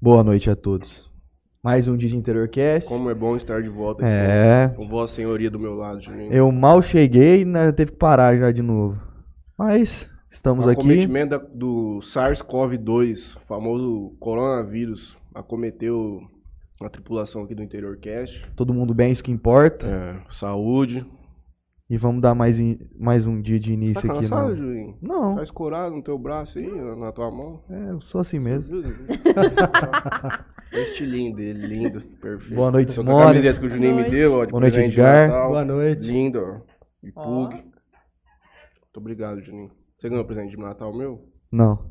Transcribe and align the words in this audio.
Boa 0.00 0.22
noite 0.22 0.48
a 0.50 0.56
todos. 0.56 1.08
Mais 1.62 1.88
um 1.88 1.96
dia 1.96 2.08
de 2.08 2.16
Interiorcast. 2.16 2.88
Como 2.88 3.10
é 3.10 3.14
bom 3.14 3.36
estar 3.36 3.60
de 3.62 3.68
volta 3.68 4.04
aqui 4.04 4.12
É, 4.14 4.68
com 4.76 4.88
Vossa 4.88 5.14
Senhoria 5.16 5.50
do 5.50 5.58
meu 5.58 5.74
lado, 5.74 6.00
Juninho. 6.00 6.32
eu 6.32 6.50
mal 6.52 6.80
cheguei 6.80 7.40
e 7.40 7.44
né, 7.44 7.72
teve 7.72 7.90
que 7.92 7.98
parar 7.98 8.36
já 8.36 8.52
de 8.52 8.62
novo. 8.62 8.98
Mas 9.58 10.08
estamos 10.30 10.64
o 10.64 10.68
aqui. 10.68 10.80
acometimento 10.80 11.30
da- 11.30 11.38
do 11.38 11.98
SARS-CoV-2, 12.02 13.36
famoso 13.48 14.14
coronavírus, 14.20 15.18
acometeu 15.34 16.20
a 16.80 16.88
tripulação 16.88 17.42
aqui 17.42 17.54
do 17.56 17.62
Interior 17.62 17.96
Cast. 17.98 18.46
Todo 18.54 18.72
mundo 18.72 18.94
bem, 18.94 19.10
isso 19.12 19.22
que 19.24 19.32
importa. 19.32 19.86
É, 19.88 20.16
saúde. 20.32 21.04
E 21.90 21.96
vamos 21.96 22.20
dar 22.20 22.34
mais, 22.34 22.58
in- 22.60 22.78
mais 22.98 23.26
um 23.26 23.40
dia 23.40 23.58
de 23.58 23.68
Tá 23.70 23.74
início 23.74 24.10
aqui. 24.12 24.20
cansado, 24.22 24.48
No... 24.50 24.56
Juninho? 24.56 24.98
Não, 25.00 25.36
Tá 25.36 25.42
escorado 25.42 25.94
no 25.96 26.02
teu 26.02 26.18
braço 26.18 26.58
aí, 26.58 26.70
na 26.70 26.94
na 26.96 27.12
tua 27.12 27.30
mão? 27.30 27.62
é, 27.70 27.90
eu 27.92 28.00
sou 28.02 28.20
assim 28.20 28.38
mesmo. 28.38 28.82
É 30.70 30.82
estilinho 30.82 31.34
dele, 31.34 31.66
lindo, 31.66 32.00
perfeito. 32.20 32.54
Boa 32.54 32.70
noite, 32.70 32.94
Tô 32.94 33.02
com 33.02 33.08
a 33.10 33.12
Simone. 33.14 33.26
camiseta 33.28 33.60
que 33.60 33.66
o 33.66 33.70
Juninho 33.70 33.92
Boa 33.94 34.02
me 34.04 34.10
noite. 34.10 34.20
deu, 34.20 34.32
ó, 34.38 34.44
de 34.44 34.50
Boa 34.50 34.60
noite, 34.60 34.78
Edgar. 34.80 35.28
Natal. 35.28 35.48
Boa 35.48 35.64
noite. 35.64 36.06
Lindo, 36.06 36.38
ó. 36.40 36.60
E 37.02 37.12
Ó. 37.16 37.24
Pug. 37.24 37.54
Muito 37.54 38.96
obrigado, 38.96 39.40
Juninho. 39.40 39.70
Você 39.98 40.08
ganhou 40.10 40.24
presente 40.26 40.50
de 40.50 40.58
Natal 40.58 40.94
meu? 40.94 41.24
Não. 41.50 41.90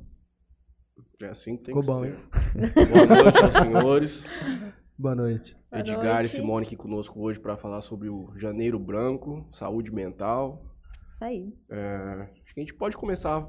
É 1.23 1.25
assim 1.29 1.57
que 1.57 1.63
tem 1.63 1.75
Ficou 1.75 1.81
que 1.81 1.87
bom, 1.87 1.99
ser. 2.01 2.85
Boa 2.85 3.23
noite 3.23 3.43
aos 3.43 3.53
senhores. 3.55 4.29
Boa 4.97 5.13
noite. 5.15 5.55
Boa 5.69 5.79
Edgar 5.81 6.15
noite. 6.15 6.25
e 6.25 6.29
Simone 6.29 6.65
aqui 6.65 6.75
conosco 6.75 7.19
hoje 7.21 7.39
para 7.39 7.55
falar 7.57 7.81
sobre 7.81 8.09
o 8.09 8.31
Janeiro 8.35 8.79
Branco, 8.79 9.47
saúde 9.53 9.91
mental. 9.91 10.63
Isso 11.09 11.23
aí. 11.23 11.53
É, 11.69 12.27
acho 12.43 12.53
que 12.53 12.59
a 12.59 12.63
gente 12.63 12.73
pode 12.73 12.97
começar. 12.97 13.47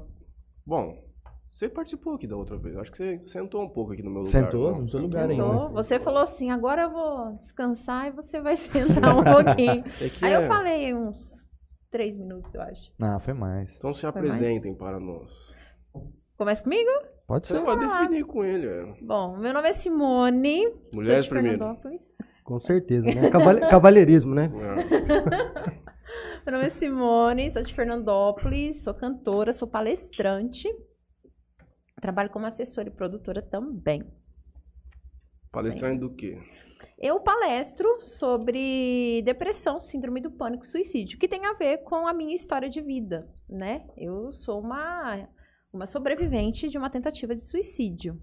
Bom, 0.65 0.95
você 1.49 1.67
participou 1.67 2.13
aqui 2.13 2.27
da 2.27 2.35
outra 2.35 2.57
vez. 2.57 2.77
Acho 2.77 2.91
que 2.91 2.97
você 2.97 3.19
sentou 3.29 3.63
um 3.63 3.69
pouco 3.69 3.93
aqui 3.93 4.03
no 4.03 4.11
meu 4.11 4.21
lugar. 4.21 4.31
Sentou? 4.45 4.71
não? 4.71 4.81
No 4.83 4.89
seu 4.89 4.99
lugar 5.01 5.27
Sentou. 5.27 5.51
ainda. 5.51 5.67
Você 5.73 5.99
falou 5.99 6.21
assim, 6.21 6.51
agora 6.51 6.83
eu 6.83 6.91
vou 6.91 7.35
descansar 7.37 8.07
e 8.07 8.11
você 8.11 8.39
vai 8.39 8.55
sentar 8.57 9.15
um 9.17 9.23
pouquinho. 9.23 9.83
É 9.99 10.09
que 10.09 10.23
Aí 10.23 10.33
é- 10.33 10.37
eu 10.43 10.47
falei 10.47 10.93
uns 10.93 11.47
três 11.89 12.15
minutos, 12.15 12.53
eu 12.53 12.61
acho. 12.61 12.91
Não, 12.99 13.19
foi 13.19 13.33
mais. 13.33 13.75
Então 13.75 13.91
se 13.93 14.03
mais? 14.05 14.15
apresentem 14.15 14.75
para 14.75 14.99
nós. 14.99 15.31
Começa 16.37 16.63
comigo? 16.63 16.89
Pode 17.29 17.47
Você 17.47 17.53
ser. 17.53 17.63
pode 17.63 17.87
definir 17.87 18.25
com 18.25 18.43
ele. 18.43 18.65
é. 18.67 18.85
Bom, 19.03 19.37
meu 19.37 19.53
nome 19.53 19.69
é 19.69 19.71
Simone. 19.71 20.63
sou 20.63 20.81
Mulheres 20.91 21.25
de 21.25 21.29
primeiro. 21.29 21.77
Com 22.43 22.59
certeza, 22.59 23.07
né? 23.13 23.29
Caval- 23.29 23.69
cavalheirismo, 23.69 24.33
né? 24.33 24.51
É. 24.51 25.79
Meu 26.43 26.53
nome 26.53 26.65
é 26.65 26.69
Simone, 26.69 27.47
sou 27.51 27.61
de 27.61 27.75
Fernandópolis, 27.75 28.81
sou 28.83 28.95
cantora, 28.95 29.53
sou 29.53 29.67
palestrante. 29.67 30.67
Trabalho 32.01 32.31
como 32.31 32.47
assessora 32.47 32.87
e 32.87 32.91
produtora 32.91 33.43
também. 33.43 34.03
Palestrante 35.51 35.99
do 35.99 36.09
quê? 36.15 36.39
Eu 36.97 37.19
palestro 37.19 37.87
sobre 38.01 39.21
depressão, 39.23 39.79
síndrome 39.79 40.19
do 40.19 40.31
pânico 40.31 40.63
e 40.65 40.67
suicídio, 40.67 41.19
que 41.19 41.27
tem 41.27 41.45
a 41.45 41.53
ver 41.53 41.83
com 41.83 42.07
a 42.07 42.13
minha 42.13 42.33
história 42.33 42.67
de 42.67 42.81
vida, 42.81 43.29
né? 43.47 43.85
Eu 43.95 44.31
sou 44.33 44.59
uma, 44.59 45.27
uma 45.71 45.85
sobrevivente 45.85 46.69
de 46.69 46.77
uma 46.77 46.89
tentativa 46.89 47.35
de 47.35 47.43
suicídio. 47.43 48.19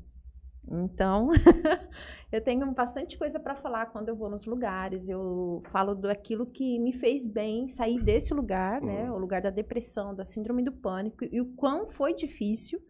Então, 0.69 1.31
eu 2.33 2.41
tenho 2.43 2.69
bastante 2.73 3.17
coisa 3.17 3.39
para 3.39 3.55
falar 3.55 3.87
quando 3.87 4.09
eu 4.09 4.17
vou 4.17 4.29
nos 4.29 4.45
lugares. 4.47 5.09
Eu 5.09 5.63
falo 5.71 5.95
daquilo 5.95 6.47
que 6.47 6.79
me 6.81 6.93
fez 6.93 7.25
bem 7.25 7.69
sair 7.69 8.03
desse 8.03 8.35
lugar, 8.35 8.83
né? 8.83 9.11
O 9.11 9.17
lugar 9.17 9.41
da 9.41 9.51
depressão, 9.51 10.15
da 10.15 10.25
síndrome 10.25 10.65
do 10.65 10.73
pânico 10.73 11.25
e 11.25 11.41
o 11.41 11.55
quão 11.55 11.89
foi 11.89 12.15
difícil. 12.15 12.81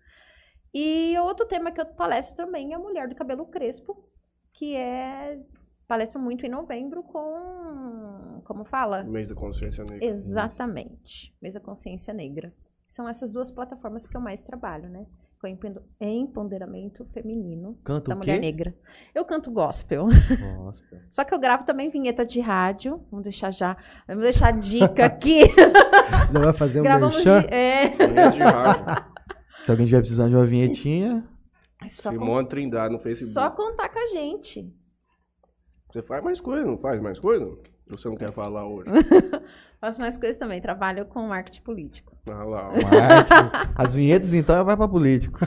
E 0.72 1.18
outro 1.18 1.46
tema 1.46 1.70
que 1.70 1.80
eu 1.80 1.86
palestro 1.86 2.36
também 2.36 2.72
é 2.72 2.76
a 2.76 2.78
mulher 2.78 3.08
do 3.08 3.14
cabelo 3.14 3.46
crespo, 3.46 4.08
que 4.54 4.74
é 4.74 5.38
palestra 5.86 6.18
muito 6.18 6.44
em 6.44 6.48
novembro 6.48 7.02
com, 7.02 8.42
como 8.44 8.64
fala? 8.64 9.04
Mês 9.04 9.28
da 9.28 9.34
Consciência 9.34 9.84
Negra. 9.84 10.04
Exatamente. 10.04 11.34
Mesa 11.40 11.60
Consciência 11.60 12.12
Negra. 12.12 12.52
São 12.88 13.08
essas 13.08 13.30
duas 13.32 13.50
plataformas 13.50 14.06
que 14.06 14.16
eu 14.16 14.20
mais 14.20 14.40
trabalho, 14.42 14.88
né? 14.88 15.06
Com 15.40 15.46
empoder- 15.48 15.82
empoderamento 16.00 17.04
feminino 17.12 17.78
Canta 17.84 18.08
da 18.08 18.16
mulher 18.16 18.36
quê? 18.36 18.40
negra. 18.40 18.74
Eu 19.14 19.24
canto 19.24 19.50
gospel. 19.50 20.06
Nossa. 20.40 20.82
Só 21.12 21.24
que 21.24 21.34
eu 21.34 21.38
gravo 21.38 21.64
também 21.66 21.90
vinheta 21.90 22.24
de 22.24 22.40
rádio. 22.40 23.04
Vamos 23.10 23.24
deixar 23.24 23.50
já. 23.52 23.76
Vamos 24.08 24.22
deixar 24.22 24.48
a 24.48 24.50
dica 24.52 25.04
aqui. 25.06 25.40
Já 26.32 26.40
vai 26.40 26.54
fazer 26.54 26.80
um 26.80 26.84
Gravamos 26.84 27.16
merchan? 27.16 27.40
de, 27.42 27.46
é, 27.54 28.08
Mês 28.08 28.34
de 28.34 28.40
rádio. 28.42 29.04
Se 29.66 29.70
alguém 29.70 29.84
estiver 29.84 30.00
precisando 30.00 30.30
de 30.30 30.36
uma 30.36 30.46
vinhetinha, 30.46 31.28
con- 31.80 31.88
Simone 31.88 32.48
Trindade 32.48 32.92
no 32.94 32.98
Facebook. 33.00 33.34
só 33.34 33.50
contar 33.50 33.90
com 33.90 33.98
a 33.98 34.06
gente. 34.06 34.72
Você 35.92 36.02
faz 36.02 36.24
mais 36.24 36.40
coisa, 36.40 36.64
não 36.66 36.78
faz 36.78 37.00
mais 37.02 37.18
coisa? 37.18 37.44
Ou 37.44 37.58
você 37.98 38.08
não 38.08 38.16
quer 38.16 38.32
falar 38.32 38.66
hoje? 38.66 38.88
Faço 39.80 40.00
mais 40.00 40.16
coisas 40.16 40.36
também. 40.38 40.60
Trabalho 40.62 41.04
com 41.06 41.20
marketing 41.28 41.62
político. 41.62 42.15
Ah 42.28 42.44
lá, 42.44 42.68
ó. 42.68 42.72
marketing. 42.72 43.72
As 43.76 43.94
vinhetas, 43.94 44.34
então, 44.34 44.64
vai 44.64 44.76
pra 44.76 44.88
político. 44.88 45.38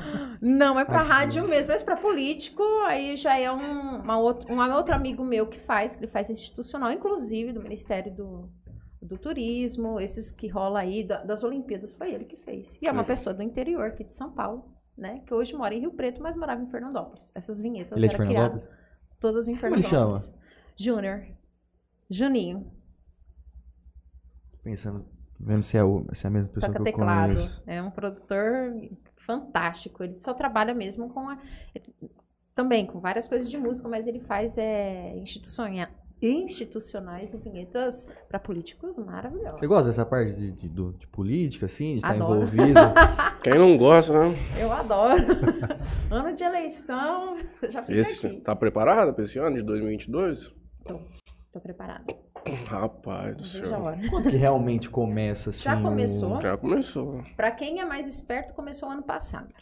Não, 0.41 0.79
é 0.79 0.85
pra 0.85 0.99
Ai, 0.99 1.03
que 1.05 1.09
rádio 1.11 1.47
mesmo, 1.47 1.73
mas 1.73 1.83
pra 1.83 1.97
político, 1.97 2.63
aí 2.87 3.17
já 3.17 3.37
é 3.37 3.51
um, 3.51 3.97
uma 4.01 4.17
outro, 4.17 4.51
um 4.53 4.61
outro 4.73 4.95
amigo 4.95 5.23
meu 5.23 5.47
que 5.47 5.59
faz, 5.59 5.95
que 5.95 6.05
ele 6.05 6.11
faz 6.11 6.29
institucional, 6.29 6.91
inclusive 6.91 7.51
do 7.51 7.61
Ministério 7.61 8.13
do, 8.15 8.49
do 9.01 9.17
Turismo, 9.17 9.99
esses 9.99 10.31
que 10.31 10.47
rola 10.47 10.79
aí, 10.79 11.03
da- 11.03 11.23
das 11.23 11.43
Olimpíadas, 11.43 11.91
foi 11.93 12.13
ele 12.13 12.23
que 12.23 12.37
fez. 12.37 12.77
E 12.81 12.87
é 12.87 12.91
uma 12.91 13.03
Sim. 13.03 13.07
pessoa 13.07 13.33
do 13.33 13.43
interior 13.43 13.87
aqui 13.87 14.05
de 14.05 14.13
São 14.13 14.31
Paulo, 14.31 14.73
né? 14.97 15.21
Que 15.27 15.33
hoje 15.33 15.53
mora 15.53 15.75
em 15.75 15.81
Rio 15.81 15.91
Preto, 15.91 16.23
mas 16.23 16.37
morava 16.37 16.61
em 16.61 16.69
Fernandópolis. 16.71 17.29
Essas 17.35 17.61
vinhetas 17.61 17.97
Ele 17.97 18.05
é 18.05 18.09
de 18.09 18.15
eram 18.15 18.25
Fernandópolis? 18.25 18.63
criadas 18.65 18.79
todas 19.19 19.47
em 19.49 19.57
Como 19.57 19.75
ele 19.75 19.83
Fernandópolis. 19.83 20.31
Júnior. 20.77 21.25
Juninho. 22.09 22.71
Pensando, 24.63 25.05
vendo 25.39 25.63
se 25.63 25.77
é, 25.77 25.83
o, 25.83 26.05
se 26.13 26.25
é 26.25 26.27
a 26.27 26.31
mesma 26.31 26.49
pessoa 26.49 26.71
Toca 26.71 26.83
que 26.83 26.89
eu 26.89 26.93
teclado. 26.93 27.33
conheço. 27.35 27.63
É 27.65 27.81
um 27.81 27.89
produtor 27.91 28.73
fantástico. 29.25 30.03
Ele 30.03 30.17
só 30.19 30.33
trabalha 30.33 30.73
mesmo 30.73 31.09
com 31.09 31.29
a. 31.29 31.37
Também 32.55 32.85
com 32.85 32.99
várias 32.99 33.27
coisas 33.27 33.49
de 33.49 33.57
música, 33.57 33.87
mas 33.87 34.05
ele 34.05 34.19
faz 34.19 34.57
é, 34.57 35.15
institucionha- 35.17 35.89
institucionais 36.21 37.33
e 37.33 37.37
vinhetas 37.37 38.05
para 38.27 38.37
políticos 38.37 38.97
maravilhosos. 38.97 39.59
Você 39.61 39.67
gosta 39.67 39.87
dessa 39.87 40.05
parte 40.05 40.33
de, 40.35 40.51
de, 40.51 40.67
do- 40.67 40.91
de 40.91 41.07
política, 41.07 41.67
assim, 41.67 41.91
de 41.91 41.97
estar 41.99 42.09
Adoro. 42.11 42.41
envolvido? 42.41 42.79
Quem 43.41 43.57
não 43.57 43.77
gosta, 43.77 44.11
né? 44.11 44.35
Eu 44.59 44.69
adoro. 44.73 45.21
ano 46.11 46.35
de 46.35 46.43
eleição, 46.43 47.37
já 47.69 47.81
fica 47.81 47.97
Esse, 47.97 48.27
aqui. 48.27 48.41
tá 48.41 48.53
preparada 48.53 49.13
pra 49.13 49.23
esse 49.23 49.39
ano 49.39 49.55
de 49.55 49.63
2022? 49.63 50.53
Tô 51.51 51.59
preparada. 51.59 52.05
Rapaz 52.67 53.35
do 53.35 53.43
céu. 53.43 53.83
Quando 54.09 54.29
que 54.29 54.35
realmente 54.35 54.89
começa, 54.89 55.49
assim, 55.49 55.63
Já 55.63 55.81
começou? 55.81 56.41
Já 56.41 56.57
começou. 56.57 57.23
Para 57.35 57.51
quem 57.51 57.79
é 57.79 57.85
mais 57.85 58.07
esperto, 58.07 58.53
começou 58.53 58.89
ano 58.89 59.03
passado. 59.03 59.53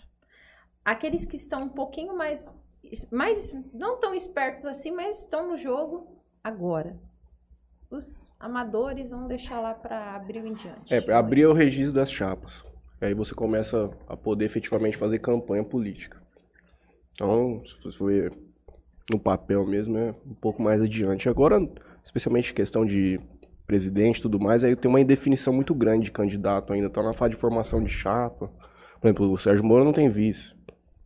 Aqueles 0.84 1.26
que 1.26 1.36
estão 1.36 1.64
um 1.64 1.70
pouquinho 1.70 2.16
mais, 2.16 2.54
mais 3.12 3.54
não 3.74 4.00
tão 4.00 4.14
espertos 4.14 4.66
assim, 4.66 4.92
mas 4.92 5.20
estão 5.20 5.50
no 5.50 5.58
jogo 5.58 6.22
agora. 6.44 6.98
Os 7.90 8.32
amadores 8.40 9.12
vão 9.12 9.28
deixar 9.28 9.62
lá 9.62 9.74
para 9.74 10.16
abril 10.16 10.46
em 10.46 10.54
diante. 10.54 10.94
É, 10.94 11.00
pra 11.00 11.18
abrir 11.20 11.46
o 11.46 11.54
registro 11.54 11.96
das 11.96 12.12
chapas. 12.12 12.66
Aí 13.00 13.14
você 13.14 13.34
começa 13.34 13.90
a 14.08 14.18
poder 14.18 14.46
efetivamente 14.46 14.98
fazer 14.98 15.20
campanha 15.20 15.64
política. 15.64 16.22
Então, 17.14 17.64
se 17.66 17.82
você 17.82 17.98
for 17.98 18.47
no 19.12 19.20
papel 19.20 19.66
mesmo, 19.66 19.98
é 19.98 20.14
um 20.26 20.34
pouco 20.34 20.62
mais 20.62 20.82
adiante. 20.82 21.30
Agora, 21.30 21.60
especialmente 22.04 22.54
questão 22.54 22.86
de 22.86 23.20
presidente 23.66 24.20
e 24.20 24.22
tudo 24.22 24.40
mais, 24.40 24.64
aí 24.64 24.76
tem 24.76 24.90
uma 24.90 25.02
indefinição 25.02 25.54
muito 25.54 25.76
grande 25.76 26.06
de 26.06 26.12
candidato 26.12 26.74
ainda. 26.74 26.90
Tá 26.90 27.04
na 27.04 27.14
fase 27.14 27.32
de 27.32 27.40
formação 27.40 27.84
de 27.84 27.90
chapa. 27.90 28.50
Por 29.00 29.08
exemplo, 29.08 29.32
o 29.32 29.38
Sérgio 29.38 29.64
Moro 29.64 29.84
não 29.84 29.94
tem 29.94 30.10
vice. 30.10 30.54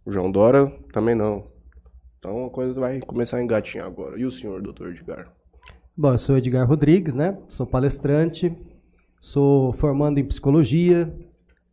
O 0.06 0.12
João 0.12 0.32
Dória 0.32 0.72
também 0.94 1.16
não. 1.16 1.48
Então 2.20 2.46
a 2.46 2.50
coisa 2.50 2.80
vai 2.80 3.00
começar 3.02 3.38
a 3.38 3.44
engatinhar 3.44 3.88
agora. 3.88 4.20
E 4.20 4.26
o 4.26 4.32
senhor, 4.32 4.62
doutor 4.62 4.90
Edgar? 4.90 5.32
Bom, 5.98 6.14
eu 6.14 6.18
sou 6.18 6.38
Edgar 6.38 6.68
Rodrigues, 6.68 7.16
né? 7.16 7.38
Sou 7.50 7.66
palestrante, 7.66 8.56
sou 9.20 9.74
formando 9.74 10.20
em 10.20 10.26
psicologia, 10.26 11.14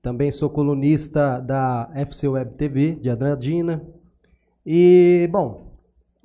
também 0.03 0.33
sou 0.33 0.49
colunista 0.51 1.39
da 1.39 1.91
FC 1.95 2.29
Web 2.29 2.55
TV 2.55 2.97
de 2.97 3.11
Andradina. 3.11 3.87
E, 4.65 5.29
bom, 5.31 5.68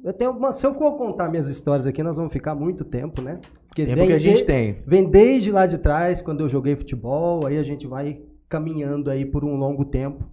eu 0.04 0.14
tenho 0.14 0.32
uma, 0.32 0.52
se 0.52 0.66
eu 0.66 0.74
for 0.74 0.98
contar 0.98 1.30
minhas 1.30 1.48
histórias 1.48 1.88
aqui, 1.88 2.04
nós 2.04 2.18
vamos 2.18 2.34
ficar 2.34 2.54
muito 2.56 2.84
tempo, 2.84 3.22
né? 3.22 3.40
Porque 3.68 3.86
Tempo 3.86 3.98
vem 3.98 4.08
que 4.08 4.14
a 4.14 4.20
gente 4.20 4.38
de- 4.40 4.44
tem. 4.46 4.78
Vem 4.86 5.10
desde 5.10 5.52
lá 5.52 5.66
de 5.66 5.78
trás, 5.78 6.22
quando 6.22 6.42
eu 6.42 6.50
joguei 6.50 6.76
futebol, 6.76 7.46
aí 7.48 7.58
a 7.58 7.64
gente 7.64 7.88
vai 7.88 8.22
caminhando 8.50 9.10
aí 9.10 9.26
por 9.26 9.44
um 9.44 9.56
longo 9.56 9.86
tempo. 9.86 10.24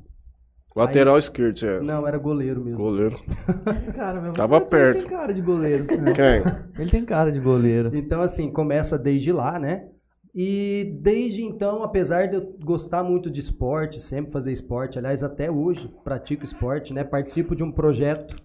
Lateral 0.77 1.19
esquerdo, 1.19 1.59
você 1.59 1.67
é 1.67 1.81
Não, 1.81 2.07
era 2.07 2.17
goleiro 2.17 2.63
mesmo. 2.63 2.79
goleiro. 2.79 3.19
Cara, 3.97 4.21
meu 4.21 4.33
Tava 4.33 4.57
ele 4.59 4.67
perto. 4.67 4.99
tem 5.01 5.09
cara 5.09 5.35
de 5.35 5.41
goleiro. 5.43 5.85
Quem? 6.15 6.43
Ele 6.79 6.91
tem 6.91 7.05
cara 7.05 7.33
de 7.33 7.41
goleiro. 7.41 7.91
Então, 7.97 8.21
assim, 8.21 8.51
começa 8.53 8.97
desde 8.97 9.33
lá, 9.33 9.59
né? 9.59 9.89
E 10.33 10.97
desde 11.03 11.43
então, 11.43 11.83
apesar 11.83 12.29
de 12.29 12.37
eu 12.37 12.55
gostar 12.65 13.03
muito 13.03 13.29
de 13.29 13.41
esporte, 13.41 13.99
sempre 14.01 14.31
fazer 14.31 14.53
esporte, 14.53 14.97
aliás, 14.97 15.25
até 15.25 15.51
hoje 15.51 15.91
pratico 16.05 16.45
esporte, 16.45 16.95
né? 16.95 17.03
Participo 17.03 17.57
de 17.57 17.65
um 17.65 17.73
projeto 17.73 18.37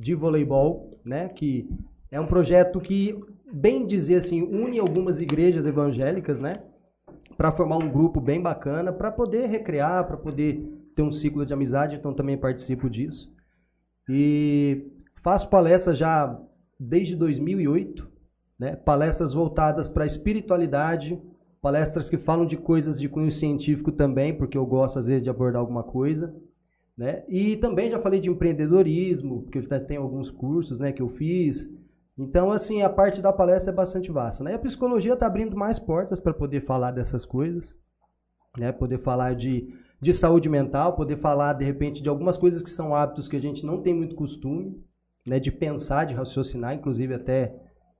de 0.00 0.14
voleibol, 0.14 0.98
né? 1.04 1.28
Que 1.28 1.68
é 2.10 2.18
um 2.18 2.26
projeto 2.26 2.80
que, 2.80 3.14
bem 3.52 3.86
dizer 3.86 4.16
assim, 4.16 4.42
une 4.42 4.78
algumas 4.78 5.20
igrejas 5.20 5.66
evangélicas, 5.66 6.40
né? 6.40 6.54
Para 7.36 7.52
formar 7.52 7.76
um 7.76 7.90
grupo 7.90 8.18
bem 8.20 8.40
bacana, 8.40 8.92
para 8.92 9.12
poder 9.12 9.46
recrear, 9.46 10.06
para 10.06 10.16
poder 10.16 10.64
ter 10.94 11.02
um 11.02 11.12
ciclo 11.12 11.44
de 11.44 11.52
amizade, 11.52 11.96
então 11.96 12.14
também 12.14 12.38
participo 12.38 12.88
disso. 12.88 13.30
E 14.08 14.90
faço 15.22 15.50
palestras 15.50 15.98
já 15.98 16.40
desde 16.78 17.14
2008, 17.14 18.10
né? 18.58 18.76
Palestras 18.76 19.34
voltadas 19.34 19.88
para 19.88 20.04
a 20.04 20.06
espiritualidade, 20.06 21.20
palestras 21.60 22.08
que 22.08 22.16
falam 22.16 22.46
de 22.46 22.56
coisas 22.56 22.98
de 22.98 23.08
cunho 23.08 23.30
científico 23.30 23.92
também, 23.92 24.34
porque 24.34 24.56
eu 24.56 24.64
gosto 24.64 24.98
às 24.98 25.06
vezes 25.06 25.24
de 25.24 25.30
abordar 25.30 25.60
alguma 25.60 25.82
coisa. 25.82 26.34
Né? 27.00 27.24
E 27.30 27.56
também 27.56 27.90
já 27.90 27.98
falei 27.98 28.20
de 28.20 28.28
empreendedorismo, 28.28 29.46
que 29.46 29.56
eu 29.56 29.86
tenho 29.86 30.02
alguns 30.02 30.30
cursos 30.30 30.78
né, 30.78 30.92
que 30.92 31.00
eu 31.00 31.08
fiz. 31.08 31.66
Então, 32.18 32.52
assim, 32.52 32.82
a 32.82 32.90
parte 32.90 33.22
da 33.22 33.32
palestra 33.32 33.72
é 33.72 33.74
bastante 33.74 34.12
vasta. 34.12 34.44
Né? 34.44 34.52
E 34.52 34.54
a 34.54 34.58
psicologia 34.58 35.14
está 35.14 35.26
abrindo 35.26 35.56
mais 35.56 35.78
portas 35.78 36.20
para 36.20 36.34
poder 36.34 36.60
falar 36.60 36.90
dessas 36.90 37.24
coisas, 37.24 37.74
né? 38.58 38.70
poder 38.70 38.98
falar 38.98 39.34
de, 39.34 39.74
de 39.98 40.12
saúde 40.12 40.50
mental, 40.50 40.94
poder 40.94 41.16
falar, 41.16 41.54
de 41.54 41.64
repente, 41.64 42.02
de 42.02 42.08
algumas 42.10 42.36
coisas 42.36 42.60
que 42.60 42.68
são 42.68 42.94
hábitos 42.94 43.28
que 43.28 43.36
a 43.36 43.40
gente 43.40 43.64
não 43.64 43.80
tem 43.80 43.94
muito 43.94 44.14
costume 44.14 44.84
né, 45.26 45.40
de 45.40 45.50
pensar, 45.50 46.04
de 46.04 46.12
raciocinar. 46.12 46.74
Inclusive, 46.74 47.14
até 47.14 47.56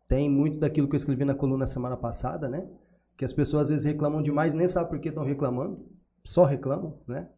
tem 0.06 0.28
muito 0.28 0.58
daquilo 0.58 0.86
que 0.86 0.94
eu 0.94 0.98
escrevi 0.98 1.24
na 1.24 1.34
coluna 1.34 1.66
semana 1.66 1.96
passada, 1.96 2.50
né? 2.50 2.68
que 3.16 3.24
as 3.24 3.32
pessoas 3.32 3.62
às 3.62 3.70
vezes 3.70 3.86
reclamam 3.86 4.20
demais, 4.20 4.52
nem 4.52 4.68
sabem 4.68 4.90
por 4.90 5.00
que 5.00 5.08
estão 5.08 5.24
reclamando, 5.24 5.86
só 6.22 6.44
reclamam, 6.44 6.98
né? 7.06 7.28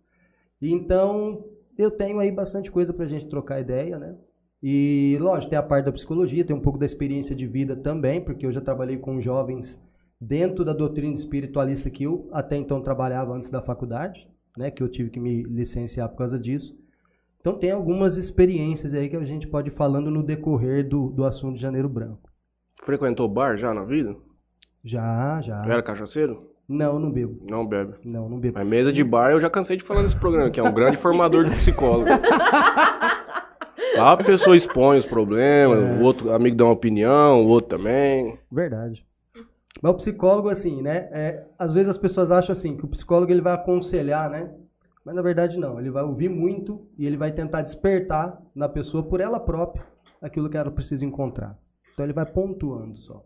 Então, 0.60 1.44
eu 1.76 1.90
tenho 1.90 2.18
aí 2.18 2.30
bastante 2.30 2.70
coisa 2.70 2.92
para 2.92 3.04
a 3.04 3.08
gente 3.08 3.28
trocar 3.28 3.60
ideia, 3.60 3.98
né? 3.98 4.16
E, 4.62 5.18
lógico, 5.20 5.50
tem 5.50 5.58
a 5.58 5.62
parte 5.62 5.86
da 5.86 5.92
psicologia, 5.92 6.44
tem 6.44 6.54
um 6.54 6.60
pouco 6.60 6.78
da 6.78 6.86
experiência 6.86 7.34
de 7.34 7.46
vida 7.46 7.74
também, 7.74 8.20
porque 8.20 8.46
eu 8.46 8.52
já 8.52 8.60
trabalhei 8.60 8.96
com 8.96 9.20
jovens 9.20 9.82
dentro 10.20 10.64
da 10.64 10.72
doutrina 10.72 11.14
espiritualista 11.14 11.90
que 11.90 12.04
eu 12.04 12.28
até 12.32 12.56
então 12.56 12.80
trabalhava 12.80 13.34
antes 13.34 13.50
da 13.50 13.60
faculdade, 13.60 14.28
né? 14.56 14.70
Que 14.70 14.82
eu 14.82 14.88
tive 14.88 15.10
que 15.10 15.18
me 15.18 15.42
licenciar 15.42 16.08
por 16.08 16.18
causa 16.18 16.38
disso. 16.38 16.78
Então, 17.40 17.58
tem 17.58 17.72
algumas 17.72 18.16
experiências 18.16 18.94
aí 18.94 19.08
que 19.08 19.16
a 19.16 19.24
gente 19.24 19.48
pode 19.48 19.68
ir 19.68 19.72
falando 19.72 20.12
no 20.12 20.22
decorrer 20.22 20.88
do, 20.88 21.10
do 21.10 21.24
assunto 21.24 21.56
de 21.56 21.60
Janeiro 21.60 21.88
Branco. 21.88 22.30
Frequentou 22.84 23.28
bar 23.28 23.56
já 23.56 23.74
na 23.74 23.82
vida? 23.84 24.16
Já, 24.84 25.40
já. 25.40 25.64
Era 25.64 25.82
cachaceiro? 25.82 26.51
Não, 26.68 26.98
não 26.98 27.10
bebo. 27.10 27.44
Não 27.50 27.66
bebe. 27.66 27.94
Não, 28.04 28.28
não 28.28 28.38
bebo. 28.38 28.58
Mas 28.58 28.66
mesa 28.66 28.92
de 28.92 29.02
bar 29.04 29.32
eu 29.32 29.40
já 29.40 29.50
cansei 29.50 29.76
de 29.76 29.82
falar 29.84 30.02
nesse 30.02 30.16
programa, 30.16 30.50
que 30.50 30.60
é 30.60 30.62
um 30.62 30.72
grande 30.72 30.96
formador 30.96 31.44
de 31.44 31.50
psicólogo. 31.56 32.08
Lá 33.96 34.12
a 34.12 34.16
pessoa 34.16 34.56
expõe 34.56 34.98
os 34.98 35.06
problemas, 35.06 35.78
É. 35.78 35.92
o 36.00 36.02
outro 36.02 36.32
amigo 36.32 36.56
dá 36.56 36.64
uma 36.64 36.72
opinião, 36.72 37.44
o 37.44 37.48
outro 37.48 37.76
também. 37.76 38.38
Verdade. 38.50 39.04
Mas 39.82 39.92
o 39.92 39.96
psicólogo, 39.96 40.48
assim, 40.48 40.80
né? 40.80 41.08
É, 41.12 41.44
às 41.58 41.74
vezes 41.74 41.88
as 41.90 41.98
pessoas 41.98 42.30
acham 42.30 42.52
assim 42.52 42.76
que 42.76 42.84
o 42.84 42.88
psicólogo 42.88 43.32
ele 43.32 43.40
vai 43.40 43.52
aconselhar, 43.54 44.30
né? 44.30 44.50
Mas 45.04 45.14
na 45.16 45.22
verdade 45.22 45.58
não. 45.58 45.80
Ele 45.80 45.90
vai 45.90 46.04
ouvir 46.04 46.28
muito 46.28 46.86
e 46.96 47.04
ele 47.04 47.16
vai 47.16 47.32
tentar 47.32 47.62
despertar 47.62 48.40
na 48.54 48.68
pessoa 48.68 49.02
por 49.02 49.20
ela 49.20 49.40
própria 49.40 49.84
aquilo 50.22 50.48
que 50.48 50.56
ela 50.56 50.70
precisa 50.70 51.04
encontrar. 51.04 51.58
Então 51.92 52.06
ele 52.06 52.12
vai 52.12 52.24
pontuando 52.24 52.96
só. 52.96 53.24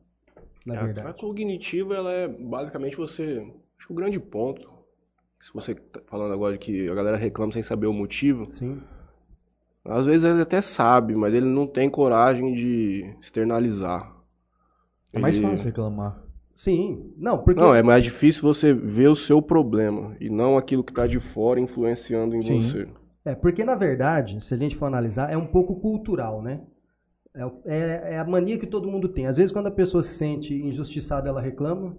Na 0.67 0.75
É, 0.75 0.79
A 0.79 0.85
verdade. 0.85 1.21
cognitiva, 1.21 1.95
ela 1.95 2.13
é 2.13 2.27
basicamente 2.29 2.97
você. 2.97 3.39
Acho 3.79 3.87
que 3.87 3.93
o 3.93 3.97
grande 3.97 4.19
ponto. 4.19 4.69
Se 5.41 5.53
você 5.55 5.75
tá 5.77 6.01
falando 6.07 6.33
agora 6.35 6.59
que 6.59 6.89
a 6.89 6.95
galera 6.95 7.17
reclama 7.17 7.53
sem 7.53 7.63
saber 7.63 7.87
o 7.87 7.93
motivo, 7.93 8.51
Sim. 8.51 8.81
às 9.85 10.05
vezes 10.07 10.25
ele 10.29 10.43
até 10.43 10.61
sabe, 10.61 11.15
mas 11.15 11.33
ele 11.35 11.47
não 11.47 11.67
tem 11.67 11.89
coragem 11.89 12.53
de 12.55 13.15
externalizar. 13.21 14.13
É 15.13 15.19
mais 15.21 15.37
Ele- 15.37 15.47
fácil 15.47 15.65
reclamar. 15.67 16.23
Sim. 16.55 17.13
Não, 17.19 17.39
porque. 17.39 17.61
Não, 17.61 17.75
é 17.75 17.83
mais 17.83 18.03
difícil 18.03 18.43
você 18.43 18.73
ver 18.73 19.09
o 19.09 19.15
seu 19.15 19.41
problema 19.43 20.17
e 20.19 20.29
não 20.31 20.57
aquilo 20.57 20.83
que 20.83 20.93
tá 20.93 21.07
de 21.07 21.21
fora 21.21 21.61
influenciando 21.61 22.35
em 22.35 22.43
Sim. 22.43 22.63
você. 22.63 22.89
É, 23.25 23.35
porque 23.35 23.63
na 23.65 23.75
verdade, 23.75 24.41
se 24.45 24.55
a 24.55 24.57
gente 24.57 24.75
for 24.75 24.87
analisar, 24.87 25.31
é 25.31 25.37
um 25.37 25.47
pouco 25.47 25.77
cultural, 25.81 26.41
né? 26.43 26.61
É, 27.37 27.75
é- 27.75 28.15
é 28.15 28.19
a 28.19 28.25
mania 28.25 28.59
que 28.59 28.67
todo 28.67 28.89
mundo 28.91 29.09
tem. 29.09 29.27
Às 29.27 29.37
vezes, 29.37 29.53
quando 29.53 29.67
a 29.67 29.71
pessoa 29.71 30.03
se 30.03 30.15
sente 30.17 30.55
injustiçada, 30.55 31.29
ela 31.29 31.41
reclama. 31.41 31.97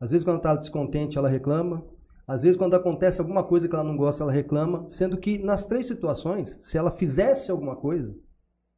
Às 0.00 0.10
vezes, 0.12 0.24
quando 0.24 0.36
está 0.36 0.54
descontente, 0.54 1.18
ela 1.18 1.28
reclama. 1.28 1.84
Às 2.26 2.42
vezes, 2.42 2.56
quando 2.56 2.74
acontece 2.74 3.20
alguma 3.20 3.42
coisa 3.42 3.68
que 3.68 3.74
ela 3.74 3.84
não 3.84 3.96
gosta, 3.96 4.22
ela 4.24 4.32
reclama. 4.32 4.84
Sendo 4.88 5.16
que 5.16 5.38
nas 5.38 5.64
três 5.64 5.86
situações, 5.86 6.58
se 6.60 6.76
ela 6.78 6.90
fizesse 6.90 7.50
alguma 7.50 7.76
coisa, 7.76 8.14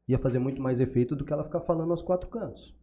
ia 0.06 0.18
fazer 0.18 0.38
muito 0.38 0.60
mais 0.62 0.80
efeito 0.80 1.14
do 1.14 1.24
que 1.24 1.32
ela 1.32 1.44
ficar 1.44 1.60
falando 1.60 1.90
aos 1.90 2.02
quatro 2.02 2.28
cantos. 2.30 2.74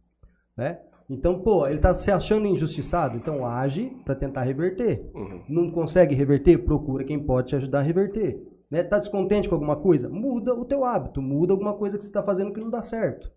Né? 0.56 0.80
Então, 1.08 1.40
pô, 1.40 1.66
ele 1.66 1.76
está 1.76 1.94
se 1.94 2.10
achando 2.10 2.46
injustiçado, 2.46 3.16
então 3.16 3.46
age 3.46 3.90
para 4.04 4.14
tentar 4.14 4.42
reverter. 4.42 5.08
Uhum. 5.14 5.42
Não 5.48 5.70
consegue 5.70 6.14
reverter? 6.14 6.58
Procura 6.58 7.04
quem 7.04 7.18
pode 7.18 7.48
te 7.48 7.56
ajudar 7.56 7.80
a 7.80 7.82
reverter. 7.82 8.42
Né? 8.70 8.82
Tá 8.82 8.98
descontente 8.98 9.48
com 9.48 9.54
alguma 9.54 9.76
coisa? 9.76 10.08
Muda 10.08 10.54
o 10.54 10.64
teu 10.64 10.84
hábito, 10.84 11.22
muda 11.22 11.52
alguma 11.52 11.74
coisa 11.74 11.96
que 11.96 12.02
você 12.04 12.10
está 12.10 12.22
fazendo 12.22 12.52
que 12.52 12.60
não 12.60 12.70
dá 12.70 12.82
certo. 12.82 13.30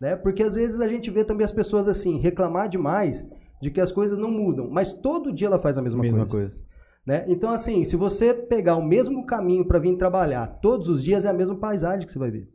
Né? 0.00 0.16
Porque 0.16 0.42
às 0.42 0.54
vezes 0.54 0.80
a 0.80 0.88
gente 0.88 1.10
vê 1.10 1.24
também 1.24 1.44
as 1.44 1.52
pessoas 1.52 1.86
assim, 1.86 2.18
reclamar 2.18 2.68
demais 2.68 3.28
de 3.60 3.70
que 3.70 3.80
as 3.80 3.92
coisas 3.92 4.18
não 4.18 4.30
mudam, 4.30 4.68
mas 4.70 4.92
todo 4.92 5.32
dia 5.32 5.46
ela 5.48 5.58
faz 5.58 5.76
a 5.76 5.82
mesma, 5.82 6.00
Mesma 6.00 6.26
coisa. 6.26 6.48
coisa. 6.54 6.70
Né? 7.06 7.24
Então, 7.28 7.50
assim, 7.50 7.84
se 7.84 7.96
você 7.96 8.32
pegar 8.32 8.76
o 8.76 8.82
mesmo 8.84 9.26
caminho 9.26 9.64
para 9.66 9.78
vir 9.78 9.96
trabalhar 9.96 10.46
todos 10.62 10.88
os 10.88 11.02
dias, 11.02 11.24
é 11.24 11.28
a 11.28 11.32
mesma 11.34 11.56
paisagem 11.56 12.06
que 12.06 12.12
você 12.12 12.18
vai 12.18 12.30
ver. 12.30 12.48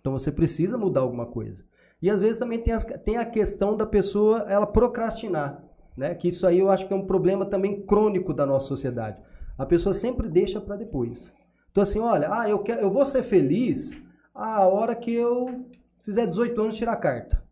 Então 0.00 0.12
você 0.12 0.30
precisa 0.32 0.76
mudar 0.78 1.00
alguma 1.00 1.26
coisa. 1.26 1.64
E 2.00 2.10
às 2.10 2.22
vezes 2.22 2.36
também 2.36 2.58
tem, 2.60 2.74
as- 2.74 2.84
tem 3.04 3.16
a 3.16 3.24
questão 3.24 3.76
da 3.76 3.86
pessoa 3.86 4.44
ela 4.48 4.66
procrastinar. 4.66 5.62
Né? 5.96 6.14
Que 6.14 6.28
isso 6.28 6.46
aí 6.46 6.58
eu 6.58 6.70
acho 6.70 6.86
que 6.86 6.92
é 6.92 6.96
um 6.96 7.06
problema 7.06 7.46
também 7.46 7.82
crônico 7.86 8.32
da 8.34 8.44
nossa 8.46 8.66
sociedade. 8.66 9.18
A 9.58 9.66
pessoa 9.66 9.92
sempre 9.92 10.28
deixa 10.28 10.60
para 10.60 10.76
depois. 10.76 11.34
Então 11.70 11.82
assim, 11.82 11.98
olha, 11.98 12.28
ah, 12.32 12.48
eu, 12.48 12.58
quero, 12.60 12.80
eu 12.80 12.90
vou 12.90 13.04
ser 13.04 13.22
feliz 13.22 13.96
a 14.34 14.66
hora 14.66 14.94
que 14.94 15.12
eu 15.12 15.64
fizer 16.02 16.26
18 16.26 16.60
anos 16.60 16.76
tirar 16.76 16.96
carta. 16.96 17.42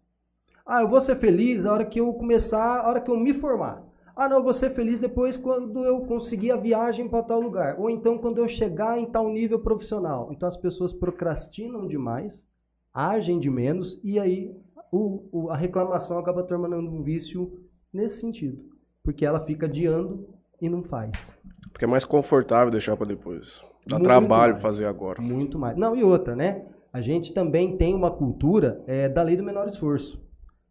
Ah, 0.64 0.82
eu 0.82 0.88
vou 0.88 1.00
ser 1.00 1.16
feliz 1.16 1.66
a 1.66 1.72
hora 1.72 1.84
que 1.84 2.00
eu 2.00 2.12
começar, 2.14 2.80
a 2.80 2.88
hora 2.88 3.00
que 3.00 3.10
eu 3.10 3.16
me 3.18 3.32
formar. 3.32 3.82
Ah, 4.14 4.28
não, 4.28 4.38
eu 4.38 4.42
vou 4.42 4.52
ser 4.52 4.70
feliz 4.70 5.00
depois 5.00 5.36
quando 5.36 5.84
eu 5.84 6.00
conseguir 6.02 6.50
a 6.50 6.56
viagem 6.56 7.08
para 7.08 7.22
tal 7.22 7.40
lugar. 7.40 7.78
Ou 7.80 7.88
então 7.88 8.18
quando 8.18 8.38
eu 8.38 8.48
chegar 8.48 8.98
em 8.98 9.06
tal 9.06 9.28
nível 9.30 9.58
profissional. 9.60 10.28
Então 10.32 10.46
as 10.48 10.56
pessoas 10.56 10.92
procrastinam 10.92 11.86
demais, 11.86 12.44
agem 12.92 13.38
de 13.38 13.48
menos 13.50 13.98
e 14.04 14.18
aí 14.18 14.54
o, 14.92 15.22
o- 15.32 15.50
a 15.50 15.56
reclamação 15.56 16.18
acaba 16.18 16.42
tornando 16.42 16.90
um 16.90 17.02
vício 17.02 17.60
nesse 17.92 18.20
sentido. 18.20 18.62
Porque 19.02 19.24
ela 19.24 19.40
fica 19.40 19.66
adiando 19.66 20.28
e 20.60 20.68
não 20.68 20.82
faz. 20.82 21.36
Porque 21.72 21.84
é 21.84 21.88
mais 21.88 22.04
confortável 22.04 22.70
deixar 22.70 22.96
pra 22.96 23.06
depois. 23.06 23.62
Dá 23.86 23.96
Muito 23.96 24.04
trabalho 24.08 24.52
mais. 24.52 24.62
fazer 24.62 24.86
agora. 24.86 25.20
Muito 25.22 25.58
mais. 25.58 25.76
Não, 25.76 25.96
e 25.96 26.02
outra, 26.04 26.36
né? 26.36 26.62
A 26.92 27.00
gente 27.00 27.32
também 27.32 27.76
tem 27.76 27.94
uma 27.94 28.10
cultura 28.10 28.82
é, 28.86 29.08
da 29.08 29.22
lei 29.22 29.36
do 29.36 29.44
menor 29.44 29.66
esforço. 29.66 30.20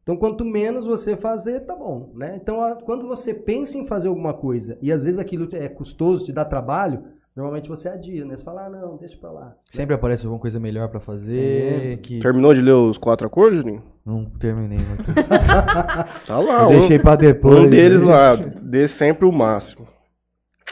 Então, 0.04 0.18
quanto 0.18 0.44
menos 0.44 0.86
você 0.86 1.16
fazer, 1.16 1.62
tá 1.62 1.76
bom, 1.76 2.12
né? 2.16 2.38
Então, 2.42 2.62
a- 2.62 2.76
quando 2.76 3.08
você 3.08 3.34
pensa 3.34 3.78
em 3.78 3.86
fazer 3.86 4.08
alguma 4.08 4.34
coisa 4.34 4.78
e 4.82 4.92
às 4.92 5.06
vezes 5.06 5.20
aquilo 5.20 5.48
é 5.54 5.68
custoso, 5.70 6.26
te 6.26 6.34
dá 6.34 6.44
trabalho, 6.44 7.04
normalmente 7.36 7.70
você 7.70 7.88
adia, 7.90 8.26
né? 8.26 8.36
Você 8.36 8.44
fala, 8.44 8.66
ah, 8.66 8.70
não, 8.70 8.98
deixa 8.98 9.16
pra 9.18 9.32
lá. 9.32 9.56
Sempre 9.72 9.96
aparece 9.96 10.26
alguma 10.26 10.42
coisa 10.42 10.60
melhor 10.60 10.90
pra 10.90 11.00
fazer. 11.00 12.00
Que... 12.02 12.20
Terminou 12.20 12.54
de 12.54 12.62
ler 12.62 12.74
os 12.74 12.98
quatro 12.98 13.26
acordes, 13.28 13.60
Juninho? 13.62 13.84
Não 14.10 14.26
terminei, 14.26 14.80
Matheus. 14.80 15.28
Tá 16.26 16.40
lá, 16.40 16.64
Eu 16.64 16.68
um, 16.68 16.70
deixei 16.80 16.98
pra 16.98 17.16
depois. 17.16 17.60
um 17.60 17.70
deles 17.70 18.02
né? 18.02 18.08
lá. 18.08 18.36
Dê 18.36 18.88
sempre 18.88 19.26
o 19.26 19.32
máximo. 19.32 19.88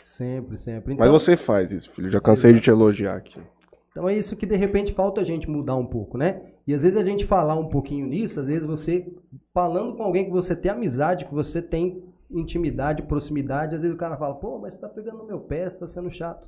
Sempre, 0.01 0.57
sempre. 0.57 0.95
Mas 0.95 1.07
Então- 1.07 1.19
você 1.19 1.37
faz 1.37 1.71
isso, 1.71 1.91
filho. 1.91 2.09
Já 2.09 2.19
cansei 2.19 2.51
de 2.53 2.59
te 2.61 2.69
elogiar 2.69 3.15
aqui. 3.15 3.39
Então 3.91 4.07
é 4.09 4.15
isso 4.15 4.35
que 4.35 4.45
de 4.45 4.55
repente 4.55 4.93
falta 4.93 5.21
a 5.21 5.23
gente 5.23 5.49
mudar 5.49 5.75
um 5.75 5.85
pouco, 5.85 6.17
né? 6.17 6.41
E 6.67 6.73
às 6.73 6.83
vezes 6.83 6.97
a 6.97 7.03
gente 7.03 7.25
falar 7.25 7.55
um 7.55 7.67
pouquinho 7.67 8.05
nisso, 8.07 8.39
às 8.39 8.47
vezes 8.47 8.65
você 8.65 9.07
falando 9.53 9.95
com 9.95 10.03
alguém 10.03 10.25
que 10.25 10.31
você 10.31 10.55
tem 10.55 10.71
amizade, 10.71 11.25
que 11.25 11.33
você 11.33 11.61
tem 11.61 12.03
intimidade, 12.29 13.03
proximidade, 13.03 13.75
às 13.75 13.81
vezes 13.81 13.95
o 13.95 13.99
cara 13.99 14.17
fala, 14.17 14.35
pô, 14.35 14.59
mas 14.59 14.73
você 14.73 14.79
tá 14.79 14.89
pegando 14.89 15.19
no 15.19 15.25
meu 15.27 15.39
pé, 15.39 15.67
você 15.69 15.77
tá 15.79 15.87
sendo 15.87 16.11
chato. 16.11 16.47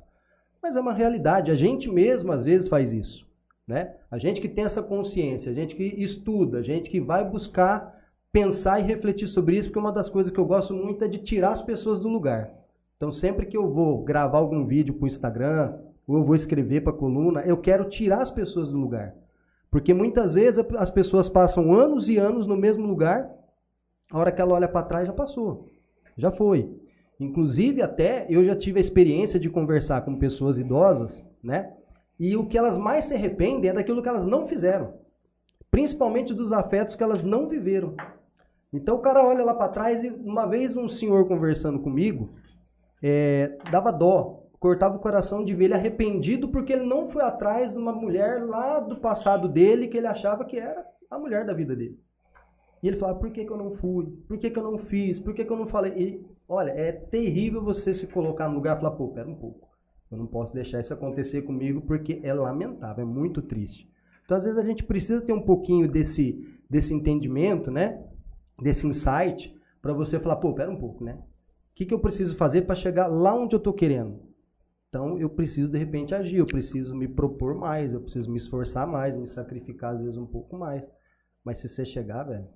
Mas 0.62 0.76
é 0.76 0.80
uma 0.80 0.92
realidade, 0.92 1.50
a 1.50 1.54
gente 1.54 1.90
mesmo 1.90 2.32
às 2.32 2.44
vezes 2.44 2.68
faz 2.68 2.92
isso, 2.92 3.26
né? 3.66 3.94
A 4.10 4.18
gente 4.18 4.40
que 4.40 4.48
tem 4.48 4.64
essa 4.64 4.82
consciência, 4.82 5.52
a 5.52 5.54
gente 5.54 5.74
que 5.74 5.84
estuda, 5.84 6.58
a 6.58 6.62
gente 6.62 6.90
que 6.90 7.00
vai 7.00 7.24
buscar 7.24 7.98
pensar 8.32 8.80
e 8.80 8.84
refletir 8.84 9.28
sobre 9.28 9.56
isso, 9.56 9.68
porque 9.68 9.78
uma 9.78 9.92
das 9.92 10.08
coisas 10.08 10.32
que 10.32 10.38
eu 10.38 10.44
gosto 10.44 10.74
muito 10.74 11.04
é 11.04 11.08
de 11.08 11.18
tirar 11.18 11.50
as 11.50 11.62
pessoas 11.62 11.98
do 11.98 12.08
lugar. 12.08 12.52
Então, 12.96 13.12
sempre 13.12 13.46
que 13.46 13.56
eu 13.56 13.68
vou 13.68 14.02
gravar 14.02 14.38
algum 14.38 14.66
vídeo 14.66 14.94
para 14.94 15.04
o 15.04 15.08
Instagram, 15.08 15.78
ou 16.06 16.18
eu 16.18 16.24
vou 16.24 16.34
escrever 16.34 16.82
para 16.82 16.92
a 16.92 16.96
coluna, 16.96 17.40
eu 17.42 17.56
quero 17.56 17.88
tirar 17.88 18.20
as 18.20 18.30
pessoas 18.30 18.68
do 18.68 18.78
lugar. 18.78 19.14
Porque 19.70 19.94
muitas 19.94 20.34
vezes 20.34 20.64
as 20.76 20.90
pessoas 20.90 21.28
passam 21.28 21.72
anos 21.72 22.08
e 22.08 22.18
anos 22.18 22.46
no 22.46 22.56
mesmo 22.56 22.86
lugar, 22.86 23.30
a 24.10 24.18
hora 24.18 24.32
que 24.32 24.40
ela 24.40 24.54
olha 24.54 24.68
para 24.68 24.82
trás 24.82 25.06
já 25.06 25.12
passou, 25.12 25.68
já 26.16 26.30
foi. 26.30 26.68
Inclusive, 27.18 27.80
até 27.80 28.26
eu 28.28 28.44
já 28.44 28.56
tive 28.56 28.78
a 28.78 28.80
experiência 28.80 29.38
de 29.38 29.48
conversar 29.48 30.00
com 30.02 30.18
pessoas 30.18 30.58
idosas, 30.58 31.24
né? 31.42 31.72
E 32.20 32.36
o 32.36 32.46
que 32.46 32.58
elas 32.58 32.76
mais 32.76 33.04
se 33.04 33.14
arrependem 33.14 33.70
é 33.70 33.72
daquilo 33.72 34.02
que 34.02 34.08
elas 34.08 34.26
não 34.26 34.44
fizeram. 34.44 34.92
Principalmente 35.70 36.34
dos 36.34 36.52
afetos 36.52 36.94
que 36.94 37.02
elas 37.02 37.24
não 37.24 37.48
viveram. 37.48 37.94
Então 38.70 38.96
o 38.96 39.00
cara 39.00 39.26
olha 39.26 39.42
lá 39.42 39.54
para 39.54 39.72
trás 39.72 40.04
e 40.04 40.10
uma 40.10 40.44
vez 40.44 40.76
um 40.76 40.86
senhor 40.86 41.26
conversando 41.26 41.80
comigo, 41.80 42.34
é, 43.02 43.56
dava 43.70 43.90
dó, 43.90 44.44
cortava 44.60 44.96
o 44.96 45.00
coração 45.00 45.42
de 45.42 45.54
ver 45.54 45.64
ele 45.64 45.74
arrependido 45.74 46.48
porque 46.48 46.74
ele 46.74 46.84
não 46.84 47.06
foi 47.06 47.22
atrás 47.22 47.72
de 47.72 47.78
uma 47.78 47.92
mulher 47.92 48.44
lá 48.44 48.80
do 48.80 48.96
passado 48.96 49.48
dele 49.48 49.88
que 49.88 49.96
ele 49.96 50.06
achava 50.06 50.44
que 50.44 50.58
era 50.58 50.84
a 51.10 51.18
mulher 51.18 51.46
da 51.46 51.54
vida 51.54 51.74
dele. 51.74 51.98
E 52.82 52.88
ele 52.88 52.98
falava, 52.98 53.18
por 53.18 53.30
que, 53.30 53.46
que 53.46 53.50
eu 53.50 53.56
não 53.56 53.70
fui? 53.70 54.06
Por 54.28 54.36
que, 54.36 54.50
que 54.50 54.58
eu 54.58 54.62
não 54.62 54.76
fiz? 54.76 55.18
Por 55.18 55.32
que, 55.32 55.42
que 55.42 55.50
eu 55.50 55.56
não 55.56 55.66
falei? 55.66 55.92
E, 55.96 56.26
olha, 56.46 56.70
é 56.70 56.92
terrível 56.92 57.62
você 57.62 57.94
se 57.94 58.06
colocar 58.06 58.46
no 58.46 58.56
lugar 58.56 58.76
e 58.76 58.80
falar, 58.80 58.92
pô, 58.92 59.08
pera 59.08 59.28
um 59.28 59.34
pouco. 59.34 59.69
Eu 60.10 60.18
não 60.18 60.26
posso 60.26 60.52
deixar 60.54 60.80
isso 60.80 60.92
acontecer 60.92 61.42
comigo 61.42 61.82
porque 61.82 62.20
é 62.22 62.34
lamentável, 62.34 63.04
é 63.04 63.06
muito 63.06 63.40
triste. 63.40 63.88
Então, 64.24 64.36
às 64.36 64.44
vezes, 64.44 64.58
a 64.58 64.64
gente 64.64 64.84
precisa 64.84 65.20
ter 65.20 65.32
um 65.32 65.42
pouquinho 65.42 65.88
desse, 65.88 66.44
desse 66.68 66.92
entendimento, 66.94 67.70
né? 67.70 68.04
Desse 68.60 68.86
insight, 68.86 69.54
para 69.80 69.92
você 69.92 70.18
falar, 70.18 70.36
pô, 70.36 70.52
pera 70.54 70.70
um 70.70 70.78
pouco, 70.78 71.04
né? 71.04 71.14
O 71.72 71.74
que, 71.74 71.86
que 71.86 71.94
eu 71.94 72.00
preciso 72.00 72.36
fazer 72.36 72.62
para 72.62 72.74
chegar 72.74 73.06
lá 73.06 73.34
onde 73.34 73.54
eu 73.54 73.58
estou 73.58 73.72
querendo? 73.72 74.20
Então, 74.88 75.18
eu 75.18 75.30
preciso, 75.30 75.70
de 75.70 75.78
repente, 75.78 76.14
agir, 76.14 76.36
eu 76.36 76.46
preciso 76.46 76.94
me 76.96 77.06
propor 77.06 77.54
mais, 77.54 77.94
eu 77.94 78.00
preciso 78.00 78.30
me 78.30 78.36
esforçar 78.36 78.86
mais, 78.86 79.16
me 79.16 79.26
sacrificar, 79.26 79.94
às 79.94 80.00
vezes, 80.00 80.16
um 80.16 80.26
pouco 80.26 80.58
mais. 80.58 80.84
Mas 81.44 81.58
se 81.58 81.68
você 81.68 81.84
chegar, 81.84 82.24
velho, 82.24 82.46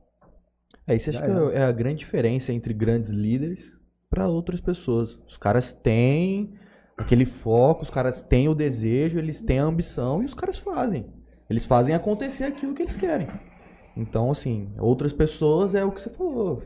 É, 0.86 0.94
isso 0.96 1.10
acho 1.10 1.22
que 1.22 1.30
é 1.30 1.62
a 1.62 1.72
grande 1.72 2.00
diferença 2.00 2.52
entre 2.52 2.74
grandes 2.74 3.10
líderes 3.10 3.72
para 4.10 4.28
outras 4.28 4.60
pessoas. 4.60 5.16
Os 5.26 5.36
caras 5.36 5.72
têm 5.72 6.54
aquele 6.96 7.26
foco, 7.26 7.82
os 7.82 7.90
caras 7.90 8.22
têm 8.22 8.48
o 8.48 8.54
desejo, 8.54 9.18
eles 9.18 9.40
têm 9.40 9.58
a 9.58 9.64
ambição 9.64 10.22
e 10.22 10.24
os 10.24 10.34
caras 10.34 10.58
fazem. 10.58 11.06
Eles 11.48 11.66
fazem 11.66 11.94
acontecer 11.94 12.44
aquilo 12.44 12.74
que 12.74 12.82
eles 12.82 12.96
querem. 12.96 13.28
Então, 13.96 14.30
assim, 14.30 14.70
outras 14.78 15.12
pessoas 15.12 15.74
é 15.74 15.84
o 15.84 15.92
que 15.92 16.00
você 16.00 16.10
falou. 16.10 16.62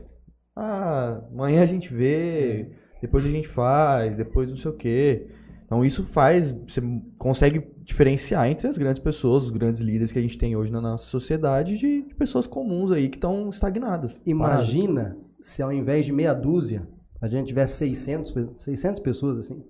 Ah, 0.55 1.21
amanhã 1.31 1.61
a 1.63 1.65
gente 1.65 1.93
vê, 1.93 2.71
depois 3.01 3.25
a 3.25 3.29
gente 3.29 3.47
faz, 3.47 4.15
depois 4.15 4.49
não 4.49 4.57
sei 4.57 4.71
o 4.71 4.75
quê. 4.75 5.27
Então 5.65 5.85
isso 5.85 6.03
faz, 6.07 6.51
você 6.51 6.81
consegue 7.17 7.63
diferenciar 7.83 8.47
entre 8.49 8.67
as 8.67 8.77
grandes 8.77 8.99
pessoas, 9.01 9.43
os 9.43 9.51
grandes 9.51 9.79
líderes 9.79 10.11
que 10.11 10.17
a 10.17 10.21
gente 10.21 10.37
tem 10.37 10.55
hoje 10.55 10.71
na 10.71 10.81
nossa 10.81 11.05
sociedade, 11.05 11.77
de, 11.77 12.01
de 12.07 12.15
pessoas 12.15 12.47
comuns 12.47 12.91
aí 12.91 13.07
que 13.07 13.17
estão 13.17 13.49
estagnadas. 13.49 14.19
Imagina 14.25 15.15
se 15.41 15.61
ao 15.61 15.71
invés 15.71 16.05
de 16.07 16.11
meia 16.11 16.33
dúzia, 16.33 16.87
a 17.21 17.27
gente 17.27 17.47
tivesse 17.47 17.77
600, 17.77 18.31
pe- 18.31 18.49
600 18.57 18.99
pessoas 19.01 19.37
assim. 19.39 19.63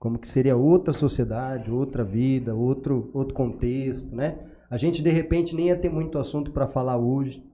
Como 0.00 0.18
que 0.18 0.26
seria 0.26 0.56
outra 0.56 0.92
sociedade, 0.94 1.70
outra 1.70 2.02
vida, 2.02 2.54
outro, 2.54 3.10
outro 3.14 3.34
contexto, 3.34 4.12
né? 4.16 4.38
A 4.70 4.76
gente, 4.76 5.02
de 5.02 5.10
repente, 5.10 5.54
nem 5.54 5.66
ia 5.66 5.76
ter 5.76 5.90
muito 5.90 6.18
assunto 6.18 6.50
para 6.52 6.66
falar 6.66 6.96
hoje, 6.96 7.44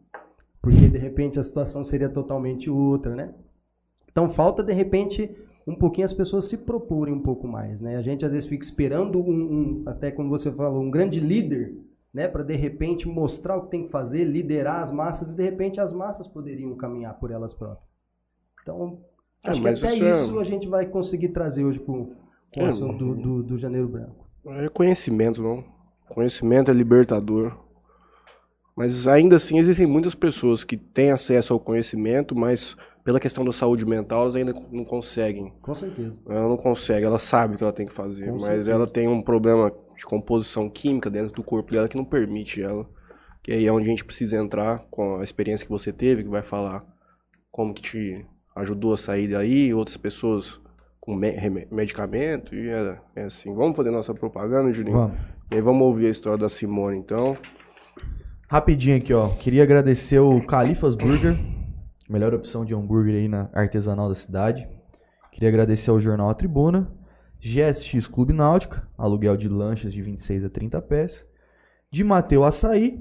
porque, 0.63 0.89
de 0.89 0.97
repente, 0.97 1.39
a 1.39 1.43
situação 1.43 1.83
seria 1.85 2.09
totalmente 2.09 2.71
outra, 2.71 3.15
né? 3.17 3.35
Então, 4.11 4.29
falta, 4.31 4.63
de 4.63 4.73
repente, 4.73 5.29
um 5.67 5.75
pouquinho 5.75 6.05
as 6.05 6.13
pessoas 6.13 6.45
se 6.45 6.57
proporem 6.57 7.13
um 7.13 7.21
pouco 7.21 7.49
mais, 7.49 7.81
né? 7.81 7.97
A 7.97 8.03
gente, 8.03 8.25
às 8.25 8.31
vezes, 8.31 8.49
fica 8.49 8.65
esperando 8.65 9.19
um, 9.19 9.33
um 9.33 9.83
até 9.85 10.13
como 10.13 10.29
você 10.31 10.51
falou, 10.53 10.81
um 10.81 10.91
grande 10.91 11.19
líder, 11.19 11.77
né, 12.15 12.29
para 12.29 12.43
de 12.45 12.55
repente 12.55 13.07
mostrar 13.09 13.57
o 13.57 13.63
que 13.65 13.71
tem 13.73 13.85
que 13.85 13.91
fazer, 13.91 14.25
liderar 14.25 14.81
as 14.81 14.91
massas 14.91 15.33
e 15.33 15.37
de 15.37 15.43
repente 15.43 15.79
as 15.81 15.93
massas 15.93 16.27
poderiam 16.27 16.75
caminhar 16.77 17.19
por 17.19 17.31
elas 17.31 17.53
próprias. 17.53 17.85
Então, 18.63 19.01
É, 19.45 19.51
acho 19.51 19.61
que 19.61 19.65
mas 19.69 19.83
até 19.85 19.95
isso 19.95 20.05
é- 20.05 20.11
isso 20.13 20.39
a 20.39 20.45
gente 20.45 20.67
vai 20.67 20.87
conseguir 20.87 21.29
trazer 21.31 21.65
hoje 21.65 21.79
com, 21.79 22.13
com 22.53 22.63
o 22.63 22.65
É, 22.65 22.69
assunto 22.69 22.99
do, 22.99 23.15
do, 23.15 23.43
do 23.43 23.59
Janeiro 23.59 23.89
Branco. 23.89 24.27
É 24.47 24.69
conhecimento, 24.69 25.43
não. 25.43 25.65
Conhecimento 26.09 26.71
é 26.71 26.75
libertador. 26.75 27.53
Mas 28.77 29.09
ainda 29.09 29.37
assim 29.37 29.59
existem 29.59 29.87
muitas 29.87 30.15
pessoas 30.15 30.63
que 30.63 30.77
têm 30.77 31.11
acesso 31.11 31.53
ao 31.53 31.61
conhecimento, 31.61 32.35
mas 32.37 32.77
pela 33.03 33.19
questão 33.21 33.45
da 33.45 33.53
saúde 33.53 33.87
mental 33.87 34.23
elas 34.23 34.37
ainda 34.37 34.53
não 34.71 34.85
conseguem. 34.85 35.53
Com 35.63 35.75
certeza. 35.75 36.15
Ela 36.29 36.49
não 36.49 36.57
consegue, 36.57 37.07
ela 37.07 37.19
sabe 37.19 37.55
o 37.55 37.59
que 37.59 37.65
ela 37.65 37.73
tem 37.73 37.87
que 37.87 37.93
fazer, 37.95 38.27
Com 38.27 38.41
mas 38.41 38.67
certeza. 38.67 38.73
ela 38.73 38.87
tem 38.87 39.09
um 39.09 39.23
problema 39.23 39.73
de 39.97 40.05
composição 40.05 40.69
química 40.69 41.09
dentro 41.09 41.33
do 41.33 41.43
corpo 41.43 41.73
dela 41.73 41.89
que 41.89 41.97
não 41.97 42.05
permite 42.05 42.63
ela. 42.63 42.87
Que 43.43 43.53
aí 43.53 43.67
é 43.67 43.73
onde 43.73 43.87
a 43.87 43.91
gente 43.91 44.05
precisa 44.05 44.37
entrar 44.37 44.85
com 44.91 45.17
a 45.21 45.25
experiência 45.25 45.65
que 45.65 45.73
você 45.73 45.93
teve, 45.93 46.25
que 46.25 46.29
vai 46.29 46.43
falar 46.43 46.85
como 47.51 47.73
que 47.73 47.81
te 47.83 48.27
ajudou 48.57 48.93
a 48.93 48.99
sair 48.99 49.29
daí, 49.29 49.73
outras 49.73 49.97
pessoas 49.97 50.61
com 51.07 51.15
me- 51.15 51.67
medicamento, 51.71 52.53
e 52.55 52.69
é, 52.69 52.99
é 53.15 53.23
assim. 53.25 53.55
Vamos 53.55 53.77
fazer 53.77 53.91
nossa 53.93 54.13
propaganda, 54.13 54.73
Julinho? 54.73 54.97
Vamos. 54.99 55.17
E 55.51 55.55
aí 55.55 55.61
vamos 55.61 55.83
ouvir 55.83 56.07
a 56.09 56.11
história 56.11 56.37
da 56.37 56.49
Simone, 56.49 56.99
então. 56.99 57.37
Rapidinho 58.49 58.97
aqui, 58.97 59.15
ó. 59.15 59.29
Queria 59.37 59.63
agradecer 59.63 60.19
o 60.19 60.45
Califas 60.45 60.97
Burger, 60.97 61.39
melhor 62.11 62.35
opção 62.35 62.65
de 62.65 62.75
hambúrguer 62.75 63.15
aí 63.15 63.29
na 63.29 63.49
artesanal 63.53 64.09
da 64.09 64.15
cidade. 64.17 64.69
Queria 65.33 65.49
agradecer 65.49 65.91
ao 65.91 66.01
Jornal 66.01 66.29
A 66.29 66.35
Tribuna, 66.35 66.91
GSX 67.41 68.09
Clube 68.09 68.33
Náutica, 68.33 68.89
aluguel 68.99 69.37
de 69.37 69.49
lanchas 69.49 69.93
de 69.93 70.03
26 70.03 70.45
a 70.45 70.51
30 70.51 70.83
pés. 70.83 71.25
De 71.91 72.03
Mateu 72.03 72.43
Açaí. 72.45 73.01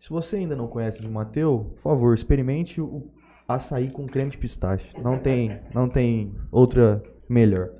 Se 0.00 0.10
você 0.10 0.36
ainda 0.36 0.56
não 0.56 0.66
conhece 0.66 1.00
de 1.00 1.08
Mateu, 1.08 1.72
por 1.76 1.80
favor, 1.80 2.14
experimente 2.14 2.80
o 2.80 3.10
açaí 3.48 3.90
com 3.90 4.06
creme 4.06 4.30
de 4.30 4.38
pistache. 4.38 4.86
Não 5.00 5.18
tem, 5.18 5.60
não 5.72 5.88
tem 5.88 6.34
outra 6.50 7.02
melhor. 7.28 7.70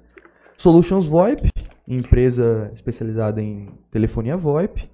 Solutions 0.56 1.06
VoIP, 1.06 1.48
empresa 1.86 2.70
especializada 2.74 3.42
em 3.42 3.68
telefonia 3.90 4.36
VoIP. 4.36 4.88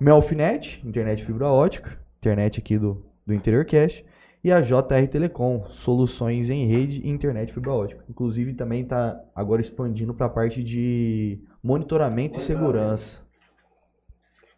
Melfinet, 0.00 0.80
internet 0.84 1.24
fibra 1.24 1.46
ótica, 1.48 1.96
internet 2.18 2.58
aqui 2.58 2.76
do, 2.78 3.04
do 3.26 3.32
Interior 3.34 3.64
Cash. 3.64 4.02
E 4.42 4.50
a 4.50 4.60
JR 4.60 5.06
Telecom, 5.08 5.66
soluções 5.70 6.50
em 6.50 6.66
rede 6.66 7.00
e 7.04 7.08
internet 7.08 7.52
fibra 7.52 7.70
ótica. 7.72 8.04
Inclusive 8.10 8.54
também 8.54 8.82
está 8.82 9.20
agora 9.36 9.60
expandindo 9.60 10.12
para 10.12 10.26
a 10.26 10.30
parte 10.30 10.64
de 10.64 11.38
monitoramento 11.62 12.38
e 12.38 12.40
segurança. 12.40 13.20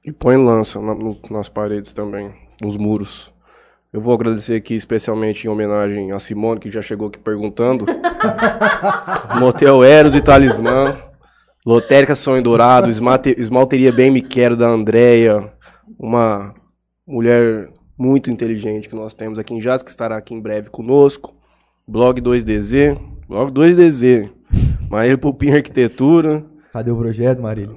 E 0.02 0.10
põe 0.10 0.36
lança 0.38 0.80
na- 0.80 0.94
no- 0.94 1.18
nas 1.30 1.50
paredes 1.50 1.92
também, 1.92 2.32
nos 2.62 2.78
muros. 2.78 3.33
Eu 3.94 4.00
vou 4.00 4.12
agradecer 4.12 4.56
aqui 4.56 4.74
especialmente 4.74 5.46
em 5.46 5.48
homenagem 5.48 6.10
a 6.10 6.18
Simone, 6.18 6.58
que 6.58 6.68
já 6.68 6.82
chegou 6.82 7.06
aqui 7.06 7.16
perguntando. 7.20 7.86
Motel 9.38 9.84
Eros 9.84 10.16
e 10.16 10.20
Talismã. 10.20 10.98
Lotérica 11.64 12.16
Sonho 12.16 12.42
Dourado, 12.42 12.90
esmalteria 12.90 13.92
Bem 13.92 14.10
Me 14.10 14.20
Quero 14.20 14.56
da 14.56 14.66
Andrea, 14.66 15.48
uma 15.96 16.52
mulher 17.06 17.70
muito 17.96 18.32
inteligente 18.32 18.88
que 18.88 18.96
nós 18.96 19.14
temos 19.14 19.38
aqui 19.38 19.54
em 19.54 19.60
Jazz, 19.60 19.80
que 19.80 19.90
estará 19.90 20.16
aqui 20.16 20.34
em 20.34 20.40
breve 20.40 20.70
conosco. 20.70 21.32
Blog 21.86 22.20
2DZ, 22.20 22.98
Blog 23.28 23.52
2DZ, 23.52 24.28
Maíra 24.90 25.16
Pupim 25.16 25.52
Arquitetura, 25.52 26.44
Cadê 26.72 26.90
o 26.90 26.96
projeto, 26.96 27.40
Marília? 27.40 27.76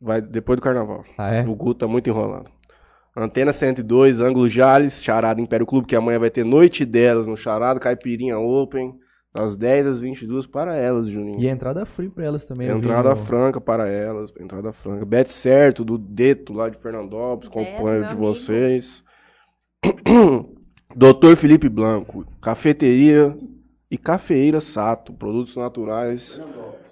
vai 0.00 0.20
depois 0.20 0.58
do 0.58 0.62
carnaval. 0.62 1.04
Ah, 1.16 1.32
é? 1.32 1.42
O 1.46 1.54
Guto 1.54 1.78
tá 1.78 1.86
muito 1.86 2.10
enrolado. 2.10 2.50
Antena 3.16 3.52
102, 3.52 4.20
Ângulo 4.20 4.48
Jales, 4.48 5.04
Charada 5.04 5.40
Império 5.40 5.66
Clube, 5.66 5.86
que 5.86 5.94
amanhã 5.94 6.18
vai 6.18 6.30
ter 6.30 6.44
noite 6.44 6.84
delas 6.84 7.26
no 7.26 7.36
Charada, 7.36 7.78
Caipirinha 7.78 8.38
Open, 8.38 8.94
das 9.34 9.54
10 9.54 9.86
às 9.86 10.00
22 10.00 10.46
para 10.46 10.76
elas, 10.76 11.08
Juninho. 11.08 11.40
E 11.40 11.48
a 11.48 11.52
entrada 11.52 11.84
free 11.84 12.08
para 12.08 12.24
elas 12.24 12.46
também. 12.46 12.68
vi 12.68 12.74
Entrada 12.74 13.14
franca 13.16 13.60
para 13.60 13.88
elas, 13.88 14.32
entrada 14.38 14.72
franca. 14.72 15.04
Bet 15.04 15.30
certo, 15.30 15.84
do 15.84 15.98
Deto, 15.98 16.52
lá 16.54 16.68
de 16.68 16.78
Fernandópolis, 16.78 17.48
companheiro 17.48 18.00
de 18.00 18.12
amigo. 18.12 18.20
vocês. 18.20 19.04
Doutor 20.94 21.36
Felipe 21.36 21.68
Blanco, 21.68 22.26
cafeteria 22.40 23.36
e 23.90 23.96
cafeíra 23.96 24.60
Sato, 24.60 25.12
produtos 25.12 25.56
naturais 25.56 26.40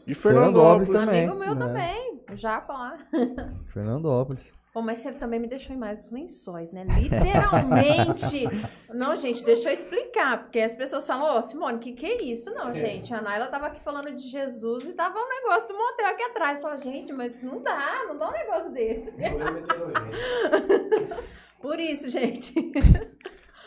de 0.07 0.15
Fernandópolis 0.15 0.89
Fernandópolis. 0.89 0.91
também. 0.91 1.29
Amigo 1.29 1.39
meu 1.39 1.55
né? 1.55 1.67
também, 1.67 2.21
já 2.37 2.65
lá. 2.67 2.99
Fernandópolis. 3.73 4.60
Bom, 4.73 4.83
mas 4.83 4.99
você 4.99 5.11
também 5.11 5.41
me 5.41 5.49
deixou 5.49 5.75
em 5.75 5.79
mais 5.79 6.09
lençóis, 6.13 6.71
né? 6.71 6.85
Literalmente. 6.85 8.45
não, 8.95 9.17
gente, 9.17 9.45
deixa 9.45 9.69
eu 9.69 9.73
explicar. 9.73 10.45
Porque 10.45 10.61
as 10.61 10.77
pessoas 10.77 11.05
falam, 11.05 11.39
ô, 11.39 11.43
Simone, 11.43 11.79
o 11.79 11.81
que, 11.81 11.93
que 11.93 12.07
é 12.07 12.23
isso? 12.23 12.55
Não, 12.55 12.73
gente. 12.73 13.13
A 13.13 13.21
Naila 13.21 13.49
tava 13.49 13.67
aqui 13.67 13.81
falando 13.81 14.15
de 14.15 14.29
Jesus 14.29 14.87
e 14.87 14.93
tava 14.93 15.19
um 15.19 15.29
negócio 15.29 15.67
do 15.67 15.77
motel 15.77 16.07
aqui 16.07 16.23
atrás. 16.23 16.61
Só, 16.61 16.77
gente, 16.77 17.13
mas 17.13 17.33
não 17.43 17.61
dá, 17.61 18.05
não 18.07 18.17
dá 18.17 18.29
um 18.29 18.33
negócio 18.33 18.73
desse. 18.73 19.11
Por 21.61 21.81
isso, 21.81 22.09
gente. 22.09 22.55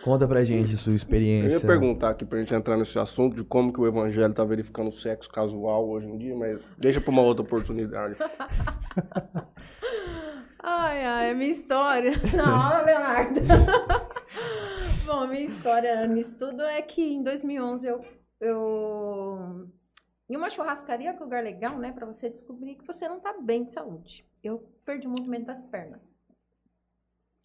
Conta 0.06 0.26
pra 0.26 0.44
gente 0.44 0.74
a 0.74 0.78
sua 0.78 0.92
Eu 0.92 0.96
experiência. 0.96 1.58
ia 1.58 1.62
perguntar 1.62 2.12
aqui 2.12 2.26
pra 2.26 2.40
gente 2.40 2.54
entrar 2.54 2.78
nesse 2.78 2.98
assunto 2.98 3.36
de 3.36 3.44
como 3.44 3.74
que 3.74 3.80
o 3.80 3.88
evangelho 3.88 4.34
tá 4.34 4.44
verificando 4.44 4.88
o 4.88 4.92
sexo 4.92 5.30
casual 5.30 5.88
hoje 5.88 6.08
em 6.08 6.18
dia, 6.18 6.36
mas 6.36 6.62
deixa 6.78 7.00
pra 7.02 7.12
uma 7.12 7.22
outra 7.22 7.44
oportunidade. 7.44 8.16
Ai, 10.66 11.04
ai, 11.04 11.32
a 11.32 11.36
minha 11.36 11.52
história. 11.52 12.12
Não, 12.34 12.86
Leonardo. 12.86 13.42
Bom, 15.06 15.20
a 15.20 15.28
minha 15.28 15.44
história 15.44 16.08
nisso 16.08 16.40
tudo 16.40 16.62
é 16.62 16.82
que 16.82 17.02
em 17.02 17.22
2011 17.22 17.86
eu, 17.86 18.06
eu. 18.40 19.70
Em 20.30 20.38
uma 20.38 20.50
churrascaria, 20.50 21.12
que 21.12 21.20
é 21.20 21.22
um 21.22 21.26
lugar 21.26 21.44
legal, 21.44 21.78
né? 21.78 21.92
Pra 21.92 22.06
você 22.06 22.30
descobrir 22.30 22.76
que 22.76 22.88
você 22.88 23.10
não 23.10 23.20
tá 23.20 23.36
bem 23.42 23.66
de 23.66 23.74
saúde. 23.74 24.26
eu 24.42 24.60
perdi 24.86 25.06
o 25.06 25.10
movimento 25.10 25.48
das 25.48 25.62
pernas. 25.64 26.16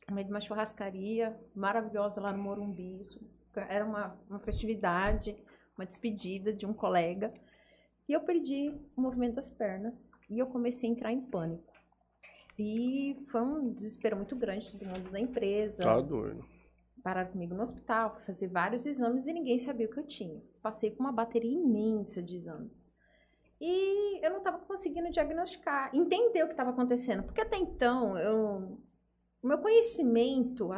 No 0.08 0.14
meio 0.14 0.28
de 0.28 0.32
uma 0.32 0.40
churrascaria 0.40 1.36
maravilhosa 1.56 2.20
lá 2.20 2.32
no 2.32 2.40
Morumbi. 2.40 3.00
Era 3.68 3.84
uma, 3.84 4.16
uma 4.30 4.38
festividade, 4.38 5.36
uma 5.76 5.84
despedida 5.84 6.52
de 6.52 6.64
um 6.64 6.72
colega. 6.72 7.34
E 8.08 8.12
eu 8.12 8.20
perdi 8.20 8.72
o 8.96 9.00
movimento 9.00 9.34
das 9.34 9.50
pernas 9.50 10.08
e 10.30 10.38
eu 10.38 10.46
comecei 10.46 10.88
a 10.88 10.92
entrar 10.92 11.12
em 11.12 11.20
pânico. 11.20 11.77
E 12.58 13.16
foi 13.30 13.40
um 13.40 13.72
desespero 13.72 14.16
muito 14.16 14.34
grande, 14.34 14.70
todo 14.70 14.84
mundo 14.84 15.10
da 15.10 15.20
empresa. 15.20 15.82
Tá 15.82 16.00
doido. 16.00 16.44
Pararam 17.02 17.30
comigo 17.30 17.54
no 17.54 17.62
hospital, 17.62 18.20
fazer 18.26 18.48
vários 18.48 18.84
exames 18.84 19.26
e 19.26 19.32
ninguém 19.32 19.58
sabia 19.58 19.86
o 19.86 19.90
que 19.90 20.00
eu 20.00 20.06
tinha. 20.06 20.42
Passei 20.60 20.90
por 20.90 21.00
uma 21.00 21.12
bateria 21.12 21.52
imensa 21.52 22.20
de 22.20 22.36
exames. 22.36 22.84
E 23.60 24.24
eu 24.24 24.30
não 24.30 24.38
estava 24.38 24.58
conseguindo 24.58 25.10
diagnosticar, 25.10 25.90
entender 25.94 26.42
o 26.42 26.46
que 26.46 26.52
estava 26.52 26.70
acontecendo. 26.70 27.22
Porque 27.22 27.40
até 27.40 27.56
então, 27.56 28.18
eu, 28.18 28.78
o 29.42 29.46
meu 29.46 29.58
conhecimento 29.58 30.70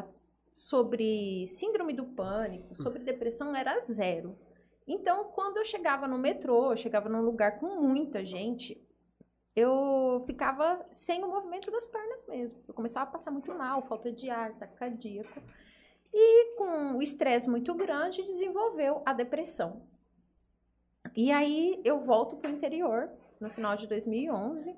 sobre 0.54 1.46
síndrome 1.46 1.94
do 1.94 2.04
pânico, 2.04 2.74
sobre 2.74 3.02
depressão 3.02 3.56
era 3.56 3.78
zero. 3.80 4.38
Então, 4.86 5.30
quando 5.32 5.58
eu 5.58 5.64
chegava 5.64 6.06
no 6.06 6.18
metrô, 6.18 6.72
eu 6.72 6.76
chegava 6.76 7.08
num 7.08 7.22
lugar 7.22 7.58
com 7.58 7.80
muita 7.80 8.24
gente, 8.24 8.78
eu 9.60 10.22
ficava 10.26 10.84
sem 10.92 11.22
o 11.22 11.28
movimento 11.28 11.70
das 11.70 11.86
pernas 11.86 12.26
mesmo. 12.26 12.62
Eu 12.66 12.74
começava 12.74 13.08
a 13.08 13.12
passar 13.12 13.30
muito 13.30 13.52
mal, 13.54 13.82
falta 13.82 14.10
de 14.10 14.30
ar, 14.30 14.50
ataque 14.50 14.76
cardíaco. 14.76 15.42
E 16.12 16.56
com 16.56 16.96
o 16.96 17.02
estresse 17.02 17.48
muito 17.48 17.74
grande, 17.74 18.22
desenvolveu 18.22 19.02
a 19.04 19.12
depressão. 19.12 19.82
E 21.14 21.30
aí 21.30 21.80
eu 21.84 22.00
volto 22.00 22.36
para 22.36 22.50
o 22.50 22.52
interior, 22.52 23.10
no 23.38 23.50
final 23.50 23.76
de 23.76 23.86
2011. 23.86 24.76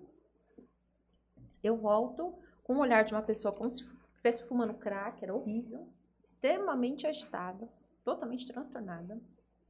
Eu 1.62 1.77
volto 1.77 2.35
com 2.65 2.75
o 2.75 2.81
olhar 2.81 3.05
de 3.05 3.12
uma 3.12 3.23
pessoa 3.23 3.55
como 3.55 3.71
se 3.71 3.83
estivesse 3.83 4.47
fumando 4.47 4.75
crack, 4.75 5.23
era 5.23 5.35
horrível, 5.35 5.89
extremamente 6.25 7.07
agitada, 7.07 7.69
totalmente 8.05 8.47
transtornada. 8.47 9.21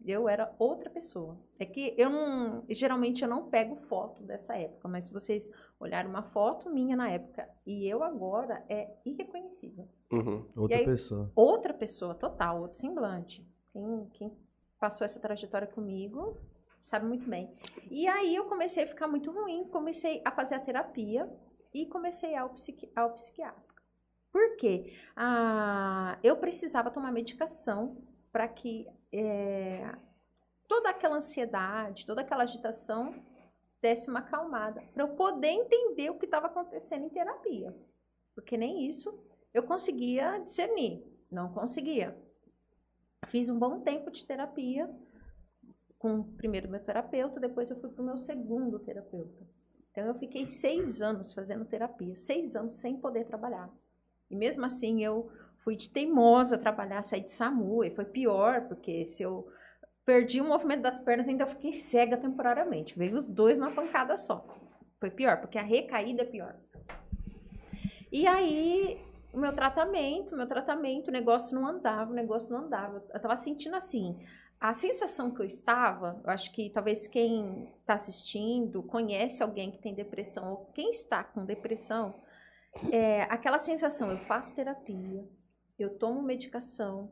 Eu 0.05 0.29
era 0.29 0.55
outra 0.59 0.91
pessoa. 0.91 1.39
É 1.59 1.65
que 1.67 1.95
eu 1.97 2.11
não, 2.11 2.65
geralmente 2.71 3.23
eu 3.23 3.29
não 3.29 3.49
pego 3.49 3.77
foto 3.77 4.23
dessa 4.23 4.57
época, 4.57 4.89
mas 4.89 5.05
se 5.07 5.13
vocês 5.13 5.51
olharem 5.79 6.11
uma 6.11 6.23
foto 6.23 6.69
minha 6.71 6.97
na 6.97 7.11
época 7.11 7.49
e 7.67 7.87
eu 7.89 8.03
agora 8.03 8.65
é 8.69 8.91
irreconhecível 9.05 9.89
Uhum. 10.11 10.45
Outra 10.57 10.77
aí- 10.77 10.85
pessoa. 10.85 11.31
outra 11.35 11.73
pessoa 11.75 12.15
total, 12.15 12.61
outro 12.63 12.79
semblante. 12.79 13.47
Quem, 13.73 14.07
quem 14.15 14.33
passou 14.79 15.05
essa 15.05 15.21
trajetória 15.21 15.67
comigo 15.67 16.37
sabe 16.81 17.07
muito 17.07 17.29
bem. 17.29 17.49
E 17.91 18.07
aí 18.09 18.35
eu 18.35 18.45
comecei 18.47 18.85
a 18.85 18.87
ficar 18.89 19.07
muito 19.07 19.31
ruim, 19.31 19.65
comecei 19.69 20.21
a 20.25 20.31
fazer 20.33 20.57
a 20.57 20.61
terapia 20.61 21.31
e 21.73 21.87
comecei 21.87 22.35
ao, 22.35 22.51
psiqui 22.51 22.91
ao 22.95 23.11
psiquiátrico. 23.15 23.73
Por 24.33 24.57
quê? 24.57 24.93
Ah, 25.15 26.19
eu 26.23 26.37
precisava 26.39 26.91
tomar 26.91 27.13
medicação 27.13 27.97
para 28.33 28.49
que 28.49 28.89
eh, 29.13 29.95
toda 30.67 30.89
aquela 30.89 31.17
ansiedade, 31.17 32.07
toda 32.07 32.23
aquela 32.23 32.45
agitação 32.45 33.15
desse 33.81 34.09
uma 34.09 34.21
acalmada, 34.21 34.83
para 34.95 35.05
eu 35.05 35.15
poder 35.17 35.49
entender 35.49 36.09
o 36.11 36.19
que 36.19 36.25
estava 36.25 36.47
acontecendo 36.47 37.05
em 37.05 37.11
terapia. 37.11 37.77
Porque 38.35 38.57
nem 38.57 38.87
isso 38.89 39.13
eu 39.53 39.63
conseguia 39.65 40.39
discernir, 40.39 41.05
não 41.31 41.53
conseguia. 41.53 42.17
Fiz 43.27 43.49
um 43.49 43.59
bom 43.59 43.81
tempo 43.81 44.11
de 44.11 44.25
terapia 44.25 44.89
com 45.99 46.23
primeiro 46.23 46.69
meu 46.69 46.81
terapeuta, 46.81 47.39
depois 47.39 47.71
eu 47.71 47.79
fui 47.79 47.91
para 47.91 48.03
o 48.03 48.07
meu 48.07 48.19
segundo 48.19 48.79
terapeuta. 48.79 49.47
Então 49.91 50.07
eu 50.07 50.15
fiquei 50.15 50.47
seis 50.47 51.03
anos 51.03 51.33
fazendo 51.33 51.67
terapia, 51.67 52.17
seis 52.17 52.57
anos 52.57 52.79
sem 52.79 52.97
poder 52.97 53.27
trabalhar. 53.27 53.71
E 54.31 54.35
mesmo 54.35 54.65
assim 54.65 55.05
eu 55.05 55.31
fui 55.65 55.77
de 55.77 55.89
teimosa 55.89 56.59
trabalhar, 56.59 57.03
saí 57.03 57.21
de 57.21 57.31
SAMU, 57.31 57.85
e 57.85 57.91
foi 57.91 58.05
pior, 58.05 58.63
porque 58.69 59.07
se 59.07 59.23
eu 59.23 59.47
perdi 60.05 60.41
o 60.41 60.45
movimento 60.45 60.83
das 60.83 61.01
pernas, 61.01 61.29
ainda 61.29 61.47
fiquei 61.47 61.73
cega 61.73 62.17
temporariamente. 62.17 62.99
Veio 62.99 63.17
os 63.17 63.29
dois 63.29 63.57
numa 63.57 63.71
pancada 63.71 64.17
só. 64.17 64.45
Foi 64.99 65.11
pior, 65.11 65.41
porque 65.41 65.59
a 65.59 65.63
recaída 65.63 66.23
é 66.23 66.27
pior. 66.27 66.57
E 68.11 68.27
aí, 68.27 69.01
o 69.33 69.39
meu 69.39 69.53
tratamento, 69.55 70.37
meu 70.37 70.47
tratamento, 70.47 71.09
o 71.09 71.13
negócio 71.13 71.55
não 71.55 71.67
andava, 71.67 72.11
o 72.11 72.15
negócio 72.15 72.51
não 72.51 72.65
andava. 72.65 73.03
Eu 73.13 73.21
tava 73.21 73.37
sentindo 73.37 73.77
assim, 73.77 74.19
a 74.61 74.75
sensação 74.75 75.31
que 75.31 75.41
eu 75.41 75.47
estava, 75.47 76.21
eu 76.23 76.31
acho 76.31 76.53
que 76.53 76.71
talvez 76.71 77.07
quem 77.07 77.69
está 77.81 77.95
assistindo 77.95 78.83
conhece 78.83 79.43
alguém 79.43 79.71
que 79.71 79.79
tem 79.79 79.95
depressão, 79.95 80.51
ou 80.51 80.67
quem 80.75 80.91
está 80.91 81.25
com 81.25 81.45
depressão, 81.45 82.15
é 82.91 83.23
aquela 83.23 83.59
sensação, 83.59 84.11
eu 84.11 84.19
faço 84.19 84.55
terapia, 84.55 85.25
eu 85.79 85.99
tomo 85.99 86.23
medicação, 86.23 87.11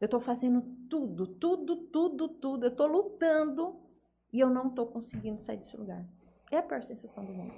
eu 0.00 0.08
tô 0.08 0.20
fazendo 0.20 0.62
tudo, 0.88 1.26
tudo, 1.26 1.76
tudo, 1.76 2.28
tudo, 2.28 2.66
eu 2.66 2.74
tô 2.74 2.86
lutando 2.86 3.76
e 4.32 4.40
eu 4.40 4.50
não 4.50 4.70
tô 4.70 4.86
conseguindo 4.86 5.40
sair 5.40 5.58
desse 5.58 5.76
lugar. 5.76 6.04
É 6.50 6.58
a 6.58 6.62
pior 6.62 6.82
sensação 6.82 7.24
do 7.24 7.32
mundo. 7.32 7.54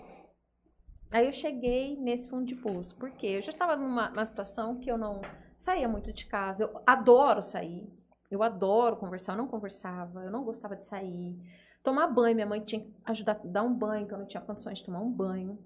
Aí 1.11 1.27
eu 1.27 1.33
cheguei 1.33 1.97
nesse 1.97 2.29
fundo 2.29 2.45
de 2.45 2.55
poço, 2.55 2.95
porque 2.97 3.27
eu 3.27 3.43
já 3.43 3.51
estava 3.51 3.77
numa, 3.77 4.11
numa 4.11 4.27
situação 4.27 4.79
que 4.79 4.91
eu 4.91 4.99
não 4.99 5.23
saía 5.57 5.89
muito 5.89 6.13
de 6.13 6.27
casa. 6.27 6.65
Eu 6.65 6.83
adoro 6.87 7.43
sair, 7.43 7.89
eu 8.31 8.43
adoro 8.43 8.97
conversar, 8.97 9.33
eu 9.33 9.39
não 9.39 9.47
conversava, 9.47 10.25
eu 10.25 10.31
não 10.31 10.45
gostava 10.45 10.77
de 10.77 10.87
sair. 10.87 11.39
Tomar 11.83 12.09
banho, 12.09 12.35
minha 12.35 12.47
mãe 12.47 12.61
tinha 12.61 12.81
que 12.81 12.93
ajudar 13.05 13.33
a 13.33 13.47
dar 13.47 13.63
um 13.63 13.73
banho, 13.73 14.07
que 14.07 14.13
eu 14.13 14.19
não 14.19 14.27
tinha 14.27 14.41
condições 14.41 14.79
de 14.79 14.85
tomar 14.85 15.01
um 15.01 15.11
banho. 15.11 15.59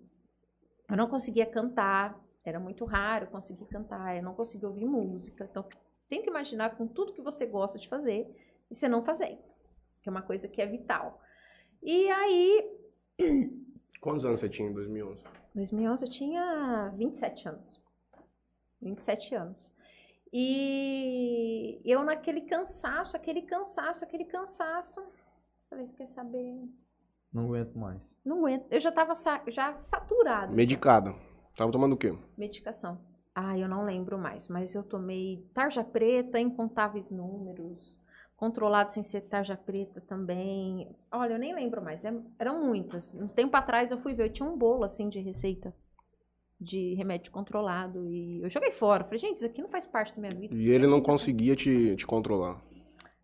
Eu 0.88 0.96
não 0.96 1.08
conseguia 1.08 1.46
cantar, 1.46 2.18
era 2.44 2.58
muito 2.60 2.84
raro 2.84 3.26
conseguir 3.28 3.66
cantar, 3.66 4.16
eu 4.16 4.22
não 4.22 4.34
conseguia 4.34 4.68
ouvir 4.68 4.86
música. 4.86 5.46
Então, 5.50 5.64
tenta 6.08 6.28
imaginar 6.28 6.76
com 6.76 6.86
tudo 6.86 7.12
que 7.12 7.20
você 7.22 7.46
gosta 7.46 7.78
de 7.78 7.88
fazer 7.88 8.28
e 8.70 8.74
você 8.74 8.88
não 8.88 9.04
fazer, 9.04 9.38
que 10.02 10.08
é 10.08 10.10
uma 10.10 10.22
coisa 10.22 10.48
que 10.48 10.60
é 10.62 10.66
vital. 10.66 11.20
E 11.82 12.10
aí, 12.10 12.70
Quantos 14.00 14.24
anos 14.24 14.40
você 14.40 14.48
tinha 14.48 14.68
em 14.68 14.72
2011? 14.72 15.22
2011 15.54 16.04
eu 16.06 16.10
tinha 16.10 16.88
27 16.96 17.48
anos. 17.48 17.82
27 18.80 19.34
anos. 19.34 19.72
E 20.32 21.80
eu 21.84 22.02
naquele 22.02 22.42
cansaço, 22.42 23.14
aquele 23.16 23.42
cansaço, 23.42 24.02
aquele 24.04 24.24
cansaço. 24.24 25.02
Falei, 25.68 25.86
você 25.86 25.94
quer 25.96 26.06
saber? 26.06 26.64
Não 27.32 27.44
aguento 27.44 27.74
mais. 27.76 28.00
Não 28.24 28.38
aguento. 28.38 28.66
Eu 28.70 28.80
já 28.80 28.90
tava 28.90 29.14
sa- 29.14 29.42
já 29.48 29.74
saturada. 29.74 30.52
Medicado. 30.52 31.14
Tava 31.56 31.70
tomando 31.72 31.94
o 31.94 31.96
quê? 31.96 32.16
Medicação. 32.36 32.98
Ah, 33.34 33.56
eu 33.58 33.68
não 33.68 33.84
lembro 33.84 34.18
mais, 34.18 34.48
mas 34.48 34.74
eu 34.74 34.82
tomei 34.82 35.44
tarja 35.54 35.84
preta, 35.84 36.38
incontáveis 36.38 37.10
números, 37.10 37.98
controlado 38.36 38.92
sem 38.92 39.02
ser 39.02 39.22
tarja 39.22 39.56
preta 39.56 40.00
também. 40.00 40.88
Olha, 41.12 41.34
eu 41.34 41.38
nem 41.38 41.54
lembro 41.54 41.82
mais, 41.82 42.04
é- 42.04 42.14
eram 42.38 42.64
muitas. 42.66 43.14
Um 43.14 43.28
tempo 43.28 43.56
atrás 43.56 43.90
eu 43.90 43.98
fui 43.98 44.14
ver, 44.14 44.24
eu 44.26 44.32
tinha 44.32 44.48
um 44.48 44.56
bolo 44.56 44.84
assim 44.84 45.08
de 45.08 45.20
receita 45.20 45.74
de 46.60 46.94
remédio 46.94 47.32
controlado 47.32 48.06
e 48.06 48.42
eu 48.42 48.50
joguei 48.50 48.70
fora. 48.72 49.04
Falei, 49.04 49.18
gente, 49.18 49.36
isso 49.38 49.46
aqui 49.46 49.62
não 49.62 49.70
faz 49.70 49.86
parte 49.86 50.14
da 50.14 50.20
minha 50.20 50.34
vida. 50.34 50.54
E 50.54 50.68
ele 50.68 50.86
não 50.86 51.00
conseguia 51.00 51.56
te, 51.56 51.96
te 51.96 52.06
controlar. 52.06 52.60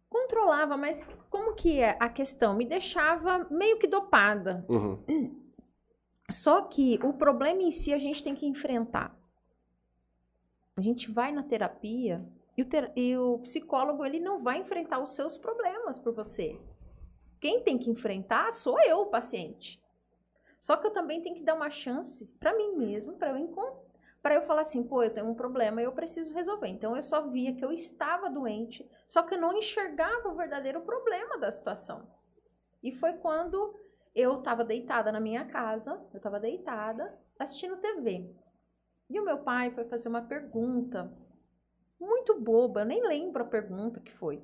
Controlava, 0.08 0.76
mas 0.76 1.06
como 1.28 1.54
que 1.54 1.78
é 1.78 1.96
a 2.00 2.08
questão? 2.08 2.56
Me 2.56 2.64
deixava 2.64 3.46
meio 3.50 3.78
que 3.78 3.86
dopada. 3.86 4.64
Uhum. 4.68 4.98
Só 6.30 6.62
que 6.62 6.98
o 7.04 7.12
problema 7.12 7.62
em 7.62 7.70
si 7.70 7.92
a 7.92 7.98
gente 7.98 8.22
tem 8.22 8.34
que 8.34 8.46
enfrentar. 8.46 9.16
A 10.76 10.80
gente 10.80 11.10
vai 11.10 11.32
na 11.32 11.42
terapia 11.42 12.24
e 12.56 12.62
o, 12.62 12.68
ter- 12.68 12.92
e 12.96 13.16
o 13.16 13.38
psicólogo 13.38 14.04
ele 14.04 14.18
não 14.18 14.42
vai 14.42 14.58
enfrentar 14.58 14.98
os 14.98 15.14
seus 15.14 15.38
problemas 15.38 15.98
por 15.98 16.12
você. 16.12 16.58
Quem 17.40 17.62
tem 17.62 17.78
que 17.78 17.90
enfrentar 17.90 18.52
sou 18.52 18.80
eu, 18.82 19.02
o 19.02 19.06
paciente. 19.06 19.80
Só 20.60 20.76
que 20.76 20.86
eu 20.86 20.92
também 20.92 21.22
tenho 21.22 21.36
que 21.36 21.44
dar 21.44 21.54
uma 21.54 21.70
chance 21.70 22.26
para 22.40 22.56
mim 22.56 22.76
mesmo, 22.76 23.12
para 23.12 23.30
eu 23.30 23.38
encontrar, 23.38 23.86
para 24.20 24.34
eu 24.34 24.42
falar 24.42 24.62
assim, 24.62 24.82
pô, 24.82 25.02
eu 25.04 25.14
tenho 25.14 25.28
um 25.28 25.34
problema 25.34 25.80
e 25.80 25.84
eu 25.84 25.92
preciso 25.92 26.34
resolver. 26.34 26.66
Então 26.66 26.96
eu 26.96 27.02
só 27.02 27.22
via 27.22 27.54
que 27.54 27.64
eu 27.64 27.70
estava 27.70 28.28
doente, 28.28 28.84
só 29.06 29.22
que 29.22 29.34
eu 29.34 29.40
não 29.40 29.56
enxergava 29.56 30.28
o 30.28 30.34
verdadeiro 30.34 30.80
problema 30.80 31.38
da 31.38 31.52
situação. 31.52 32.08
E 32.82 32.90
foi 32.90 33.12
quando 33.12 33.78
eu 34.16 34.38
estava 34.38 34.64
deitada 34.64 35.12
na 35.12 35.20
minha 35.20 35.44
casa, 35.44 36.00
eu 36.12 36.16
estava 36.16 36.40
deitada 36.40 37.14
assistindo 37.38 37.76
TV. 37.76 38.34
E 39.10 39.20
o 39.20 39.24
meu 39.24 39.38
pai 39.38 39.70
foi 39.70 39.84
fazer 39.84 40.08
uma 40.08 40.22
pergunta 40.22 41.12
muito 42.00 42.40
boba, 42.40 42.80
eu 42.80 42.86
nem 42.86 43.06
lembro 43.06 43.42
a 43.42 43.46
pergunta 43.46 44.00
que 44.00 44.10
foi. 44.10 44.42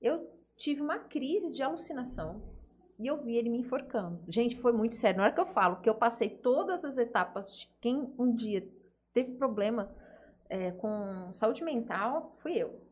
Eu 0.00 0.26
tive 0.56 0.80
uma 0.80 0.98
crise 0.98 1.52
de 1.52 1.62
alucinação 1.62 2.42
e 2.98 3.06
eu 3.06 3.22
vi 3.22 3.36
ele 3.36 3.50
me 3.50 3.58
enforcando. 3.58 4.24
Gente, 4.26 4.56
foi 4.56 4.72
muito 4.72 4.96
sério. 4.96 5.18
Na 5.18 5.24
hora 5.24 5.34
que 5.34 5.40
eu 5.40 5.46
falo 5.46 5.80
que 5.80 5.88
eu 5.88 5.94
passei 5.94 6.30
todas 6.30 6.82
as 6.82 6.96
etapas 6.96 7.52
de 7.54 7.68
quem 7.80 8.12
um 8.18 8.34
dia 8.34 8.66
teve 9.12 9.36
problema 9.36 9.94
é, 10.48 10.72
com 10.72 11.30
saúde 11.32 11.62
mental, 11.62 12.34
fui 12.38 12.54
eu. 12.54 12.87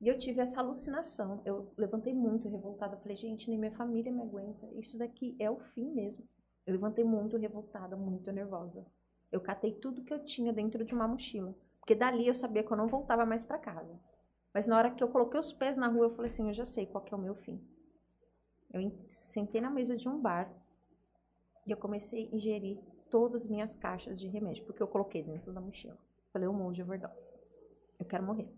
E 0.00 0.08
eu 0.08 0.18
tive 0.18 0.40
essa 0.40 0.60
alucinação. 0.60 1.42
Eu 1.44 1.72
levantei 1.76 2.14
muito 2.14 2.48
revoltada. 2.48 2.96
Falei, 2.98 3.16
gente, 3.16 3.48
nem 3.48 3.58
minha 3.58 3.72
família 3.72 4.12
me 4.12 4.22
aguenta. 4.22 4.68
Isso 4.74 4.96
daqui 4.96 5.36
é 5.38 5.50
o 5.50 5.58
fim 5.58 5.90
mesmo. 5.92 6.24
Eu 6.66 6.72
levantei 6.74 7.04
muito 7.04 7.36
revoltada, 7.36 7.96
muito 7.96 8.30
nervosa. 8.30 8.86
Eu 9.32 9.40
catei 9.40 9.72
tudo 9.72 10.04
que 10.04 10.12
eu 10.12 10.24
tinha 10.24 10.52
dentro 10.52 10.84
de 10.84 10.94
uma 10.94 11.08
mochila. 11.08 11.54
Porque 11.80 11.94
dali 11.94 12.26
eu 12.26 12.34
sabia 12.34 12.62
que 12.62 12.70
eu 12.70 12.76
não 12.76 12.86
voltava 12.86 13.26
mais 13.26 13.44
para 13.44 13.58
casa. 13.58 13.98
Mas 14.54 14.66
na 14.66 14.76
hora 14.76 14.90
que 14.90 15.02
eu 15.02 15.08
coloquei 15.08 15.38
os 15.38 15.52
pés 15.52 15.76
na 15.76 15.88
rua, 15.88 16.06
eu 16.06 16.10
falei 16.10 16.30
assim: 16.30 16.48
eu 16.48 16.54
já 16.54 16.64
sei 16.64 16.86
qual 16.86 17.04
é 17.10 17.14
o 17.14 17.18
meu 17.18 17.34
fim. 17.34 17.60
Eu 18.72 18.92
sentei 19.10 19.60
na 19.60 19.70
mesa 19.70 19.96
de 19.96 20.08
um 20.08 20.20
bar 20.20 20.52
e 21.66 21.70
eu 21.70 21.76
comecei 21.76 22.28
a 22.30 22.36
ingerir 22.36 22.78
todas 23.10 23.42
as 23.42 23.48
minhas 23.48 23.74
caixas 23.74 24.20
de 24.20 24.28
remédio, 24.28 24.64
porque 24.64 24.82
eu 24.82 24.88
coloquei 24.88 25.22
dentro 25.22 25.52
da 25.52 25.60
mochila. 25.60 25.96
Falei: 26.32 26.46
eu 26.46 26.52
morro 26.52 26.72
de 26.72 26.82
overdose. 26.82 27.32
Eu 27.98 28.06
quero 28.06 28.24
morrer. 28.24 28.48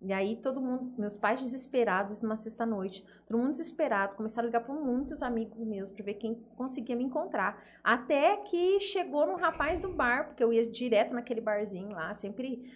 E 0.00 0.12
aí 0.12 0.36
todo 0.36 0.60
mundo, 0.60 0.92
meus 0.98 1.16
pais 1.16 1.40
desesperados 1.40 2.20
numa 2.20 2.36
sexta-noite, 2.36 3.04
todo 3.26 3.38
mundo 3.38 3.52
desesperado, 3.52 4.16
começaram 4.16 4.46
a 4.46 4.48
ligar 4.48 4.60
para 4.60 4.74
muitos 4.74 5.22
amigos 5.22 5.62
meus 5.64 5.90
para 5.90 6.04
ver 6.04 6.14
quem 6.14 6.34
conseguia 6.56 6.94
me 6.94 7.04
encontrar. 7.04 7.62
Até 7.82 8.36
que 8.38 8.80
chegou 8.80 9.26
no 9.26 9.36
rapaz 9.36 9.80
do 9.80 9.92
bar, 9.92 10.26
porque 10.26 10.44
eu 10.44 10.52
ia 10.52 10.70
direto 10.70 11.14
naquele 11.14 11.40
barzinho 11.40 11.90
lá, 11.90 12.14
sempre 12.14 12.70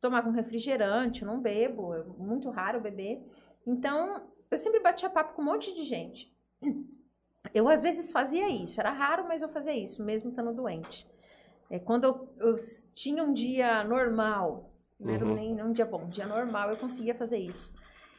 tomava 0.00 0.28
um 0.28 0.32
refrigerante, 0.32 1.22
eu 1.22 1.28
não 1.28 1.40
bebo, 1.40 1.94
é 1.94 2.04
muito 2.18 2.50
raro 2.50 2.80
beber. 2.80 3.24
Então, 3.66 4.28
eu 4.50 4.58
sempre 4.58 4.80
batia 4.80 5.08
papo 5.08 5.32
com 5.32 5.40
um 5.40 5.46
monte 5.46 5.74
de 5.74 5.84
gente. 5.84 6.30
Eu 7.54 7.68
às 7.68 7.82
vezes 7.82 8.12
fazia 8.12 8.48
isso, 8.50 8.80
era 8.80 8.90
raro, 8.90 9.26
mas 9.26 9.40
eu 9.40 9.48
fazia 9.48 9.74
isso, 9.74 10.04
mesmo 10.04 10.30
estando 10.30 10.52
doente. 10.52 11.06
É, 11.70 11.78
quando 11.78 12.04
eu, 12.04 12.28
eu 12.38 12.56
tinha 12.92 13.22
um 13.22 13.32
dia 13.32 13.84
normal, 13.84 14.73
não 14.98 15.12
era 15.12 15.24
uhum. 15.24 15.34
nem 15.34 15.62
um 15.62 15.72
dia 15.72 15.84
bom, 15.84 16.04
um 16.04 16.08
dia 16.08 16.26
normal, 16.26 16.70
eu 16.70 16.76
conseguia 16.76 17.14
fazer 17.14 17.38
isso. 17.38 17.72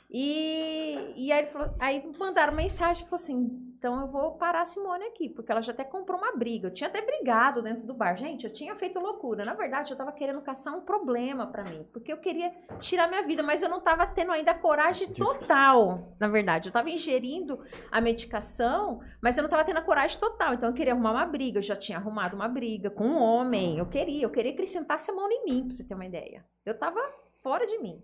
E, 0.09 1.13
e 1.15 1.31
aí, 1.31 1.45
falou, 1.47 1.73
aí 1.79 2.11
mandaram 2.17 2.53
mensagem, 2.53 3.03
falou 3.05 3.15
assim, 3.15 3.65
então 3.77 4.01
eu 4.01 4.07
vou 4.07 4.31
parar 4.31 4.61
a 4.61 4.65
Simone 4.65 5.03
aqui, 5.03 5.29
porque 5.29 5.51
ela 5.51 5.61
já 5.61 5.71
até 5.71 5.83
comprou 5.83 6.17
uma 6.17 6.35
briga. 6.35 6.67
Eu 6.67 6.73
tinha 6.73 6.87
até 6.89 7.01
brigado 7.01 7.61
dentro 7.61 7.85
do 7.85 7.93
bar. 7.93 8.15
Gente, 8.17 8.45
eu 8.45 8.51
tinha 8.51 8.75
feito 8.75 8.99
loucura. 8.99 9.45
Na 9.45 9.53
verdade, 9.53 9.91
eu 9.91 9.97
tava 9.97 10.11
querendo 10.11 10.41
caçar 10.41 10.75
um 10.75 10.81
problema 10.81 11.45
para 11.45 11.63
mim, 11.63 11.85
porque 11.93 12.11
eu 12.11 12.17
queria 12.17 12.51
tirar 12.79 13.07
minha 13.07 13.21
vida, 13.21 13.43
mas 13.43 13.61
eu 13.61 13.69
não 13.69 13.79
tava 13.79 14.07
tendo 14.07 14.31
ainda 14.31 14.51
a 14.51 14.57
coragem 14.57 15.13
total, 15.13 16.15
na 16.19 16.27
verdade. 16.27 16.69
Eu 16.69 16.73
tava 16.73 16.89
ingerindo 16.89 17.59
a 17.91 18.01
medicação, 18.01 19.01
mas 19.21 19.37
eu 19.37 19.43
não 19.43 19.49
tava 19.51 19.63
tendo 19.63 19.77
a 19.77 19.83
coragem 19.83 20.19
total. 20.19 20.55
Então 20.55 20.69
eu 20.69 20.73
queria 20.73 20.93
arrumar 20.93 21.11
uma 21.11 21.25
briga. 21.27 21.59
Eu 21.59 21.63
já 21.63 21.75
tinha 21.75 21.99
arrumado 21.99 22.35
uma 22.35 22.47
briga 22.47 22.89
com 22.89 23.05
um 23.05 23.21
homem. 23.21 23.77
Eu 23.77 23.85
queria, 23.85 24.23
eu 24.23 24.31
queria 24.31 24.53
que 24.53 24.61
ele 24.61 24.67
sentasse 24.67 25.11
a 25.11 25.13
mão 25.13 25.29
em 25.29 25.45
mim, 25.45 25.61
pra 25.61 25.71
você 25.71 25.83
ter 25.83 25.93
uma 25.93 26.05
ideia. 26.05 26.43
Eu 26.65 26.75
tava 26.75 26.99
fora 27.43 27.67
de 27.67 27.77
mim. 27.77 28.01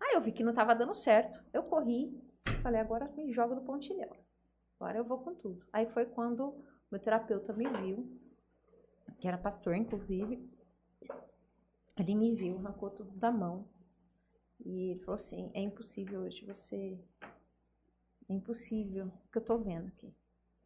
Aí 0.00 0.14
eu 0.14 0.20
vi 0.20 0.32
que 0.32 0.42
não 0.42 0.50
estava 0.50 0.74
dando 0.74 0.94
certo. 0.94 1.42
Eu 1.52 1.62
corri, 1.64 2.20
falei, 2.62 2.80
agora 2.80 3.10
me 3.16 3.32
joga 3.32 3.54
do 3.54 3.62
pontilhão. 3.62 4.10
Agora 4.78 4.98
eu 4.98 5.04
vou 5.04 5.18
com 5.18 5.34
tudo. 5.34 5.64
Aí 5.72 5.86
foi 5.86 6.06
quando 6.06 6.64
meu 6.90 7.00
terapeuta 7.00 7.52
me 7.52 7.68
viu, 7.68 8.08
que 9.18 9.26
era 9.26 9.36
pastor, 9.36 9.74
inclusive. 9.74 10.48
Ele 11.96 12.14
me 12.14 12.34
viu, 12.34 12.58
arrancou 12.58 12.90
tudo 12.90 13.10
da 13.16 13.30
mão. 13.30 13.66
E 14.64 14.90
ele 14.92 15.00
falou 15.00 15.16
assim: 15.16 15.50
é 15.52 15.60
impossível 15.60 16.20
hoje 16.20 16.44
você. 16.44 16.98
É 18.28 18.32
impossível 18.32 19.06
o 19.06 19.32
que 19.32 19.38
eu 19.38 19.44
tô 19.44 19.58
vendo 19.58 19.88
aqui. 19.88 20.14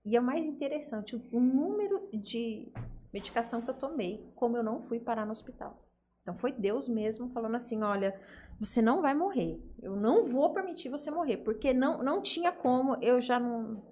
E 0.05 0.17
é 0.17 0.21
mais 0.21 0.45
interessante, 0.45 1.15
o 1.15 1.41
número 1.41 2.09
de 2.13 2.73
medicação 3.13 3.63
que 3.63 3.71
eu 3.71 3.75
tomei, 3.75 4.29
como 4.35 4.57
eu 4.57 4.63
não 4.63 4.83
fui 4.83 4.99
parar 4.99 5.25
no 5.25 5.33
hospital. 5.33 5.81
Então 6.23 6.37
foi 6.37 6.53
Deus 6.53 6.89
mesmo 6.89 7.31
falando 7.31 7.57
assim: 7.57 7.83
olha, 7.83 8.19
você 8.63 8.81
não 8.81 9.03
vai 9.03 9.13
morrer. 9.13 9.61
Eu 9.83 9.97
não 9.97 10.25
vou 10.25 10.55
permitir 10.55 10.89
você 10.89 11.11
morrer, 11.11 11.39
porque 11.39 11.75
não, 11.75 11.99
não 11.99 12.23
tinha 12.23 12.53
como, 12.53 12.97
eu 13.03 13.21
já 13.21 13.41
não. 13.41 13.83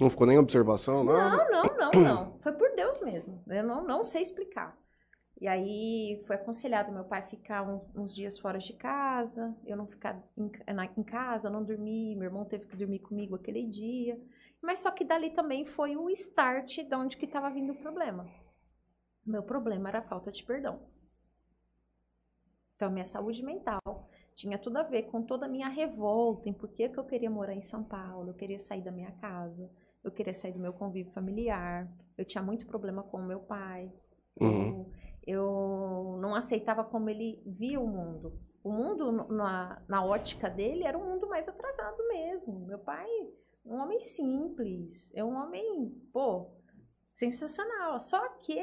Não 0.00 0.10
ficou 0.10 0.26
nem 0.26 0.36
observação, 0.36 1.04
não? 1.04 1.14
Não, 1.14 1.50
não, 1.50 1.76
não, 1.76 2.02
não. 2.02 2.38
Foi 2.42 2.52
por 2.52 2.74
Deus 2.74 3.00
mesmo. 3.00 3.40
Eu 3.46 3.62
não, 3.62 3.84
não 3.84 4.04
sei 4.04 4.22
explicar. 4.22 4.76
E 5.38 5.46
aí 5.46 6.24
foi 6.26 6.36
aconselhado 6.36 6.90
meu 6.90 7.04
pai 7.04 7.20
ficar 7.28 7.62
um, 7.62 7.82
uns 7.94 8.14
dias 8.14 8.38
fora 8.38 8.58
de 8.58 8.72
casa, 8.72 9.54
eu 9.66 9.76
não 9.76 9.86
ficar 9.86 10.18
em, 10.34 10.50
na, 10.72 10.86
em 10.86 11.02
casa, 11.02 11.50
não 11.50 11.62
dormir. 11.62 12.16
Meu 12.16 12.24
irmão 12.24 12.46
teve 12.46 12.64
que 12.64 12.74
dormir 12.74 13.00
comigo 13.00 13.36
aquele 13.36 13.62
dia. 13.66 14.18
Mas 14.62 14.80
só 14.80 14.90
que 14.90 15.04
dali 15.04 15.30
também 15.30 15.66
foi 15.66 15.94
o 15.94 16.08
start 16.08 16.78
de 16.78 16.94
onde 16.94 17.18
que 17.18 17.26
estava 17.26 17.50
vindo 17.50 17.74
o 17.74 17.78
problema. 17.78 18.26
Meu 19.26 19.42
problema 19.42 19.90
era 19.90 19.98
a 19.98 20.02
falta 20.02 20.32
de 20.32 20.42
perdão. 20.42 20.80
Então, 22.74 22.90
minha 22.90 23.04
saúde 23.04 23.42
mental 23.44 24.08
tinha 24.36 24.58
tudo 24.58 24.76
a 24.76 24.82
ver 24.82 25.04
com 25.04 25.22
toda 25.22 25.46
a 25.46 25.48
minha 25.48 25.68
revolta 25.68 26.48
em 26.48 26.52
por 26.52 26.68
que, 26.68 26.88
que 26.88 26.98
eu 26.98 27.04
queria 27.04 27.30
morar 27.30 27.54
em 27.54 27.62
São 27.62 27.82
Paulo, 27.82 28.28
eu 28.28 28.34
queria 28.34 28.58
sair 28.58 28.82
da 28.82 28.92
minha 28.92 29.10
casa, 29.12 29.68
eu 30.04 30.12
queria 30.12 30.34
sair 30.34 30.52
do 30.52 30.60
meu 30.60 30.74
convívio 30.74 31.10
familiar, 31.12 31.90
eu 32.18 32.24
tinha 32.24 32.42
muito 32.42 32.66
problema 32.66 33.02
com 33.02 33.16
o 33.16 33.26
meu 33.26 33.40
pai, 33.40 33.90
uhum. 34.38 34.86
eu, 35.26 35.38
eu, 35.38 36.18
não 36.20 36.34
aceitava 36.34 36.84
como 36.84 37.08
ele 37.08 37.42
via 37.46 37.80
o 37.80 37.86
mundo. 37.86 38.38
O 38.62 38.70
mundo, 38.70 39.10
na, 39.32 39.82
na 39.88 40.04
ótica 40.04 40.50
dele, 40.50 40.84
era 40.84 40.98
um 40.98 41.04
mundo 41.04 41.28
mais 41.28 41.48
atrasado 41.48 42.06
mesmo. 42.08 42.66
Meu 42.66 42.80
pai, 42.80 43.08
um 43.64 43.76
homem 43.76 44.00
simples, 44.00 45.14
é 45.14 45.24
um 45.24 45.36
homem, 45.36 45.90
pô, 46.12 46.50
sensacional. 47.12 47.98
Só 48.00 48.28
que 48.40 48.58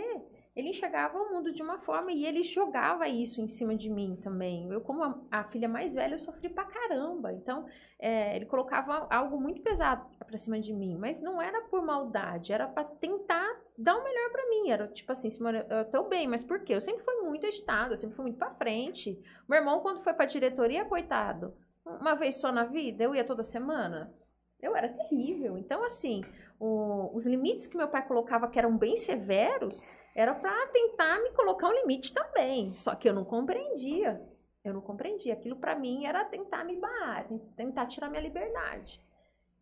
ele 0.55 0.69
enxergava 0.69 1.17
o 1.17 1.31
mundo 1.31 1.51
de 1.51 1.63
uma 1.63 1.79
forma 1.79 2.11
e 2.11 2.25
ele 2.25 2.43
jogava 2.43 3.07
isso 3.07 3.41
em 3.41 3.47
cima 3.47 3.75
de 3.75 3.89
mim 3.89 4.15
também. 4.21 4.69
Eu, 4.69 4.81
como 4.81 5.03
a, 5.03 5.19
a 5.31 5.43
filha 5.45 5.67
mais 5.67 5.95
velha, 5.95 6.13
eu 6.13 6.19
sofri 6.19 6.47
pra 6.47 6.63
caramba. 6.63 7.33
Então, 7.33 7.65
é, 7.97 8.35
ele 8.35 8.45
colocava 8.45 9.07
algo 9.09 9.41
muito 9.41 9.63
pesado 9.63 10.05
pra 10.19 10.37
cima 10.37 10.59
de 10.59 10.71
mim. 10.71 10.95
Mas 10.95 11.19
não 11.19 11.41
era 11.41 11.61
por 11.61 11.83
maldade, 11.83 12.53
era 12.53 12.67
para 12.67 12.83
tentar 12.83 13.61
dar 13.75 13.97
o 13.97 14.03
melhor 14.03 14.31
para 14.31 14.49
mim. 14.49 14.69
Era 14.69 14.87
tipo 14.87 15.11
assim, 15.11 15.31
Simone, 15.31 15.63
eu 15.67 15.85
tô 15.85 16.03
bem, 16.03 16.27
mas 16.27 16.43
por 16.43 16.59
quê? 16.59 16.75
Eu 16.75 16.81
sempre 16.81 17.03
fui 17.03 17.15
muito 17.23 17.47
agitada, 17.47 17.93
eu 17.93 17.97
sempre 17.97 18.15
fui 18.15 18.25
muito 18.25 18.37
pra 18.37 18.53
frente. 18.53 19.19
Meu 19.49 19.57
irmão, 19.57 19.79
quando 19.79 20.03
foi 20.03 20.13
pra 20.13 20.27
diretoria, 20.27 20.85
coitado, 20.85 21.55
uma 21.83 22.13
vez 22.13 22.39
só 22.39 22.51
na 22.51 22.63
vida, 22.63 23.03
eu 23.03 23.15
ia 23.15 23.25
toda 23.25 23.43
semana. 23.43 24.13
Eu 24.61 24.75
era 24.75 24.87
terrível. 24.87 25.57
Então, 25.57 25.83
assim, 25.83 26.21
o, 26.59 27.09
os 27.11 27.25
limites 27.25 27.65
que 27.65 27.75
meu 27.75 27.87
pai 27.87 28.07
colocava, 28.07 28.47
que 28.47 28.59
eram 28.59 28.77
bem 28.77 28.95
severos, 28.97 29.83
era 30.15 30.35
para 30.35 30.67
tentar 30.67 31.21
me 31.23 31.31
colocar 31.31 31.67
um 31.67 31.73
limite 31.73 32.13
também. 32.13 32.75
Só 32.75 32.93
que 32.95 33.09
eu 33.09 33.13
não 33.13 33.25
compreendia. 33.25 34.21
Eu 34.63 34.73
não 34.73 34.81
compreendia. 34.81 35.33
Aquilo 35.33 35.55
para 35.55 35.75
mim 35.75 36.05
era 36.05 36.23
tentar 36.25 36.63
me 36.63 36.77
barrar, 36.77 37.27
tentar 37.55 37.87
tirar 37.87 38.09
minha 38.09 38.21
liberdade. 38.21 39.01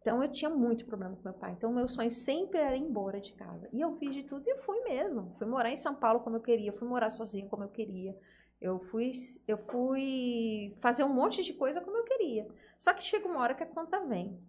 Então 0.01 0.21
eu 0.21 0.31
tinha 0.31 0.49
muito 0.49 0.85
problema 0.85 1.15
com 1.15 1.23
meu 1.23 1.33
pai. 1.33 1.53
Então 1.53 1.71
meu 1.71 1.87
sonho 1.87 2.11
sempre 2.11 2.59
era 2.59 2.75
ir 2.75 2.81
embora 2.81 3.21
de 3.21 3.33
casa. 3.33 3.69
E 3.71 3.79
eu 3.79 3.95
fiz 3.97 4.13
de 4.13 4.23
tudo 4.23 4.43
e 4.47 4.57
fui 4.57 4.81
mesmo. 4.81 5.33
Fui 5.37 5.47
morar 5.47 5.69
em 5.69 5.75
São 5.75 5.95
Paulo 5.95 6.19
como 6.19 6.35
eu 6.35 6.41
queria, 6.41 6.73
fui 6.73 6.87
morar 6.87 7.09
sozinha 7.09 7.47
como 7.47 7.63
eu 7.63 7.69
queria. 7.69 8.17
Eu 8.59 8.79
fui, 8.79 9.11
eu 9.47 9.57
fui 9.57 10.77
fazer 10.81 11.03
um 11.03 11.13
monte 11.13 11.43
de 11.43 11.53
coisa 11.53 11.81
como 11.81 11.97
eu 11.97 12.03
queria. 12.03 12.47
Só 12.77 12.93
que 12.93 13.03
chega 13.03 13.27
uma 13.27 13.39
hora 13.39 13.55
que 13.55 13.63
a 13.63 13.67
conta 13.67 13.99
vem. 14.01 14.39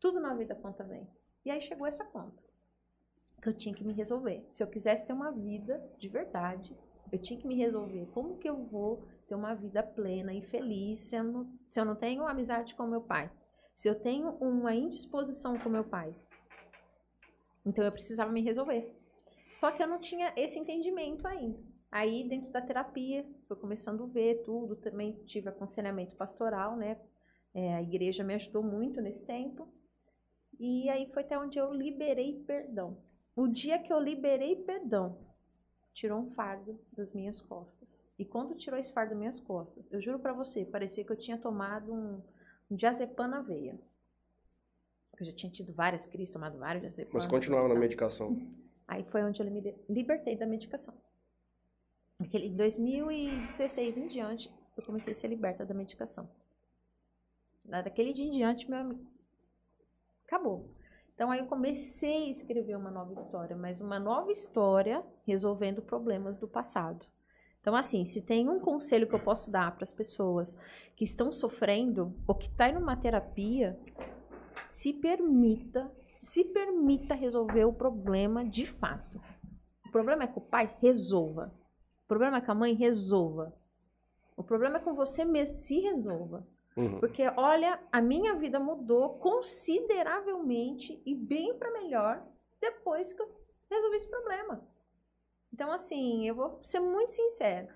Tudo 0.00 0.20
na 0.20 0.34
vida 0.34 0.52
a 0.52 0.56
conta 0.56 0.84
vem. 0.84 1.08
E 1.44 1.50
aí 1.50 1.60
chegou 1.60 1.86
essa 1.86 2.04
conta 2.04 2.45
eu 3.48 3.54
tinha 3.54 3.74
que 3.74 3.84
me 3.84 3.92
resolver. 3.92 4.46
Se 4.50 4.62
eu 4.62 4.66
quisesse 4.66 5.06
ter 5.06 5.12
uma 5.12 5.30
vida 5.30 5.82
de 5.98 6.08
verdade, 6.08 6.76
eu 7.12 7.18
tinha 7.18 7.38
que 7.38 7.46
me 7.46 7.56
resolver. 7.56 8.06
Como 8.12 8.38
que 8.38 8.48
eu 8.48 8.64
vou 8.64 9.04
ter 9.28 9.34
uma 9.34 9.54
vida 9.54 9.82
plena 9.82 10.34
e 10.34 10.42
feliz 10.42 10.98
se 11.00 11.16
eu 11.16 11.24
não, 11.24 11.58
se 11.70 11.80
eu 11.80 11.84
não 11.84 11.96
tenho 11.96 12.26
amizade 12.26 12.74
com 12.74 12.86
meu 12.86 13.00
pai? 13.00 13.30
Se 13.76 13.88
eu 13.88 13.94
tenho 13.94 14.30
uma 14.40 14.74
indisposição 14.74 15.58
com 15.58 15.68
meu 15.68 15.84
pai? 15.84 16.14
Então 17.64 17.84
eu 17.84 17.92
precisava 17.92 18.30
me 18.32 18.42
resolver. 18.42 18.94
Só 19.52 19.70
que 19.70 19.82
eu 19.82 19.86
não 19.86 20.00
tinha 20.00 20.32
esse 20.36 20.58
entendimento 20.58 21.26
ainda. 21.26 21.58
Aí, 21.90 22.28
dentro 22.28 22.50
da 22.52 22.60
terapia, 22.60 23.26
foi 23.46 23.56
começando 23.56 24.04
a 24.04 24.06
ver 24.06 24.42
tudo. 24.42 24.76
Também 24.76 25.12
tive 25.24 25.48
aconselhamento 25.48 26.14
pastoral, 26.16 26.76
né? 26.76 27.00
É, 27.54 27.74
a 27.74 27.82
igreja 27.82 28.22
me 28.22 28.34
ajudou 28.34 28.62
muito 28.62 29.00
nesse 29.00 29.24
tempo. 29.24 29.68
E 30.58 30.88
aí 30.90 31.10
foi 31.12 31.22
até 31.22 31.38
onde 31.38 31.58
eu 31.58 31.72
liberei 31.72 32.44
perdão. 32.46 32.98
O 33.36 33.46
dia 33.46 33.78
que 33.78 33.92
eu 33.92 34.00
liberei 34.00 34.56
perdão, 34.56 35.18
tirou 35.92 36.20
um 36.20 36.30
fardo 36.30 36.80
das 36.90 37.12
minhas 37.12 37.42
costas. 37.42 38.02
E 38.18 38.24
quando 38.24 38.54
tirou 38.54 38.78
esse 38.80 38.90
fardo 38.90 39.10
das 39.10 39.18
minhas 39.18 39.38
costas, 39.38 39.86
eu 39.92 40.00
juro 40.00 40.18
para 40.18 40.32
você, 40.32 40.64
parecia 40.64 41.04
que 41.04 41.12
eu 41.12 41.18
tinha 41.18 41.36
tomado 41.36 41.92
um, 41.92 42.22
um 42.70 42.74
diazepam 42.74 43.28
na 43.28 43.42
veia. 43.42 43.78
Eu 45.20 45.26
já 45.26 45.32
tinha 45.32 45.52
tido 45.52 45.72
várias 45.74 46.06
crises, 46.06 46.30
tomado 46.30 46.58
vários 46.58 46.80
diazepam. 46.80 47.12
Mas 47.12 47.26
continuava 47.26 47.68
na 47.68 47.74
medicação. 47.74 48.36
Aí 48.88 49.04
foi 49.04 49.22
onde 49.22 49.42
eu 49.42 49.50
me 49.50 49.74
libertei 49.88 50.34
da 50.34 50.46
medicação. 50.46 50.94
Aquele 52.18 52.48
2016 52.48 53.98
em 53.98 54.08
diante, 54.08 54.50
eu 54.76 54.82
comecei 54.82 55.12
a 55.12 55.16
ser 55.16 55.28
liberta 55.28 55.66
da 55.66 55.74
medicação. 55.74 56.26
Daquele 57.64 58.14
dia 58.14 58.24
em 58.24 58.30
diante, 58.30 58.70
meu 58.70 58.78
amigo, 58.78 59.06
acabou. 60.24 60.75
Então 61.16 61.30
aí 61.30 61.40
eu 61.40 61.46
comecei 61.46 62.26
a 62.26 62.30
escrever 62.30 62.76
uma 62.76 62.90
nova 62.90 63.14
história, 63.14 63.56
mas 63.56 63.80
uma 63.80 63.98
nova 63.98 64.30
história 64.30 65.02
resolvendo 65.26 65.80
problemas 65.80 66.38
do 66.38 66.46
passado. 66.46 67.06
Então, 67.58 67.74
assim, 67.74 68.04
se 68.04 68.20
tem 68.20 68.48
um 68.48 68.60
conselho 68.60 69.08
que 69.08 69.14
eu 69.14 69.24
posso 69.24 69.50
dar 69.50 69.74
para 69.74 69.82
as 69.82 69.94
pessoas 69.94 70.54
que 70.94 71.04
estão 71.04 71.32
sofrendo 71.32 72.14
ou 72.28 72.34
que 72.34 72.48
estão 72.48 72.68
tá 72.68 72.68
em 72.68 72.76
uma 72.76 72.96
terapia, 72.96 73.80
se 74.70 74.92
permita 74.92 75.90
Se 76.20 76.44
permita 76.44 77.14
resolver 77.14 77.64
o 77.64 77.72
problema 77.72 78.44
de 78.44 78.66
fato. 78.66 79.20
O 79.86 79.90
problema 79.90 80.24
é 80.24 80.26
com 80.26 80.40
o 80.40 80.44
pai? 80.44 80.76
Resolva. 80.82 81.52
O 82.04 82.08
problema 82.08 82.38
é 82.38 82.40
com 82.42 82.52
a 82.52 82.54
mãe? 82.54 82.74
Resolva. 82.74 83.54
O 84.36 84.42
problema 84.42 84.76
é 84.76 84.80
com 84.80 84.94
você 84.94 85.24
mesmo, 85.24 85.54
se 85.54 85.80
resolva. 85.80 86.46
Uhum. 86.76 87.00
Porque, 87.00 87.26
olha, 87.36 87.80
a 87.90 88.02
minha 88.02 88.34
vida 88.34 88.60
mudou 88.60 89.18
consideravelmente 89.18 91.00
e 91.06 91.14
bem 91.14 91.58
para 91.58 91.72
melhor 91.72 92.22
depois 92.60 93.12
que 93.12 93.22
eu 93.22 93.34
resolvi 93.70 93.96
esse 93.96 94.08
problema. 94.08 94.62
Então, 95.52 95.72
assim, 95.72 96.28
eu 96.28 96.34
vou 96.34 96.60
ser 96.62 96.80
muito 96.80 97.12
sincera. 97.12 97.68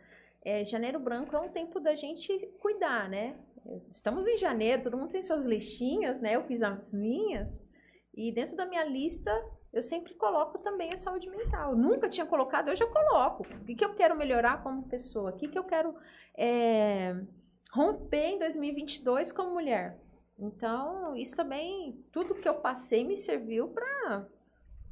É, 0.42 0.64
janeiro 0.64 0.98
branco 0.98 1.34
é 1.34 1.40
um 1.40 1.48
tempo 1.48 1.80
da 1.80 1.94
gente 1.94 2.46
cuidar, 2.60 3.08
né? 3.08 3.36
Estamos 3.90 4.26
em 4.26 4.36
janeiro, 4.36 4.82
todo 4.82 4.96
mundo 4.96 5.10
tem 5.10 5.22
suas 5.22 5.46
listinhas, 5.46 6.20
né? 6.20 6.36
Eu 6.36 6.44
fiz 6.44 6.62
as 6.62 6.92
minhas. 6.92 7.60
E 8.14 8.32
dentro 8.32 8.56
da 8.56 8.66
minha 8.66 8.84
lista, 8.84 9.30
eu 9.72 9.82
sempre 9.82 10.14
coloco 10.14 10.58
também 10.58 10.90
a 10.92 10.98
saúde 10.98 11.28
mental. 11.28 11.76
Nunca 11.76 12.08
tinha 12.08 12.26
colocado, 12.26 12.68
eu 12.68 12.76
já 12.76 12.86
coloco. 12.86 13.44
O 13.44 13.64
que, 13.64 13.74
que 13.74 13.84
eu 13.84 13.94
quero 13.94 14.16
melhorar 14.16 14.62
como 14.62 14.88
pessoa? 14.88 15.30
O 15.30 15.36
que, 15.36 15.48
que 15.48 15.58
eu 15.58 15.64
quero 15.64 15.94
é, 16.36 17.14
romper 17.72 18.34
em 18.34 18.38
2022 18.38 19.32
como 19.32 19.54
mulher? 19.54 19.98
Então, 20.38 21.14
isso 21.16 21.36
também, 21.36 22.02
tudo 22.10 22.34
que 22.34 22.48
eu 22.48 22.54
passei 22.54 23.04
me 23.04 23.14
serviu 23.14 23.68
para 23.68 24.26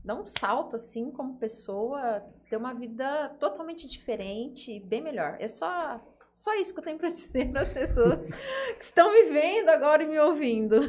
dar 0.04 0.14
um 0.14 0.26
salto, 0.26 0.76
assim, 0.76 1.10
como 1.10 1.38
pessoa, 1.38 2.22
ter 2.48 2.56
uma 2.56 2.74
vida 2.74 3.30
totalmente 3.40 3.88
diferente, 3.88 4.80
bem 4.80 5.02
melhor. 5.02 5.36
É 5.38 5.48
só, 5.48 6.00
só 6.34 6.54
isso 6.54 6.74
que 6.74 6.80
eu 6.80 6.84
tenho 6.84 6.98
para 6.98 7.08
dizer 7.10 7.50
para 7.50 7.62
as 7.62 7.72
pessoas 7.72 8.26
que 8.26 8.84
estão 8.84 9.12
me 9.12 9.24
vendo 9.30 9.70
agora 9.70 10.02
e 10.02 10.06
me 10.06 10.18
ouvindo. 10.18 10.80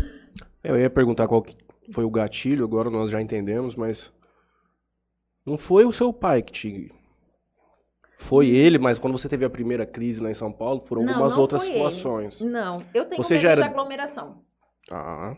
Eu 0.64 0.78
ia 0.78 0.90
perguntar 0.90 1.28
qual 1.28 1.46
foi 1.92 2.04
o 2.04 2.12
gatilho, 2.12 2.66
agora 2.66 2.90
nós 2.90 3.10
já 3.10 3.22
entendemos, 3.22 3.76
mas 3.76 4.12
não 5.46 5.58
foi 5.58 5.86
o 5.86 5.94
seu 5.94 6.12
pai 6.12 6.42
que 6.42 6.52
te 6.52 6.92
foi 8.22 8.50
ele, 8.50 8.78
mas 8.78 9.00
quando 9.00 9.18
você 9.18 9.30
teve 9.30 9.46
a 9.46 9.50
primeira 9.50 9.86
crise 9.86 10.22
lá 10.22 10.30
em 10.30 10.34
São 10.34 10.52
Paulo, 10.52 10.82
foram 10.86 11.02
Não, 11.04 11.14
algumas 11.14 11.34
não 11.34 11.40
outras 11.42 11.62
foi 11.64 11.72
situações. 11.72 12.42
Não, 12.42 12.84
eu 12.94 13.06
tenho 13.06 13.24
Você 13.24 13.36
medo 13.36 13.44
já 13.44 13.56
de 13.56 13.62
era- 13.62 13.72
aglomeração. 13.72 14.44
Ah, 14.92 15.38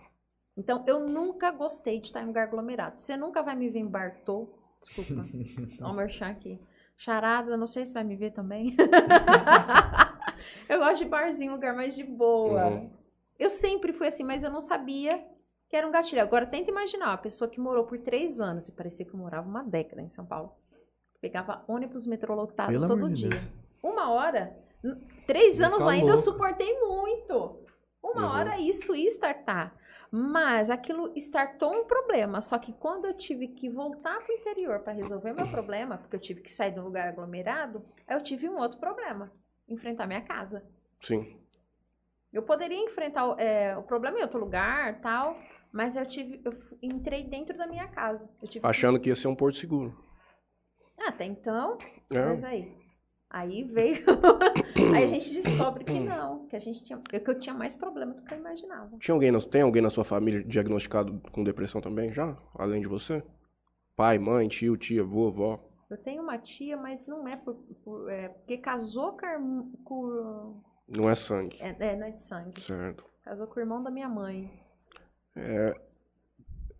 Então, 0.58 0.84
eu 0.88 1.00
nunca 1.00 1.52
gostei 1.52 2.00
de 2.00 2.08
estar 2.08 2.22
em 2.24 2.26
lugar 2.26 2.48
aglomerado. 2.48 3.00
Você 3.00 3.15
nunca 3.15 3.44
vai 3.44 3.56
me 3.56 3.70
ver 3.70 3.80
em 3.80 3.88
Bartô. 3.88 4.50
Desculpa. 4.82 5.13
Só 5.78 5.91
um 5.91 5.94
merchan 5.94 6.28
aqui. 6.32 6.60
Charada, 6.98 7.56
não 7.56 7.67
sei 7.67 7.86
se 7.86 7.94
vai 7.94 8.04
me 8.04 8.15
ver 8.15 8.32
também. 8.32 8.76
eu 10.67 10.80
gosto 10.80 11.04
de 11.04 11.06
barzinho, 11.10 11.52
lugar 11.54 11.76
mais 11.76 11.96
de 11.96 12.04
boa. 12.04 12.67
Uhum. 12.67 12.89
Eu 13.39 13.50
sempre 13.50 13.94
fui 13.94 14.08
assim, 14.08 14.24
mas 14.24 14.44
eu 14.44 14.52
não 14.52 14.62
sabia 14.62 15.24
que 15.70 15.76
era 15.76 15.88
um 15.88 15.91
gatilho. 15.91 16.22
Agora, 16.22 16.46
tenta 16.48 16.70
imaginar, 16.72 17.08
uma 17.10 17.17
pessoa 17.17 17.50
que 17.50 17.60
morou 17.60 17.86
por 17.86 17.98
três 18.00 18.39
anos 18.41 18.67
e 18.67 18.72
parecia 18.72 19.06
que 19.06 19.15
morava 19.15 19.48
uma 19.48 19.63
década 19.63 20.02
em 20.02 20.10
São 20.10 20.26
Paulo. 20.26 20.52
Pegava 21.22 21.64
ônibus 21.68 22.08
metrô 22.08 22.34
lotado 22.34 22.72
Pelo 22.72 22.88
todo 22.88 23.10
dia. 23.12 23.30
Deus. 23.30 23.44
Uma 23.84 24.10
hora, 24.12 24.58
três 25.28 25.56
Fica 25.56 25.68
anos 25.68 25.86
ainda 25.86 26.12
eu 26.12 26.18
suportei 26.18 26.80
muito. 26.80 27.60
Uma 28.04 28.24
Uhum. 28.24 28.32
hora 28.40 28.60
isso 28.60 28.96
ia 28.96 29.08
startar. 29.08 29.76
Mas 30.12 30.70
aquilo 30.72 31.14
startou 31.16 31.72
um 31.72 31.86
problema. 31.86 32.42
Só 32.42 32.58
que 32.58 32.74
quando 32.74 33.06
eu 33.06 33.14
tive 33.14 33.48
que 33.50 33.70
voltar 33.70 34.20
para 34.20 34.34
o 34.34 34.38
interior 34.38 34.80
para 34.80 34.92
resolver 34.94 35.32
meu 35.34 35.48
problema, 35.50 36.00
porque 36.00 36.16
eu 36.16 36.20
tive 36.20 36.42
que 36.42 36.52
sair 36.52 36.72
de 36.74 36.80
um 36.80 36.84
lugar 36.84 37.08
aglomerado, 37.08 37.86
eu 38.10 38.22
tive 38.22 38.50
um 38.50 38.58
outro 38.58 38.80
problema. 38.80 39.32
Enfrentar 39.70 40.08
minha 40.08 40.22
casa. 40.22 40.64
sim. 41.00 41.38
Eu 42.34 42.44
poderia 42.44 42.78
enfrentar 42.78 43.26
o- 43.28 43.38
é, 43.38 43.76
o 43.78 43.84
problema 43.84 44.18
em 44.18 44.22
outro 44.22 44.40
lugar, 44.40 45.02
tal, 45.02 45.38
mas 45.70 45.98
eu 45.98 46.06
tive, 46.06 46.40
eu 46.46 46.54
entrei 46.82 47.26
dentro 47.26 47.58
da 47.58 47.68
minha 47.68 47.90
casa. 47.90 48.24
Eu 48.42 48.48
tive 48.48 48.62
que- 48.62 48.68
Achando 48.68 48.98
que 48.98 49.10
ia 49.10 49.16
ser 49.18 49.28
um 49.28 49.36
porto 49.36 49.58
seguro. 49.58 49.94
Ah, 51.04 51.10
até 51.10 51.26
então, 51.26 51.78
É. 52.12 52.26
mas 52.26 52.44
aí, 52.44 52.72
aí 53.30 53.64
veio, 53.64 54.04
aí 54.96 55.04
a 55.04 55.08
gente 55.08 55.34
descobre 55.34 55.84
que 55.84 56.00
não, 56.00 56.46
que 56.48 56.56
a 56.56 56.60
gente 56.60 56.84
tinha, 56.84 56.98
que 57.00 57.30
eu 57.30 57.40
tinha 57.40 57.56
mais 57.56 57.76
problema 57.76 58.14
do 58.14 58.22
que 58.22 58.34
eu 58.34 58.38
imaginava. 58.38 58.98
Tinha 59.00 59.16
alguém, 59.16 59.40
tem 59.50 59.62
alguém 59.62 59.82
na 59.82 59.90
sua 59.90 60.04
família 60.04 60.44
diagnosticado 60.44 61.20
com 61.32 61.44
depressão 61.44 61.82
também 61.82 62.14
já? 62.14 62.38
Além 62.56 62.82
de 62.82 62.88
você? 62.88 63.24
Pai, 63.96 64.18
mãe, 64.20 64.48
tio, 64.48 64.78
tia, 64.78 65.02
avô, 65.02 65.28
avó? 65.28 65.60
Eu 65.90 65.98
tenho 65.98 66.22
uma 66.24 66.38
tia, 66.38 66.78
mas 66.78 67.06
não 67.06 67.28
é 67.28 67.36
por, 67.36 67.56
por- 67.84 68.10
é, 68.10 68.30
porque 68.30 68.58
casou 68.58 69.18
com, 69.18 69.72
com 69.84 70.62
Não 70.88 71.10
é 71.10 71.16
sangue. 71.16 71.58
é, 71.62 71.76
é, 71.80 71.96
não 71.98 72.08
é 72.08 72.12
de 72.12 72.22
sangue, 72.22 72.62
Certo. 72.62 73.04
casou 73.24 73.48
com 73.48 73.60
o 73.60 73.64
irmão 73.64 73.84
da 73.84 73.92
minha 73.92 74.08
mãe. 74.08 74.50
É, 75.36 75.76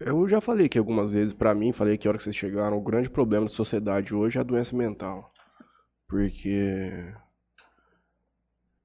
eu 0.06 0.28
já 0.28 0.42
falei 0.42 0.66
aqui 0.66 0.78
algumas 0.78 1.12
vezes 1.12 1.34
pra 1.34 1.54
mim, 1.54 1.72
falei 1.72 1.98
que 1.98 2.08
a 2.08 2.12
hora 2.12 2.18
que 2.18 2.24
vocês 2.24 2.36
chegaram, 2.36 2.78
o 2.78 2.82
grande 2.82 3.10
problema 3.10 3.46
da 3.46 3.52
sociedade 3.52 4.14
hoje 4.14 4.38
é 4.38 4.42
a 4.42 4.44
doença 4.44 4.76
mental. 4.76 5.32
Porque 6.08 6.92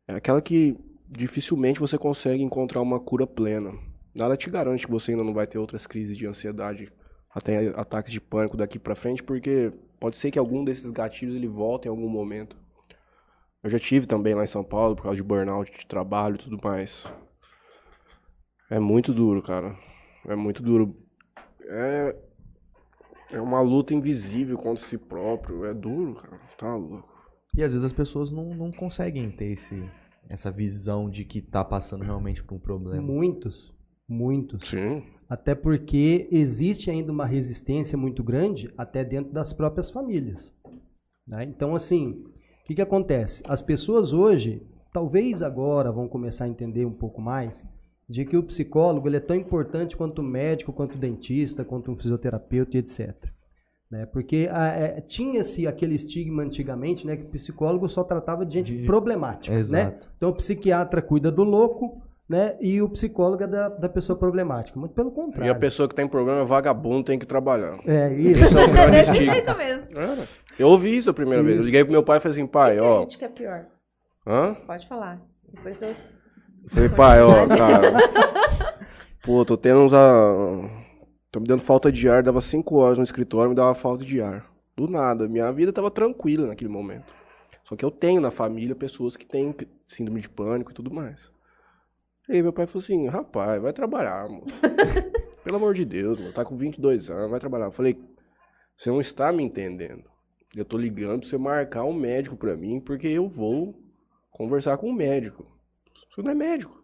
é 0.08 0.14
aquela 0.14 0.40
que 0.40 0.78
dificilmente 1.08 1.80
você 1.80 1.98
consegue 1.98 2.42
encontrar 2.42 2.80
uma 2.80 3.00
cura 3.00 3.26
plena. 3.26 3.72
Nada 4.14 4.36
te 4.36 4.48
garante 4.48 4.86
que 4.86 4.92
você 4.92 5.12
ainda 5.12 5.24
não 5.24 5.34
vai 5.34 5.46
ter 5.46 5.58
outras 5.58 5.86
crises 5.86 6.16
de 6.16 6.26
ansiedade, 6.26 6.92
até 7.34 7.68
ataques 7.78 8.12
de 8.12 8.20
pânico 8.20 8.56
daqui 8.56 8.78
pra 8.78 8.94
frente, 8.94 9.22
porque 9.22 9.72
pode 10.00 10.16
ser 10.16 10.30
que 10.30 10.38
algum 10.38 10.64
desses 10.64 10.90
gatilhos 10.90 11.36
ele 11.36 11.48
volte 11.48 11.86
em 11.86 11.90
algum 11.90 12.08
momento. 12.08 12.56
Eu 13.62 13.70
já 13.70 13.78
tive 13.78 14.06
também 14.06 14.34
lá 14.34 14.44
em 14.44 14.46
São 14.46 14.62
Paulo 14.62 14.94
por 14.94 15.02
causa 15.02 15.16
de 15.16 15.22
burnout 15.22 15.70
de 15.70 15.86
trabalho 15.86 16.36
e 16.36 16.38
tudo 16.38 16.58
mais. 16.62 17.04
É 18.70 18.78
muito 18.78 19.12
duro, 19.12 19.42
cara. 19.42 19.76
É 20.28 20.34
muito 20.34 20.62
duro. 20.62 20.96
É. 21.66 22.16
É 23.32 23.40
uma 23.40 23.60
luta 23.60 23.92
invisível 23.92 24.56
contra 24.56 24.84
si 24.84 24.96
próprio. 24.96 25.64
É 25.64 25.74
duro, 25.74 26.14
cara. 26.14 26.40
Tá 26.56 26.74
louco. 26.76 27.08
E 27.56 27.62
às 27.62 27.72
vezes 27.72 27.84
as 27.84 27.92
pessoas 27.92 28.30
não, 28.30 28.54
não 28.54 28.70
conseguem 28.70 29.30
ter 29.30 29.52
esse, 29.52 29.82
essa 30.28 30.50
visão 30.50 31.10
de 31.10 31.24
que 31.24 31.40
tá 31.40 31.64
passando 31.64 32.04
realmente 32.04 32.44
por 32.44 32.54
um 32.54 32.58
problema. 32.60 33.02
Muitos, 33.02 33.74
muitos. 34.08 34.68
Sim. 34.68 35.02
Até 35.28 35.54
porque 35.54 36.28
existe 36.30 36.90
ainda 36.90 37.10
uma 37.10 37.26
resistência 37.26 37.98
muito 37.98 38.22
grande 38.22 38.72
até 38.78 39.02
dentro 39.04 39.32
das 39.32 39.52
próprias 39.52 39.90
famílias. 39.90 40.52
né? 41.26 41.44
Então, 41.44 41.74
assim, 41.74 42.10
o 42.62 42.66
que, 42.66 42.76
que 42.76 42.82
acontece? 42.82 43.42
As 43.48 43.60
pessoas 43.60 44.12
hoje, 44.12 44.62
talvez 44.92 45.42
agora 45.42 45.90
vão 45.90 46.06
começar 46.06 46.44
a 46.44 46.48
entender 46.48 46.84
um 46.84 46.92
pouco 46.92 47.20
mais 47.20 47.64
de 48.08 48.24
que 48.24 48.36
o 48.36 48.42
psicólogo 48.42 49.08
ele 49.08 49.16
é 49.16 49.20
tão 49.20 49.34
importante 49.36 49.96
quanto 49.96 50.20
o 50.20 50.24
médico, 50.24 50.72
quanto 50.72 50.94
o 50.94 50.98
dentista, 50.98 51.64
quanto 51.64 51.90
um 51.90 51.96
fisioterapeuta 51.96 52.76
e 52.76 52.80
etc. 52.80 53.14
Né? 53.90 54.06
Porque 54.06 54.48
ah, 54.50 54.66
é, 54.68 55.00
tinha-se 55.00 55.66
aquele 55.66 55.94
estigma 55.94 56.42
antigamente 56.42 57.06
né, 57.06 57.16
que 57.16 57.22
o 57.24 57.28
psicólogo 57.28 57.88
só 57.88 58.02
tratava 58.04 58.44
de 58.44 58.54
gente 58.54 58.76
De- 58.76 58.86
problemática. 58.86 59.52
Né? 59.54 59.60
Exato. 59.60 60.08
Então, 60.16 60.30
o 60.30 60.34
psiquiatra 60.34 61.00
cuida 61.02 61.30
do 61.30 61.44
louco, 61.44 62.02
né? 62.28 62.56
E 62.60 62.82
o 62.82 62.88
psicólogo 62.88 63.44
é 63.44 63.46
da, 63.46 63.68
da 63.68 63.88
pessoa 63.88 64.18
problemática. 64.18 64.78
Muito 64.78 64.92
pelo 64.92 65.10
E 65.10 65.12
contrário. 65.12 65.52
a 65.52 65.54
pessoa 65.54 65.88
que 65.88 65.94
tem 65.94 66.08
problema 66.08 66.40
é 66.40 66.44
vagabundo, 66.44 67.04
tem 67.04 67.18
que 67.18 67.26
trabalhar. 67.26 67.78
É 67.86 68.12
isso. 68.12 68.44
Esse 68.44 68.56
é 68.58 68.64
o 68.64 68.70
Desse 68.90 69.22
jeito 69.22 69.56
mesmo. 69.56 69.98
Era. 70.00 70.28
Eu 70.58 70.68
ouvi 70.68 70.96
isso 70.96 71.08
a 71.10 71.14
primeira 71.14 71.42
vez. 71.42 71.54
Eu 71.56 71.60
Isso. 71.62 71.66
liguei 71.66 71.84
pro 71.84 71.92
meu 71.92 72.02
pai 72.02 72.18
e 72.18 72.20
falei 72.20 72.36
assim, 72.38 72.46
pai, 72.48 72.80
ó. 72.80 73.02
Gente, 73.02 73.18
que 73.18 73.24
é 73.24 73.28
pior. 73.28 73.66
Hã? 74.26 74.54
Pode 74.66 74.88
falar. 74.88 75.20
Depois 75.52 75.80
eu. 75.82 75.94
Falei, 76.68 76.88
pai, 76.88 77.22
ó, 77.22 77.46
cara. 77.46 77.92
Pô, 79.22 79.44
tô 79.44 79.56
tendo 79.56 79.80
uns. 79.80 79.92
ah, 79.92 80.82
Tô 81.30 81.40
me 81.40 81.46
dando 81.46 81.62
falta 81.62 81.92
de 81.92 82.08
ar, 82.08 82.22
dava 82.22 82.40
cinco 82.40 82.76
horas 82.76 82.96
no 82.96 83.04
escritório, 83.04 83.50
me 83.50 83.56
dava 83.56 83.74
falta 83.74 84.04
de 84.04 84.20
ar. 84.22 84.50
Do 84.74 84.88
nada, 84.88 85.28
minha 85.28 85.50
vida 85.52 85.72
tava 85.72 85.90
tranquila 85.90 86.46
naquele 86.46 86.70
momento. 86.70 87.12
Só 87.64 87.76
que 87.76 87.84
eu 87.84 87.90
tenho 87.90 88.20
na 88.20 88.30
família 88.30 88.74
pessoas 88.74 89.16
que 89.16 89.26
têm 89.26 89.54
síndrome 89.86 90.20
de 90.20 90.28
pânico 90.30 90.70
e 90.70 90.74
tudo 90.74 90.92
mais. 90.92 91.28
E 92.28 92.32
aí 92.34 92.42
meu 92.42 92.52
pai 92.52 92.66
falou 92.66 92.82
assim, 92.82 93.06
rapaz, 93.08 93.60
vai 93.60 93.72
trabalhar, 93.72 94.28
moço. 94.28 94.46
Pelo 95.44 95.56
amor 95.56 95.74
de 95.74 95.84
Deus, 95.84 96.18
mano, 96.18 96.32
tá 96.32 96.44
com 96.44 96.56
22 96.56 97.10
anos, 97.10 97.30
vai 97.30 97.40
trabalhar. 97.40 97.66
Eu 97.66 97.72
falei, 97.72 97.98
você 98.76 98.90
não 98.90 99.00
está 99.00 99.30
me 99.32 99.42
entendendo. 99.42 100.04
Eu 100.54 100.64
tô 100.64 100.76
ligando 100.78 101.20
pra 101.20 101.28
você 101.28 101.36
marcar 101.36 101.84
um 101.84 101.92
médico 101.92 102.36
pra 102.36 102.56
mim, 102.56 102.80
porque 102.80 103.08
eu 103.08 103.28
vou 103.28 103.78
conversar 104.30 104.76
com 104.78 104.88
o 104.88 104.92
médico. 104.94 105.46
Você 106.16 106.22
não 106.22 106.30
é 106.30 106.34
médico. 106.34 106.82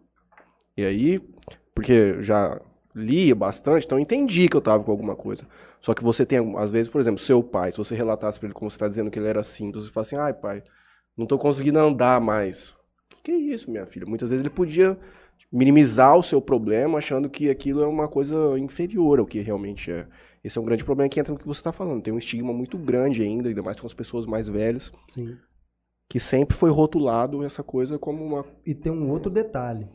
E 0.77 0.85
aí, 0.85 1.19
porque 1.73 2.21
já 2.21 2.61
lia 2.95 3.33
bastante, 3.33 3.85
então 3.85 3.97
entendi 3.97 4.47
que 4.47 4.55
eu 4.55 4.61
tava 4.61 4.83
com 4.83 4.91
alguma 4.91 5.15
coisa. 5.15 5.47
Só 5.81 5.95
que 5.95 6.03
você 6.03 6.23
tem, 6.23 6.55
às 6.57 6.69
vezes, 6.69 6.87
por 6.87 7.01
exemplo, 7.01 7.19
seu 7.19 7.41
pai, 7.41 7.71
se 7.71 7.79
você 7.79 7.95
relatasse 7.95 8.39
pra 8.39 8.45
ele 8.45 8.53
como 8.53 8.69
você 8.69 8.77
tá 8.77 8.87
dizendo 8.87 9.09
que 9.09 9.17
ele 9.17 9.27
era 9.27 9.39
assim, 9.39 9.65
então 9.65 9.81
você 9.81 9.89
fala 9.89 10.05
assim, 10.05 10.15
ai 10.15 10.33
pai, 10.33 10.61
não 11.17 11.25
tô 11.25 11.37
conseguindo 11.39 11.79
andar 11.79 12.21
mais. 12.21 12.75
Que 13.09 13.23
que 13.23 13.31
é 13.31 13.35
isso, 13.35 13.71
minha 13.71 13.87
filha? 13.87 14.05
Muitas 14.05 14.29
vezes 14.29 14.41
ele 14.41 14.53
podia 14.53 14.97
minimizar 15.51 16.15
o 16.15 16.23
seu 16.23 16.39
problema, 16.39 16.99
achando 16.99 17.27
que 17.27 17.49
aquilo 17.49 17.81
é 17.81 17.87
uma 17.87 18.07
coisa 18.07 18.57
inferior 18.59 19.19
ao 19.19 19.25
que 19.25 19.39
realmente 19.39 19.91
é. 19.91 20.07
Esse 20.43 20.59
é 20.59 20.61
um 20.61 20.65
grande 20.65 20.83
problema 20.83 21.09
que 21.09 21.19
entra 21.19 21.33
no 21.33 21.39
que 21.39 21.47
você 21.47 21.59
está 21.59 21.71
falando. 21.71 22.03
Tem 22.03 22.13
um 22.13 22.19
estigma 22.19 22.53
muito 22.53 22.77
grande 22.77 23.23
ainda, 23.23 23.49
ainda 23.49 23.63
mais 23.63 23.79
com 23.79 23.87
as 23.87 23.93
pessoas 23.93 24.27
mais 24.27 24.47
velhas, 24.47 24.91
Sim. 25.09 25.37
Que 26.13 26.19
sempre 26.19 26.55
foi 26.55 26.69
rotulado 26.69 27.43
essa 27.43 27.63
coisa 27.63 27.97
como 27.97 28.23
uma. 28.23 28.45
E 28.63 28.75
tem 28.75 28.91
um 28.91 29.09
outro 29.09 29.31
detalhe. 29.31 29.87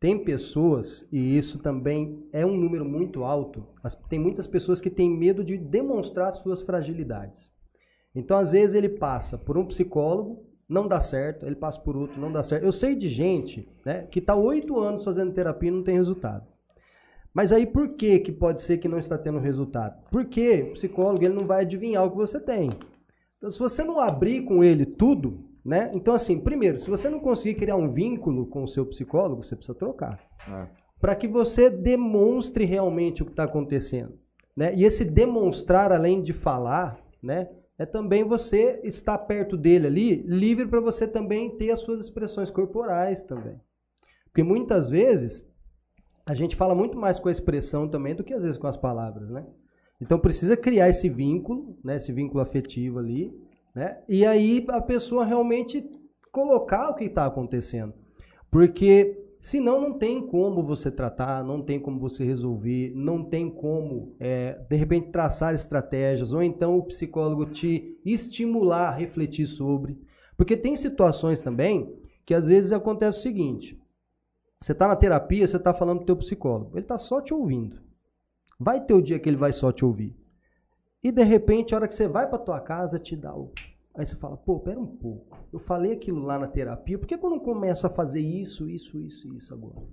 Tem 0.00 0.24
pessoas, 0.24 1.06
e 1.12 1.36
isso 1.36 1.58
também 1.58 2.26
é 2.32 2.46
um 2.46 2.56
número 2.56 2.86
muito 2.86 3.22
alto, 3.22 3.66
tem 4.08 4.18
muitas 4.18 4.46
pessoas 4.46 4.80
que 4.80 4.88
têm 4.88 5.10
medo 5.10 5.44
de 5.44 5.58
demonstrar 5.58 6.32
suas 6.32 6.62
fragilidades. 6.62 7.50
Então, 8.14 8.38
às 8.38 8.52
vezes, 8.52 8.74
ele 8.74 8.88
passa 8.88 9.36
por 9.36 9.58
um 9.58 9.66
psicólogo, 9.66 10.42
não 10.66 10.88
dá 10.88 11.00
certo, 11.00 11.44
ele 11.44 11.54
passa 11.54 11.78
por 11.82 11.98
outro, 11.98 12.18
não 12.18 12.32
dá 12.32 12.42
certo. 12.42 12.64
Eu 12.64 12.72
sei 12.72 12.96
de 12.96 13.10
gente 13.10 13.68
né, 13.84 14.06
que 14.10 14.20
está 14.20 14.34
oito 14.34 14.80
anos 14.80 15.04
fazendo 15.04 15.34
terapia 15.34 15.68
e 15.68 15.72
não 15.72 15.82
tem 15.82 15.96
resultado. 15.96 16.46
Mas 17.34 17.52
aí 17.52 17.66
por 17.66 17.90
que, 17.90 18.20
que 18.20 18.32
pode 18.32 18.62
ser 18.62 18.78
que 18.78 18.88
não 18.88 18.98
está 18.98 19.18
tendo 19.18 19.38
resultado? 19.38 20.02
Porque 20.10 20.62
o 20.62 20.72
psicólogo 20.72 21.22
ele 21.22 21.34
não 21.34 21.46
vai 21.46 21.60
adivinhar 21.60 22.06
o 22.06 22.10
que 22.10 22.16
você 22.16 22.40
tem. 22.40 22.70
Então, 23.42 23.50
se 23.50 23.58
você 23.58 23.82
não 23.82 23.98
abrir 23.98 24.42
com 24.42 24.62
ele 24.62 24.86
tudo, 24.86 25.44
né? 25.64 25.90
Então, 25.92 26.14
assim, 26.14 26.38
primeiro, 26.38 26.78
se 26.78 26.88
você 26.88 27.10
não 27.10 27.18
conseguir 27.18 27.56
criar 27.56 27.74
um 27.74 27.90
vínculo 27.90 28.46
com 28.46 28.62
o 28.62 28.68
seu 28.68 28.86
psicólogo, 28.86 29.42
você 29.42 29.56
precisa 29.56 29.76
trocar. 29.76 30.20
É. 30.48 30.68
Para 31.00 31.16
que 31.16 31.26
você 31.26 31.68
demonstre 31.68 32.64
realmente 32.64 33.20
o 33.20 33.26
que 33.26 33.32
está 33.32 33.42
acontecendo. 33.42 34.16
Né? 34.56 34.72
E 34.76 34.84
esse 34.84 35.04
demonstrar, 35.04 35.90
além 35.90 36.22
de 36.22 36.32
falar, 36.32 37.00
né? 37.20 37.48
É 37.76 37.84
também 37.84 38.22
você 38.22 38.80
estar 38.84 39.18
perto 39.18 39.56
dele 39.56 39.88
ali, 39.88 40.22
livre 40.22 40.68
para 40.68 40.78
você 40.78 41.08
também 41.08 41.50
ter 41.56 41.72
as 41.72 41.80
suas 41.80 41.98
expressões 41.98 42.48
corporais 42.48 43.24
também. 43.24 43.60
Porque 44.26 44.44
muitas 44.44 44.88
vezes 44.88 45.44
a 46.24 46.32
gente 46.32 46.54
fala 46.54 46.76
muito 46.76 46.96
mais 46.96 47.18
com 47.18 47.28
a 47.28 47.32
expressão 47.32 47.88
também 47.88 48.14
do 48.14 48.22
que 48.22 48.34
às 48.34 48.44
vezes 48.44 48.56
com 48.56 48.68
as 48.68 48.76
palavras, 48.76 49.28
né? 49.30 49.44
Então 50.02 50.18
precisa 50.18 50.56
criar 50.56 50.88
esse 50.88 51.08
vínculo, 51.08 51.78
né? 51.84 51.96
Esse 51.96 52.12
vínculo 52.12 52.40
afetivo 52.40 52.98
ali, 52.98 53.32
né? 53.72 53.98
E 54.08 54.26
aí 54.26 54.66
a 54.68 54.80
pessoa 54.80 55.24
realmente 55.24 55.88
colocar 56.32 56.90
o 56.90 56.94
que 56.96 57.04
está 57.04 57.24
acontecendo, 57.24 57.94
porque 58.50 59.16
senão 59.40 59.80
não 59.80 59.92
tem 59.96 60.26
como 60.26 60.60
você 60.60 60.90
tratar, 60.90 61.44
não 61.44 61.62
tem 61.62 61.78
como 61.78 62.00
você 62.00 62.24
resolver, 62.24 62.92
não 62.96 63.22
tem 63.22 63.48
como 63.48 64.16
é, 64.18 64.58
de 64.68 64.74
repente 64.74 65.12
traçar 65.12 65.54
estratégias 65.54 66.32
ou 66.32 66.42
então 66.42 66.76
o 66.76 66.84
psicólogo 66.84 67.46
te 67.46 67.96
estimular 68.04 68.88
a 68.88 68.94
refletir 68.96 69.46
sobre, 69.46 69.96
porque 70.36 70.56
tem 70.56 70.74
situações 70.74 71.38
também 71.38 71.94
que 72.26 72.34
às 72.34 72.48
vezes 72.48 72.72
acontece 72.72 73.20
o 73.20 73.22
seguinte: 73.22 73.80
você 74.60 74.72
está 74.72 74.88
na 74.88 74.96
terapia, 74.96 75.46
você 75.46 75.58
está 75.58 75.72
falando 75.72 75.98
com 75.98 76.02
o 76.02 76.06
teu 76.06 76.16
psicólogo. 76.16 76.72
Ele 76.74 76.84
está 76.84 76.98
só 76.98 77.20
te 77.20 77.32
ouvindo. 77.32 77.91
Vai 78.62 78.80
ter 78.80 78.94
o 78.94 79.02
dia 79.02 79.18
que 79.18 79.28
ele 79.28 79.36
vai 79.36 79.52
só 79.52 79.72
te 79.72 79.84
ouvir. 79.84 80.16
E 81.02 81.10
de 81.10 81.24
repente, 81.24 81.74
a 81.74 81.78
hora 81.78 81.88
que 81.88 81.94
você 81.94 82.06
vai 82.06 82.28
para 82.28 82.38
tua 82.38 82.60
casa, 82.60 82.98
te 82.98 83.16
dá 83.16 83.34
o. 83.34 83.52
Aí 83.92 84.06
você 84.06 84.14
fala, 84.14 84.36
pô, 84.36 84.60
pera 84.60 84.78
um 84.78 84.86
pouco. 84.86 85.36
Eu 85.52 85.58
falei 85.58 85.92
aquilo 85.92 86.22
lá 86.22 86.38
na 86.38 86.46
terapia, 86.46 86.96
por 86.96 87.06
que, 87.06 87.18
que 87.18 87.26
eu 87.26 87.30
não 87.30 87.40
começo 87.40 87.86
a 87.86 87.90
fazer 87.90 88.20
isso, 88.20 88.70
isso, 88.70 89.00
isso 89.00 89.28
e 89.28 89.36
isso 89.36 89.52
agora? 89.52 89.84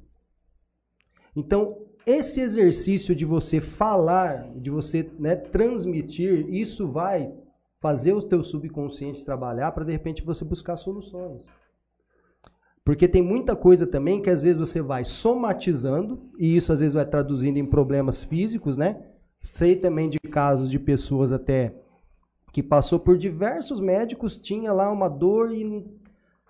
Então, 1.36 1.86
esse 2.06 2.42
exercício 2.42 3.16
de 3.16 3.26
você 3.26 3.60
falar, 3.60 4.54
de 4.56 4.70
você 4.70 5.12
né, 5.18 5.36
transmitir, 5.36 6.48
isso 6.54 6.88
vai 6.88 7.34
fazer 7.80 8.14
o 8.14 8.22
teu 8.22 8.44
subconsciente 8.44 9.26
trabalhar 9.26 9.72
para 9.72 9.86
de 9.86 9.92
repente 9.92 10.24
você 10.24 10.46
buscar 10.46 10.76
soluções. 10.76 11.42
Porque 12.90 13.08
tem 13.08 13.22
muita 13.22 13.56
coisa 13.56 13.86
também 13.86 14.20
que 14.20 14.32
às 14.32 14.42
vezes 14.42 14.58
você 14.58 14.82
vai 14.82 15.06
somatizando, 15.06 16.20
e 16.40 16.58
isso 16.58 16.74
às 16.74 16.80
vezes 16.80 16.96
vai 16.96 17.06
traduzindo 17.06 17.58
em 17.58 17.66
problemas 17.68 18.24
físicos, 18.24 18.78
né? 18.78 19.00
Sei 19.44 19.76
também 19.76 20.10
de 20.10 20.18
casos 20.18 20.72
de 20.72 20.80
pessoas 20.80 21.32
até 21.32 21.76
que 22.52 22.64
passou 22.64 23.00
por 23.00 23.16
diversos 23.16 23.80
médicos, 23.80 24.40
tinha 24.40 24.74
lá 24.74 24.92
uma 24.92 25.08
dor 25.08 25.54
e 25.54 25.86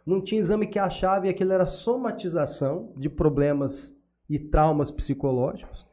não, 0.05 0.21
tinha 0.21 0.39
exame 0.39 0.65
que 0.65 0.79
achava, 0.79 1.27
e 1.27 1.29
aquilo 1.29 1.51
era 1.51 1.65
somatização 1.65 2.93
de 2.95 3.09
problemas 3.09 3.93
e 4.29 4.39
traumas 4.39 4.89
psicológicos. 4.89 5.85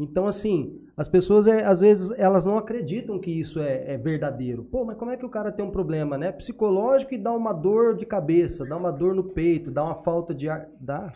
Então, 0.00 0.26
assim, 0.26 0.80
as 0.96 1.06
pessoas, 1.06 1.46
é, 1.46 1.62
às 1.62 1.78
vezes, 1.78 2.10
elas 2.16 2.46
não 2.46 2.56
acreditam 2.56 3.18
que 3.18 3.30
isso 3.30 3.60
é, 3.60 3.92
é 3.92 3.98
verdadeiro. 3.98 4.64
Pô, 4.64 4.82
mas 4.82 4.96
como 4.96 5.10
é 5.10 5.16
que 5.18 5.26
o 5.26 5.28
cara 5.28 5.52
tem 5.52 5.62
um 5.62 5.70
problema, 5.70 6.16
né? 6.16 6.32
Psicológico 6.32 7.12
e 7.12 7.18
dá 7.18 7.30
uma 7.30 7.52
dor 7.52 7.94
de 7.94 8.06
cabeça, 8.06 8.64
dá 8.64 8.78
uma 8.78 8.90
dor 8.90 9.14
no 9.14 9.22
peito, 9.22 9.70
dá 9.70 9.84
uma 9.84 9.96
falta 9.96 10.34
de 10.34 10.48
ar. 10.48 10.66
Dá. 10.80 11.12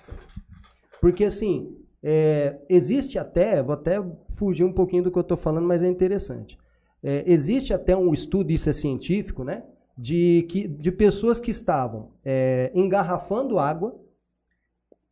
Porque, 1.01 1.25
assim, 1.25 1.75
é, 2.03 2.59
existe 2.69 3.19
até, 3.19 3.63
vou 3.63 3.73
até 3.73 4.05
fugir 4.29 4.65
um 4.65 4.73
pouquinho 4.73 5.05
do 5.05 5.11
que 5.11 5.17
eu 5.17 5.23
estou 5.23 5.39
falando, 5.39 5.67
mas 5.67 5.83
é 5.83 5.89
interessante. 5.89 6.59
É, 7.03 7.25
existe 7.27 7.73
até 7.73 7.97
um 7.97 8.13
estudo, 8.13 8.51
isso 8.51 8.69
é 8.69 8.73
científico, 8.75 9.45
né? 9.45 9.65
De, 9.97 10.45
que, 10.51 10.69
de 10.69 10.93
pessoas 10.93 11.41
que 11.41 11.51
estavam 11.51 12.11
é, 12.23 12.71
engarrafando 12.75 13.59
água 13.59 13.99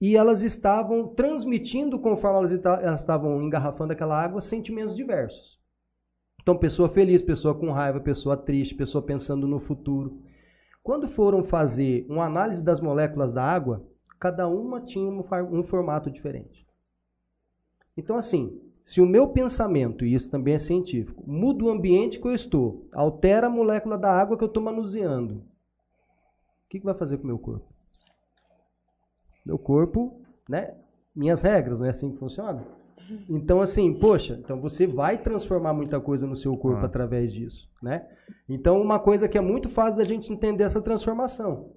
e 0.02 0.16
elas 0.16 0.42
estavam 0.42 1.06
transmitindo, 1.06 1.96
conforme 1.96 2.38
elas, 2.38 2.52
elas 2.82 3.00
estavam 3.00 3.40
engarrafando 3.40 3.92
aquela 3.92 4.20
água, 4.20 4.40
sentimentos 4.40 4.96
diversos. 4.96 5.60
Então, 6.42 6.58
pessoa 6.58 6.88
feliz, 6.88 7.22
pessoa 7.22 7.54
com 7.54 7.70
raiva, 7.70 8.00
pessoa 8.00 8.36
triste, 8.36 8.74
pessoa 8.74 9.00
pensando 9.00 9.46
no 9.46 9.60
futuro. 9.60 10.20
Quando 10.82 11.06
foram 11.06 11.44
fazer 11.44 12.04
uma 12.08 12.24
análise 12.24 12.64
das 12.64 12.80
moléculas 12.80 13.32
da 13.32 13.44
água, 13.44 13.86
cada 14.18 14.48
uma 14.48 14.80
tinha 14.80 15.08
um, 15.08 15.22
um 15.52 15.62
formato 15.62 16.10
diferente. 16.10 16.66
Então, 17.96 18.16
assim, 18.16 18.60
se 18.84 19.00
o 19.00 19.06
meu 19.06 19.28
pensamento, 19.28 20.04
e 20.04 20.14
isso 20.14 20.28
também 20.28 20.54
é 20.54 20.58
científico, 20.58 21.22
muda 21.24 21.64
o 21.64 21.70
ambiente 21.70 22.18
que 22.18 22.26
eu 22.26 22.34
estou, 22.34 22.88
altera 22.92 23.46
a 23.46 23.50
molécula 23.50 23.96
da 23.96 24.10
água 24.10 24.36
que 24.36 24.42
eu 24.42 24.48
estou 24.48 24.64
manuseando, 24.64 25.34
o 25.36 26.68
que, 26.68 26.80
que 26.80 26.84
vai 26.84 26.94
fazer 26.94 27.18
com 27.18 27.22
o 27.22 27.28
meu 27.28 27.38
corpo? 27.38 27.71
Meu 29.44 29.58
corpo, 29.58 30.20
né? 30.48 30.74
Minhas 31.14 31.42
regras, 31.42 31.80
não 31.80 31.86
é 31.86 31.90
assim 31.90 32.10
que 32.10 32.18
funciona? 32.18 32.64
Então, 33.28 33.60
assim, 33.60 33.92
poxa, 33.92 34.38
então 34.42 34.60
você 34.60 34.86
vai 34.86 35.18
transformar 35.18 35.72
muita 35.72 36.00
coisa 36.00 36.26
no 36.26 36.36
seu 36.36 36.56
corpo 36.56 36.82
Ah. 36.82 36.86
através 36.86 37.32
disso, 37.32 37.68
né? 37.82 38.06
Então, 38.48 38.80
uma 38.80 38.98
coisa 38.98 39.28
que 39.28 39.36
é 39.36 39.40
muito 39.40 39.68
fácil 39.68 39.98
da 39.98 40.04
gente 40.04 40.32
entender 40.32 40.62
essa 40.64 40.80
transformação. 40.80 41.70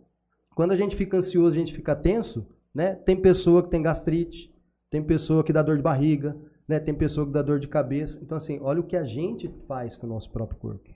Quando 0.55 0.71
a 0.71 0.77
gente 0.77 0.95
fica 0.95 1.17
ansioso, 1.17 1.55
a 1.55 1.59
gente 1.59 1.73
fica 1.73 1.95
tenso, 1.95 2.45
né? 2.73 2.93
Tem 2.95 3.19
pessoa 3.19 3.63
que 3.63 3.69
tem 3.69 3.81
gastrite, 3.81 4.53
tem 4.89 5.03
pessoa 5.03 5.43
que 5.43 5.51
dá 5.51 5.61
dor 5.63 5.77
de 5.77 5.83
barriga, 5.83 6.35
né? 6.67 6.79
Tem 6.79 6.93
pessoa 6.93 7.25
que 7.25 7.33
dá 7.33 7.41
dor 7.41 7.59
de 7.59 7.67
cabeça. 7.67 8.19
Então, 8.21 8.37
assim, 8.37 8.59
olha 8.61 8.79
o 8.79 8.83
que 8.83 8.95
a 8.95 9.03
gente 9.03 9.49
faz 9.67 9.95
com 9.95 10.05
o 10.05 10.09
nosso 10.09 10.29
próprio 10.31 10.59
corpo. 10.59 10.89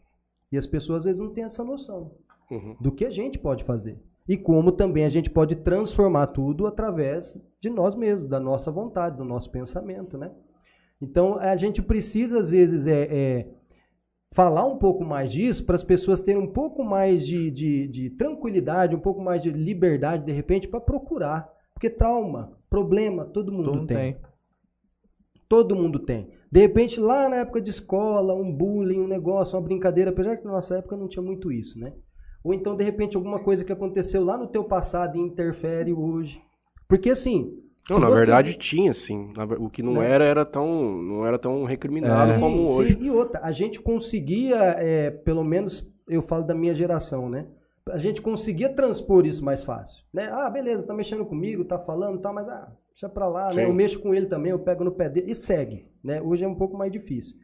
E 0.52 0.58
as 0.58 0.66
pessoas 0.68 1.00
às 1.00 1.06
vezes 1.06 1.20
não 1.20 1.30
têm 1.34 1.44
essa 1.44 1.64
noção 1.64 2.12
Uhum. 2.52 2.76
do 2.80 2.92
que 2.92 3.04
a 3.06 3.10
gente 3.10 3.38
pode 3.40 3.64
fazer. 3.64 3.98
E 4.30 4.38
como 4.38 4.72
também 4.72 5.06
a 5.06 5.10
gente 5.10 5.28
pode 5.28 5.56
transformar 5.56 6.28
tudo 6.28 6.68
através 6.68 7.36
de 7.60 7.68
nós 7.68 7.96
mesmos, 7.96 8.30
da 8.30 8.40
nossa 8.40 8.70
vontade, 8.70 9.18
do 9.18 9.26
nosso 9.26 9.50
pensamento, 9.50 10.20
né? 10.20 10.30
Então 11.02 11.40
a 11.40 11.56
gente 11.56 11.82
precisa 11.82 12.38
às 12.38 12.48
vezes 12.48 12.86
é, 12.86 13.08
é, 13.10 13.48
falar 14.32 14.66
um 14.66 14.78
pouco 14.78 15.04
mais 15.04 15.32
disso 15.32 15.66
para 15.66 15.74
as 15.74 15.84
pessoas 15.84 16.22
terem 16.22 16.40
um 16.40 16.54
pouco 16.54 16.84
mais 16.84 17.26
de, 17.26 17.50
de, 17.50 17.88
de 17.88 18.10
tranquilidade, 18.12 18.96
um 18.96 19.00
pouco 19.00 19.20
mais 19.20 19.42
de 19.42 19.50
liberdade 19.50 20.26
de 20.26 20.32
repente 20.32 20.68
para 20.68 20.80
procurar, 20.80 21.52
porque 21.74 21.90
trauma, 21.90 22.56
problema, 22.70 23.26
todo 23.26 23.52
mundo 23.52 23.72
Todo 23.72 23.88
tem. 23.88 23.98
tem. 23.98 24.22
Todo 25.48 25.76
mundo 25.76 25.98
tem. 25.98 26.30
De 26.52 26.60
repente, 26.60 27.00
lá 27.00 27.28
na 27.28 27.38
época 27.38 27.60
de 27.60 27.72
escola, 27.72 28.36
um 28.36 28.56
bullying, 28.56 29.00
um 29.00 29.08
negócio, 29.08 29.58
uma 29.58 29.66
brincadeira, 29.66 30.12
apesar 30.12 30.38
que 30.38 30.46
na 30.46 30.52
nossa 30.52 30.78
época 30.78 30.96
não 30.96 31.08
tinha 31.08 31.24
muito 31.24 31.52
isso, 31.52 31.80
né? 31.80 31.94
Ou 32.44 32.54
então, 32.54 32.76
de 32.76 32.84
repente, 32.84 33.16
alguma 33.18 33.40
coisa 33.40 33.64
que 33.66 33.72
aconteceu 33.72 34.24
lá 34.24 34.38
no 34.38 34.48
teu 34.48 34.64
passado 34.64 35.18
e 35.18 35.22
interfere 35.22 35.92
hoje. 35.94 36.42
Porque 36.88 37.10
assim. 37.10 37.58
Não, 37.90 38.00
na 38.00 38.08
você- 38.10 38.18
verdade 38.20 38.54
tinha, 38.54 38.94
sim. 38.94 39.34
O 39.60 39.70
que 39.70 39.82
não 39.82 39.94
Né? 39.94 40.10
era, 40.10 40.24
era 40.24 40.46
tão, 40.46 40.68
não 41.02 41.26
era 41.26 41.40
tão 41.40 41.64
recriminado 41.64 42.34
É. 42.34 42.40
como 42.40 42.70
Sim, 42.70 42.76
hoje. 42.82 42.94
sim. 42.96 43.04
E 43.06 43.10
outra, 43.12 43.40
a 43.44 43.52
gente 43.52 43.80
conseguia, 43.82 44.58
é, 44.78 45.10
pelo 45.10 45.44
menos 45.44 45.92
eu 46.08 46.22
falo 46.22 46.44
da 46.44 46.54
minha 46.54 46.74
geração, 46.76 47.28
né? 47.30 47.48
A 47.92 47.98
gente 47.98 48.22
conseguia 48.22 48.70
transpor 48.70 49.26
isso 49.26 49.44
mais 49.44 49.64
fácil. 49.64 50.04
Né? 50.14 50.30
Ah, 50.32 50.48
beleza, 50.50 50.86
tá 50.86 50.94
mexendo 50.94 51.26
comigo, 51.26 51.66
tá 51.66 51.80
falando, 51.80 52.20
tá, 52.20 52.32
mas 52.32 52.48
ah, 52.48 52.72
deixa 52.92 53.10
pra 53.10 53.28
lá, 53.28 53.48
né? 53.48 53.54
Sim. 53.54 53.62
Eu 53.64 53.74
mexo 53.74 54.00
com 54.00 54.14
ele 54.14 54.28
também, 54.28 54.52
eu 54.52 54.60
pego 54.60 54.84
no 54.84 54.92
pé 54.92 55.10
dele 55.10 55.32
e 55.32 55.36
segue. 55.36 55.88
Né? 56.04 56.22
Hoje 56.22 56.44
é 56.44 56.48
um 56.48 56.54
pouco 56.56 56.78
mais 56.78 56.92
difícil. 56.92 57.36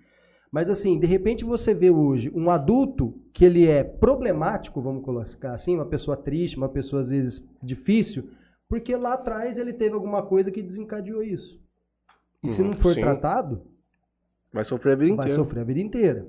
Mas 0.51 0.69
assim, 0.69 0.97
de 0.99 1.05
repente 1.05 1.43
você 1.43 1.73
vê 1.73 1.89
hoje 1.89 2.31
um 2.33 2.49
adulto 2.49 3.13
que 3.33 3.43
ele 3.43 3.67
é 3.67 3.83
problemático, 3.83 4.81
vamos 4.81 5.03
colocar 5.03 5.53
assim, 5.53 5.75
uma 5.75 5.85
pessoa 5.85 6.15
triste, 6.15 6.55
uma 6.57 6.69
pessoa 6.69 7.01
às 7.01 7.09
vezes 7.09 7.43
difícil, 7.61 8.29
porque 8.69 8.95
lá 8.95 9.13
atrás 9.13 9.57
ele 9.57 9.73
teve 9.73 9.93
alguma 9.95 10.23
coisa 10.23 10.51
que 10.51 10.61
desencadeou 10.61 11.21
isso. 11.21 11.59
E 12.43 12.49
se 12.49 12.61
Uhum, 12.61 12.69
não 12.69 12.77
for 12.77 12.93
sim. 12.93 13.01
tratado, 13.01 13.61
Vai 14.53 14.63
sofrer 14.63 14.93
a 14.93 14.95
vida 14.95 15.15
vai 15.15 15.25
inteira. 15.25 15.43
sofrer 15.43 15.59
a 15.61 15.63
vida 15.65 15.79
inteira. 15.81 16.25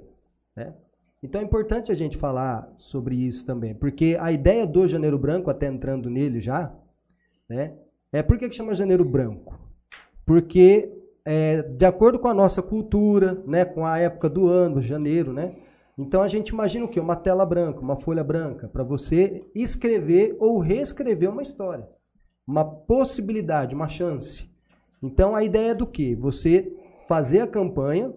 Né? 0.57 0.75
Então 1.23 1.41
é 1.41 1.45
importante 1.45 1.93
a 1.93 1.95
gente 1.95 2.17
falar 2.17 2.69
sobre 2.77 3.14
isso 3.14 3.45
também, 3.47 3.75
porque 3.75 4.17
a 4.21 4.33
ideia 4.33 4.67
do 4.67 4.87
Janeiro 4.89 5.19
Branco, 5.19 5.49
até 5.51 5.67
entrando 5.67 6.11
nele 6.11 6.41
já, 6.41 6.75
né, 7.49 7.75
é 8.12 8.23
por 8.23 8.37
que, 8.39 8.49
que 8.49 8.57
chama 8.57 8.75
Janeiro 8.75 9.05
Branco? 9.05 9.59
Porque 10.25 10.91
é, 11.27 11.61
de 11.61 11.85
acordo 11.85 12.18
com 12.18 12.29
a 12.29 12.35
nossa 12.35 12.62
cultura, 12.62 13.43
né, 13.47 13.64
com 13.66 13.85
a 13.85 13.99
época 13.99 14.31
do 14.31 14.47
ano, 14.47 14.81
janeiro, 14.81 15.33
né, 15.33 15.57
então 15.99 16.22
a 16.22 16.29
gente 16.29 16.51
imagina 16.51 16.85
o 16.85 16.89
quê? 16.89 17.01
Uma 17.01 17.16
tela 17.16 17.45
branca, 17.45 17.81
uma 17.81 17.97
folha 17.97 18.22
branca, 18.22 18.68
para 18.68 18.85
você 18.85 19.45
escrever 19.55 20.37
ou 20.39 20.59
reescrever 20.59 21.31
uma 21.31 21.43
história. 21.43 21.89
uma 22.47 22.64
possibilidade, 22.64 23.74
uma 23.74 23.89
chance. 23.89 24.49
Então 25.03 25.35
a 25.35 25.43
ideia 25.43 25.70
é 25.70 25.74
do 25.74 25.87
quê? 25.87 26.16
Você 26.18 26.72
fazer 27.09 27.41
a 27.41 27.47
campanha 27.47 28.12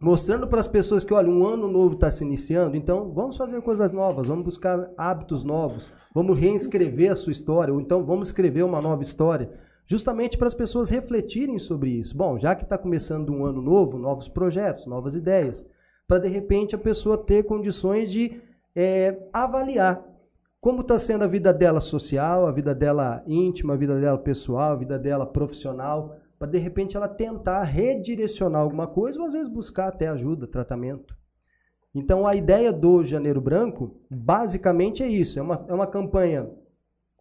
mostrando 0.00 0.46
para 0.46 0.60
as 0.60 0.68
pessoas 0.68 1.04
que, 1.04 1.14
olha, 1.14 1.30
um 1.30 1.46
ano 1.46 1.66
novo 1.66 1.94
está 1.94 2.10
se 2.10 2.22
iniciando, 2.22 2.76
então 2.76 3.10
vamos 3.12 3.36
fazer 3.36 3.62
coisas 3.62 3.92
novas, 3.92 4.26
vamos 4.26 4.44
buscar 4.44 4.90
hábitos 4.96 5.42
novos, 5.42 5.88
vamos 6.14 6.38
reescrever 6.38 7.10
a 7.10 7.14
sua 7.14 7.32
história, 7.32 7.72
ou 7.72 7.80
então 7.80 8.04
vamos 8.04 8.28
escrever 8.28 8.62
uma 8.62 8.82
nova 8.82 9.02
história, 9.02 9.50
justamente 9.86 10.36
para 10.36 10.46
as 10.46 10.54
pessoas 10.54 10.90
refletirem 10.90 11.58
sobre 11.58 11.90
isso. 11.90 12.16
Bom, 12.16 12.38
já 12.38 12.54
que 12.54 12.64
está 12.64 12.76
começando 12.76 13.30
um 13.30 13.46
ano 13.46 13.62
novo, 13.62 13.98
novos 13.98 14.28
projetos, 14.28 14.86
novas 14.86 15.14
ideias, 15.14 15.64
para 16.06 16.18
de 16.18 16.28
repente 16.28 16.74
a 16.74 16.78
pessoa 16.78 17.16
ter 17.16 17.44
condições 17.44 18.10
de 18.10 18.40
é, 18.74 19.16
avaliar 19.32 20.04
como 20.66 20.80
está 20.80 20.98
sendo 20.98 21.22
a 21.22 21.28
vida 21.28 21.54
dela 21.54 21.80
social, 21.80 22.44
a 22.44 22.50
vida 22.50 22.74
dela 22.74 23.22
íntima, 23.24 23.74
a 23.74 23.76
vida 23.76 24.00
dela 24.00 24.18
pessoal, 24.18 24.72
a 24.72 24.76
vida 24.76 24.98
dela 24.98 25.24
profissional, 25.24 26.16
para 26.38 26.50
de 26.50 26.58
repente 26.58 26.96
ela 26.96 27.08
tentar 27.08 27.62
redirecionar 27.62 28.62
alguma 28.62 28.88
coisa 28.88 29.20
ou 29.20 29.26
às 29.26 29.32
vezes 29.32 29.46
buscar 29.46 29.86
até 29.86 30.08
ajuda, 30.08 30.46
tratamento. 30.46 31.16
Então 31.94 32.26
a 32.26 32.34
ideia 32.34 32.72
do 32.72 33.04
Janeiro 33.04 33.40
Branco 33.40 33.96
basicamente 34.10 35.04
é 35.04 35.06
isso: 35.06 35.38
é 35.38 35.42
uma, 35.42 35.64
é 35.68 35.72
uma 35.72 35.86
campanha 35.86 36.50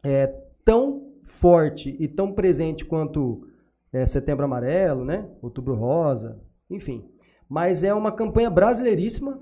é, 0.04 0.26
tão 0.66 1.05
forte 1.36 1.96
e 2.00 2.08
tão 2.08 2.34
presente 2.34 2.84
quanto 2.86 3.48
é, 3.92 4.06
Setembro 4.06 4.46
Amarelo, 4.46 5.06
né? 5.06 5.30
Outubro 5.42 5.76
Rosa, 5.76 6.40
enfim. 6.70 7.06
Mas 7.48 7.84
é 7.84 7.94
uma 7.94 8.12
campanha 8.12 8.50
brasileiríssima, 8.50 9.40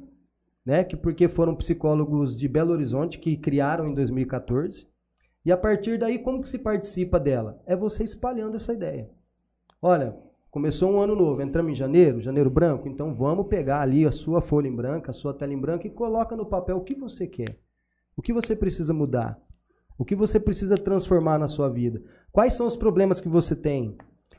né? 0.65 0.83
Que 0.83 0.95
porque 0.95 1.27
foram 1.27 1.55
psicólogos 1.55 2.37
de 2.37 2.47
Belo 2.47 2.71
Horizonte 2.71 3.17
que 3.17 3.37
criaram 3.37 3.87
em 3.87 3.93
2014. 3.93 4.87
E 5.45 5.51
a 5.51 5.57
partir 5.57 5.97
daí, 5.97 6.19
como 6.19 6.41
que 6.41 6.49
se 6.49 6.59
participa 6.59 7.19
dela? 7.19 7.61
É 7.65 7.75
você 7.75 8.03
espalhando 8.03 8.55
essa 8.55 8.73
ideia. 8.73 9.09
Olha, 9.81 10.15
começou 10.49 10.91
um 10.91 11.01
ano 11.01 11.15
novo, 11.15 11.41
entramos 11.41 11.71
em 11.71 11.75
janeiro, 11.75 12.21
janeiro 12.21 12.49
branco, 12.49 12.87
então 12.87 13.13
vamos 13.13 13.47
pegar 13.47 13.81
ali 13.81 14.05
a 14.05 14.11
sua 14.11 14.39
folha 14.39 14.67
em 14.67 14.75
branco, 14.75 15.09
a 15.09 15.13
sua 15.13 15.33
tela 15.33 15.51
em 15.51 15.59
branco 15.59 15.85
e 15.85 15.89
coloca 15.89 16.35
no 16.35 16.45
papel 16.45 16.77
o 16.77 16.83
que 16.83 16.95
você 16.95 17.27
quer. 17.27 17.57
O 18.15 18.21
que 18.21 18.31
você 18.31 18.55
precisa 18.55 18.93
mudar? 18.93 19.41
O 19.97 20.05
que 20.05 20.15
você 20.15 20.39
precisa 20.39 20.75
transformar 20.75 21.37
na 21.37 21.47
sua 21.47 21.69
vida? 21.69 22.01
Quais 22.31 22.53
são 22.53 22.67
os 22.67 22.75
problemas 22.75 23.21
que 23.21 23.29
você 23.29 23.55
tem? 23.55 23.95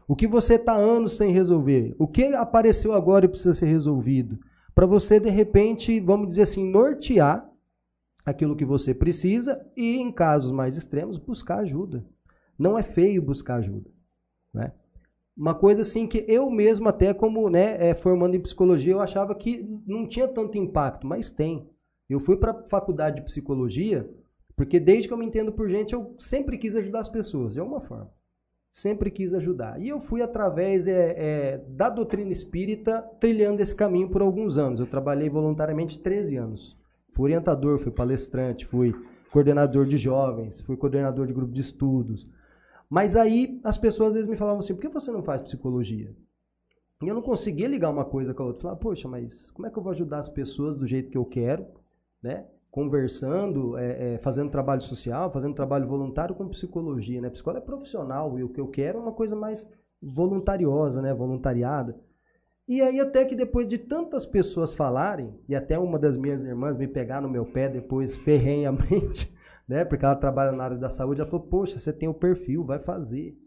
O 0.06 0.14
que 0.14 0.26
você 0.26 0.54
está 0.54 0.74
anos 0.74 1.16
sem 1.16 1.32
resolver? 1.32 1.94
O 1.98 2.06
que 2.06 2.24
apareceu 2.34 2.92
agora 2.92 3.24
e 3.24 3.28
precisa 3.28 3.54
ser 3.54 3.66
resolvido? 3.66 4.38
Para 4.74 4.86
você, 4.86 5.20
de 5.20 5.30
repente, 5.30 6.00
vamos 6.00 6.28
dizer 6.28 6.42
assim, 6.42 6.68
nortear 6.68 7.48
aquilo 8.26 8.56
que 8.56 8.64
você 8.64 8.92
precisa 8.92 9.64
e, 9.76 9.96
em 9.96 10.10
casos 10.10 10.50
mais 10.50 10.76
extremos, 10.76 11.18
buscar 11.18 11.58
ajuda. 11.58 12.04
Não 12.58 12.78
é 12.78 12.82
feio 12.82 13.22
buscar 13.22 13.56
ajuda. 13.56 13.90
Né? 14.52 14.72
uma 15.36 15.54
coisa 15.54 15.82
assim 15.82 16.06
que 16.06 16.24
eu 16.28 16.48
mesmo 16.50 16.88
até 16.88 17.12
como 17.12 17.50
né, 17.50 17.88
é, 17.88 17.94
formando 17.94 18.36
em 18.36 18.40
psicologia 18.40 18.92
eu 18.92 19.00
achava 19.00 19.34
que 19.34 19.66
não 19.86 20.06
tinha 20.06 20.28
tanto 20.28 20.56
impacto, 20.56 21.06
mas 21.06 21.30
tem. 21.30 21.68
Eu 22.08 22.20
fui 22.20 22.36
para 22.36 22.52
a 22.52 22.62
faculdade 22.64 23.16
de 23.16 23.22
psicologia 23.22 24.08
porque 24.56 24.78
desde 24.78 25.08
que 25.08 25.14
eu 25.14 25.18
me 25.18 25.26
entendo 25.26 25.52
por 25.52 25.68
gente 25.68 25.94
eu 25.94 26.14
sempre 26.18 26.58
quis 26.58 26.76
ajudar 26.76 27.00
as 27.00 27.08
pessoas 27.08 27.54
de 27.54 27.60
alguma 27.60 27.80
forma, 27.80 28.10
sempre 28.72 29.10
quis 29.10 29.34
ajudar. 29.34 29.80
E 29.80 29.88
eu 29.88 30.00
fui 30.00 30.22
através 30.22 30.86
é, 30.86 31.14
é, 31.16 31.58
da 31.68 31.88
doutrina 31.88 32.30
espírita 32.30 33.02
trilhando 33.20 33.60
esse 33.60 33.74
caminho 33.74 34.10
por 34.10 34.22
alguns 34.22 34.58
anos. 34.58 34.80
Eu 34.80 34.86
trabalhei 34.86 35.28
voluntariamente 35.28 35.98
13 35.98 36.36
anos. 36.36 36.76
Fui 37.12 37.24
orientador, 37.24 37.78
fui 37.78 37.92
palestrante, 37.92 38.66
fui 38.66 38.94
coordenador 39.30 39.86
de 39.86 39.96
jovens, 39.96 40.60
fui 40.60 40.76
coordenador 40.76 41.26
de 41.26 41.32
grupo 41.32 41.52
de 41.52 41.60
estudos 41.60 42.28
mas 42.94 43.16
aí 43.16 43.60
as 43.64 43.78
pessoas 43.78 44.10
às 44.10 44.14
vezes 44.14 44.30
me 44.30 44.36
falavam 44.36 44.60
assim: 44.60 44.74
por 44.74 44.80
que 44.80 44.88
você 44.88 45.10
não 45.10 45.22
faz 45.22 45.42
psicologia? 45.42 46.14
E 47.02 47.08
eu 47.08 47.14
não 47.14 47.22
conseguia 47.22 47.66
ligar 47.68 47.90
uma 47.90 48.04
coisa 48.04 48.32
com 48.32 48.42
a 48.42 48.46
outra. 48.46 48.62
Falava, 48.62 48.80
poxa, 48.80 49.08
mas 49.08 49.50
como 49.50 49.66
é 49.66 49.70
que 49.70 49.76
eu 49.76 49.82
vou 49.82 49.90
ajudar 49.90 50.18
as 50.18 50.28
pessoas 50.28 50.76
do 50.76 50.86
jeito 50.86 51.10
que 51.10 51.18
eu 51.18 51.24
quero, 51.24 51.66
né? 52.22 52.46
Conversando, 52.74 53.78
é, 53.78 54.14
é, 54.14 54.18
fazendo 54.18 54.50
trabalho 54.50 54.80
social, 54.80 55.30
fazendo 55.30 55.54
trabalho 55.54 55.86
voluntário 55.86 56.34
com 56.34 56.48
psicologia, 56.48 57.20
né? 57.20 57.30
Psicólogo 57.30 57.62
é 57.62 57.64
profissional 57.64 58.36
e 58.36 58.42
o 58.42 58.48
que 58.48 58.60
eu 58.60 58.66
quero 58.66 58.98
é 58.98 59.00
uma 59.00 59.12
coisa 59.12 59.36
mais 59.36 59.64
voluntariosa, 60.02 61.00
né? 61.00 61.14
Voluntariada. 61.14 61.96
E 62.66 62.82
aí 62.82 62.98
até 62.98 63.24
que 63.24 63.36
depois 63.36 63.68
de 63.68 63.78
tantas 63.78 64.26
pessoas 64.26 64.74
falarem, 64.74 65.38
e 65.48 65.54
até 65.54 65.78
uma 65.78 66.00
das 66.00 66.16
minhas 66.16 66.44
irmãs 66.44 66.76
me 66.76 66.88
pegar 66.88 67.20
no 67.20 67.28
meu 67.28 67.46
pé 67.46 67.68
depois 67.68 68.16
ferrenhamente, 68.26 69.32
né? 69.68 69.84
Porque 69.84 70.04
ela 70.04 70.16
trabalha 70.16 70.50
na 70.50 70.64
área 70.64 70.76
da 70.76 70.88
saúde, 70.88 71.20
ela 71.20 71.30
falou, 71.30 71.46
poxa, 71.46 71.78
você 71.78 71.92
tem 71.92 72.08
o 72.08 72.14
perfil, 72.14 72.64
vai 72.64 72.80
fazer. 72.80 73.38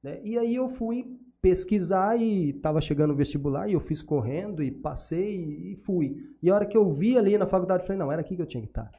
Né? 0.00 0.20
E 0.22 0.38
aí 0.38 0.54
eu 0.54 0.68
fui 0.68 1.18
pesquisar 1.40 2.16
e 2.16 2.50
estava 2.50 2.80
chegando 2.80 3.12
o 3.12 3.16
vestibular 3.16 3.68
e 3.68 3.72
eu 3.72 3.80
fiz 3.80 4.02
correndo 4.02 4.62
e 4.62 4.70
passei 4.70 5.72
e 5.72 5.76
fui. 5.76 6.16
E 6.42 6.50
a 6.50 6.54
hora 6.54 6.66
que 6.66 6.76
eu 6.76 6.92
vi 6.92 7.16
ali 7.16 7.38
na 7.38 7.46
faculdade, 7.46 7.82
eu 7.82 7.86
falei, 7.86 7.98
não, 7.98 8.12
era 8.12 8.20
aqui 8.20 8.36
que 8.36 8.42
eu 8.42 8.46
tinha 8.46 8.62
que 8.62 8.68
estar. 8.68 8.90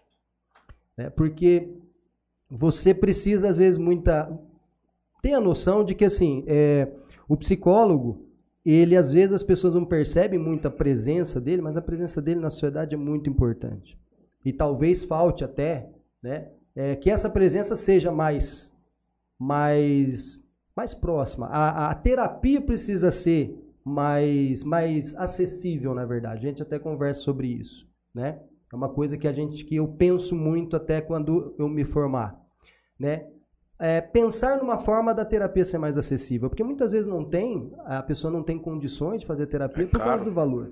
Né? 0.97 1.09
Porque 1.09 1.69
você 2.49 2.93
precisa, 2.93 3.49
às 3.49 3.57
vezes, 3.57 3.77
muita... 3.77 4.31
Tem 5.21 5.35
a 5.35 5.39
noção 5.39 5.83
de 5.83 5.93
que, 5.93 6.05
assim, 6.05 6.43
é, 6.47 6.87
o 7.27 7.37
psicólogo, 7.37 8.25
ele, 8.65 8.97
às 8.97 9.11
vezes, 9.11 9.33
as 9.33 9.43
pessoas 9.43 9.75
não 9.75 9.85
percebem 9.85 10.39
muito 10.39 10.67
a 10.67 10.71
presença 10.71 11.39
dele, 11.39 11.61
mas 11.61 11.77
a 11.77 11.81
presença 11.81 12.21
dele 12.21 12.39
na 12.39 12.49
sociedade 12.49 12.95
é 12.95 12.97
muito 12.97 13.29
importante. 13.29 13.97
E 14.43 14.51
talvez 14.51 15.03
falte 15.03 15.43
até 15.43 15.89
né? 16.21 16.49
É, 16.75 16.95
que 16.95 17.09
essa 17.09 17.29
presença 17.29 17.75
seja 17.75 18.11
mais, 18.11 18.71
mais, 19.37 20.40
mais 20.75 20.93
próxima. 20.93 21.47
A, 21.47 21.89
a 21.89 21.95
terapia 21.95 22.61
precisa 22.61 23.11
ser 23.11 23.57
mais, 23.83 24.63
mais 24.63 25.15
acessível, 25.15 25.93
na 25.93 26.05
verdade. 26.05 26.47
A 26.47 26.49
gente 26.49 26.61
até 26.61 26.79
conversa 26.79 27.21
sobre 27.21 27.47
isso, 27.47 27.87
né? 28.13 28.39
É 28.71 28.75
uma 28.75 28.89
coisa 28.89 29.17
que 29.17 29.27
a 29.27 29.33
gente 29.33 29.65
que 29.65 29.75
eu 29.75 29.87
penso 29.87 30.35
muito 30.35 30.75
até 30.75 31.01
quando 31.01 31.53
eu 31.59 31.67
me 31.67 31.83
formar, 31.83 32.39
né? 32.99 33.27
É, 33.77 33.99
pensar 33.99 34.59
numa 34.59 34.77
forma 34.77 35.13
da 35.13 35.25
terapia 35.25 35.65
ser 35.65 35.79
mais 35.79 35.97
acessível, 35.97 36.49
porque 36.49 36.63
muitas 36.63 36.91
vezes 36.91 37.07
não 37.07 37.25
tem, 37.25 37.73
a 37.79 38.03
pessoa 38.03 38.31
não 38.31 38.43
tem 38.43 38.59
condições 38.59 39.21
de 39.21 39.27
fazer 39.27 39.47
terapia 39.47 39.85
é 39.85 39.87
por 39.87 39.99
causa 39.99 40.23
do 40.23 40.31
valor. 40.31 40.71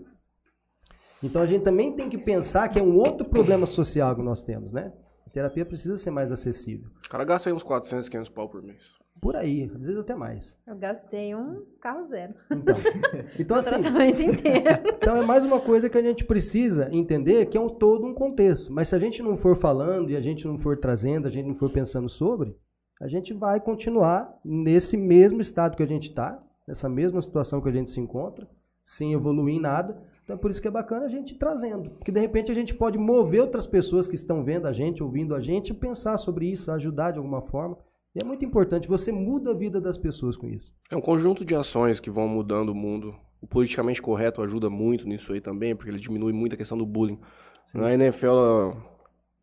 Então 1.21 1.41
a 1.41 1.47
gente 1.47 1.63
também 1.63 1.91
tem 1.95 2.07
que 2.07 2.19
pensar 2.19 2.69
que 2.69 2.79
é 2.79 2.83
um 2.83 2.95
outro 2.95 3.27
problema 3.27 3.65
social 3.65 4.15
que 4.15 4.21
nós 4.21 4.43
temos, 4.43 4.71
né? 4.71 4.93
A 5.25 5.29
terapia 5.29 5.65
precisa 5.65 5.97
ser 5.97 6.11
mais 6.11 6.31
acessível. 6.31 6.89
O 7.05 7.09
cara 7.09 7.25
gasta 7.25 7.49
aí 7.49 7.53
uns 7.53 7.63
400, 7.63 8.07
500 8.07 8.29
pau 8.29 8.47
por 8.47 8.61
mês. 8.61 8.98
Por 9.21 9.35
aí, 9.35 9.63
às 9.63 9.81
vezes 9.83 9.97
até 9.97 10.15
mais. 10.15 10.55
Eu 10.65 10.75
gastei 10.75 11.35
um 11.35 11.63
carro 11.81 12.05
zero. 12.05 12.33
Então, 12.51 12.75
então 13.39 13.57
assim, 13.57 13.75
então 14.95 15.17
é 15.17 15.25
mais 15.25 15.45
uma 15.45 15.59
coisa 15.59 15.89
que 15.89 15.97
a 15.97 16.01
gente 16.01 16.23
precisa 16.23 16.89
entender 16.91 17.45
que 17.47 17.57
é 17.57 17.61
um 17.61 17.69
todo 17.69 18.05
um 18.05 18.13
contexto. 18.13 18.71
Mas 18.71 18.87
se 18.87 18.95
a 18.95 18.99
gente 18.99 19.21
não 19.21 19.35
for 19.35 19.55
falando 19.55 20.09
e 20.09 20.15
a 20.15 20.21
gente 20.21 20.47
não 20.47 20.57
for 20.57 20.77
trazendo, 20.77 21.27
a 21.27 21.31
gente 21.31 21.47
não 21.47 21.55
for 21.55 21.71
pensando 21.71 22.09
sobre, 22.09 22.55
a 23.01 23.07
gente 23.07 23.33
vai 23.33 23.59
continuar 23.59 24.39
nesse 24.43 24.95
mesmo 24.95 25.41
estado 25.41 25.75
que 25.75 25.83
a 25.83 25.87
gente 25.87 26.09
está, 26.09 26.41
nessa 26.67 26.87
mesma 26.87 27.21
situação 27.21 27.61
que 27.61 27.69
a 27.69 27.73
gente 27.73 27.89
se 27.89 27.99
encontra, 27.99 28.47
sem 28.83 29.13
evoluir 29.13 29.55
em 29.55 29.59
nada, 29.59 30.01
então 30.23 30.35
é 30.35 30.39
por 30.39 30.51
isso 30.51 30.61
que 30.61 30.67
é 30.67 30.71
bacana 30.71 31.05
a 31.05 31.09
gente 31.09 31.33
ir 31.33 31.37
trazendo. 31.37 31.89
Porque 31.89 32.11
de 32.11 32.19
repente 32.19 32.51
a 32.51 32.55
gente 32.55 32.75
pode 32.75 32.97
mover 32.97 33.41
outras 33.41 33.65
pessoas 33.65 34.07
que 34.07 34.15
estão 34.15 34.43
vendo 34.43 34.67
a 34.67 34.71
gente, 34.71 35.01
ouvindo 35.01 35.33
a 35.33 35.39
gente, 35.39 35.73
pensar 35.73 36.17
sobre 36.17 36.51
isso, 36.51 36.71
ajudar 36.71 37.11
de 37.11 37.17
alguma 37.17 37.41
forma. 37.41 37.77
E 38.15 38.19
é 38.21 38.25
muito 38.25 38.43
importante, 38.43 38.87
você 38.87 39.11
muda 39.11 39.51
a 39.51 39.53
vida 39.53 39.79
das 39.79 39.97
pessoas 39.97 40.35
com 40.35 40.49
isso. 40.49 40.73
É 40.89 40.97
um 40.97 41.01
conjunto 41.01 41.45
de 41.45 41.55
ações 41.55 41.99
que 41.99 42.09
vão 42.09 42.27
mudando 42.27 42.69
o 42.69 42.75
mundo. 42.75 43.15
O 43.39 43.47
politicamente 43.47 44.01
correto 44.01 44.41
ajuda 44.41 44.69
muito 44.69 45.07
nisso 45.07 45.31
aí 45.31 45.39
também, 45.39 45.75
porque 45.75 45.91
ele 45.91 45.99
diminui 45.99 46.33
muito 46.33 46.53
a 46.53 46.57
questão 46.57 46.77
do 46.77 46.85
bullying. 46.85 47.19
Sim. 47.65 47.77
Na 47.77 47.93
NFL, 47.93 48.27
o 48.27 48.75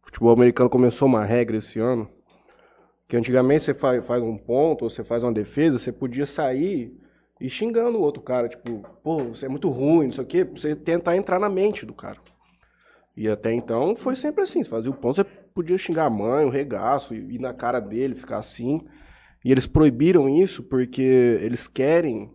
futebol 0.02 0.32
americano 0.32 0.68
começou 0.68 1.06
uma 1.06 1.24
regra 1.24 1.56
esse 1.56 1.78
ano, 1.78 2.08
que 3.06 3.16
antigamente 3.16 3.62
você 3.64 3.72
faz, 3.72 4.04
faz 4.04 4.22
um 4.22 4.36
ponto, 4.36 4.82
ou 4.82 4.90
você 4.90 5.04
faz 5.04 5.22
uma 5.22 5.32
defesa, 5.32 5.78
você 5.78 5.92
podia 5.92 6.26
sair 6.26 6.92
e 7.40 7.48
xingando 7.48 7.98
o 7.98 8.02
outro 8.02 8.20
cara, 8.22 8.48
tipo, 8.48 8.82
pô, 9.02 9.24
você 9.24 9.46
é 9.46 9.48
muito 9.48 9.68
ruim, 9.68 10.06
não 10.06 10.12
sei 10.12 10.24
o 10.24 10.26
quê, 10.26 10.44
pra 10.44 10.60
você 10.60 10.74
tentar 10.74 11.16
entrar 11.16 11.38
na 11.38 11.48
mente 11.48 11.86
do 11.86 11.94
cara. 11.94 12.18
E 13.16 13.28
até 13.28 13.52
então 13.52 13.96
foi 13.96 14.14
sempre 14.14 14.42
assim, 14.42 14.62
você 14.62 14.68
fazia 14.68 14.90
o 14.90 14.94
ponto, 14.94 15.16
você 15.16 15.24
podia 15.24 15.78
xingar 15.78 16.04
a 16.04 16.10
mãe, 16.10 16.44
o 16.44 16.50
regaço, 16.50 17.14
e 17.14 17.36
ir 17.36 17.40
na 17.40 17.54
cara 17.54 17.80
dele, 17.80 18.14
ficar 18.14 18.38
assim. 18.38 18.86
E 19.44 19.50
eles 19.50 19.66
proibiram 19.66 20.28
isso 20.28 20.62
porque 20.62 21.38
eles 21.40 21.66
querem 21.66 22.30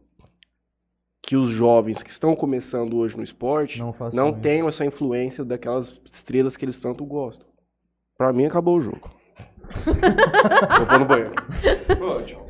que 1.21 1.35
os 1.35 1.49
jovens 1.49 2.01
que 2.01 2.09
estão 2.09 2.35
começando 2.35 2.97
hoje 2.97 3.15
no 3.15 3.23
esporte 3.23 3.79
não, 3.79 3.95
não 4.11 4.33
tenham 4.33 4.67
essa 4.67 4.83
influência 4.83 5.45
daquelas 5.45 6.01
estrelas 6.11 6.57
que 6.57 6.65
eles 6.65 6.79
tanto 6.79 7.05
gostam. 7.05 7.45
Pra 8.17 8.33
mim, 8.33 8.45
acabou 8.45 8.77
o 8.77 8.81
jogo. 8.81 9.11
Vou 10.89 10.99
no 10.99 11.05
banheiro. 11.05 11.33
Pô, 11.97 12.21
tchau. 12.23 12.49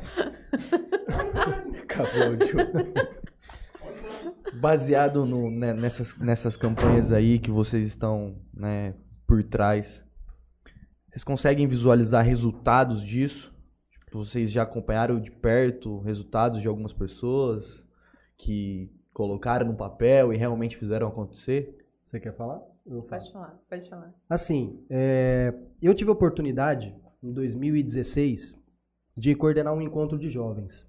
Acabou 1.82 2.30
o 2.30 2.46
jogo. 2.46 3.12
Baseado 4.60 5.24
no, 5.24 5.50
né, 5.50 5.72
nessas, 5.72 6.18
nessas 6.18 6.56
campanhas 6.56 7.12
aí 7.12 7.38
que 7.38 7.50
vocês 7.50 7.88
estão 7.88 8.36
né, 8.52 8.94
por 9.26 9.42
trás, 9.42 10.04
vocês 11.08 11.24
conseguem 11.24 11.66
visualizar 11.66 12.24
resultados 12.24 13.02
disso? 13.02 13.52
vocês 14.12 14.52
já 14.52 14.62
acompanharam 14.62 15.20
de 15.20 15.30
perto 15.30 15.98
resultados 16.00 16.60
de 16.60 16.68
algumas 16.68 16.92
pessoas 16.92 17.82
que 18.36 18.90
colocaram 19.12 19.66
no 19.66 19.76
papel 19.76 20.32
e 20.32 20.36
realmente 20.36 20.76
fizeram 20.76 21.08
acontecer? 21.08 21.76
Você 22.04 22.20
quer 22.20 22.36
falar? 22.36 22.60
Pode 23.08 23.32
falar, 23.32 23.58
pode 23.68 23.88
falar. 23.88 24.12
Assim, 24.28 24.84
é, 24.90 25.54
eu 25.80 25.94
tive 25.94 26.10
a 26.10 26.14
oportunidade, 26.14 26.94
em 27.22 27.32
2016, 27.32 28.60
de 29.16 29.34
coordenar 29.34 29.72
um 29.72 29.80
encontro 29.80 30.18
de 30.18 30.28
jovens. 30.28 30.86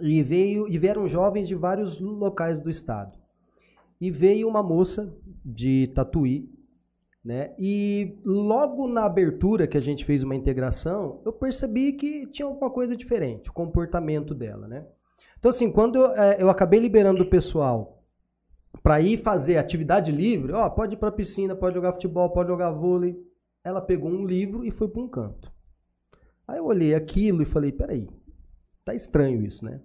E, 0.00 0.22
veio, 0.22 0.68
e 0.68 0.76
vieram 0.78 1.06
jovens 1.06 1.46
de 1.46 1.54
vários 1.54 2.00
locais 2.00 2.58
do 2.58 2.68
estado. 2.68 3.16
E 4.00 4.10
veio 4.10 4.48
uma 4.48 4.62
moça 4.62 5.14
de 5.44 5.86
Tatuí, 5.94 6.50
né? 7.24 7.54
E 7.58 8.18
logo 8.24 8.86
na 8.86 9.04
abertura 9.04 9.66
que 9.66 9.78
a 9.78 9.80
gente 9.80 10.04
fez 10.04 10.22
uma 10.22 10.34
integração, 10.34 11.22
eu 11.24 11.32
percebi 11.32 11.92
que 11.94 12.26
tinha 12.26 12.46
alguma 12.46 12.70
coisa 12.70 12.96
diferente, 12.96 13.48
o 13.48 13.52
comportamento 13.52 14.34
dela, 14.34 14.68
né? 14.68 14.84
Então, 15.38 15.48
assim, 15.48 15.70
quando 15.70 15.96
eu, 15.96 16.06
é, 16.12 16.42
eu 16.42 16.50
acabei 16.50 16.80
liberando 16.80 17.22
o 17.22 17.30
pessoal 17.30 18.02
para 18.82 19.00
ir 19.00 19.18
fazer 19.18 19.56
atividade 19.56 20.10
livre, 20.10 20.52
ó, 20.52 20.68
pode 20.68 20.94
ir 20.94 20.98
para 20.98 21.12
piscina, 21.12 21.54
pode 21.54 21.74
jogar 21.74 21.92
futebol, 21.92 22.30
pode 22.30 22.48
jogar 22.48 22.70
vôlei. 22.70 23.16
Ela 23.62 23.80
pegou 23.80 24.10
um 24.10 24.26
livro 24.26 24.64
e 24.64 24.70
foi 24.70 24.88
para 24.88 25.00
um 25.00 25.08
canto. 25.08 25.52
Aí 26.46 26.58
eu 26.58 26.66
olhei 26.66 26.94
aquilo 26.94 27.42
e 27.42 27.46
falei, 27.46 27.72
peraí, 27.72 28.06
tá 28.84 28.94
estranho 28.94 29.42
isso, 29.42 29.64
né? 29.64 29.80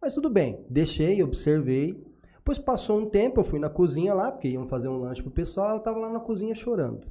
Mas 0.00 0.14
tudo 0.14 0.30
bem, 0.30 0.64
deixei, 0.68 1.22
observei. 1.22 2.02
Depois 2.36 2.58
passou 2.58 2.98
um 2.98 3.08
tempo, 3.08 3.40
eu 3.40 3.44
fui 3.44 3.58
na 3.58 3.68
cozinha 3.68 4.14
lá, 4.14 4.32
porque 4.32 4.48
iam 4.48 4.66
fazer 4.66 4.88
um 4.88 4.98
lanche 4.98 5.22
pro 5.22 5.30
pessoal, 5.30 5.70
ela 5.70 5.78
estava 5.78 5.98
lá 5.98 6.10
na 6.10 6.20
cozinha 6.20 6.54
chorando. 6.54 7.06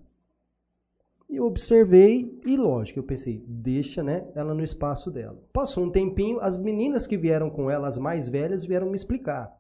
E 1.29 1.35
eu 1.35 1.45
observei 1.45 2.39
e, 2.43 2.57
lógico, 2.57 2.97
eu 2.97 3.03
pensei, 3.03 3.43
deixa 3.47 4.01
né, 4.01 4.27
ela 4.33 4.55
no 4.55 4.63
espaço 4.63 5.11
dela. 5.11 5.39
Passou 5.53 5.85
um 5.85 5.91
tempinho, 5.91 6.39
as 6.41 6.57
meninas 6.57 7.05
que 7.05 7.15
vieram 7.15 7.51
com 7.51 7.69
ela, 7.69 7.87
as 7.87 7.99
mais 7.99 8.27
velhas, 8.27 8.65
vieram 8.65 8.89
me 8.89 8.95
explicar. 8.95 9.55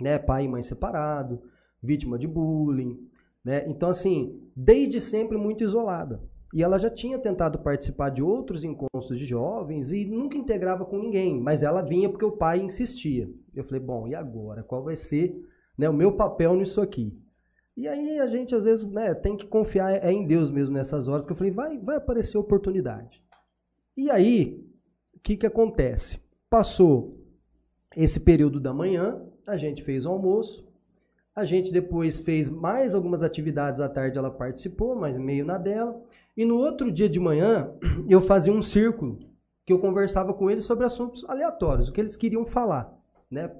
Né, 0.00 0.18
pai 0.18 0.44
e 0.44 0.48
mãe 0.48 0.62
separado, 0.62 1.42
vítima 1.82 2.16
de 2.16 2.28
bullying. 2.28 2.96
Né? 3.44 3.68
Então, 3.68 3.88
assim, 3.88 4.40
desde 4.54 5.00
sempre 5.00 5.36
muito 5.36 5.64
isolada. 5.64 6.22
E 6.54 6.62
ela 6.62 6.78
já 6.78 6.88
tinha 6.88 7.18
tentado 7.18 7.58
participar 7.58 8.10
de 8.10 8.22
outros 8.22 8.62
encontros 8.62 9.18
de 9.18 9.26
jovens 9.26 9.90
e 9.90 10.04
nunca 10.04 10.38
integrava 10.38 10.84
com 10.84 10.96
ninguém, 10.96 11.40
mas 11.40 11.64
ela 11.64 11.82
vinha 11.82 12.08
porque 12.08 12.24
o 12.24 12.30
pai 12.30 12.60
insistia. 12.60 13.28
Eu 13.52 13.64
falei, 13.64 13.80
bom, 13.80 14.06
e 14.06 14.14
agora? 14.14 14.62
Qual 14.62 14.84
vai 14.84 14.94
ser 14.94 15.36
né, 15.76 15.88
o 15.88 15.92
meu 15.92 16.12
papel 16.12 16.54
nisso 16.54 16.80
aqui? 16.80 17.12
E 17.76 17.88
aí 17.88 18.20
a 18.20 18.28
gente 18.28 18.54
às 18.54 18.66
vezes 18.66 18.84
né, 18.84 19.12
tem 19.14 19.36
que 19.36 19.48
confiar 19.48 19.94
é 19.94 20.12
em 20.12 20.24
Deus 20.28 20.48
mesmo 20.48 20.72
nessas 20.72 21.08
horas, 21.08 21.26
que 21.26 21.32
eu 21.32 21.36
falei, 21.36 21.50
vai, 21.50 21.76
vai 21.76 21.96
aparecer 21.96 22.38
oportunidade. 22.38 23.20
E 23.96 24.08
aí, 24.08 24.64
o 25.12 25.18
que, 25.18 25.36
que 25.36 25.46
acontece? 25.46 26.20
Passou 26.48 27.18
esse 27.96 28.20
período 28.20 28.60
da 28.60 28.72
manhã, 28.72 29.20
a 29.44 29.56
gente 29.56 29.82
fez 29.82 30.06
o 30.06 30.10
almoço, 30.10 30.64
a 31.34 31.44
gente 31.44 31.72
depois 31.72 32.20
fez 32.20 32.48
mais 32.48 32.94
algumas 32.94 33.24
atividades 33.24 33.80
à 33.80 33.88
tarde, 33.88 34.18
ela 34.18 34.30
participou, 34.30 34.94
mas 34.94 35.18
meio 35.18 35.44
na 35.44 35.58
dela. 35.58 36.00
E 36.36 36.44
no 36.44 36.56
outro 36.56 36.90
dia 36.90 37.08
de 37.08 37.20
manhã, 37.20 37.72
eu 38.08 38.20
fazia 38.20 38.52
um 38.52 38.62
círculo 38.62 39.18
que 39.64 39.72
eu 39.72 39.78
conversava 39.78 40.34
com 40.34 40.50
eles 40.50 40.64
sobre 40.64 40.84
assuntos 40.84 41.24
aleatórios, 41.28 41.88
o 41.88 41.92
que 41.92 42.00
eles 42.00 42.16
queriam 42.16 42.44
falar, 42.44 42.92
né? 43.30 43.50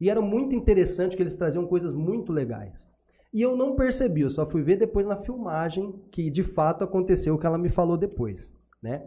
E 0.00 0.10
era 0.10 0.20
muito 0.20 0.54
interessante 0.54 1.16
que 1.16 1.22
eles 1.22 1.34
traziam 1.34 1.66
coisas 1.66 1.94
muito 1.94 2.32
legais. 2.32 2.86
E 3.32 3.42
eu 3.42 3.56
não 3.56 3.74
percebi, 3.74 4.22
eu 4.22 4.30
só 4.30 4.46
fui 4.46 4.62
ver 4.62 4.78
depois 4.78 5.06
na 5.06 5.16
filmagem 5.16 5.92
que 6.10 6.30
de 6.30 6.42
fato 6.42 6.84
aconteceu 6.84 7.34
o 7.34 7.38
que 7.38 7.46
ela 7.46 7.58
me 7.58 7.68
falou 7.68 7.96
depois, 7.96 8.52
né? 8.82 9.06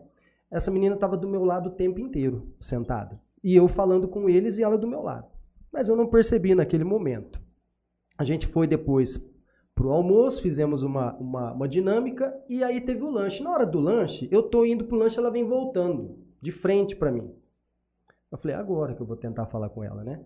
Essa 0.49 0.69
menina 0.69 0.95
estava 0.95 1.15
do 1.15 1.29
meu 1.29 1.45
lado 1.45 1.69
o 1.69 1.73
tempo 1.73 1.99
inteiro, 1.99 2.53
sentada. 2.59 3.19
E 3.43 3.55
eu 3.55 3.67
falando 3.67 4.07
com 4.07 4.29
eles 4.29 4.57
e 4.57 4.63
ela 4.63 4.77
do 4.77 4.87
meu 4.87 5.01
lado. 5.01 5.27
Mas 5.71 5.87
eu 5.87 5.95
não 5.95 6.07
percebi 6.07 6.53
naquele 6.53 6.83
momento. 6.83 7.41
A 8.17 8.23
gente 8.23 8.45
foi 8.45 8.67
depois 8.67 9.17
para 9.75 9.87
o 9.87 9.91
almoço, 9.91 10.41
fizemos 10.41 10.83
uma, 10.83 11.13
uma, 11.15 11.53
uma, 11.53 11.67
dinâmica 11.67 12.37
e 12.47 12.63
aí 12.63 12.81
teve 12.81 13.03
o 13.03 13.09
lanche. 13.09 13.43
Na 13.43 13.51
hora 13.51 13.65
do 13.65 13.79
lanche, 13.79 14.27
eu 14.31 14.43
tô 14.43 14.65
indo 14.65 14.85
pro 14.85 14.97
lanche, 14.97 15.17
ela 15.17 15.31
vem 15.31 15.45
voltando 15.45 16.19
de 16.41 16.51
frente 16.51 16.95
para 16.95 17.11
mim. 17.11 17.33
Eu 18.31 18.37
falei, 18.37 18.55
agora 18.55 18.93
que 18.93 19.01
eu 19.01 19.05
vou 19.05 19.17
tentar 19.17 19.45
falar 19.47 19.69
com 19.69 19.83
ela, 19.83 20.03
né? 20.03 20.23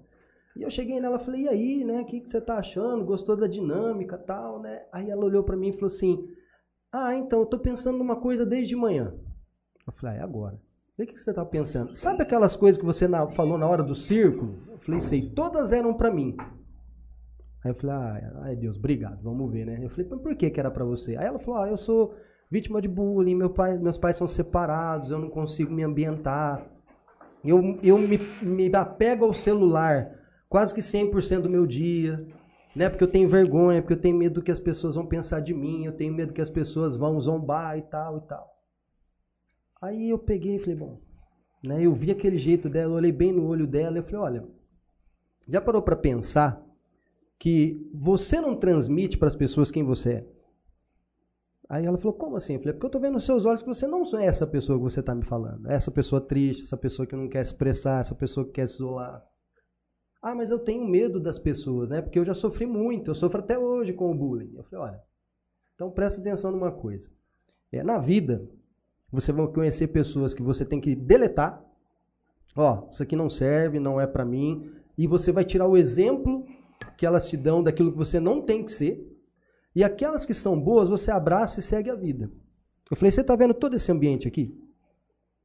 E 0.56 0.62
eu 0.62 0.70
cheguei 0.70 1.00
nela, 1.00 1.20
falei, 1.20 1.44
e 1.44 1.50
aí, 1.50 1.84
né? 1.84 2.02
O 2.02 2.06
que, 2.06 2.22
que 2.22 2.30
você 2.32 2.40
tá 2.40 2.58
achando? 2.58 3.04
Gostou 3.04 3.36
da 3.36 3.48
dinâmica 3.48 4.18
tal, 4.18 4.62
né? 4.62 4.84
Aí 4.92 5.10
ela 5.10 5.26
olhou 5.26 5.44
para 5.44 5.58
mim 5.58 5.70
e 5.70 5.74
falou 5.74 5.88
assim, 5.88 6.28
ah, 6.92 7.14
então, 7.14 7.40
eu 7.40 7.46
tô 7.46 7.60
pensando 7.60 7.98
numa 7.98 8.16
coisa 8.16 8.46
desde 8.46 8.76
manhã. 8.76 9.14
Eu 9.86 9.94
falei, 9.94 10.16
ah, 10.16 10.20
é 10.20 10.24
agora. 10.24 10.60
O 10.98 11.06
que 11.06 11.18
você 11.18 11.34
tá 11.34 11.44
pensando? 11.44 11.94
Sabe 11.94 12.22
aquelas 12.24 12.56
coisas 12.56 12.80
que 12.80 12.86
você 12.86 13.06
na, 13.06 13.28
falou 13.28 13.58
na 13.58 13.68
hora 13.68 13.84
do 13.84 13.94
círculo? 13.94 14.56
Eu 14.72 14.78
falei, 14.78 15.02
sei, 15.02 15.30
todas 15.30 15.74
eram 15.74 15.94
para 15.94 16.10
mim. 16.10 16.38
Aí 17.66 17.72
eu 17.72 17.76
falei, 17.76 17.96
ah, 17.96 18.32
ai 18.44 18.56
Deus, 18.56 18.78
obrigado, 18.78 19.24
vamos 19.24 19.52
ver, 19.52 19.66
né? 19.66 19.80
Eu 19.82 19.90
falei, 19.90 20.06
por 20.06 20.36
que 20.36 20.52
que 20.52 20.60
era 20.60 20.70
para 20.70 20.86
você? 20.86 21.18
Aí 21.18 21.26
ela 21.26 21.40
falou, 21.40 21.64
ah, 21.64 21.68
eu 21.68 21.78
sou 21.78 22.14
vítima 22.50 22.80
de 22.80 22.88
bullying, 22.88 23.34
meu 23.34 23.50
pai, 23.50 23.76
meus 23.76 23.98
pais 23.98 24.18
são 24.18 24.28
separados, 24.28 25.10
eu 25.10 25.18
não 25.18 25.32
consigo 25.32 25.74
me 25.74 25.82
ambientar. 25.82 26.64
Eu, 27.44 27.80
eu 27.82 27.98
me, 27.98 28.20
me 28.44 28.76
apego 28.76 29.26
ao 29.26 29.34
celular 29.34 30.12
quase 30.48 30.76
que 30.76 30.80
100% 30.80 31.42
do 31.42 31.50
meu 31.50 31.66
dia, 31.66 32.24
né? 32.76 32.88
Porque 32.88 33.04
eu 33.04 33.10
tenho 33.10 33.28
vergonha, 33.28 33.82
porque 33.82 33.94
eu 33.94 34.02
tenho 34.02 34.16
medo 34.16 34.36
do 34.36 34.44
que 34.44 34.52
as 34.52 34.60
pessoas 34.60 34.94
vão 34.94 35.08
pensar 35.08 35.40
de 35.40 35.54
mim, 35.56 35.86
eu 35.86 35.92
tenho 35.92 36.14
medo 36.14 36.34
que 36.34 36.42
as 36.42 36.52
pessoas 36.52 36.96
vão 36.96 37.20
zombar 37.20 37.80
e 37.80 37.82
tal 37.82 38.20
e 38.20 38.22
tal. 38.28 38.48
Aí 39.82 40.10
eu 40.12 40.20
peguei 40.20 40.58
e 40.58 40.60
falei, 40.60 40.76
bom, 40.76 41.02
né? 41.64 41.84
Eu 41.84 41.96
vi 41.96 42.12
aquele 42.12 42.38
jeito 42.38 42.70
dela, 42.70 42.94
olhei 42.94 43.12
bem 43.12 43.32
no 43.32 43.48
olho 43.48 43.66
dela, 43.66 43.98
eu 43.98 44.04
falei, 44.04 44.20
olha, 44.20 44.48
já 45.50 45.60
parou 45.60 45.82
para 45.82 45.96
pensar 45.96 46.64
que 47.40 47.90
você 47.94 48.40
não 48.40 48.56
transmite 48.56 49.18
para 49.18 49.28
as 49.28 49.36
pessoas 49.36 49.72
quem 49.72 49.84
você 49.84 50.12
é. 50.14 50.28
Aí 51.68 51.86
ela 51.86 51.98
falou, 51.98 52.14
como 52.14 52.36
assim? 52.36 52.54
Eu 52.54 52.60
falei, 52.60 52.74
porque 52.74 52.86
eu 52.86 52.90
estou 52.90 53.02
vendo 53.02 53.14
nos 53.14 53.26
seus 53.26 53.46
olhos 53.46 53.62
que 53.62 53.68
você 53.68 53.88
não 53.88 54.04
é 54.18 54.26
essa 54.26 54.46
pessoa 54.46 54.78
que 54.78 54.84
você 54.84 55.00
está 55.00 55.16
me 55.16 55.24
falando. 55.24 55.70
É 55.70 55.74
essa 55.74 55.90
pessoa 55.90 56.22
triste, 56.22 56.64
essa 56.64 56.78
pessoa 56.78 57.08
que 57.08 57.16
não 57.16 57.28
quer 57.28 57.44
se 57.44 57.52
expressar, 57.52 58.00
essa 58.00 58.14
pessoa 58.14 58.46
que 58.46 58.54
quer 58.54 58.68
se 58.68 58.76
isolar. 58.76 59.26
Ah, 60.22 60.36
mas 60.36 60.52
eu 60.52 60.60
tenho 60.60 60.88
medo 60.88 61.20
das 61.20 61.40
pessoas, 61.40 61.90
né? 61.90 62.02
Porque 62.02 62.20
eu 62.20 62.26
já 62.26 62.34
sofri 62.34 62.66
muito, 62.66 63.12
eu 63.12 63.16
sofro 63.16 63.40
até 63.40 63.58
hoje 63.58 63.94
com 63.94 64.12
o 64.12 64.16
bullying. 64.16 64.54
Eu 64.56 64.64
falei, 64.64 64.92
olha, 64.92 65.04
então 65.74 65.92
presta 65.92 66.22
atenção 66.22 66.52
numa 66.52 66.72
coisa. 66.72 67.10
É, 67.72 67.84
na 67.84 67.98
vida, 67.98 68.48
você 69.12 69.32
vai 69.32 69.48
conhecer 69.48 69.88
pessoas 69.88 70.34
que 70.34 70.42
você 70.42 70.66
tem 70.66 70.80
que 70.80 70.96
deletar. 70.96 71.64
Ó, 72.56 72.90
isso 72.92 73.04
aqui 73.04 73.16
não 73.16 73.30
serve, 73.30 73.80
não 73.80 74.00
é 74.00 74.08
para 74.08 74.24
mim. 74.24 74.72
E 74.98 75.08
você 75.08 75.32
vai 75.32 75.44
tirar 75.44 75.68
o 75.68 75.78
exemplo 75.78 76.46
que 76.98 77.06
elas 77.06 77.30
te 77.30 77.38
dão 77.38 77.62
daquilo 77.64 77.92
que 77.92 77.98
você 77.98 78.20
não 78.20 78.42
tem 78.42 78.64
que 78.64 78.72
ser. 78.72 79.12
E 79.76 79.84
aquelas 79.84 80.26
que 80.26 80.34
são 80.34 80.60
boas, 80.60 80.88
você 80.88 81.12
abraça 81.12 81.60
e 81.60 81.64
segue 81.64 81.90
a 81.90 81.96
vida. 81.96 82.32
Eu 82.90 82.96
falei, 82.96 83.12
você 83.12 83.22
está 83.22 83.36
vendo 83.36 83.54
todo 83.54 83.76
esse 83.76 83.92
ambiente 83.92 84.28
aqui? 84.28 84.58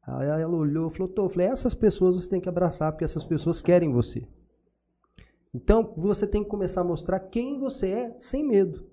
Aí 0.03 0.27
ela 0.27 0.57
olhou 0.57 0.91
e 0.91 0.95
falou, 0.95 1.09
tô. 1.13 1.25
Eu 1.25 1.31
falei, 1.31 1.49
essas 1.49 1.75
pessoas 1.75 2.15
você 2.15 2.29
tem 2.29 2.41
que 2.41 2.49
abraçar, 2.49 2.93
porque 2.93 3.05
essas 3.05 3.25
pessoas 3.25 3.61
querem 3.61 3.93
você. 3.93 4.27
Então, 5.53 5.93
você 5.97 6.27
tem 6.27 6.45
que 6.45 6.49
começar 6.49 6.83
a 6.83 6.85
mostrar 6.85 7.19
quem 7.19 7.59
você 7.59 7.89
é, 7.89 8.15
sem 8.19 8.47
medo. 8.47 8.87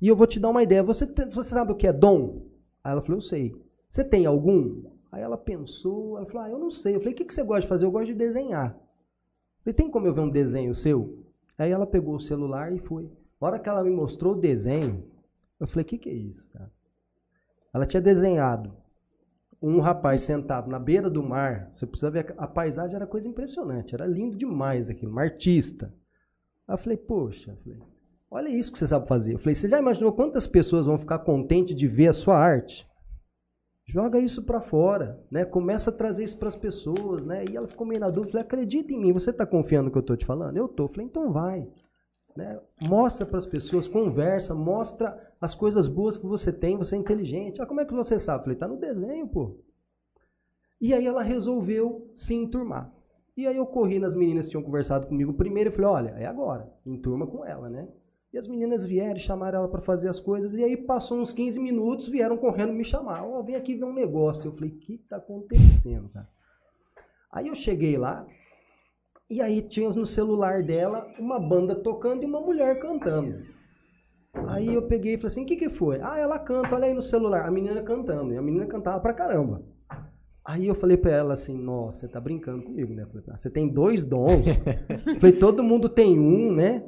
E 0.00 0.08
eu 0.08 0.16
vou 0.16 0.26
te 0.26 0.40
dar 0.40 0.48
uma 0.48 0.62
ideia. 0.62 0.82
Você, 0.82 1.06
você 1.06 1.50
sabe 1.50 1.72
o 1.72 1.76
que 1.76 1.86
é 1.86 1.92
dom? 1.92 2.46
Aí 2.82 2.92
ela 2.92 3.02
falou, 3.02 3.18
eu 3.18 3.22
sei. 3.22 3.54
Você 3.88 4.02
tem 4.02 4.26
algum? 4.26 4.82
Aí 5.12 5.22
ela 5.22 5.36
pensou, 5.36 6.16
ela 6.16 6.26
falou, 6.26 6.42
ah, 6.42 6.50
eu 6.50 6.58
não 6.58 6.70
sei. 6.70 6.96
Eu 6.96 7.00
falei, 7.00 7.14
o 7.14 7.16
que, 7.16 7.24
que 7.24 7.34
você 7.34 7.42
gosta 7.42 7.62
de 7.62 7.68
fazer? 7.68 7.84
Eu 7.84 7.90
gosto 7.90 8.06
de 8.06 8.14
desenhar. 8.14 8.70
Eu 8.70 9.64
falei, 9.64 9.74
tem 9.74 9.90
como 9.90 10.06
eu 10.06 10.14
ver 10.14 10.22
um 10.22 10.30
desenho 10.30 10.74
seu? 10.74 11.24
Aí 11.60 11.70
ela 11.70 11.86
pegou 11.86 12.14
o 12.14 12.20
celular 12.20 12.72
e 12.72 12.78
foi. 12.78 13.10
A 13.38 13.46
hora 13.46 13.58
que 13.58 13.68
ela 13.68 13.84
me 13.84 13.90
mostrou 13.90 14.32
o 14.32 14.40
desenho, 14.40 15.04
eu 15.58 15.66
falei, 15.66 15.82
o 15.82 15.86
que, 15.86 15.98
que 15.98 16.08
é 16.08 16.14
isso, 16.14 16.48
cara? 16.48 16.72
Ela 17.72 17.84
tinha 17.84 18.00
desenhado 18.00 18.74
um 19.60 19.78
rapaz 19.78 20.22
sentado 20.22 20.70
na 20.70 20.78
beira 20.78 21.10
do 21.10 21.22
mar. 21.22 21.70
Você 21.74 21.86
precisa 21.86 22.10
ver, 22.10 22.34
a 22.38 22.46
paisagem 22.46 22.96
era 22.96 23.06
coisa 23.06 23.28
impressionante, 23.28 23.94
era 23.94 24.06
lindo 24.06 24.38
demais 24.38 24.88
aquilo, 24.88 25.12
um 25.12 25.18
artista. 25.18 25.92
Aí 26.66 26.74
eu 26.74 26.78
falei, 26.78 26.96
poxa, 26.96 27.58
olha 28.30 28.48
isso 28.48 28.72
que 28.72 28.78
você 28.78 28.86
sabe 28.86 29.06
fazer. 29.06 29.34
Eu 29.34 29.38
falei, 29.38 29.54
você 29.54 29.68
já 29.68 29.78
imaginou 29.78 30.14
quantas 30.14 30.46
pessoas 30.46 30.86
vão 30.86 30.96
ficar 30.96 31.18
contentes 31.18 31.76
de 31.76 31.86
ver 31.86 32.08
a 32.08 32.14
sua 32.14 32.38
arte? 32.38 32.88
Joga 33.92 34.20
isso 34.20 34.44
para 34.44 34.60
fora, 34.60 35.20
né? 35.28 35.44
Começa 35.44 35.90
a 35.90 35.92
trazer 35.92 36.22
isso 36.22 36.38
para 36.38 36.46
as 36.46 36.54
pessoas, 36.54 37.24
né? 37.24 37.44
E 37.50 37.56
ela 37.56 37.66
ficou 37.66 37.84
meio 37.84 38.00
na 38.00 38.08
dúvida, 38.08 38.30
falei, 38.30 38.44
acredita 38.44 38.92
em 38.92 39.00
mim, 39.00 39.12
você 39.12 39.30
está 39.30 39.44
confiando 39.44 39.86
no 39.86 39.90
que 39.90 39.98
eu 39.98 40.00
estou 40.00 40.16
te 40.16 40.24
falando? 40.24 40.56
Eu 40.56 40.66
estou. 40.66 40.86
Falei, 40.86 41.06
então 41.06 41.32
vai. 41.32 41.68
Né? 42.36 42.60
Mostra 42.82 43.26
para 43.26 43.38
as 43.38 43.46
pessoas, 43.46 43.88
conversa, 43.88 44.54
mostra 44.54 45.18
as 45.40 45.56
coisas 45.56 45.88
boas 45.88 46.16
que 46.16 46.24
você 46.24 46.52
tem, 46.52 46.76
você 46.76 46.94
é 46.94 46.98
inteligente. 47.00 47.60
Ah, 47.60 47.66
como 47.66 47.80
é 47.80 47.84
que 47.84 47.92
você 47.92 48.16
sabe? 48.20 48.44
Falei, 48.44 48.56
tá 48.56 48.68
no 48.68 48.76
desenho, 48.76 49.26
pô. 49.26 49.56
E 50.80 50.94
aí 50.94 51.04
ela 51.04 51.24
resolveu 51.24 52.12
se 52.14 52.32
enturmar. 52.32 52.94
E 53.36 53.44
aí 53.44 53.56
eu 53.56 53.66
corri 53.66 53.98
nas 53.98 54.14
meninas 54.14 54.46
que 54.46 54.52
tinham 54.52 54.62
conversado 54.62 55.08
comigo 55.08 55.34
primeiro 55.34 55.70
e 55.70 55.72
falei, 55.72 55.90
olha, 55.90 56.10
é 56.10 56.26
agora, 56.26 56.72
enturma 56.86 57.26
com 57.26 57.44
ela, 57.44 57.68
né? 57.68 57.88
E 58.32 58.38
as 58.38 58.46
meninas 58.46 58.84
vieram 58.84 59.16
e 59.16 59.20
chamaram 59.20 59.58
ela 59.58 59.68
para 59.68 59.80
fazer 59.80 60.08
as 60.08 60.20
coisas. 60.20 60.54
E 60.54 60.62
aí 60.62 60.76
passou 60.76 61.18
uns 61.18 61.32
15 61.32 61.58
minutos, 61.58 62.08
vieram 62.08 62.36
correndo 62.36 62.72
me 62.72 62.84
chamar. 62.84 63.24
Ó, 63.24 63.42
vem 63.42 63.56
aqui 63.56 63.74
ver 63.74 63.84
um 63.84 63.92
negócio. 63.92 64.48
Eu 64.48 64.52
falei, 64.52 64.70
o 64.70 64.78
que 64.78 64.98
tá 64.98 65.16
acontecendo, 65.16 66.08
cara? 66.10 66.28
Aí 67.32 67.48
eu 67.48 67.54
cheguei 67.54 67.96
lá, 67.96 68.26
e 69.28 69.40
aí 69.40 69.62
tinha 69.62 69.88
no 69.90 70.06
celular 70.06 70.62
dela 70.62 71.06
uma 71.18 71.38
banda 71.38 71.74
tocando 71.74 72.22
e 72.22 72.26
uma 72.26 72.40
mulher 72.40 72.80
cantando. 72.80 73.44
Aí 74.46 74.74
eu 74.74 74.82
peguei 74.82 75.14
e 75.14 75.16
falei 75.16 75.26
assim, 75.28 75.42
o 75.42 75.46
que 75.46 75.56
que 75.56 75.68
foi? 75.68 76.00
Ah, 76.00 76.16
ela 76.18 76.38
canta, 76.38 76.74
olha 76.74 76.86
aí 76.86 76.94
no 76.94 77.02
celular. 77.02 77.46
A 77.46 77.50
menina 77.50 77.82
cantando. 77.82 78.32
E 78.32 78.36
a 78.36 78.42
menina 78.42 78.66
cantava 78.66 79.00
pra 79.00 79.12
caramba. 79.12 79.62
Aí 80.44 80.66
eu 80.66 80.74
falei 80.74 80.96
pra 80.96 81.10
ela 81.10 81.34
assim, 81.34 81.56
nossa, 81.56 82.00
você 82.00 82.08
tá 82.08 82.20
brincando 82.20 82.62
comigo, 82.62 82.94
né? 82.94 83.06
Falei, 83.06 83.24
"Ah, 83.28 83.36
Você 83.36 83.50
tem 83.50 83.68
dois 83.68 84.04
dons. 84.04 84.44
falei, 85.20 85.36
todo 85.36 85.62
mundo 85.62 85.88
tem 85.88 86.18
um, 86.18 86.52
né? 86.52 86.84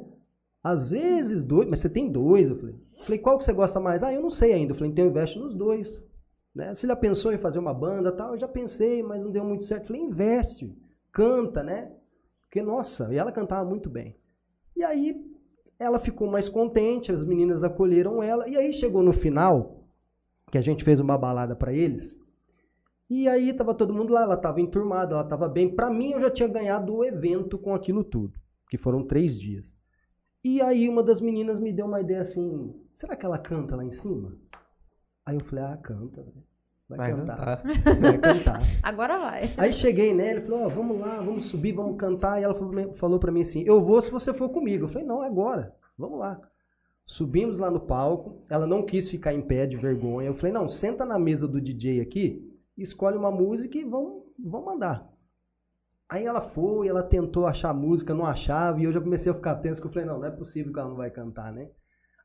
Às 0.63 0.91
vezes 0.91 1.43
dois, 1.43 1.67
mas 1.67 1.79
você 1.79 1.89
tem 1.89 2.09
dois. 2.09 2.49
Eu 2.49 2.55
falei, 2.55 2.75
falei, 3.03 3.19
qual 3.19 3.37
que 3.37 3.43
você 3.43 3.51
gosta 3.51 3.79
mais? 3.79 4.01
Ah, 4.01 4.13
eu 4.13 4.21
não 4.21 4.29
sei 4.29 4.53
ainda. 4.53 4.71
Eu 4.71 4.75
falei, 4.75 4.91
então 4.91 5.05
investe 5.05 5.37
nos 5.37 5.53
dois. 5.53 6.01
Né? 6.55 6.73
Você 6.73 6.87
já 6.87 6.95
pensou 6.95 7.33
em 7.33 7.37
fazer 7.37 7.59
uma 7.59 7.73
banda 7.73 8.11
tal? 8.11 8.31
Eu 8.31 8.37
já 8.37 8.47
pensei, 8.47 9.03
mas 9.03 9.21
não 9.21 9.31
deu 9.31 9.43
muito 9.43 9.65
certo. 9.65 9.83
Eu 9.83 9.87
falei, 9.87 10.01
investe, 10.03 10.73
canta, 11.11 11.61
né? 11.61 11.91
Porque, 12.43 12.61
nossa, 12.61 13.13
e 13.13 13.17
ela 13.17 13.31
cantava 13.31 13.67
muito 13.67 13.89
bem. 13.89 14.15
E 14.75 14.83
aí 14.83 15.21
ela 15.77 15.99
ficou 15.99 16.29
mais 16.29 16.47
contente, 16.47 17.11
as 17.11 17.25
meninas 17.25 17.63
acolheram 17.63 18.23
ela. 18.23 18.47
E 18.47 18.55
aí 18.55 18.71
chegou 18.71 19.03
no 19.03 19.11
final, 19.11 19.83
que 20.49 20.57
a 20.57 20.61
gente 20.61 20.83
fez 20.83 20.99
uma 20.99 21.17
balada 21.17 21.55
pra 21.55 21.73
eles. 21.73 22.15
E 23.09 23.27
aí 23.27 23.51
tava 23.53 23.73
todo 23.73 23.93
mundo 23.93 24.13
lá, 24.13 24.21
ela 24.21 24.37
tava 24.37 24.61
enturmada, 24.61 25.15
ela 25.15 25.23
tava 25.23 25.49
bem. 25.49 25.67
Pra 25.67 25.89
mim, 25.89 26.11
eu 26.11 26.21
já 26.21 26.29
tinha 26.29 26.47
ganhado 26.47 26.95
o 26.95 27.03
evento 27.03 27.57
com 27.57 27.75
aquilo 27.75 28.03
tudo, 28.03 28.33
que 28.69 28.77
foram 28.77 29.03
três 29.03 29.37
dias. 29.37 29.73
E 30.43 30.61
aí 30.61 30.89
uma 30.89 31.01
das 31.01 31.21
meninas 31.21 31.59
me 31.59 31.71
deu 31.71 31.85
uma 31.85 32.01
ideia 32.01 32.21
assim, 32.21 32.73
será 32.91 33.15
que 33.15 33.25
ela 33.25 33.37
canta 33.37 33.75
lá 33.75 33.83
em 33.83 33.91
cima? 33.91 34.35
Aí 35.25 35.35
eu 35.37 35.43
falei, 35.45 35.63
ah, 35.63 35.77
canta, 35.77 36.21
velho. 36.21 36.43
vai, 36.89 36.97
Vai 36.97 37.11
cantar. 37.13 37.63
cantar. 37.63 37.95
Vai 38.01 38.17
cantar. 38.17 38.61
Agora 38.83 39.17
vai. 39.19 39.53
Aí 39.57 39.71
cheguei 39.71 40.13
nela 40.13 40.39
e 40.39 40.43
falou, 40.43 40.65
ó, 40.65 40.69
vamos 40.69 40.99
lá, 40.99 41.21
vamos 41.21 41.45
subir, 41.45 41.71
vamos 41.71 41.95
cantar. 41.97 42.41
E 42.41 42.43
ela 42.43 42.53
falou, 42.53 42.93
falou 42.93 43.19
pra 43.19 43.31
mim 43.31 43.41
assim, 43.41 43.63
eu 43.63 43.81
vou 43.81 44.01
se 44.01 44.11
você 44.11 44.33
for 44.33 44.49
comigo. 44.49 44.83
Eu 44.83 44.89
falei, 44.89 45.07
não, 45.07 45.23
é 45.23 45.27
agora, 45.27 45.73
vamos 45.97 46.19
lá. 46.19 46.41
Subimos 47.05 47.57
lá 47.57 47.71
no 47.71 47.79
palco, 47.79 48.43
ela 48.49 48.67
não 48.67 48.85
quis 48.85 49.09
ficar 49.09 49.33
em 49.33 49.41
pé 49.41 49.65
de 49.65 49.77
vergonha. 49.77 50.27
Eu 50.27 50.35
falei, 50.35 50.51
não, 50.51 50.67
senta 50.67 51.05
na 51.05 51.17
mesa 51.17 51.47
do 51.47 51.61
DJ 51.61 52.01
aqui, 52.01 52.53
escolhe 52.77 53.17
uma 53.17 53.31
música 53.31 53.77
e 53.77 53.83
vamos, 53.85 54.23
vamos 54.37 54.65
mandar. 54.65 55.12
Aí 56.13 56.27
ela 56.27 56.41
foi, 56.41 56.87
ela 56.87 57.01
tentou 57.01 57.47
achar 57.47 57.71
a 57.71 57.73
música, 57.73 58.13
não 58.13 58.27
achava, 58.27 58.79
e 58.79 58.83
eu 58.83 58.91
já 58.91 59.01
comecei 59.01 59.31
a 59.31 59.35
ficar 59.35 59.55
tenso, 59.55 59.81
que 59.81 59.87
eu 59.87 59.91
falei, 59.91 60.07
não, 60.07 60.19
não 60.19 60.27
é 60.27 60.29
possível 60.29 60.71
que 60.71 60.79
ela 60.79 60.89
não 60.89 60.95
vai 60.95 61.09
cantar, 61.09 61.51
né? 61.51 61.71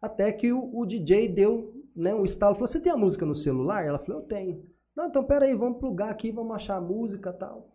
Até 0.03 0.31
que 0.31 0.53
o, 0.53 0.79
o 0.79 0.85
DJ 0.85 1.27
deu 1.27 1.73
né, 1.97 2.15
um 2.15 2.23
estalo, 2.23 2.55
falou, 2.55 2.67
você 2.67 2.79
tem 2.79 2.93
a 2.93 2.99
música 2.99 3.25
no 3.25 3.35
celular? 3.35 3.83
Ela 3.83 3.99
falou, 3.99 4.21
eu 4.21 4.27
tenho. 4.27 4.63
Não, 4.95 5.07
então 5.07 5.25
peraí, 5.25 5.55
vamos 5.55 5.79
plugar 5.79 6.11
aqui, 6.11 6.31
vamos 6.31 6.55
achar 6.55 6.77
a 6.77 6.83
música 6.83 7.33
tal. 7.33 7.67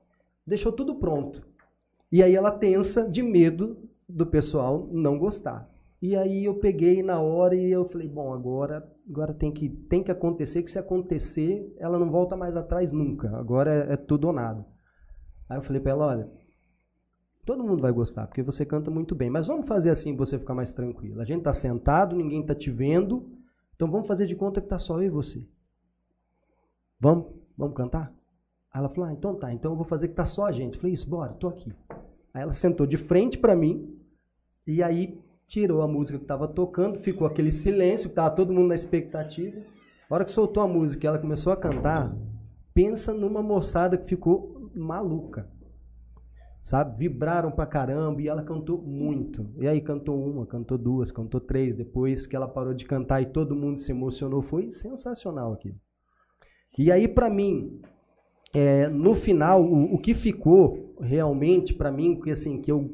Deixou 0.45 0.71
tudo 0.71 0.99
pronto. 0.99 1.43
E 2.11 2.21
aí 2.21 2.35
ela 2.35 2.51
tensa 2.51 3.09
de 3.09 3.23
medo 3.23 3.79
do 4.07 4.27
pessoal 4.27 4.87
não 4.91 5.17
gostar. 5.17 5.67
E 5.99 6.15
aí 6.15 6.45
eu 6.45 6.59
peguei 6.59 7.01
na 7.01 7.19
hora 7.19 7.55
e 7.55 7.71
eu 7.71 7.85
falei, 7.85 8.07
bom, 8.07 8.31
agora, 8.31 8.87
agora 9.09 9.33
tem, 9.33 9.51
que, 9.51 9.67
tem 9.67 10.03
que 10.03 10.11
acontecer, 10.11 10.61
que 10.61 10.69
se 10.69 10.77
acontecer, 10.77 11.73
ela 11.79 11.97
não 11.97 12.11
volta 12.11 12.37
mais 12.37 12.55
atrás 12.55 12.91
nunca. 12.91 13.35
Agora 13.35 13.73
é, 13.73 13.93
é 13.93 13.97
tudo 13.97 14.27
ou 14.27 14.33
nada. 14.33 14.72
Aí 15.49 15.57
eu 15.57 15.61
falei 15.61 15.81
pra 15.81 15.91
ela, 15.91 16.05
olha, 16.07 16.29
todo 17.45 17.63
mundo 17.63 17.81
vai 17.81 17.91
gostar, 17.91 18.27
porque 18.27 18.41
você 18.41 18.65
canta 18.65 18.89
muito 18.89 19.13
bem, 19.13 19.29
mas 19.29 19.47
vamos 19.47 19.67
fazer 19.67 19.89
assim 19.89 20.15
pra 20.15 20.25
você 20.25 20.39
ficar 20.39 20.53
mais 20.53 20.73
tranquilo. 20.73 21.21
A 21.21 21.25
gente 21.25 21.43
tá 21.43 21.53
sentado, 21.53 22.15
ninguém 22.15 22.45
tá 22.45 22.55
te 22.55 22.71
vendo, 22.71 23.29
então 23.75 23.89
vamos 23.89 24.07
fazer 24.07 24.25
de 24.25 24.35
conta 24.35 24.61
que 24.61 24.67
tá 24.67 24.77
só 24.77 24.97
eu 24.99 25.03
e 25.03 25.09
você. 25.09 25.45
Vamos? 26.99 27.27
Vamos 27.57 27.75
cantar? 27.75 28.13
Aí 28.73 28.79
ela 28.79 28.89
falou, 28.89 29.09
ah, 29.09 29.13
então 29.13 29.35
tá, 29.35 29.53
então 29.53 29.71
eu 29.71 29.75
vou 29.75 29.85
fazer 29.85 30.07
que 30.07 30.15
tá 30.15 30.25
só 30.25 30.45
a 30.45 30.51
gente. 30.51 30.75
Eu 30.75 30.79
falei, 30.79 30.93
isso, 30.93 31.09
bora, 31.09 31.33
tô 31.33 31.47
aqui. 31.47 31.71
Aí 32.33 32.41
ela 32.41 32.53
sentou 32.53 32.87
de 32.87 32.97
frente 32.97 33.37
pra 33.37 33.55
mim, 33.55 33.95
e 34.65 34.81
aí 34.81 35.21
tirou 35.45 35.81
a 35.81 35.87
música 35.87 36.17
que 36.17 36.25
tava 36.25 36.47
tocando, 36.47 36.97
ficou 36.97 37.27
aquele 37.27 37.51
silêncio, 37.51 38.09
que 38.09 38.15
tava 38.15 38.31
todo 38.31 38.53
mundo 38.53 38.69
na 38.69 38.75
expectativa. 38.75 39.61
A 40.09 40.13
hora 40.15 40.25
que 40.25 40.31
soltou 40.31 40.63
a 40.63 40.67
música 40.67 41.07
ela 41.07 41.19
começou 41.19 41.53
a 41.53 41.57
cantar, 41.57 42.15
pensa 42.73 43.13
numa 43.13 43.43
moçada 43.43 43.97
que 43.97 44.07
ficou 44.07 44.62
maluca. 44.75 45.49
Sabe? 46.63 46.97
Vibraram 46.97 47.51
pra 47.51 47.65
caramba 47.65 48.21
e 48.21 48.27
ela 48.27 48.41
cantou 48.41 48.81
muito. 48.81 49.49
E 49.57 49.67
aí 49.67 49.81
cantou 49.81 50.17
uma, 50.17 50.45
cantou 50.45 50.77
duas, 50.77 51.11
cantou 51.11 51.41
três. 51.41 51.75
Depois 51.75 52.25
que 52.25 52.35
ela 52.35 52.47
parou 52.47 52.73
de 52.73 52.85
cantar 52.85 53.21
e 53.21 53.25
todo 53.25 53.55
mundo 53.55 53.79
se 53.79 53.91
emocionou, 53.91 54.41
foi 54.41 54.71
sensacional 54.71 55.53
aquilo. 55.53 55.75
E 56.77 56.91
aí, 56.91 57.07
pra 57.07 57.29
mim, 57.29 57.81
é, 58.53 58.87
no 58.87 59.13
final, 59.13 59.63
o, 59.63 59.95
o 59.95 59.97
que 59.97 60.13
ficou 60.13 60.95
realmente 61.01 61.73
pra 61.73 61.91
mim, 61.91 62.19
que 62.19 62.31
assim, 62.31 62.61
que 62.61 62.71
eu, 62.71 62.89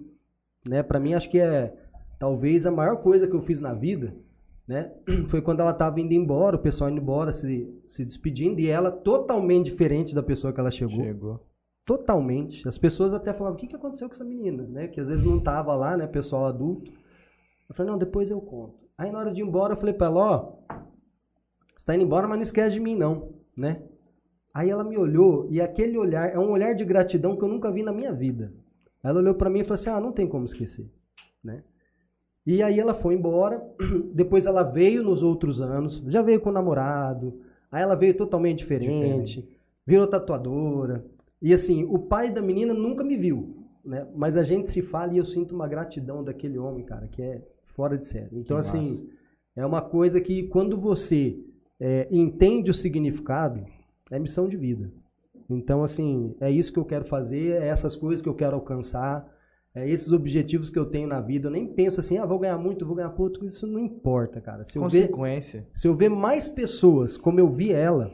né, 0.66 0.82
para 0.82 1.00
mim 1.00 1.14
acho 1.14 1.30
que 1.30 1.40
é 1.40 1.74
talvez 2.18 2.66
a 2.66 2.72
maior 2.72 2.98
coisa 2.98 3.28
que 3.28 3.36
eu 3.36 3.42
fiz 3.42 3.62
na 3.62 3.74
vida, 3.74 4.16
né, 4.68 4.92
foi 5.28 5.42
quando 5.42 5.60
ela 5.60 5.74
tava 5.74 6.00
indo 6.00 6.14
embora, 6.14 6.56
o 6.56 6.60
pessoal 6.60 6.90
indo 6.90 7.02
embora, 7.02 7.32
se, 7.32 7.74
se 7.88 8.04
despedindo, 8.04 8.60
e 8.60 8.68
ela 8.68 8.92
totalmente 8.92 9.66
diferente 9.66 10.16
da 10.16 10.24
pessoa 10.24 10.52
que 10.52 10.60
ela 10.60 10.72
chegou. 10.72 11.04
Chegou. 11.04 11.49
Totalmente. 11.90 12.68
As 12.68 12.78
pessoas 12.78 13.16
até 13.16 13.34
falavam, 13.34 13.58
o 13.58 13.60
que, 13.60 13.66
que 13.66 13.76
aconteceu 13.76 14.08
com 14.08 14.14
essa 14.14 14.24
menina? 14.24 14.62
Né? 14.62 14.88
Que 14.88 15.02
às 15.02 15.10
vezes 15.10 15.24
não 15.24 15.40
tava 15.40 15.74
lá, 15.74 15.98
né? 15.98 16.06
Pessoal 16.06 16.46
adulto. 16.46 16.92
Eu 17.68 17.74
falei, 17.74 17.92
não, 17.92 17.98
depois 17.98 18.30
eu 18.30 18.40
conto. 18.40 18.76
Aí 18.96 19.12
na 19.12 19.18
hora 19.18 19.34
de 19.34 19.42
ir 19.42 19.44
embora, 19.44 19.74
eu 19.74 19.78
falei 19.78 19.96
pra 19.96 20.06
ela, 20.06 20.20
ó, 20.20 20.76
você 21.76 21.88
tá 21.88 21.96
indo 21.96 22.04
embora, 22.04 22.28
mas 22.28 22.38
não 22.38 22.44
esquece 22.44 22.76
de 22.76 22.80
mim, 22.80 22.96
não, 22.96 23.30
né? 23.58 23.82
Aí 24.54 24.70
ela 24.70 24.84
me 24.84 25.00
olhou, 25.00 25.48
e 25.50 25.60
aquele 25.60 25.98
olhar, 25.98 26.32
é 26.32 26.38
um 26.38 26.52
olhar 26.52 26.76
de 26.76 26.86
gratidão 26.86 27.36
que 27.36 27.44
eu 27.44 27.48
nunca 27.48 27.72
vi 27.72 27.82
na 27.82 27.92
minha 27.92 28.14
vida. 28.14 28.54
Ela 29.02 29.18
olhou 29.18 29.34
pra 29.34 29.50
mim 29.50 29.62
e 29.62 29.64
falou 29.64 29.74
assim, 29.74 29.90
ah, 29.90 30.00
não 30.00 30.12
tem 30.12 30.28
como 30.28 30.46
esquecer, 30.46 30.88
né? 31.44 31.64
E 32.46 32.62
aí 32.62 32.80
ela 32.80 32.94
foi 32.94 33.16
embora, 33.16 33.68
depois 34.14 34.46
ela 34.46 34.62
veio 34.62 35.04
nos 35.04 35.24
outros 35.24 35.60
anos, 35.60 36.04
já 36.06 36.22
veio 36.22 36.40
com 36.40 36.52
o 36.52 36.54
namorado, 36.54 37.42
aí 37.72 37.82
ela 37.82 37.96
veio 37.96 38.16
totalmente 38.16 38.60
diferente, 38.60 39.50
virou 39.88 40.06
tatuadora. 40.06 41.04
E 41.42 41.54
assim, 41.54 41.84
o 41.86 41.98
pai 42.00 42.32
da 42.32 42.42
menina 42.42 42.74
nunca 42.74 43.04
me 43.04 43.16
viu, 43.16 43.56
né? 43.84 44.06
Mas 44.16 44.36
a 44.36 44.44
gente 44.44 44.70
se 44.70 44.82
fala 44.82 45.14
e 45.14 45.18
eu 45.18 45.26
sinto 45.26 45.56
uma 45.56 45.68
gratidão 45.68 46.24
daquele 46.24 46.58
homem, 46.58 46.84
cara, 46.84 47.08
que 47.08 47.22
é 47.22 47.42
fora 47.66 47.98
de 47.98 48.08
série. 48.08 48.30
Então, 48.38 48.58
Que 48.58 48.62
assim, 48.62 48.82
massa. 48.82 49.08
é 49.56 49.66
uma 49.66 49.82
coisa 49.82 50.20
que 50.20 50.44
quando 50.48 50.78
você 50.78 51.38
é, 51.80 52.08
entende 52.12 52.70
o 52.70 52.74
significado, 52.74 53.66
é 54.12 54.20
missão 54.20 54.50
de 54.50 54.58
vida. 54.58 54.92
Então, 55.50 55.84
assim, 55.84 56.36
é 56.40 56.52
isso 56.52 56.72
que 56.74 56.78
eu 56.80 56.86
quero 56.86 57.06
fazer, 57.06 57.62
é 57.62 57.68
essas 57.70 57.96
coisas 57.96 58.22
que 58.22 58.30
eu 58.30 58.36
quero 58.36 58.56
alcançar, 58.56 59.28
é 59.74 59.90
esses 59.90 60.12
objetivos 60.12 60.70
que 60.70 60.78
eu 60.78 60.86
tenho 60.86 61.08
na 61.08 61.22
vida. 61.22 61.48
Eu 61.48 61.52
nem 61.52 61.66
penso 61.66 62.00
assim, 62.00 62.18
ah, 62.18 62.26
vou 62.26 62.38
ganhar 62.38 62.58
muito, 62.58 62.86
vou 62.86 62.96
ganhar 62.96 63.10
pouco, 63.10 63.46
isso 63.46 63.66
não 63.66 63.80
importa, 63.80 64.42
cara. 64.42 64.64
Se 64.66 64.78
eu 64.78 64.88
ver, 64.90 65.08
Consequência. 65.08 65.68
se 65.74 65.88
eu 65.88 65.96
ver 65.96 66.10
mais 66.10 66.48
pessoas 66.50 67.18
como 67.18 67.40
eu 67.40 67.50
vi 67.50 67.72
ela, 67.72 68.12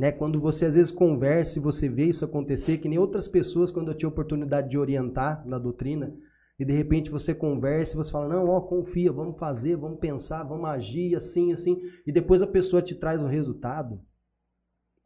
né, 0.00 0.10
quando 0.10 0.40
você 0.40 0.64
às 0.64 0.76
vezes 0.76 0.90
conversa 0.90 1.58
e 1.58 1.62
você 1.62 1.86
vê 1.86 2.06
isso 2.06 2.24
acontecer, 2.24 2.78
que 2.78 2.88
nem 2.88 2.98
outras 2.98 3.28
pessoas, 3.28 3.70
quando 3.70 3.88
eu 3.88 3.94
tinha 3.94 4.08
oportunidade 4.08 4.70
de 4.70 4.78
orientar 4.78 5.46
na 5.46 5.58
doutrina, 5.58 6.16
e 6.58 6.64
de 6.64 6.72
repente 6.72 7.10
você 7.10 7.34
conversa 7.34 7.92
e 7.92 7.96
você 7.98 8.10
fala, 8.10 8.26
não, 8.26 8.48
ó, 8.48 8.62
confia, 8.62 9.12
vamos 9.12 9.38
fazer, 9.38 9.76
vamos 9.76 9.98
pensar, 9.98 10.42
vamos 10.42 10.70
agir 10.70 11.14
assim, 11.14 11.52
assim, 11.52 11.78
e 12.06 12.10
depois 12.10 12.40
a 12.40 12.46
pessoa 12.46 12.80
te 12.80 12.94
traz 12.94 13.22
o 13.22 13.26
resultado, 13.26 14.00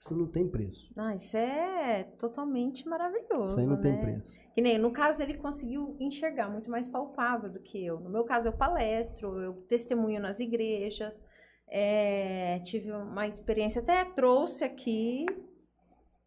isso 0.01 0.17
não 0.17 0.29
tem 0.29 0.49
preço. 0.49 0.89
Ah, 0.97 1.17
isso 1.17 1.37
é 1.37 2.05
totalmente 2.21 2.87
maravilhoso. 2.87 3.53
Isso 3.53 3.61
aí 3.61 3.67
não 3.67 3.81
tem 3.81 3.93
né? 3.95 4.01
preço. 4.01 4.39
Que 4.55 4.61
nem, 4.61 4.79
no 4.79 4.93
caso, 4.93 5.21
ele 5.25 5.35
conseguiu 5.35 5.97
enxergar 5.99 6.49
muito 6.49 6.71
mais 6.71 6.87
palpável 6.87 7.51
do 7.51 7.59
que 7.59 7.85
eu. 7.85 7.99
No 7.99 8.11
meu 8.11 8.23
caso, 8.23 8.47
eu 8.47 8.53
palestro, 8.53 9.41
eu 9.41 9.55
testemunho 9.67 10.21
nas 10.21 10.39
igrejas, 10.39 11.27
é, 11.69 12.61
tive 12.61 12.93
uma 12.93 13.27
experiência, 13.27 13.83
até 13.83 14.05
trouxe 14.05 14.65
aqui. 14.65 15.27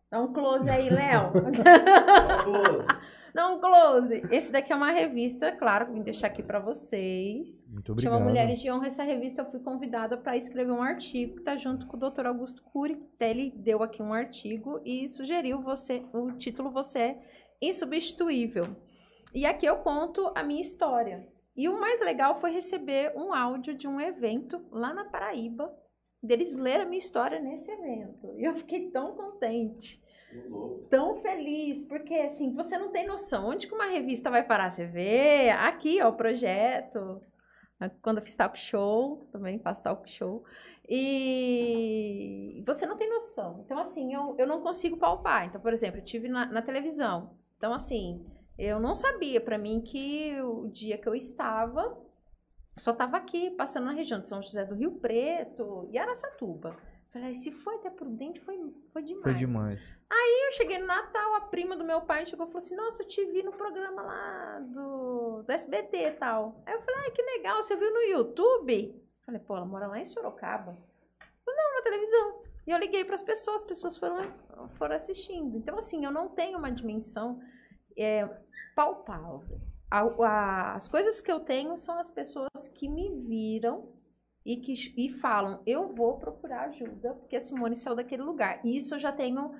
Dá 0.09 0.21
um 0.21 0.31
close 0.31 0.69
aí, 0.69 0.89
Léo. 0.89 1.31
Dá 3.38 3.49
um 3.49 3.59
close. 3.59 4.23
Esse 4.31 4.51
daqui 4.51 4.73
é 4.73 4.75
uma 4.75 4.89
revista, 4.89 5.51
claro, 5.51 5.93
vim 5.93 6.01
deixar 6.01 6.25
aqui 6.25 6.41
pra 6.41 6.59
vocês. 6.59 7.63
Muito 7.69 7.91
obrigado. 7.91 8.13
Chama 8.13 8.25
Mulheres 8.25 8.59
de 8.59 8.71
Honra. 8.71 8.88
Essa 8.88 9.03
revista 9.03 9.41
eu 9.43 9.51
fui 9.51 9.59
convidada 9.59 10.17
para 10.17 10.35
escrever 10.35 10.71
um 10.71 10.81
artigo 10.81 11.33
que 11.35 11.39
está 11.41 11.55
junto 11.55 11.85
com 11.85 11.97
o 11.97 11.99
Dr. 11.99 12.25
Augusto 12.25 12.63
Cury. 12.63 12.97
Até 13.13 13.29
ele 13.29 13.53
deu 13.55 13.83
aqui 13.83 14.01
um 14.01 14.11
artigo 14.11 14.81
e 14.83 15.07
sugeriu 15.07 15.61
você, 15.61 16.03
o 16.13 16.31
título 16.31 16.71
Você 16.71 16.99
é 16.99 17.19
Insubstituível. 17.61 18.75
E 19.35 19.45
aqui 19.45 19.67
eu 19.67 19.77
conto 19.77 20.31
a 20.33 20.41
minha 20.41 20.61
história. 20.61 21.27
E 21.58 21.68
o 21.68 21.80
mais 21.80 21.99
legal 22.01 22.39
foi 22.39 22.51
receber 22.51 23.12
um 23.16 23.34
áudio 23.34 23.74
de 23.74 23.88
um 23.88 23.99
evento 23.99 24.64
lá 24.72 24.93
na 24.93 25.05
Paraíba, 25.05 25.76
deles 26.22 26.55
ler 26.55 26.82
a 26.82 26.86
minha 26.86 26.99
história 26.99 27.39
nesse 27.39 27.72
evento. 27.72 28.34
E 28.38 28.43
eu 28.43 28.53
fiquei 28.53 28.91
tão 28.91 29.05
contente 29.16 29.99
tão 30.89 31.22
feliz, 31.22 31.84
porque 31.86 32.14
assim, 32.14 32.53
você 32.53 32.78
não 32.78 32.91
tem 32.91 33.08
noção 33.08 33.47
onde 33.47 33.68
que 33.68 33.74
uma 33.74 33.86
revista 33.86 34.30
vai 34.30 34.43
parar. 34.43 34.70
Você 34.70 34.86
vê 34.86 35.49
aqui, 35.49 36.01
ó, 36.01 36.10
o 36.10 36.14
projeto. 36.14 37.22
Quando 38.01 38.18
eu 38.18 38.24
fiz 38.24 38.36
talk 38.36 38.58
show, 38.58 39.28
também 39.32 39.60
faço 39.60 39.84
talk 39.84 40.10
show. 40.10 40.43
E 40.89 42.64
você 42.66 42.86
não 42.86 42.97
tem 42.97 43.10
noção. 43.10 43.62
Então, 43.66 43.78
assim, 43.78 44.14
eu, 44.14 44.36
eu 44.38 44.47
não 44.47 44.62
consigo 44.62 44.97
palpar. 44.97 45.45
Então, 45.45 45.62
por 45.62 45.74
exemplo, 45.74 45.99
eu 45.99 46.05
tive 46.05 46.28
na, 46.28 46.45
na 46.47 46.62
televisão. 46.62 47.38
Então, 47.58 47.74
assim, 47.74 48.26
eu 48.58 48.80
não 48.80 48.95
sabia 48.95 49.39
para 49.39 49.58
mim 49.58 49.82
que 49.82 50.39
o 50.41 50.68
dia 50.68 50.97
que 50.97 51.08
eu 51.08 51.14
estava, 51.14 51.97
só 52.78 52.91
estava 52.91 53.18
aqui, 53.18 53.51
passando 53.51 53.86
na 53.86 53.91
região 53.91 54.20
de 54.20 54.28
São 54.28 54.41
José 54.41 54.66
do 54.66 54.76
Rio 54.76 54.93
Preto 54.99 55.88
e 55.91 55.97
Araçatuba. 55.97 56.76
Falei, 57.12 57.34
se 57.34 57.51
foi 57.51 57.76
até 57.76 57.89
Prudente, 57.89 58.39
foi, 58.41 58.58
foi 58.91 59.01
demais. 59.01 59.24
Foi 59.24 59.34
demais. 59.34 59.82
Aí 60.10 60.47
eu 60.47 60.51
cheguei 60.53 60.78
no 60.78 60.88
Natal, 60.88 61.36
a 61.36 61.41
prima 61.41 61.76
do 61.76 61.84
meu 61.84 62.01
pai 62.01 62.26
chegou 62.26 62.45
e 62.45 62.49
falou 62.49 62.64
assim: 62.64 62.76
Nossa, 62.76 63.01
eu 63.01 63.08
te 63.08 63.26
vi 63.26 63.43
no 63.43 63.51
programa 63.51 64.01
lá 64.01 64.60
do, 64.60 65.43
do 65.43 65.51
SBT 65.51 65.97
e 65.97 66.12
tal. 66.12 66.62
Aí 66.66 66.74
eu 66.74 66.82
falei: 66.82 67.01
Ai, 67.05 67.12
que 67.12 67.22
legal, 67.22 67.62
você 67.62 67.76
viu 67.76 67.91
no 67.91 68.01
YouTube? 68.01 69.03
Falei: 69.26 69.41
Pô, 69.41 69.55
ela 69.55 69.66
mora 69.66 69.88
lá 69.88 69.99
em 69.99 70.05
Sorocaba. 70.05 70.78
Falei, 71.45 71.62
Não, 71.62 71.76
na 71.76 71.82
televisão. 71.82 72.41
E 72.68 72.72
eu 72.72 72.78
liguei 72.78 73.05
para 73.05 73.16
as 73.16 73.24
pessoas, 73.24 73.62
as 73.62 73.68
pessoas 73.68 73.97
foram, 73.97 74.32
foram 74.78 74.95
assistindo. 74.95 75.58
Então, 75.58 75.78
assim, 75.78 76.03
eu 76.03 76.12
não 76.12 76.28
tenho 76.28 76.58
uma 76.58 76.70
dimensão 76.70 77.39
é, 77.97 78.30
palpável. 78.78 79.59
A, 79.89 80.01
a, 80.01 80.75
as 80.75 80.88
coisas 80.88 81.19
que 81.19 81.32
eu 81.32 81.39
tenho 81.39 81.75
são 81.80 81.97
as 81.97 82.11
pessoas 82.11 82.67
que 82.75 82.88
me 82.88 83.09
viram 83.23 83.91
e 84.45 84.57
que 84.57 84.73
e 84.95 85.09
falam, 85.09 85.63
eu 85.65 85.95
vou 85.95 86.19
procurar 86.19 86.67
ajuda, 86.67 87.15
porque 87.15 87.36
a 87.36 87.41
Simone 87.41 87.75
saiu 87.75 87.95
daquele 87.95 88.21
lugar. 88.21 88.63
Isso 88.63 88.93
eu 88.93 88.99
já 88.99 89.11
tenho, 89.11 89.51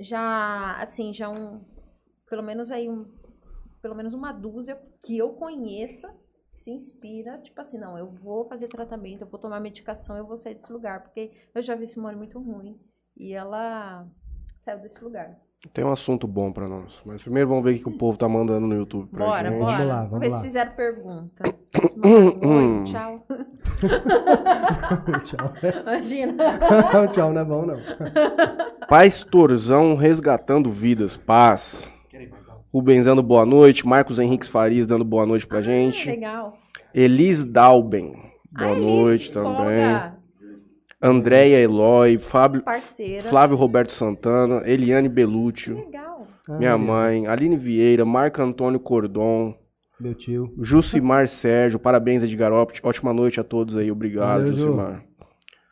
já, 0.00 0.76
assim, 0.80 1.14
já 1.14 1.30
um, 1.30 1.64
pelo 2.28 2.42
menos 2.42 2.72
aí 2.72 2.88
um, 2.90 3.04
pelo 3.80 3.94
menos 3.94 4.12
uma 4.12 4.32
dúzia 4.32 4.82
que 5.00 5.16
eu 5.16 5.34
conheça, 5.34 6.12
que 6.52 6.60
se 6.60 6.72
inspira, 6.72 7.38
tipo 7.38 7.60
assim, 7.60 7.78
não, 7.78 7.96
eu 7.96 8.10
vou 8.10 8.48
fazer 8.48 8.66
tratamento, 8.66 9.20
eu 9.20 9.28
vou 9.28 9.38
tomar 9.38 9.60
medicação, 9.60 10.16
eu 10.16 10.26
vou 10.26 10.36
sair 10.36 10.54
desse 10.54 10.72
lugar, 10.72 11.04
porque 11.04 11.30
eu 11.54 11.62
já 11.62 11.76
vi 11.76 11.86
Simone 11.86 12.16
muito 12.16 12.40
ruim, 12.40 12.80
e 13.16 13.32
ela 13.32 14.08
saiu 14.58 14.80
desse 14.80 15.02
lugar. 15.04 15.40
Tem 15.72 15.84
um 15.84 15.90
assunto 15.90 16.26
bom 16.28 16.52
pra 16.52 16.68
nós. 16.68 17.00
Mas 17.04 17.22
primeiro 17.22 17.48
vamos 17.48 17.64
ver 17.64 17.74
o 17.76 17.78
que 17.78 17.88
o 17.88 17.98
povo 17.98 18.16
tá 18.16 18.28
mandando 18.28 18.66
no 18.66 18.74
YouTube 18.74 19.08
pra 19.10 19.24
Bora, 19.26 19.48
gente. 19.50 19.58
bora. 19.58 19.72
Vamos 19.72 19.88
lá, 19.88 19.94
Vamos 19.96 20.10
vamos 20.10 20.20
ver 20.26 20.30
lá. 20.32 20.36
se 20.36 20.42
fizeram 20.44 20.72
pergunta. 20.72 21.42
Se 21.88 21.98
mandaram, 21.98 22.78
Oi, 22.78 22.84
tchau. 22.84 23.26
Tchau. 25.24 25.52
Imagina. 25.82 26.34
Tchau, 27.12 27.32
não 27.32 27.40
é 27.40 27.44
bom, 27.44 27.66
não. 27.66 27.76
Pastorzão 28.88 29.96
resgatando 29.96 30.70
vidas. 30.70 31.16
Paz. 31.16 31.90
Rubens 32.72 33.04
dando 33.06 33.22
boa 33.22 33.44
noite. 33.46 33.86
Marcos 33.86 34.18
Henriques 34.18 34.48
Farias 34.48 34.86
dando 34.86 35.04
boa 35.04 35.26
noite 35.26 35.46
pra 35.46 35.62
gente. 35.62 36.06
Legal. 36.08 36.56
Elis 36.94 37.44
Dalben. 37.44 38.12
Boa 38.52 38.68
Ah, 38.70 38.72
Elis, 38.72 38.84
noite 38.84 39.24
psicóloga, 39.26 39.56
também. 39.58 40.12
Andréia 41.02 41.58
Eloy. 41.60 42.18
Fábio, 42.18 42.62
Parceira. 42.62 43.22
Flávio 43.28 43.56
Roberto 43.56 43.92
Santana. 43.92 44.62
Eliane 44.64 45.08
Belúcio. 45.08 45.76
Legal. 45.76 46.26
Minha 46.58 46.72
Ah, 46.72 46.78
mãe. 46.78 47.26
Aline 47.26 47.56
Vieira. 47.56 48.04
Marco 48.04 48.40
Antônio 48.40 48.80
Cordon. 48.80 49.54
Meu 50.00 50.14
tio. 50.14 50.52
Jucimar 50.60 51.26
Sérgio. 51.28 51.78
Parabéns, 51.78 52.22
Edgar 52.22 52.52
Opt. 52.52 52.80
Ótima 52.82 53.12
noite 53.12 53.40
a 53.40 53.44
todos 53.44 53.76
aí. 53.76 53.90
Obrigado, 53.90 54.40
Valeu, 54.42 54.56
Ju. 54.56 54.56
Jucimar. 54.64 55.02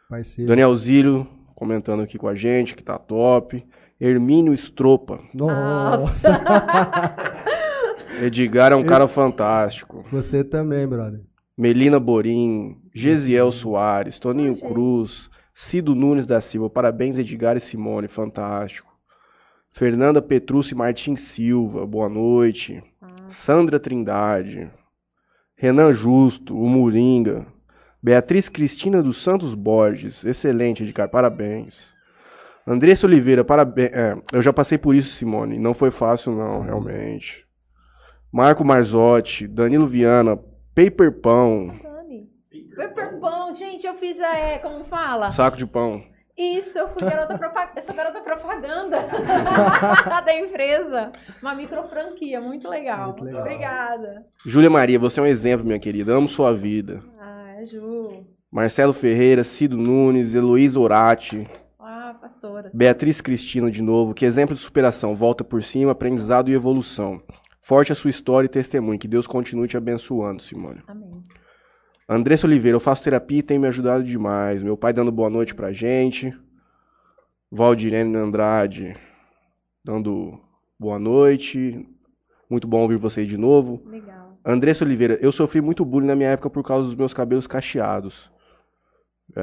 Parceiro. 0.09 0.49
Daniel 0.49 0.75
Zílio 0.77 1.27
comentando 1.55 2.03
aqui 2.03 2.19
com 2.19 2.27
a 2.29 2.35
gente, 2.35 2.75
que 2.75 2.83
tá 2.83 2.99
top. 2.99 3.65
Hermínio 4.01 4.53
Estropa. 4.53 5.21
Nossa. 5.33 6.43
Edgar 8.23 8.73
é 8.73 8.77
um 8.77 8.85
cara 8.85 9.07
fantástico. 9.09 10.05
Você 10.11 10.43
também, 10.45 10.87
brother. 10.87 11.21
Melina 11.57 12.01
Borim, 12.01 12.81
Gesiel 12.93 13.53
Soares, 13.53 14.19
Toninho. 14.19 14.59
Cruz, 14.59 15.31
Cido 15.55 15.95
Nunes 15.95 16.27
da 16.27 16.41
Silva. 16.41 16.69
Parabéns, 16.69 17.17
Edgar 17.17 17.57
e 17.57 17.61
Simone. 17.61 18.09
Fantástico. 18.09 18.93
Fernanda 19.71 20.21
Petrucci 20.21 20.75
Martins 20.75 21.21
Silva. 21.21 21.87
Boa 21.87 22.09
noite. 22.09 22.83
Sandra 23.29 23.79
Trindade. 23.79 24.69
Renan 25.57 25.93
Justo, 25.93 26.59
o 26.59 26.69
Moringa. 26.69 27.47
Beatriz 28.03 28.49
Cristina 28.49 29.01
dos 29.03 29.23
Santos 29.23 29.55
Borges. 29.55 30.25
Excelente, 30.25 30.83
Edgar. 30.83 31.09
Parabéns. 31.09 31.95
Andressa 32.67 33.07
Oliveira, 33.07 33.45
parabéns. 33.45 33.93
É, 33.93 34.17
eu 34.33 34.43
já 34.43 34.53
passei 34.53 34.77
por 34.77 34.95
isso, 34.95 35.15
Simone. 35.15 35.59
Não 35.59 35.73
foi 35.73 35.91
fácil, 35.91 36.33
não, 36.33 36.63
realmente. 36.63 37.45
Marco 38.33 38.65
Marzotti, 38.65 39.47
Danilo 39.47 39.87
Viana, 39.87 40.37
Paper 40.75 41.13
Pão. 41.21 41.75
Super 42.75 43.19
bom, 43.21 43.55
gente. 43.55 43.87
Eu 43.87 43.95
fiz 43.95 44.21
a. 44.21 44.35
É, 44.37 44.59
como 44.59 44.85
fala? 44.85 45.31
Saco 45.31 45.57
de 45.57 45.67
Pão. 45.67 46.03
Isso, 46.37 46.77
eu 46.77 46.89
fui 46.89 47.09
garota 47.09 47.39
propaganda. 47.39 47.73
Eu 47.77 47.83
sou 47.83 47.95
garota 47.95 48.21
propaganda 48.21 48.99
da 50.27 50.37
empresa. 50.37 51.13
Uma 51.41 51.55
micro 51.55 51.85
franquia, 51.85 52.41
muito 52.41 52.69
legal. 52.69 53.11
Muito 53.11 53.23
legal. 53.25 53.43
Obrigada. 53.43 54.27
Júlia 54.45 54.69
Maria, 54.69 54.99
você 54.99 55.21
é 55.21 55.23
um 55.23 55.27
exemplo, 55.27 55.65
minha 55.65 55.79
querida. 55.79 56.13
Amo 56.13 56.27
sua 56.27 56.53
vida. 56.53 57.01
Ah, 57.21 57.65
Ju. 57.65 58.25
Marcelo 58.51 58.93
Ferreira, 58.93 59.45
Cido 59.45 59.77
Nunes, 59.77 60.35
Heloísa 60.35 60.79
Orati, 60.81 61.49
Ah, 61.79 62.17
pastora. 62.21 62.69
Beatriz 62.75 63.21
Cristina 63.21 63.71
de 63.71 63.81
novo. 63.83 64.13
Que 64.13 64.25
exemplo 64.25 64.57
de 64.57 64.61
superação. 64.61 65.15
Volta 65.15 65.45
por 65.45 65.63
cima, 65.63 65.93
aprendizado 65.93 66.51
e 66.51 66.55
evolução. 66.55 67.23
Forte 67.65 67.93
a 67.93 67.95
sua 67.95 68.11
história 68.11 68.47
e 68.47 68.51
testemunho. 68.51 68.99
Que 68.99 69.09
Deus 69.09 69.27
continue 69.27 69.67
te 69.67 69.75
abençoando, 69.75 70.43
Simone. 70.43 70.83
Amém. 70.87 71.23
Andressa 72.07 72.47
Oliveira, 72.47 72.77
eu 72.77 72.81
faço 72.81 73.03
terapia 73.03 73.39
e 73.39 73.43
tem 73.43 73.59
me 73.59 73.67
ajudado 73.67 74.05
demais. 74.05 74.63
Meu 74.63 74.77
pai 74.77 74.93
dando 74.93 75.11
boa 75.11 75.31
noite 75.31 75.55
pra 75.55 75.73
gente. 75.73 76.31
Valdirene 77.51 78.15
Andrade 78.17 78.95
dando 79.83 80.39
boa 80.79 80.99
noite. 80.99 81.89
Muito 82.51 82.69
bom 82.69 82.83
ouvir 82.83 82.99
você 82.99 83.25
de 83.25 83.39
novo. 83.39 83.83
Legal. 83.87 84.39
Andressa 84.45 84.85
Oliveira, 84.85 85.19
eu 85.23 85.33
sofri 85.33 85.63
muito 85.63 85.87
bullying 85.87 86.09
na 86.09 86.17
minha 86.17 86.29
época 86.29 86.51
por 86.51 86.63
causa 86.63 86.85
dos 86.85 86.95
meus 86.95 87.15
cabelos 87.15 87.47
cacheados. 87.47 88.31
É, 89.35 89.41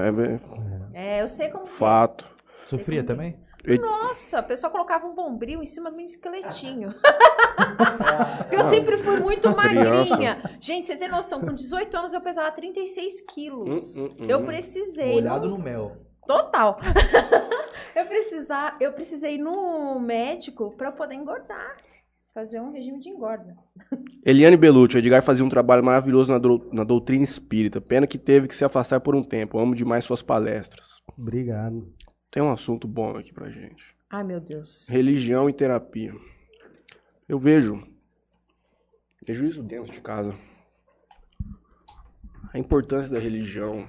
é 0.93 1.17
É, 1.17 1.21
eu 1.23 1.27
sei 1.27 1.49
como. 1.49 1.63
é. 1.63 1.67
fato. 1.67 2.23
Sofria 2.65 3.03
também? 3.03 3.35
Nossa, 3.79 4.39
a 4.39 4.43
pessoa 4.43 4.71
colocava 4.71 5.05
um 5.07 5.13
bombril 5.13 5.61
em 5.61 5.65
cima 5.65 5.89
do 5.91 5.97
meu 5.97 6.05
esqueletinho. 6.05 6.93
eu 8.51 8.63
sempre 8.65 8.97
fui 8.97 9.19
muito 9.19 9.53
Criança. 9.53 10.09
magrinha. 10.09 10.57
Gente, 10.59 10.87
você 10.87 10.95
tem 10.95 11.09
noção, 11.09 11.39
com 11.41 11.53
18 11.53 11.95
anos 11.95 12.13
eu 12.13 12.21
pesava 12.21 12.51
36 12.51 13.21
quilos. 13.33 13.97
Hum, 13.97 14.05
hum, 14.05 14.15
hum. 14.21 14.25
Eu 14.27 14.43
precisei. 14.43 15.13
Molhado 15.13 15.47
no- 15.49 15.57
no 15.57 15.63
mel. 15.63 15.97
Total. 16.27 16.79
eu, 17.95 18.05
precisar, 18.05 18.77
eu 18.79 18.93
precisei 18.93 19.35
ir 19.35 19.39
no 19.39 19.99
médico 19.99 20.71
pra 20.77 20.89
eu 20.89 20.93
poder 20.93 21.15
engordar. 21.15 21.77
Fazer 22.33 22.61
um 22.61 22.71
regime 22.71 22.97
de 23.01 23.09
engorda. 23.09 23.57
Eliane 24.25 24.55
Belucci, 24.55 24.95
o 24.95 24.99
Edgar 24.99 25.21
fazia 25.21 25.43
um 25.43 25.49
trabalho 25.49 25.83
maravilhoso 25.83 26.31
na, 26.31 26.37
dou- 26.37 26.69
na 26.71 26.85
doutrina 26.85 27.25
espírita. 27.25 27.81
Pena 27.81 28.07
que 28.07 28.17
teve 28.17 28.47
que 28.47 28.55
se 28.55 28.63
afastar 28.63 29.01
por 29.01 29.15
um 29.15 29.21
tempo. 29.23 29.59
Amo 29.59 29.75
demais 29.75 30.05
suas 30.05 30.21
palestras. 30.21 30.87
Obrigado. 31.17 31.91
Tem 32.31 32.41
um 32.41 32.51
assunto 32.51 32.87
bom 32.87 33.17
aqui 33.17 33.33
pra 33.33 33.49
gente. 33.49 33.83
Ai, 34.09 34.23
meu 34.23 34.39
Deus. 34.39 34.87
Religião 34.87 35.49
e 35.49 35.53
terapia. 35.53 36.13
Eu 37.27 37.37
vejo, 37.37 37.85
vejo 39.25 39.45
isso 39.45 39.61
dentro 39.61 39.91
de 39.91 39.99
casa. 39.99 40.33
A 42.53 42.57
importância 42.57 43.13
da 43.13 43.19
religião. 43.19 43.85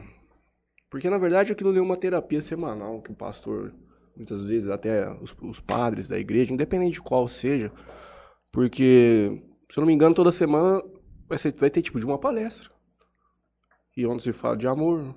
Porque 0.91 1.09
na 1.09 1.19
verdade 1.19 1.53
aquilo 1.53 1.71
ali 1.71 1.79
é 1.79 1.83
uma 1.83 1.97
terapia 1.97 2.43
semanal 2.43 3.01
que 3.01 3.13
o 3.13 3.15
pastor, 3.15 3.73
muitas 4.17 4.45
vezes 4.45 4.69
até 4.69 5.09
os, 5.21 5.35
os 5.41 5.61
padres 5.61 6.09
da 6.09 6.19
igreja, 6.19 6.53
independente 6.53 6.95
de 6.95 7.03
qual 7.03 7.29
seja, 7.29 7.73
porque, 8.51 9.43
se 9.71 9.79
eu 9.79 9.81
não 9.81 9.87
me 9.87 9.95
engano, 9.95 10.15
toda 10.15 10.31
semana 10.31 10.83
vai, 11.29 11.39
ser, 11.39 11.53
vai 11.53 11.71
ter 11.71 11.81
tipo 11.81 11.99
de 11.99 12.05
uma 12.05 12.19
palestra. 12.19 12.71
E 13.97 14.07
onde 14.07 14.23
se 14.23 14.33
fala 14.33 14.57
de 14.57 14.67
amor, 14.67 15.15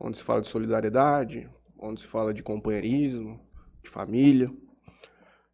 onde 0.00 0.16
se 0.16 0.24
fala 0.24 0.40
de 0.40 0.48
solidariedade, 0.48 1.50
onde 1.82 2.00
se 2.00 2.06
fala 2.06 2.32
de 2.32 2.42
companheirismo, 2.42 3.40
de 3.82 3.90
família. 3.90 4.50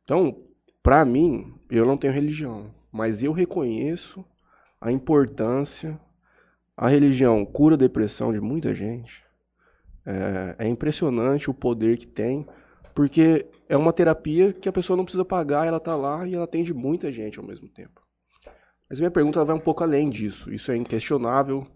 Então, 0.04 0.44
pra 0.82 1.04
mim, 1.04 1.54
eu 1.70 1.84
não 1.84 1.96
tenho 1.96 2.12
religião, 2.12 2.72
mas 2.92 3.22
eu 3.22 3.32
reconheço 3.32 4.24
a 4.80 4.92
importância. 4.92 5.98
A 6.76 6.88
religião 6.88 7.44
cura 7.44 7.74
a 7.74 7.78
depressão 7.78 8.32
de 8.32 8.40
muita 8.40 8.74
gente. 8.74 9.24
É, 10.06 10.56
é 10.58 10.68
impressionante 10.68 11.50
o 11.50 11.54
poder 11.54 11.98
que 11.98 12.06
tem, 12.06 12.46
porque 12.94 13.46
é 13.68 13.76
uma 13.76 13.92
terapia 13.92 14.52
que 14.52 14.68
a 14.68 14.72
pessoa 14.72 14.96
não 14.96 15.04
precisa 15.04 15.24
pagar, 15.24 15.66
ela 15.66 15.80
tá 15.80 15.96
lá 15.96 16.26
e 16.26 16.34
ela 16.34 16.44
atende 16.44 16.72
muita 16.72 17.10
gente 17.10 17.38
ao 17.38 17.44
mesmo 17.44 17.68
tempo. 17.68 18.00
Mas 18.88 19.00
minha 19.00 19.10
pergunta 19.10 19.44
vai 19.44 19.56
um 19.56 19.60
pouco 19.60 19.82
além 19.82 20.08
disso. 20.08 20.52
Isso 20.52 20.70
é 20.72 20.76
inquestionável 20.76 21.66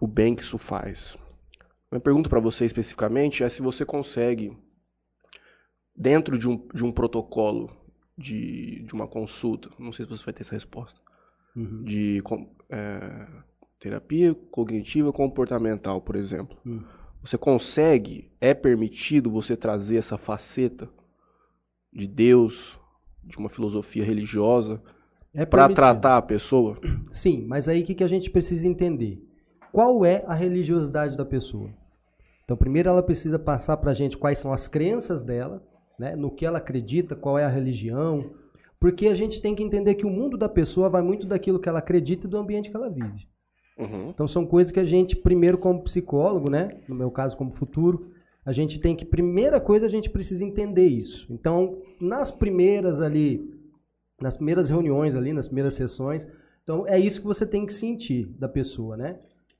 o 0.00 0.06
bem 0.06 0.34
que 0.34 0.42
isso 0.42 0.58
faz. 0.58 1.16
Minha 1.90 2.00
pergunta 2.00 2.28
para 2.28 2.40
você 2.40 2.64
especificamente 2.64 3.42
é 3.44 3.48
se 3.48 3.62
você 3.62 3.84
consegue 3.84 4.56
dentro 5.94 6.38
de 6.38 6.48
um, 6.48 6.56
de 6.74 6.84
um 6.84 6.92
protocolo 6.92 7.70
de, 8.18 8.82
de 8.82 8.92
uma 8.94 9.06
consulta, 9.06 9.70
não 9.78 9.92
sei 9.92 10.04
se 10.04 10.10
você 10.10 10.24
vai 10.24 10.34
ter 10.34 10.42
essa 10.42 10.54
resposta, 10.54 11.00
Uhum. 11.54 11.84
de 11.84 12.22
é, 12.68 13.26
terapia 13.80 14.34
cognitiva 14.50 15.10
comportamental, 15.10 16.02
por 16.02 16.14
exemplo. 16.14 16.54
Hum. 16.66 16.82
Você 17.22 17.38
consegue, 17.38 18.30
é 18.38 18.52
permitido 18.52 19.30
você 19.30 19.56
trazer 19.56 19.96
essa 19.96 20.18
faceta 20.18 20.86
de 21.90 22.06
Deus, 22.06 22.78
de 23.24 23.38
uma 23.38 23.48
filosofia 23.48 24.04
religiosa, 24.04 24.82
É 25.32 25.46
para 25.46 25.66
tratar 25.70 26.18
a 26.18 26.22
pessoa? 26.22 26.78
Sim, 27.10 27.46
mas 27.46 27.68
aí 27.68 27.82
o 27.82 27.86
que, 27.86 27.94
que 27.94 28.04
a 28.04 28.08
gente 28.08 28.30
precisa 28.30 28.68
entender? 28.68 29.26
Qual 29.72 30.04
é 30.04 30.24
a 30.26 30.34
religiosidade 30.34 31.16
da 31.16 31.24
pessoa? 31.24 31.70
Então, 32.44 32.56
primeiro 32.56 32.88
ela 32.88 33.02
precisa 33.02 33.38
passar 33.38 33.76
para 33.76 33.90
a 33.90 33.94
gente 33.94 34.16
quais 34.16 34.38
são 34.38 34.52
as 34.52 34.68
crenças 34.68 35.22
dela, 35.22 35.62
né, 35.98 36.14
no 36.14 36.30
que 36.30 36.46
ela 36.46 36.58
acredita, 36.58 37.16
qual 37.16 37.38
é 37.38 37.44
a 37.44 37.48
religião, 37.48 38.30
porque 38.78 39.08
a 39.08 39.14
gente 39.14 39.40
tem 39.40 39.54
que 39.54 39.62
entender 39.62 39.94
que 39.94 40.06
o 40.06 40.10
mundo 40.10 40.36
da 40.36 40.48
pessoa 40.48 40.88
vai 40.88 41.02
muito 41.02 41.26
daquilo 41.26 41.58
que 41.58 41.68
ela 41.68 41.78
acredita 41.78 42.26
e 42.26 42.30
do 42.30 42.36
ambiente 42.36 42.70
que 42.70 42.76
ela 42.76 42.90
vive. 42.90 43.26
Uhum. 43.78 44.10
Então 44.10 44.28
são 44.28 44.46
coisas 44.46 44.72
que 44.72 44.80
a 44.80 44.84
gente, 44.84 45.16
primeiro 45.16 45.58
como 45.58 45.82
psicólogo, 45.82 46.50
né, 46.50 46.80
no 46.88 46.94
meu 46.94 47.10
caso 47.10 47.36
como 47.36 47.50
futuro, 47.50 48.10
a 48.44 48.52
gente 48.52 48.78
tem 48.78 48.94
que, 48.94 49.04
primeira 49.04 49.60
coisa, 49.60 49.86
a 49.86 49.88
gente 49.88 50.08
precisa 50.08 50.44
entender 50.44 50.86
isso. 50.86 51.26
Então, 51.30 51.82
nas 52.00 52.30
primeiras 52.30 53.00
ali, 53.00 53.52
nas 54.20 54.36
primeiras 54.36 54.70
reuniões 54.70 55.16
ali, 55.16 55.32
nas 55.32 55.48
primeiras 55.48 55.74
sessões, 55.74 56.28
então 56.62 56.86
é 56.86 56.98
isso 56.98 57.20
que 57.20 57.26
você 57.26 57.44
tem 57.44 57.66
que 57.66 57.74
sentir 57.74 58.26
da 58.38 58.48
pessoa, 58.48 58.96
né? 58.96 59.18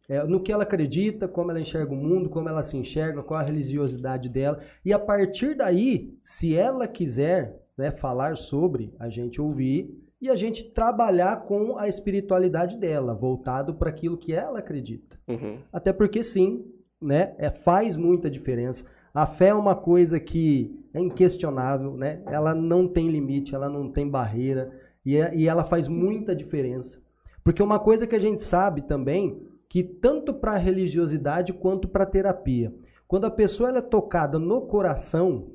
É, 0.09 0.23
no 0.25 0.41
que 0.41 0.53
ela 0.53 0.63
acredita, 0.63 1.27
como 1.27 1.51
ela 1.51 1.61
enxerga 1.61 1.93
o 1.93 1.97
mundo, 1.97 2.29
como 2.29 2.49
ela 2.49 2.63
se 2.63 2.77
enxerga, 2.77 3.23
qual 3.23 3.41
a 3.41 3.43
religiosidade 3.43 4.29
dela. 4.29 4.61
E 4.85 4.93
a 4.93 4.99
partir 4.99 5.55
daí, 5.55 6.17
se 6.23 6.55
ela 6.55 6.87
quiser 6.87 7.61
né, 7.77 7.91
falar 7.91 8.37
sobre, 8.37 8.95
a 8.99 9.09
gente 9.09 9.41
ouvir 9.41 9.91
e 10.21 10.31
a 10.31 10.37
gente 10.37 10.65
trabalhar 10.71 11.43
com 11.43 11.77
a 11.77 11.89
espiritualidade 11.89 12.79
dela, 12.79 13.15
voltado 13.15 13.75
para 13.75 13.91
aquilo 13.91 14.17
que 14.17 14.33
ela 14.33 14.61
acredita. 14.61 15.19
Uhum. 15.29 15.59
Até 15.73 15.93
porque 15.93 16.23
sim, 16.23 16.65
né, 17.01 17.35
é, 17.39 17.51
faz 17.51 17.97
muita 17.97 18.31
diferença. 18.31 18.85
A 19.13 19.27
fé 19.27 19.49
é 19.49 19.55
uma 19.55 19.75
coisa 19.75 20.21
que 20.21 20.79
é 20.93 21.01
inquestionável, 21.01 21.97
né? 21.97 22.23
Ela 22.27 22.55
não 22.55 22.87
tem 22.87 23.09
limite, 23.09 23.55
ela 23.55 23.69
não 23.69 23.91
tem 23.91 24.09
barreira 24.09 24.71
e, 25.05 25.17
é- 25.17 25.35
e 25.35 25.49
ela 25.49 25.65
faz 25.65 25.89
muita 25.89 26.35
diferença. 26.35 27.01
Porque 27.43 27.63
uma 27.63 27.79
coisa 27.79 28.07
que 28.07 28.15
a 28.15 28.19
gente 28.19 28.43
sabe 28.43 28.83
também, 28.83 29.41
que 29.69 29.83
tanto 29.83 30.33
para 30.35 30.53
a 30.53 30.59
religiosidade 30.59 31.53
quanto 31.53 31.89
para 31.89 32.05
a 32.05 32.07
terapia, 32.07 32.73
quando 33.07 33.25
a 33.25 33.31
pessoa 33.31 33.77
é 33.77 33.81
tocada 33.81 34.39
no 34.39 34.63
coração, 34.63 35.51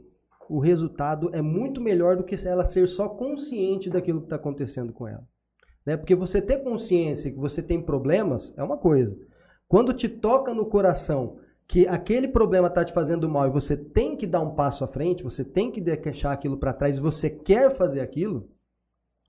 o 0.50 0.60
resultado 0.60 1.30
é 1.34 1.42
muito 1.42 1.80
melhor 1.80 2.18
do 2.18 2.24
que 2.24 2.36
ela 2.48 2.64
ser 2.64 2.88
só 2.88 3.08
consciente 3.08 3.90
daquilo 3.90 4.20
que 4.20 4.26
está 4.26 4.36
acontecendo 4.36 4.92
com 4.92 5.08
ela. 5.08 5.26
Né? 5.86 5.98
Porque 5.98 6.16
você 6.16 6.42
ter 6.42 6.64
consciência 6.64 7.32
que 7.32 7.38
você 7.38 7.62
tem 7.62 7.82
problemas 7.82 8.54
é 8.58 8.64
uma 8.64 8.78
coisa. 8.78 9.18
Quando 9.68 9.94
te 9.94 10.10
toca 10.10 10.54
no 10.54 10.66
coração 10.66 11.38
que 11.68 11.88
aquele 11.88 12.28
problema 12.28 12.68
está 12.68 12.84
te 12.84 12.92
fazendo 12.92 13.30
mal 13.30 13.48
e 13.48 13.52
você 13.52 13.78
tem 13.78 14.18
que 14.18 14.28
dar 14.28 14.42
um 14.42 14.56
passo 14.56 14.84
à 14.84 14.88
frente, 14.88 15.24
você 15.24 15.44
tem 15.44 15.72
que 15.72 15.80
deixar 15.80 16.34
aquilo 16.34 16.58
para 16.58 16.74
trás 16.74 16.98
você 17.00 17.30
quer 17.30 17.74
fazer 17.74 18.02
aquilo, 18.02 18.50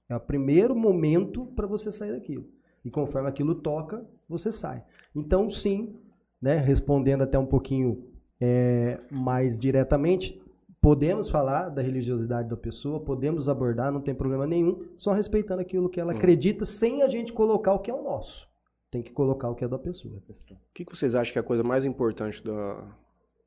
é 0.08 0.16
o 0.16 0.20
primeiro 0.20 0.74
momento 0.74 1.46
para 1.54 1.68
você 1.68 1.92
sair 1.92 2.12
daquilo. 2.12 2.48
E 2.84 2.90
conforme 2.90 3.28
aquilo 3.28 3.54
toca, 3.54 4.04
você 4.32 4.50
sai. 4.50 4.82
Então, 5.14 5.50
sim, 5.50 5.94
né, 6.40 6.56
respondendo 6.56 7.22
até 7.22 7.38
um 7.38 7.46
pouquinho 7.46 8.04
é, 8.40 8.98
mais 9.10 9.58
diretamente, 9.58 10.40
podemos 10.80 11.28
falar 11.30 11.68
da 11.68 11.80
religiosidade 11.80 12.48
da 12.48 12.56
pessoa, 12.56 12.98
podemos 12.98 13.48
abordar, 13.48 13.92
não 13.92 14.00
tem 14.00 14.14
problema 14.14 14.46
nenhum, 14.46 14.84
só 14.96 15.12
respeitando 15.12 15.60
aquilo 15.62 15.88
que 15.88 16.00
ela 16.00 16.12
Hum. 16.12 16.16
acredita, 16.16 16.64
sem 16.64 17.02
a 17.02 17.08
gente 17.08 17.32
colocar 17.32 17.72
o 17.72 17.78
que 17.78 17.90
é 17.90 17.94
o 17.94 18.02
nosso. 18.02 18.48
Tem 18.90 19.00
que 19.02 19.12
colocar 19.12 19.48
o 19.48 19.54
que 19.54 19.64
é 19.64 19.68
da 19.68 19.78
pessoa. 19.78 20.16
O 20.28 20.56
que, 20.74 20.84
que 20.84 20.96
vocês 20.96 21.14
acham 21.14 21.32
que 21.32 21.38
é 21.38 21.40
a 21.40 21.44
coisa 21.44 21.62
mais 21.62 21.84
importante 21.84 22.42
da, 22.44 22.84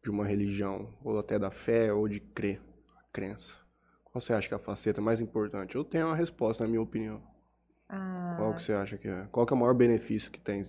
de 0.04 0.10
uma 0.10 0.26
religião? 0.26 0.90
Ou 1.04 1.20
até 1.20 1.38
da 1.38 1.52
fé, 1.52 1.94
ou 1.94 2.08
de 2.08 2.20
crer, 2.20 2.62
crença? 3.12 3.60
Qual 4.06 4.20
você 4.22 4.34
acha 4.34 4.48
que 4.48 4.54
é 4.54 4.58
a 4.58 4.60
faceta 4.60 5.02
mais 5.02 5.20
importante? 5.22 5.76
Eu 5.76 5.84
tenho 5.84 6.08
uma 6.08 6.16
resposta, 6.16 6.64
na 6.64 6.70
minha 6.70 6.82
opinião. 6.82 7.22
Ah, 7.88 8.36
Qual 8.38 8.54
que 8.56 8.62
você 8.62 8.74
acha 8.74 8.98
que 8.98 9.08
é? 9.08 9.28
Qual 9.32 9.46
que 9.46 9.54
é 9.54 9.56
o 9.56 9.60
maior 9.60 9.74
benefício 9.74 10.32
que 10.32 10.40
tem? 10.40 10.66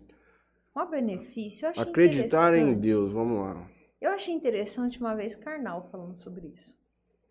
o 0.75 0.87
benefício, 0.87 1.65
eu 1.67 1.71
achei 1.71 1.83
Acreditar 1.83 2.55
em. 2.55 2.75
Deus, 2.79 3.11
vamos 3.13 3.41
lá. 3.41 3.67
Eu 4.01 4.11
achei 4.11 4.35
interessante 4.35 5.01
uma 5.01 5.15
vez 5.15 5.35
Karnal 5.35 5.89
falando 5.91 6.17
sobre 6.17 6.49
isso. 6.49 6.77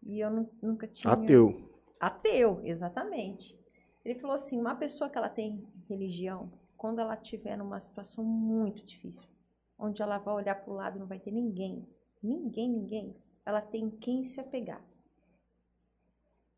E 0.04 0.20
eu 0.20 0.32
nu- 0.32 0.50
nunca 0.62 0.88
tinha. 0.88 1.14
Ateu. 1.14 1.70
Ateu, 2.00 2.62
exatamente. 2.64 3.58
Ele 4.04 4.20
falou 4.20 4.36
assim: 4.36 4.60
uma 4.60 4.76
pessoa 4.76 5.10
que 5.10 5.18
ela 5.18 5.30
tem 5.30 5.64
religião, 5.88 6.52
quando 6.76 7.00
ela 7.00 7.14
estiver 7.16 7.56
numa 7.56 7.80
situação 7.80 8.24
muito 8.24 8.84
difícil, 8.84 9.30
onde 9.78 10.02
ela 10.02 10.18
vai 10.18 10.34
olhar 10.34 10.56
para 10.56 10.72
o 10.74 10.76
lado 10.76 10.98
e 10.98 11.00
não 11.00 11.08
vai 11.08 11.20
ter 11.20 11.32
ninguém, 11.32 11.88
ninguém, 12.22 12.70
ninguém, 12.70 13.16
ela 13.46 13.62
tem 13.62 13.90
quem 13.92 14.24
se 14.24 14.40
apegar. 14.40 14.82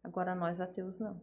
Agora 0.04 0.34
nós 0.34 0.62
ateus 0.62 1.00
não. 1.00 1.20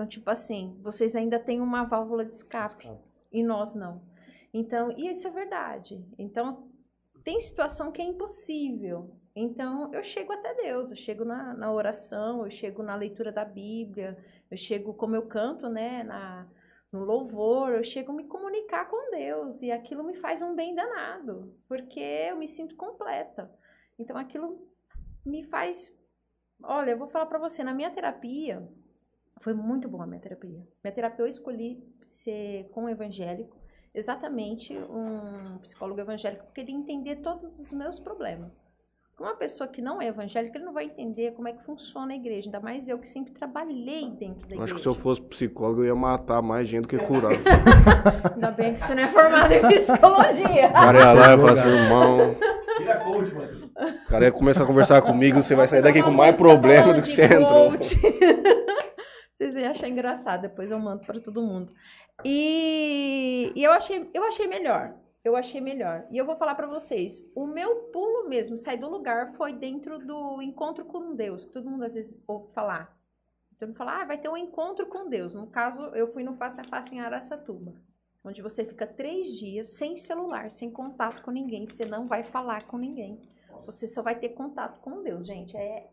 Então, 0.00 0.08
tipo 0.08 0.30
assim, 0.30 0.80
vocês 0.80 1.14
ainda 1.14 1.38
têm 1.38 1.60
uma 1.60 1.84
válvula 1.84 2.24
de 2.24 2.34
escape 2.34 2.90
e 3.30 3.42
nós 3.42 3.74
não. 3.74 4.02
Então, 4.52 4.90
e 4.92 5.10
isso 5.10 5.28
é 5.28 5.30
verdade. 5.30 6.02
Então, 6.18 6.72
tem 7.22 7.38
situação 7.38 7.92
que 7.92 8.00
é 8.00 8.04
impossível. 8.06 9.14
Então, 9.36 9.92
eu 9.92 10.02
chego 10.02 10.32
até 10.32 10.54
Deus, 10.54 10.88
eu 10.88 10.96
chego 10.96 11.22
na, 11.22 11.52
na 11.52 11.70
oração, 11.70 12.46
eu 12.46 12.50
chego 12.50 12.82
na 12.82 12.96
leitura 12.96 13.30
da 13.30 13.44
Bíblia, 13.44 14.16
eu 14.50 14.56
chego, 14.56 14.94
como 14.94 15.14
eu 15.14 15.26
canto, 15.26 15.68
né, 15.68 16.02
na, 16.02 16.48
no 16.90 17.04
louvor, 17.04 17.72
eu 17.72 17.84
chego 17.84 18.12
a 18.12 18.14
me 18.14 18.24
comunicar 18.24 18.88
com 18.88 19.10
Deus 19.10 19.60
e 19.60 19.70
aquilo 19.70 20.02
me 20.02 20.14
faz 20.14 20.40
um 20.40 20.54
bem 20.54 20.74
danado, 20.74 21.54
porque 21.68 22.00
eu 22.00 22.38
me 22.38 22.48
sinto 22.48 22.74
completa. 22.74 23.54
Então, 23.98 24.16
aquilo 24.16 24.66
me 25.26 25.44
faz. 25.44 25.94
Olha, 26.62 26.92
eu 26.92 26.98
vou 26.98 27.08
falar 27.08 27.26
pra 27.26 27.38
você, 27.38 27.62
na 27.62 27.74
minha 27.74 27.90
terapia, 27.90 28.66
foi 29.40 29.54
muito 29.54 29.88
boa 29.88 30.04
a 30.04 30.06
minha 30.06 30.20
terapia. 30.20 30.60
Minha 30.84 30.94
terapia 30.94 31.24
eu 31.24 31.28
escolhi 31.28 31.82
ser 32.06 32.68
com 32.72 32.88
evangélico, 32.88 33.56
exatamente 33.94 34.76
um 34.76 35.58
psicólogo 35.58 36.00
evangélico, 36.00 36.44
porque 36.44 36.60
ele 36.60 36.72
entender 36.72 37.16
todos 37.16 37.58
os 37.58 37.72
meus 37.72 37.98
problemas. 37.98 38.62
Uma 39.18 39.34
pessoa 39.34 39.68
que 39.68 39.82
não 39.82 40.00
é 40.00 40.06
evangélica, 40.06 40.56
ele 40.56 40.64
não 40.64 40.72
vai 40.72 40.86
entender 40.86 41.32
como 41.32 41.46
é 41.46 41.52
que 41.52 41.62
funciona 41.64 42.14
a 42.14 42.16
igreja, 42.16 42.48
ainda 42.48 42.58
mais 42.58 42.88
eu 42.88 42.98
que 42.98 43.06
sempre 43.06 43.34
trabalhei 43.34 44.10
dentro 44.12 44.48
da 44.48 44.54
Eu 44.54 44.62
Acho 44.62 44.72
igreja. 44.72 44.74
que 44.76 44.80
se 44.80 44.88
eu 44.88 44.94
fosse 44.94 45.20
psicólogo, 45.20 45.82
eu 45.82 45.88
ia 45.88 45.94
matar 45.94 46.40
mais 46.40 46.66
gente 46.66 46.82
do 46.82 46.88
que 46.88 46.96
curar. 46.96 47.32
Ainda 48.34 48.50
bem 48.50 48.72
que 48.72 48.80
você 48.80 48.94
não 48.94 49.02
é 49.02 49.08
formado 49.08 49.52
em 49.52 49.60
psicologia. 49.60 50.68
O 50.68 50.72
cara 50.72 50.98
ia 50.98 51.12
lá 51.12 51.34
e 51.34 51.36
fala 51.36 51.52
assim, 51.52 51.68
irmão. 51.68 52.36
Vira 52.78 52.96
coach, 53.00 53.34
mano. 53.34 53.70
O 53.76 54.08
cara 54.08 54.24
ia 54.24 54.32
começar 54.32 54.64
a 54.64 54.66
conversar 54.66 55.02
comigo, 55.02 55.42
você 55.42 55.54
vai 55.54 55.68
sair 55.68 55.82
daqui 55.82 56.02
com 56.02 56.10
mais 56.10 56.34
problema 56.34 56.94
do 56.94 57.02
que 57.02 57.08
você 57.08 57.24
entrou. 57.24 57.72
Vocês 59.50 59.64
iam 59.64 59.70
achar 59.70 59.88
engraçado, 59.88 60.42
depois 60.42 60.70
eu 60.70 60.78
mando 60.78 61.04
para 61.04 61.20
todo 61.20 61.42
mundo. 61.42 61.74
E, 62.24 63.52
e 63.56 63.64
eu, 63.64 63.72
achei, 63.72 64.08
eu 64.14 64.22
achei 64.22 64.46
melhor. 64.46 64.94
Eu 65.24 65.36
achei 65.36 65.60
melhor. 65.60 66.06
E 66.10 66.16
eu 66.16 66.24
vou 66.24 66.36
falar 66.36 66.54
para 66.54 66.66
vocês, 66.66 67.22
o 67.34 67.46
meu 67.46 67.90
pulo 67.92 68.28
mesmo, 68.28 68.56
sair 68.56 68.78
do 68.78 68.88
lugar, 68.88 69.34
foi 69.34 69.52
dentro 69.52 69.98
do 69.98 70.40
encontro 70.40 70.84
com 70.84 71.14
Deus, 71.14 71.44
que 71.44 71.52
todo 71.52 71.68
mundo 71.68 71.84
às 71.84 71.94
vezes 71.94 72.22
ouve 72.26 72.52
falar. 72.52 72.96
Todo 73.58 73.68
mundo 73.68 73.76
fala, 73.76 74.00
ah, 74.00 74.04
vai 74.06 74.18
ter 74.18 74.28
um 74.28 74.36
encontro 74.36 74.86
com 74.86 75.10
Deus. 75.10 75.34
No 75.34 75.46
caso, 75.46 75.82
eu 75.94 76.10
fui 76.12 76.22
no 76.22 76.36
Face 76.36 76.60
a 76.60 76.64
Face 76.64 76.94
em 76.94 77.00
Araçatuba, 77.00 77.74
onde 78.24 78.40
você 78.40 78.64
fica 78.64 78.86
três 78.86 79.38
dias 79.38 79.68
sem 79.68 79.96
celular, 79.96 80.50
sem 80.50 80.70
contato 80.70 81.22
com 81.22 81.30
ninguém. 81.30 81.66
Você 81.66 81.84
não 81.84 82.06
vai 82.06 82.22
falar 82.22 82.62
com 82.62 82.78
ninguém. 82.78 83.20
Você 83.66 83.86
só 83.86 84.00
vai 84.00 84.14
ter 84.14 84.30
contato 84.30 84.80
com 84.80 85.02
Deus, 85.02 85.26
gente. 85.26 85.54
É, 85.56 85.90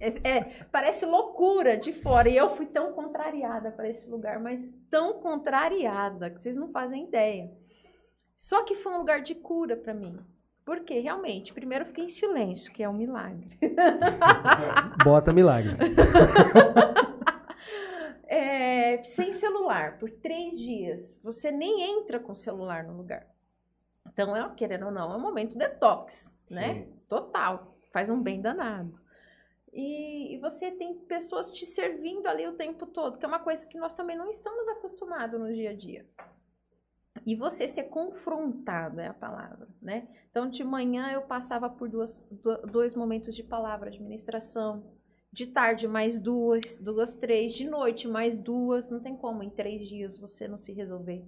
é, 0.00 0.28
é- 0.28 0.64
parece 0.72 1.04
loucura 1.04 1.76
de 1.76 1.92
fora. 1.92 2.28
E 2.28 2.36
eu 2.36 2.50
fui 2.56 2.66
tão 2.66 2.92
contrariada 2.92 3.70
para 3.70 3.88
esse 3.88 4.08
lugar, 4.08 4.40
mas 4.40 4.74
tão 4.90 5.20
contrariada 5.20 6.30
que 6.30 6.42
vocês 6.42 6.56
não 6.56 6.72
fazem 6.72 7.04
ideia. 7.04 7.52
Só 8.38 8.64
que 8.64 8.74
foi 8.76 8.92
um 8.92 8.98
lugar 8.98 9.20
de 9.20 9.34
cura 9.34 9.76
para 9.76 9.92
mim. 9.92 10.18
Porque 10.64 10.98
realmente, 10.98 11.52
primeiro 11.52 11.84
eu 11.84 11.88
fiquei 11.88 12.04
em 12.04 12.08
silêncio, 12.08 12.72
que 12.72 12.82
é 12.82 12.88
um 12.88 12.92
milagre. 12.94 13.58
Bota 15.04 15.32
milagre. 15.32 15.76
É, 18.32 19.02
sem 19.02 19.32
celular, 19.32 19.98
por 19.98 20.08
três 20.08 20.56
dias. 20.56 21.18
Você 21.20 21.50
nem 21.50 21.98
entra 21.98 22.20
com 22.20 22.30
o 22.30 22.36
celular 22.36 22.84
no 22.84 22.96
lugar. 22.96 23.26
Então, 24.06 24.36
é, 24.36 24.54
querendo 24.54 24.86
ou 24.86 24.92
não, 24.92 25.12
é 25.12 25.16
um 25.16 25.20
momento 25.20 25.58
detox, 25.58 26.32
né? 26.48 26.86
Total. 27.08 27.76
Faz 27.92 28.08
um 28.08 28.22
bem 28.22 28.40
danado. 28.40 28.94
E, 29.72 30.34
e 30.34 30.38
você 30.38 30.70
tem 30.70 30.94
pessoas 30.94 31.52
te 31.52 31.64
servindo 31.64 32.26
ali 32.26 32.46
o 32.46 32.56
tempo 32.56 32.86
todo, 32.86 33.18
que 33.18 33.24
é 33.24 33.28
uma 33.28 33.38
coisa 33.38 33.66
que 33.66 33.78
nós 33.78 33.92
também 33.92 34.16
não 34.16 34.28
estamos 34.30 34.66
acostumados 34.68 35.38
no 35.38 35.52
dia 35.52 35.70
a 35.70 35.74
dia. 35.74 36.06
E 37.26 37.34
você 37.36 37.68
ser 37.68 37.84
confrontado 37.84 39.00
é 39.00 39.08
a 39.08 39.14
palavra, 39.14 39.68
né? 39.82 40.08
Então, 40.30 40.48
de 40.48 40.64
manhã 40.64 41.10
eu 41.12 41.22
passava 41.22 41.68
por 41.68 41.88
duas, 41.88 42.20
do- 42.30 42.62
dois 42.66 42.94
momentos 42.94 43.34
de 43.34 43.42
palavra, 43.42 43.88
administração, 43.88 44.84
de 45.32 45.46
tarde 45.46 45.86
mais 45.86 46.18
duas, 46.18 46.76
duas, 46.76 47.14
três, 47.14 47.52
de 47.52 47.64
noite 47.68 48.08
mais 48.08 48.38
duas, 48.38 48.90
não 48.90 49.00
tem 49.00 49.16
como 49.16 49.42
em 49.42 49.50
três 49.50 49.86
dias 49.86 50.18
você 50.18 50.48
não 50.48 50.56
se 50.56 50.72
resolver. 50.72 51.24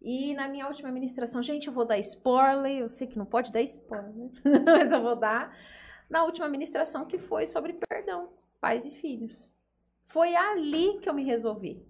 E 0.00 0.34
na 0.34 0.48
minha 0.48 0.66
última 0.66 0.90
ministração, 0.90 1.42
gente, 1.42 1.68
eu 1.68 1.72
vou 1.72 1.84
dar 1.84 1.98
spoiler, 1.98 2.78
eu 2.78 2.88
sei 2.88 3.06
que 3.06 3.18
não 3.18 3.26
pode 3.26 3.52
dar 3.52 3.62
spoiler, 3.62 4.30
mas 4.64 4.92
eu 4.92 5.02
vou 5.02 5.16
dar. 5.16 5.56
Na 6.08 6.24
última 6.24 6.48
ministração 6.48 7.04
que 7.04 7.18
foi 7.18 7.46
sobre 7.46 7.74
perdão, 7.74 8.32
pais 8.60 8.86
e 8.86 8.90
filhos. 8.90 9.50
Foi 10.06 10.34
ali 10.34 10.98
que 11.00 11.08
eu 11.08 11.14
me 11.14 11.24
resolvi. 11.24 11.86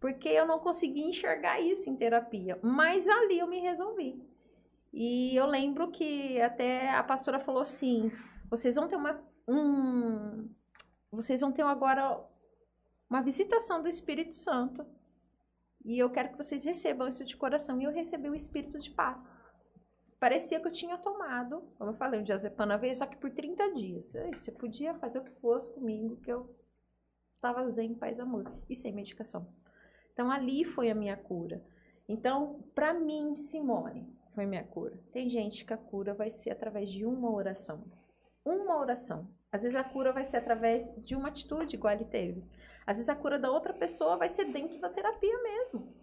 Porque 0.00 0.28
eu 0.28 0.46
não 0.46 0.58
consegui 0.58 1.02
enxergar 1.02 1.60
isso 1.60 1.90
em 1.90 1.96
terapia, 1.96 2.58
mas 2.62 3.06
ali 3.06 3.38
eu 3.38 3.46
me 3.46 3.60
resolvi. 3.60 4.26
E 4.92 5.36
eu 5.36 5.46
lembro 5.46 5.90
que 5.90 6.40
até 6.40 6.90
a 6.90 7.02
pastora 7.02 7.38
falou 7.38 7.60
assim: 7.60 8.10
vocês 8.48 8.74
vão 8.74 8.88
ter 8.88 8.96
uma. 8.96 9.22
Um, 9.46 10.48
vocês 11.12 11.40
vão 11.40 11.52
ter 11.52 11.62
agora 11.62 12.18
uma 13.08 13.22
visitação 13.22 13.82
do 13.82 13.88
Espírito 13.88 14.34
Santo. 14.34 14.86
E 15.84 15.98
eu 15.98 16.10
quero 16.10 16.30
que 16.30 16.36
vocês 16.36 16.64
recebam 16.64 17.08
isso 17.08 17.24
de 17.24 17.36
coração. 17.36 17.80
E 17.80 17.84
eu 17.84 17.92
recebi 17.92 18.28
o 18.28 18.34
Espírito 18.34 18.78
de 18.78 18.90
paz. 18.90 19.34
Parecia 20.20 20.60
que 20.60 20.68
eu 20.68 20.72
tinha 20.72 20.98
tomado, 20.98 21.62
como 21.78 21.90
eu 21.90 21.94
falei, 21.94 22.20
um 22.20 22.22
diazepam 22.22 22.78
veio, 22.78 22.94
só 22.94 23.06
que 23.06 23.16
por 23.16 23.30
30 23.30 23.72
dias. 23.72 24.12
Você 24.34 24.52
podia 24.52 24.92
fazer 24.96 25.18
o 25.18 25.24
que 25.24 25.32
fosse 25.40 25.72
comigo, 25.72 26.18
que 26.18 26.30
eu 26.30 26.54
estava 27.36 27.66
zen, 27.70 27.94
paz 27.94 28.20
amor. 28.20 28.44
E 28.68 28.76
sem 28.76 28.92
medicação. 28.92 29.48
Então 30.12 30.30
ali 30.30 30.62
foi 30.62 30.90
a 30.90 30.94
minha 30.94 31.16
cura. 31.16 31.64
Então, 32.06 32.62
para 32.74 32.92
mim, 32.92 33.34
Simone, 33.34 34.14
foi 34.34 34.44
minha 34.44 34.62
cura. 34.62 35.00
Tem 35.10 35.30
gente 35.30 35.64
que 35.64 35.72
a 35.72 35.78
cura 35.78 36.12
vai 36.12 36.28
ser 36.28 36.50
através 36.50 36.90
de 36.90 37.06
uma 37.06 37.32
oração. 37.32 37.82
Uma 38.44 38.78
oração. 38.78 39.26
Às 39.50 39.62
vezes 39.62 39.76
a 39.76 39.82
cura 39.82 40.12
vai 40.12 40.26
ser 40.26 40.36
através 40.36 40.92
de 41.02 41.16
uma 41.16 41.28
atitude, 41.28 41.76
igual 41.76 41.94
ele 41.94 42.04
teve. 42.04 42.44
Às 42.86 42.98
vezes 42.98 43.08
a 43.08 43.16
cura 43.16 43.38
da 43.38 43.50
outra 43.50 43.72
pessoa 43.72 44.18
vai 44.18 44.28
ser 44.28 44.52
dentro 44.52 44.78
da 44.80 44.90
terapia 44.90 45.42
mesmo. 45.42 45.94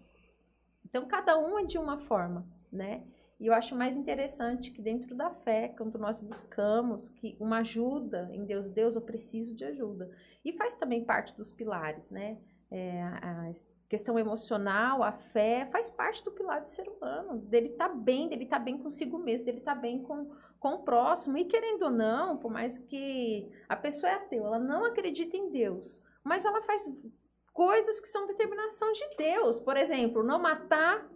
Então, 0.84 1.06
cada 1.06 1.38
um 1.38 1.56
é 1.56 1.64
de 1.64 1.78
uma 1.78 1.98
forma, 1.98 2.44
né? 2.72 3.06
E 3.40 3.46
eu 3.46 3.54
acho 3.54 3.74
mais 3.76 3.96
interessante 3.96 4.72
que 4.72 4.82
dentro 4.82 5.14
da 5.14 5.30
fé, 5.30 5.68
quando 5.68 5.96
nós 5.96 6.18
buscamos 6.18 7.08
que 7.08 7.36
uma 7.38 7.58
ajuda 7.58 8.28
em 8.32 8.44
Deus, 8.44 8.66
Deus, 8.66 8.96
eu 8.96 9.02
preciso 9.02 9.54
de 9.54 9.64
ajuda. 9.64 10.10
E 10.44 10.52
faz 10.52 10.74
também 10.74 11.04
parte 11.04 11.36
dos 11.36 11.52
pilares, 11.52 12.10
né? 12.10 12.36
É, 12.70 13.00
a 13.02 13.52
questão 13.88 14.18
emocional, 14.18 15.02
a 15.02 15.12
fé, 15.12 15.66
faz 15.70 15.88
parte 15.88 16.22
do 16.24 16.32
pilar 16.32 16.60
do 16.60 16.68
ser 16.68 16.88
humano, 16.88 17.38
dele 17.38 17.68
estar 17.68 17.88
tá 17.88 17.94
bem, 17.94 18.28
dele 18.28 18.44
estar 18.44 18.58
tá 18.58 18.64
bem 18.64 18.76
consigo 18.76 19.18
mesmo, 19.18 19.44
dele 19.44 19.58
estar 19.58 19.76
tá 19.76 19.80
bem 19.80 20.02
com, 20.02 20.30
com 20.58 20.74
o 20.74 20.82
próximo. 20.82 21.38
E 21.38 21.44
querendo 21.44 21.82
ou 21.82 21.90
não, 21.90 22.36
por 22.36 22.50
mais 22.50 22.76
que 22.76 23.48
a 23.68 23.76
pessoa 23.76 24.10
é 24.10 24.16
ateu, 24.16 24.46
ela 24.46 24.58
não 24.58 24.84
acredita 24.84 25.36
em 25.36 25.50
Deus, 25.50 26.02
mas 26.24 26.44
ela 26.44 26.60
faz 26.62 26.90
coisas 27.52 28.00
que 28.00 28.08
são 28.08 28.26
determinação 28.26 28.92
de 28.92 29.16
Deus. 29.16 29.60
Por 29.60 29.76
exemplo, 29.76 30.24
não 30.24 30.40
matar 30.40 31.08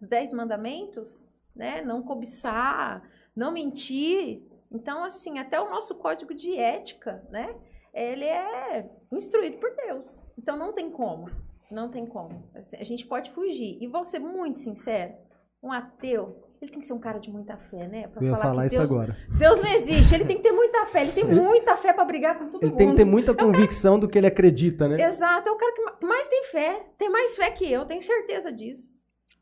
os 0.00 0.06
dez 0.06 0.32
mandamentos, 0.32 1.28
né? 1.54 1.82
não 1.82 2.02
cobiçar, 2.02 3.02
não 3.34 3.52
mentir. 3.52 4.42
Então, 4.70 5.04
assim, 5.04 5.38
até 5.38 5.60
o 5.60 5.70
nosso 5.70 5.94
código 5.94 6.34
de 6.34 6.56
ética, 6.56 7.22
né? 7.30 7.54
Ele 7.92 8.24
é 8.24 8.90
instruído 9.12 9.58
por 9.58 9.74
Deus. 9.76 10.22
Então 10.38 10.56
não 10.56 10.72
tem 10.72 10.90
como. 10.90 11.30
Não 11.70 11.90
tem 11.90 12.06
como. 12.06 12.48
Assim, 12.54 12.76
a 12.76 12.84
gente 12.84 13.06
pode 13.06 13.30
fugir. 13.32 13.78
E 13.82 13.86
vou 13.86 14.04
ser 14.04 14.18
muito 14.18 14.60
sincero, 14.60 15.14
um 15.62 15.70
ateu, 15.70 16.42
ele 16.62 16.70
tem 16.70 16.80
que 16.80 16.86
ser 16.86 16.92
um 16.92 17.00
cara 17.00 17.18
de 17.18 17.28
muita 17.28 17.56
fé, 17.56 17.88
né? 17.88 18.06
Pra 18.06 18.22
Eu 18.22 18.28
ia 18.28 18.36
falar, 18.36 18.44
falar 18.44 18.66
isso 18.66 18.78
Deus, 18.78 18.88
agora. 18.92 19.16
Deus 19.36 19.58
não 19.58 19.68
existe. 19.68 20.14
Ele 20.14 20.24
tem 20.24 20.36
que 20.36 20.44
ter 20.44 20.52
muita 20.52 20.86
fé. 20.86 21.02
Ele 21.02 21.10
tem 21.12 21.24
muita 21.26 21.76
fé 21.76 21.92
para 21.92 22.04
brigar 22.04 22.38
com 22.38 22.46
todo 22.46 22.62
ele 22.62 22.70
mundo. 22.70 22.80
Ele 22.80 22.86
tem 22.86 22.88
que 22.90 23.02
ter 23.02 23.04
muita 23.04 23.34
convicção 23.34 23.94
cara... 23.94 24.00
do 24.02 24.08
que 24.08 24.16
ele 24.16 24.28
acredita, 24.28 24.86
né? 24.86 25.04
Exato. 25.04 25.48
É 25.48 25.50
o 25.50 25.56
cara 25.56 25.72
que 25.72 26.06
mais 26.06 26.24
tem 26.28 26.44
fé. 26.44 26.86
Tem 26.96 27.10
mais 27.10 27.34
fé 27.34 27.50
que 27.50 27.70
eu. 27.70 27.84
Tenho 27.84 28.00
certeza 28.00 28.52
disso. 28.52 28.88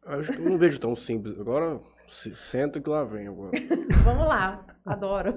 Acho 0.07 0.33
que 0.33 0.39
eu 0.39 0.51
não 0.51 0.57
vejo 0.57 0.81
tão 0.81 0.95
simples. 0.95 1.39
Agora, 1.39 1.79
senta 2.11 2.81
que 2.81 2.89
lá 2.89 3.05
vem 3.05 3.27
agora. 3.27 3.53
Vamos 4.05 4.27
lá. 4.27 4.67
Adoro. 4.85 5.35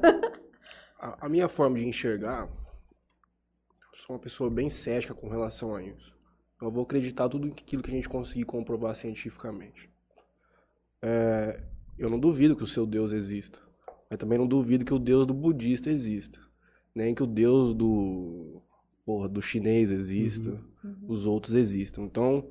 A, 0.99 1.25
a 1.25 1.29
minha 1.29 1.47
forma 1.47 1.77
de 1.77 1.85
enxergar, 1.85 2.49
sou 3.93 4.15
uma 4.15 4.21
pessoa 4.21 4.49
bem 4.49 4.69
cética 4.69 5.13
com 5.13 5.27
relação 5.27 5.75
a 5.75 5.83
isso. 5.83 6.13
Eu 6.61 6.71
vou 6.71 6.83
acreditar 6.83 7.27
tudo 7.27 7.47
aquilo 7.47 7.83
que 7.83 7.91
a 7.91 7.93
gente 7.93 8.07
conseguir 8.07 8.45
comprovar 8.45 8.95
cientificamente. 8.95 9.89
É, 11.01 11.61
eu 11.97 12.09
não 12.09 12.19
duvido 12.19 12.55
que 12.55 12.63
o 12.63 12.67
seu 12.67 12.85
Deus 12.85 13.11
exista. 13.11 13.59
Mas 14.09 14.19
também 14.19 14.37
não 14.37 14.47
duvido 14.47 14.85
que 14.85 14.93
o 14.93 14.99
Deus 14.99 15.27
do 15.27 15.33
budista 15.33 15.89
exista. 15.89 16.39
Nem 16.95 17.13
que 17.13 17.23
o 17.23 17.27
Deus 17.27 17.75
do, 17.75 18.61
porra, 19.05 19.27
do 19.27 19.41
chinês 19.41 19.91
exista. 19.91 20.61
Uhum. 20.83 20.97
Os 21.07 21.25
outros 21.25 21.53
existam. 21.53 22.03
Então, 22.03 22.49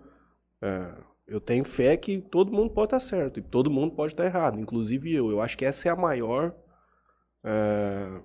é, 0.61 0.95
eu 1.27 1.41
tenho 1.41 1.65
fé 1.65 1.97
que 1.97 2.21
todo 2.21 2.53
mundo 2.53 2.71
pode 2.71 2.87
estar 2.87 3.01
certo. 3.01 3.39
E 3.39 3.43
todo 3.43 3.71
mundo 3.71 3.95
pode 3.95 4.13
estar 4.13 4.25
errado. 4.25 4.59
Inclusive 4.59 5.13
eu. 5.15 5.31
Eu 5.31 5.41
acho 5.41 5.57
que 5.57 5.65
essa 5.65 5.89
é 5.89 5.93
a 5.93 5.97
maior... 5.97 6.55
É, 7.45 8.21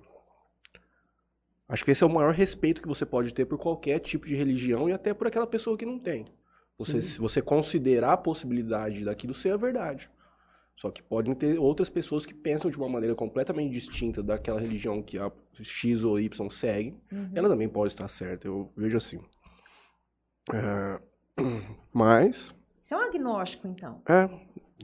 Acho 1.68 1.84
que 1.84 1.90
esse 1.90 2.02
é 2.02 2.06
o 2.06 2.10
maior 2.10 2.32
respeito 2.32 2.80
que 2.80 2.88
você 2.88 3.04
pode 3.04 3.34
ter 3.34 3.44
por 3.44 3.58
qualquer 3.58 3.98
tipo 3.98 4.26
de 4.26 4.34
religião 4.34 4.88
e 4.88 4.92
até 4.92 5.12
por 5.12 5.26
aquela 5.26 5.46
pessoa 5.46 5.76
que 5.76 5.84
não 5.84 5.98
tem. 5.98 6.26
Você, 6.78 7.02
se 7.02 7.18
você 7.18 7.42
considerar 7.42 8.12
a 8.12 8.16
possibilidade 8.16 9.04
daquilo 9.04 9.34
ser 9.34 9.52
a 9.52 9.56
verdade. 9.56 10.08
Só 10.74 10.90
que 10.90 11.02
podem 11.02 11.34
ter 11.34 11.58
outras 11.58 11.90
pessoas 11.90 12.24
que 12.24 12.32
pensam 12.32 12.70
de 12.70 12.78
uma 12.78 12.88
maneira 12.88 13.14
completamente 13.14 13.72
distinta 13.72 14.22
daquela 14.22 14.60
religião 14.60 15.02
que 15.02 15.18
a 15.18 15.30
X 15.60 16.04
ou 16.04 16.18
Y 16.18 16.50
segue. 16.50 16.96
Uhum. 17.12 17.30
Ela 17.34 17.48
também 17.48 17.68
pode 17.68 17.92
estar 17.92 18.08
certa, 18.08 18.46
eu 18.46 18.72
vejo 18.76 18.96
assim. 18.96 19.20
É, 20.54 21.00
mas. 21.92 22.54
Isso 22.88 22.94
é 22.94 22.96
um 22.96 23.02
agnóstico, 23.02 23.68
então. 23.68 24.00
É. 24.08 24.30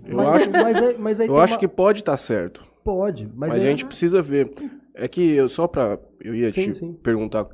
Eu 0.05 0.17
mas, 0.19 0.43
acho, 0.43 0.51
mas, 0.51 0.77
é, 0.77 0.99
mas 0.99 1.21
eu 1.21 1.39
acho 1.39 1.55
uma... 1.55 1.59
que 1.59 1.67
pode 1.67 2.01
estar 2.01 2.19
certo. 2.19 2.63
Pode, 2.85 3.27
mas, 3.29 3.55
mas 3.55 3.55
é... 3.55 3.67
a 3.67 3.71
gente 3.71 3.87
precisa 3.87 4.21
ver. 4.21 4.53
É 4.93 5.09
que 5.09 5.23
eu, 5.23 5.49
só 5.49 5.67
para 5.67 5.99
eu 6.21 6.35
ia 6.35 6.51
sim, 6.51 6.71
te 6.71 6.79
sim. 6.81 6.93
perguntar 6.93 7.49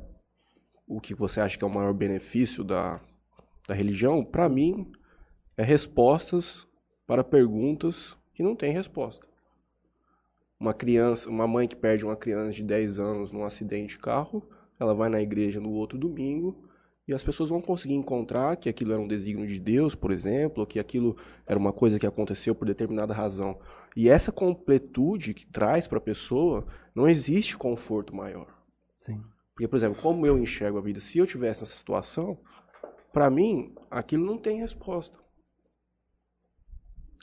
o 0.85 0.99
que 0.99 1.15
você 1.15 1.39
acha 1.39 1.57
que 1.57 1.63
é 1.63 1.67
o 1.67 1.73
maior 1.73 1.93
benefício 1.93 2.65
da, 2.65 2.99
da 3.65 3.73
religião. 3.73 4.25
Para 4.25 4.49
mim, 4.49 4.91
é 5.55 5.63
respostas 5.63 6.67
para 7.07 7.23
perguntas 7.23 8.17
que 8.33 8.43
não 8.43 8.53
têm 8.53 8.73
resposta. 8.73 9.25
Uma 10.59 10.73
criança, 10.73 11.29
uma 11.29 11.47
mãe 11.47 11.65
que 11.65 11.77
perde 11.77 12.03
uma 12.03 12.17
criança 12.17 12.51
de 12.51 12.63
10 12.63 12.99
anos 12.99 13.31
num 13.31 13.45
acidente 13.45 13.95
de 13.95 13.99
carro, 13.99 14.43
ela 14.77 14.93
vai 14.93 15.07
na 15.07 15.21
igreja 15.21 15.61
no 15.61 15.71
outro 15.71 15.97
domingo 15.97 16.69
e 17.11 17.13
as 17.13 17.21
pessoas 17.21 17.49
vão 17.49 17.61
conseguir 17.61 17.95
encontrar 17.95 18.55
que 18.55 18.69
aquilo 18.69 18.93
era 18.93 19.01
um 19.01 19.07
desígnio 19.07 19.45
de 19.45 19.59
Deus, 19.59 19.93
por 19.93 20.13
exemplo, 20.13 20.61
ou 20.61 20.65
que 20.65 20.79
aquilo 20.79 21.17
era 21.45 21.59
uma 21.59 21.73
coisa 21.73 21.99
que 21.99 22.07
aconteceu 22.07 22.55
por 22.55 22.65
determinada 22.65 23.13
razão. 23.13 23.59
E 23.97 24.07
essa 24.07 24.31
completude 24.31 25.33
que 25.33 25.45
traz 25.45 25.87
para 25.87 25.97
a 25.97 26.01
pessoa, 26.01 26.65
não 26.95 27.09
existe 27.09 27.57
conforto 27.57 28.15
maior. 28.15 28.47
Sim. 28.95 29.21
Porque, 29.53 29.67
por 29.67 29.75
exemplo, 29.75 30.01
como 30.01 30.25
eu 30.25 30.37
enxergo 30.37 30.77
a 30.77 30.81
vida, 30.81 31.01
se 31.01 31.17
eu 31.17 31.27
tivesse 31.27 31.59
nessa 31.59 31.75
situação, 31.75 32.39
para 33.11 33.29
mim, 33.29 33.75
aquilo 33.89 34.25
não 34.25 34.37
tem 34.37 34.61
resposta. 34.61 35.19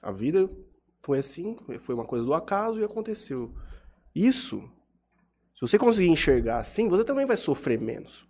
A 0.02 0.12
vida 0.12 0.50
foi 1.02 1.16
assim, 1.16 1.56
foi 1.78 1.94
uma 1.94 2.04
coisa 2.04 2.26
do 2.26 2.34
acaso 2.34 2.78
e 2.78 2.84
aconteceu. 2.84 3.54
Isso, 4.14 4.60
se 5.54 5.62
você 5.62 5.78
conseguir 5.78 6.10
enxergar 6.10 6.58
assim, 6.58 6.88
você 6.88 7.06
também 7.06 7.24
vai 7.24 7.38
sofrer 7.38 7.80
menos. 7.80 8.27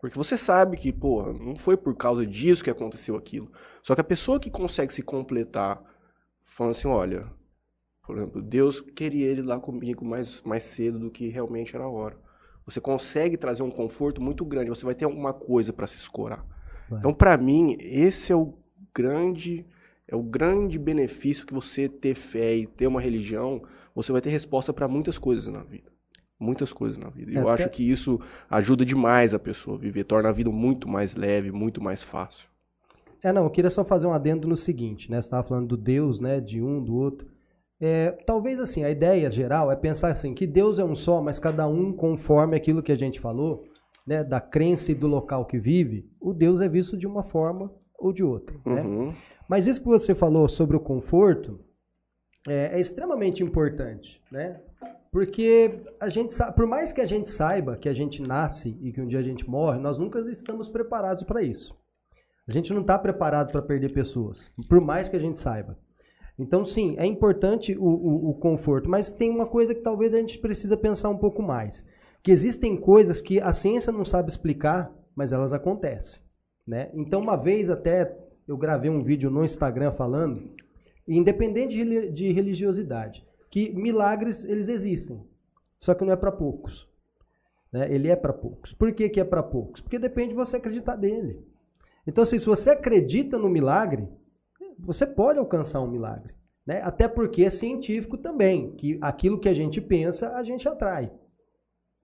Porque 0.00 0.16
você 0.16 0.36
sabe 0.36 0.76
que, 0.76 0.92
porra, 0.92 1.32
não 1.32 1.54
foi 1.54 1.76
por 1.76 1.94
causa 1.94 2.24
disso 2.26 2.64
que 2.64 2.70
aconteceu 2.70 3.16
aquilo. 3.16 3.50
Só 3.82 3.94
que 3.94 4.00
a 4.00 4.04
pessoa 4.04 4.40
que 4.40 4.50
consegue 4.50 4.92
se 4.92 5.02
completar, 5.02 5.82
falando 6.42 6.72
assim, 6.72 6.88
olha, 6.88 7.26
por 8.06 8.16
exemplo, 8.16 8.42
Deus 8.42 8.80
queria 8.80 9.26
ele 9.26 9.42
lá 9.42 9.60
comigo 9.60 10.04
mais, 10.04 10.42
mais 10.42 10.64
cedo 10.64 10.98
do 10.98 11.10
que 11.10 11.28
realmente 11.28 11.76
era 11.76 11.84
a 11.84 11.88
hora. 11.88 12.18
Você 12.64 12.80
consegue 12.80 13.36
trazer 13.36 13.62
um 13.62 13.70
conforto 13.70 14.22
muito 14.22 14.44
grande, 14.44 14.70
você 14.70 14.84
vai 14.84 14.94
ter 14.94 15.04
alguma 15.04 15.32
coisa 15.32 15.72
para 15.72 15.86
se 15.86 15.98
escorar. 15.98 16.44
Vai. 16.88 16.98
Então, 16.98 17.12
para 17.12 17.36
mim, 17.36 17.76
esse 17.80 18.32
é 18.32 18.36
o 18.36 18.54
grande 18.94 19.66
é 20.08 20.16
o 20.16 20.22
grande 20.22 20.76
benefício 20.76 21.46
que 21.46 21.54
você 21.54 21.88
ter 21.88 22.16
fé 22.16 22.56
e 22.56 22.66
ter 22.66 22.88
uma 22.88 23.00
religião, 23.00 23.62
você 23.94 24.10
vai 24.10 24.20
ter 24.20 24.30
resposta 24.30 24.72
para 24.72 24.88
muitas 24.88 25.16
coisas 25.18 25.46
na 25.46 25.62
vida. 25.62 25.89
Muitas 26.40 26.72
coisas 26.72 26.98
na 26.98 27.10
vida. 27.10 27.30
E 27.30 27.36
é, 27.36 27.40
eu 27.40 27.48
até... 27.48 27.64
acho 27.64 27.72
que 27.72 27.88
isso 27.88 28.18
ajuda 28.48 28.84
demais 28.84 29.34
a 29.34 29.38
pessoa 29.38 29.76
a 29.76 29.80
viver, 29.80 30.04
torna 30.04 30.30
a 30.30 30.32
vida 30.32 30.50
muito 30.50 30.88
mais 30.88 31.14
leve, 31.14 31.52
muito 31.52 31.82
mais 31.82 32.02
fácil. 32.02 32.48
É, 33.22 33.30
não, 33.32 33.44
eu 33.44 33.50
queria 33.50 33.68
só 33.68 33.84
fazer 33.84 34.06
um 34.06 34.14
adendo 34.14 34.48
no 34.48 34.56
seguinte, 34.56 35.10
né? 35.10 35.20
Você 35.20 35.26
estava 35.26 35.46
falando 35.46 35.68
do 35.68 35.76
Deus, 35.76 36.18
né? 36.18 36.40
De 36.40 36.62
um, 36.62 36.82
do 36.82 36.96
outro. 36.96 37.28
É, 37.78 38.10
talvez 38.26 38.58
assim, 38.58 38.84
a 38.84 38.90
ideia 38.90 39.30
geral 39.30 39.70
é 39.70 39.76
pensar 39.76 40.10
assim, 40.10 40.34
que 40.34 40.46
Deus 40.46 40.78
é 40.78 40.84
um 40.84 40.94
só, 40.94 41.22
mas 41.22 41.38
cada 41.38 41.66
um 41.66 41.92
conforme 41.92 42.56
aquilo 42.56 42.82
que 42.82 42.92
a 42.92 42.96
gente 42.96 43.18
falou, 43.18 43.64
né, 44.06 44.22
da 44.22 44.40
crença 44.40 44.92
e 44.92 44.94
do 44.94 45.06
local 45.06 45.46
que 45.46 45.58
vive, 45.58 46.06
o 46.20 46.34
Deus 46.34 46.60
é 46.60 46.68
visto 46.68 46.96
de 46.96 47.06
uma 47.06 47.22
forma 47.22 47.72
ou 47.98 48.12
de 48.12 48.22
outra. 48.22 48.54
Né? 48.66 48.82
Uhum. 48.82 49.14
Mas 49.48 49.66
isso 49.66 49.80
que 49.80 49.88
você 49.88 50.14
falou 50.14 50.48
sobre 50.48 50.76
o 50.76 50.80
conforto 50.80 51.60
é, 52.46 52.76
é 52.76 52.80
extremamente 52.80 53.42
importante, 53.42 54.20
né? 54.30 54.60
Porque 55.12 55.82
a 55.98 56.08
gente 56.08 56.32
por 56.54 56.66
mais 56.66 56.92
que 56.92 57.00
a 57.00 57.06
gente 57.06 57.28
saiba 57.28 57.76
que 57.76 57.88
a 57.88 57.92
gente 57.92 58.22
nasce 58.22 58.78
e 58.80 58.92
que 58.92 59.00
um 59.00 59.06
dia 59.06 59.18
a 59.18 59.22
gente 59.22 59.48
morre, 59.48 59.78
nós 59.78 59.98
nunca 59.98 60.20
estamos 60.30 60.68
preparados 60.68 61.24
para 61.24 61.42
isso. 61.42 61.76
A 62.46 62.52
gente 62.52 62.72
não 62.72 62.80
está 62.80 62.98
preparado 62.98 63.52
para 63.52 63.62
perder 63.62 63.92
pessoas, 63.92 64.50
por 64.68 64.80
mais 64.80 65.08
que 65.08 65.16
a 65.16 65.20
gente 65.20 65.38
saiba. 65.38 65.76
Então, 66.38 66.64
sim, 66.64 66.96
é 66.98 67.04
importante 67.04 67.76
o, 67.76 67.84
o, 67.84 68.30
o, 68.30 68.34
conforto, 68.34 68.88
mas 68.88 69.10
tem 69.10 69.30
uma 69.30 69.46
coisa 69.46 69.74
que 69.74 69.82
talvez 69.82 70.14
a 70.14 70.18
gente 70.18 70.38
precisa 70.38 70.74
pensar 70.74 71.10
um 71.10 71.18
pouco 71.18 71.42
mais. 71.42 71.84
Que 72.22 72.30
existem 72.30 72.76
coisas 72.76 73.20
que 73.20 73.38
a 73.40 73.52
ciência 73.52 73.92
não 73.92 74.06
sabe 74.06 74.30
explicar, 74.30 74.90
mas 75.14 75.34
elas 75.34 75.52
acontecem. 75.52 76.20
Né? 76.66 76.90
Então, 76.94 77.20
uma 77.20 77.36
vez 77.36 77.68
até 77.68 78.16
eu 78.48 78.56
gravei 78.56 78.90
um 78.90 79.02
vídeo 79.02 79.30
no 79.30 79.44
Instagram 79.44 79.92
falando, 79.92 80.50
independente 81.06 81.74
de 82.10 82.32
religiosidade, 82.32 83.22
que 83.50 83.70
milagres 83.74 84.44
eles 84.44 84.68
existem, 84.68 85.22
só 85.78 85.92
que 85.92 86.04
não 86.04 86.12
é 86.12 86.16
para 86.16 86.32
poucos. 86.32 86.88
Né? 87.72 87.92
Ele 87.92 88.08
é 88.08 88.16
para 88.16 88.32
poucos. 88.32 88.72
Por 88.72 88.92
que, 88.92 89.08
que 89.08 89.20
é 89.20 89.24
para 89.24 89.42
poucos? 89.42 89.80
Porque 89.80 89.98
depende 89.98 90.30
de 90.30 90.36
você 90.36 90.56
acreditar 90.56 90.96
dele. 90.96 91.44
Então, 92.06 92.22
assim, 92.22 92.38
se 92.38 92.46
você 92.46 92.70
acredita 92.70 93.36
no 93.36 93.48
milagre, 93.48 94.08
você 94.78 95.06
pode 95.06 95.38
alcançar 95.38 95.80
um 95.80 95.90
milagre. 95.90 96.34
Né? 96.66 96.80
Até 96.82 97.08
porque 97.08 97.44
é 97.44 97.50
científico 97.50 98.16
também, 98.16 98.72
que 98.72 98.98
aquilo 99.00 99.38
que 99.38 99.48
a 99.48 99.54
gente 99.54 99.80
pensa, 99.80 100.34
a 100.34 100.42
gente 100.42 100.68
atrai. 100.68 101.10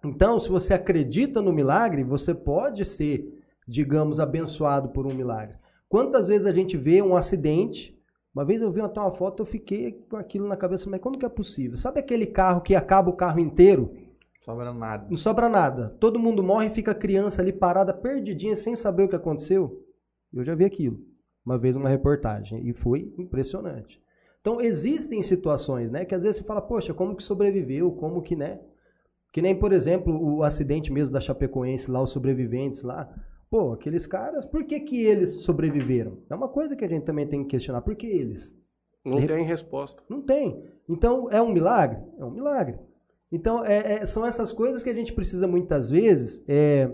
Então, 0.05 0.39
se 0.39 0.49
você 0.49 0.75
acredita 0.75 1.41
no 1.41 1.53
milagre, 1.53 2.03
você 2.05 2.35
pode 2.35 2.85
ser, 2.85 3.43
digamos, 3.67 4.21
abençoado 4.21 4.91
por 4.91 5.07
um 5.07 5.15
milagre. 5.15 5.57
Quantas 5.89 6.29
vezes 6.29 6.47
a 6.47 6.53
gente 6.53 6.77
vê 6.77 7.01
um 7.01 7.17
acidente? 7.17 7.96
Uma 8.37 8.45
vez 8.45 8.61
eu 8.61 8.71
vi 8.71 8.83
até 8.83 9.01
uma 9.01 9.13
foto, 9.13 9.41
eu 9.41 9.47
fiquei 9.47 9.93
com 10.11 10.17
aquilo 10.19 10.47
na 10.47 10.59
cabeça, 10.59 10.91
mas 10.91 11.01
como 11.01 11.17
que 11.17 11.25
é 11.25 11.29
possível? 11.29 11.79
Sabe 11.79 12.01
aquele 12.01 12.27
carro 12.27 12.61
que 12.61 12.75
acaba 12.75 13.09
o 13.09 13.15
carro 13.15 13.41
inteiro? 13.41 13.97
Sobra 14.45 14.75
nada. 14.75 15.07
Não 15.09 15.17
sobra 15.17 15.49
nada. 15.49 15.97
Todo 15.99 16.19
mundo 16.19 16.43
morre 16.43 16.67
e 16.67 16.71
fica 16.71 16.91
a 16.91 16.95
criança 16.95 17.41
ali 17.41 17.51
parada, 17.51 17.95
perdidinha, 17.95 18.55
sem 18.55 18.77
saber 18.77 19.05
o 19.05 19.09
que 19.09 19.17
aconteceu. 19.17 19.83
Eu 20.31 20.45
já 20.45 20.55
vi 20.55 20.67
aquilo. 20.67 20.99
Uma 21.47 21.57
vez 21.57 21.77
uma 21.77 21.89
reportagem. 21.89 22.69
E 22.69 22.75
foi 22.75 23.11
impressionante. 23.17 23.99
Então, 24.43 24.61
existem 24.61 25.23
situações, 25.23 25.91
né? 25.91 26.05
Que 26.05 26.15
às 26.15 26.23
vezes 26.23 26.37
você 26.37 26.45
fala, 26.45 26.61
poxa, 26.61 26.93
como 26.93 27.17
que 27.17 27.23
sobreviveu? 27.23 27.91
Como 27.93 28.21
que, 28.21 28.37
né? 28.37 28.61
Que 29.33 29.41
nem, 29.41 29.59
por 29.59 29.73
exemplo, 29.73 30.15
o 30.15 30.43
acidente 30.43 30.93
mesmo 30.93 31.11
da 31.11 31.21
Chapecoense 31.21 31.91
lá, 31.91 32.03
os 32.03 32.11
sobreviventes 32.11 32.83
lá. 32.83 33.09
Pô, 33.51 33.73
aqueles 33.73 34.07
caras, 34.07 34.45
por 34.45 34.65
que 34.65 34.81
que 34.81 35.05
eles 35.05 35.43
sobreviveram? 35.43 36.19
É 36.29 36.35
uma 36.35 36.49
coisa 36.49 36.75
que 36.75 36.85
a 36.85 36.89
gente 36.89 37.05
também 37.05 37.27
tem 37.27 37.43
que 37.43 37.51
questionar. 37.51 37.81
Por 37.81 37.95
que 37.95 38.07
eles? 38.07 38.55
Não 39.05 39.25
tem 39.25 39.45
resposta. 39.45 40.03
Não 40.09 40.21
tem. 40.21 40.65
Então, 40.89 41.31
é 41.31 41.41
um 41.41 41.53
milagre? 41.53 41.99
É 42.19 42.25
um 42.25 42.31
milagre. 42.31 42.77
Então, 43.31 43.65
é, 43.65 43.95
é, 43.95 44.07
são 44.07 44.27
essas 44.27 44.53
coisas 44.53 44.83
que 44.83 44.91
a 44.91 44.95
gente 44.95 45.13
precisa 45.13 45.47
muitas 45.47 45.91
vezes 45.91 46.43
é, 46.49 46.91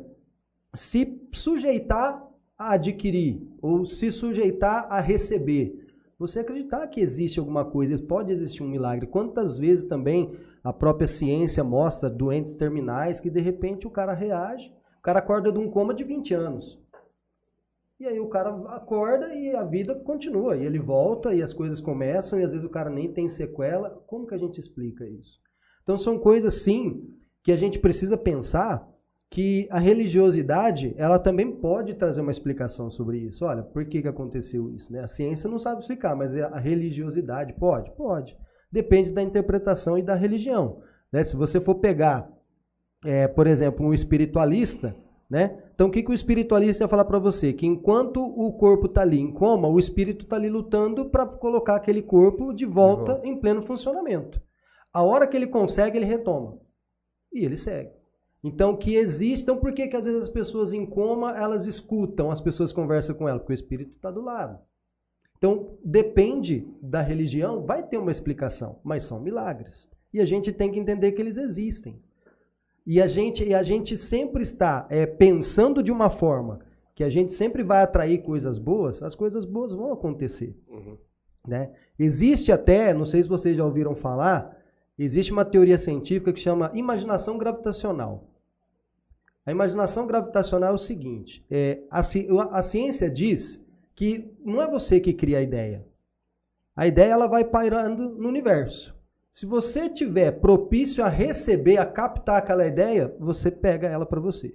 se 0.75 1.21
sujeitar 1.33 2.23
a 2.59 2.75
adquirir 2.75 3.41
ou 3.61 3.85
se 3.87 4.11
sujeitar 4.11 4.87
a 4.91 5.01
receber. 5.01 5.83
Você 6.19 6.41
acreditar 6.41 6.87
que 6.87 7.01
existe 7.01 7.41
alguma 7.41 7.65
coisa, 7.65 8.01
pode 8.01 8.33
existir 8.33 8.63
um 8.63 8.69
milagre. 8.69 9.07
Quantas 9.07 9.59
vezes 9.59 9.87
também 9.87 10.33
a 10.63 10.73
própria 10.73 11.07
ciência 11.07 11.65
mostra 11.65 12.09
doentes 12.09 12.55
terminais 12.55 13.19
que 13.19 13.29
de 13.29 13.41
repente 13.41 13.87
o 13.87 13.91
cara 13.91 14.13
reage, 14.13 14.73
o 15.03 15.05
cara 15.05 15.19
acorda 15.19 15.51
de 15.51 15.59
um 15.59 15.69
coma 15.69 15.93
de 15.93 16.05
20 16.05 16.33
anos. 16.33 16.81
E 17.99 18.07
aí 18.07 18.21
o 18.21 18.29
cara 18.29 18.51
acorda 18.69 19.35
e 19.35 19.53
a 19.53 19.65
vida 19.65 19.97
continua, 19.97 20.57
e 20.57 20.65
ele 20.65 20.79
volta 20.79 21.35
e 21.35 21.43
as 21.43 21.53
coisas 21.53 21.81
começam 21.81 22.39
e 22.39 22.45
às 22.45 22.53
vezes 22.53 22.65
o 22.65 22.71
cara 22.71 22.89
nem 22.89 23.13
tem 23.13 23.29
sequela. 23.29 23.91
Como 24.07 24.29
que 24.29 24.35
a 24.35 24.39
gente 24.39 24.61
explica 24.61 25.05
isso? 25.05 25.41
Então 25.83 25.99
são 25.99 26.21
coisas 26.21 26.55
sim 26.55 27.05
que 27.43 27.51
a 27.51 27.57
gente 27.57 27.81
precisa 27.81 28.17
pensar 28.17 28.89
que 29.29 29.67
a 29.73 29.81
religiosidade 29.81 30.95
ela 30.97 31.19
também 31.19 31.51
pode 31.51 31.95
trazer 31.95 32.21
uma 32.21 32.31
explicação 32.31 32.89
sobre 32.89 33.19
isso. 33.19 33.45
Olha, 33.45 33.65
por 33.65 33.85
que, 33.85 34.03
que 34.03 34.09
aconteceu 34.09 34.71
isso? 34.71 34.93
Né? 34.93 35.01
A 35.01 35.09
ciência 35.09 35.51
não 35.51 35.59
sabe 35.59 35.81
explicar, 35.81 36.15
mas 36.15 36.33
a 36.37 36.61
religiosidade 36.61 37.55
pode? 37.55 37.91
Pode. 37.97 38.39
Depende 38.71 39.11
da 39.11 39.21
interpretação 39.21 39.99
e 39.99 40.03
da 40.03 40.15
religião. 40.15 40.81
Né? 41.11 41.25
Se 41.25 41.35
você 41.35 41.61
for 41.61 41.75
pegar, 41.75 42.31
é, 43.05 43.27
por 43.27 43.47
exemplo, 43.47 43.87
um 43.87 43.95
espiritualista, 43.95 44.95
né? 45.29 45.63
então 45.75 45.89
o 45.89 45.91
que, 45.91 46.03
que 46.03 46.11
o 46.11 46.15
espiritualista 46.15 46.85
ia 46.85 46.89
falar 46.89 47.05
para 47.05 47.19
você? 47.19 47.53
Que 47.53 47.67
enquanto 47.67 48.23
o 48.23 48.53
corpo 48.53 48.87
está 48.87 49.03
ali 49.03 49.19
em 49.19 49.33
coma, 49.33 49.69
o 49.69 49.79
espírito 49.79 50.25
está 50.25 50.37
ali 50.37 50.49
lutando 50.49 51.07
para 51.07 51.27
colocar 51.27 51.77
aquele 51.77 52.03
corpo 52.03 52.53
de 52.53 52.67
volta, 52.67 53.15
volta 53.15 53.27
em 53.27 53.37
pleno 53.37 53.63
funcionamento. 53.63 54.41
A 54.93 55.03
hora 55.03 55.27
que 55.27 55.37
ele 55.37 55.47
consegue, 55.47 55.97
ele 55.97 56.05
retoma. 56.05 56.59
E 57.33 57.45
ele 57.45 57.57
segue. 57.57 57.91
Então, 58.45 58.77
que 58.77 58.97
existam, 58.97 59.57
por 59.57 59.73
que, 59.73 59.87
que 59.87 59.97
às 59.97 60.05
vezes 60.05 60.23
as 60.23 60.29
pessoas 60.29 60.73
em 60.73 60.85
coma, 60.85 61.37
elas 61.39 61.67
escutam, 61.67 62.31
as 62.31 62.41
pessoas 62.41 62.73
conversam 62.73 63.15
com 63.15 63.29
ela? 63.29 63.39
Porque 63.39 63.53
o 63.53 63.55
espírito 63.55 63.95
está 63.95 64.11
do 64.11 64.21
lado. 64.21 64.59
Então, 65.39 65.79
depende 65.85 66.69
da 66.83 67.01
religião, 67.01 67.65
vai 67.65 67.83
ter 67.83 67.99
uma 67.99 68.11
explicação, 68.11 68.81
mas 68.85 69.05
são 69.05 69.21
milagres. 69.21 69.89
E 70.13 70.21
a 70.21 70.25
gente 70.25 70.53
tem 70.53 70.71
que 70.71 70.79
entender 70.79 71.13
que 71.13 71.23
eles 71.23 71.37
existem. 71.37 72.01
E 72.87 73.01
a 73.01 73.07
gente, 73.07 73.45
e 73.45 73.55
a 73.55 73.63
gente 73.63 73.97
sempre 73.97 74.43
está 74.43 74.87
é, 74.91 75.07
pensando 75.07 75.83
de 75.83 75.93
uma 75.93 76.11
forma 76.11 76.61
que 76.95 77.05
a 77.05 77.09
gente 77.09 77.33
sempre 77.33 77.63
vai 77.63 77.83
atrair 77.83 78.23
coisas 78.23 78.59
boas, 78.59 79.03
as 79.03 79.15
coisas 79.15 79.45
boas 79.45 79.73
vão 79.73 79.93
acontecer. 79.93 80.57
Uhum. 80.69 80.99
Né? 81.47 81.73
Existe 81.99 82.53
até, 82.53 82.93
não 82.93 83.05
sei 83.05 83.23
se 83.23 83.29
vocês 83.29 83.57
já 83.57 83.65
ouviram 83.65 83.95
falar, 83.95 84.57
existe 84.99 85.33
uma 85.33 85.45
teoria 85.45 85.79
científica 85.79 86.33
que 86.33 86.41
chama 86.41 86.71
imaginação 86.75 87.39
gravitacional. 87.39 88.29
A 89.45 89.51
imaginação 89.51 90.07
gravitacional 90.07 90.71
é 90.71 90.75
o 90.75 90.79
seguinte: 90.79 91.45
é, 91.51 91.81
a, 91.91 92.01
a 92.53 92.63
ciência 92.63 93.11
diz 93.11 93.65
que 93.95 94.33
não 94.45 94.63
é 94.63 94.69
você 94.69 95.01
que 95.01 95.13
cria 95.13 95.39
a 95.39 95.43
ideia. 95.43 95.85
A 96.75 96.87
ideia 96.87 97.13
ela 97.13 97.27
vai 97.27 97.45
pairando 97.45 98.11
no 98.11 98.29
universo. 98.29 98.92
Se 99.33 99.47
você 99.47 99.89
tiver 99.89 100.41
propício 100.41 101.03
a 101.03 101.09
receber, 101.09 101.79
a 101.79 101.87
captar 101.87 102.37
aquela 102.37 102.67
ideia, 102.67 103.17
você 103.19 103.51
pega 103.51 103.89
ela 103.89 104.05
para 104.05 104.21
você. 104.21 104.55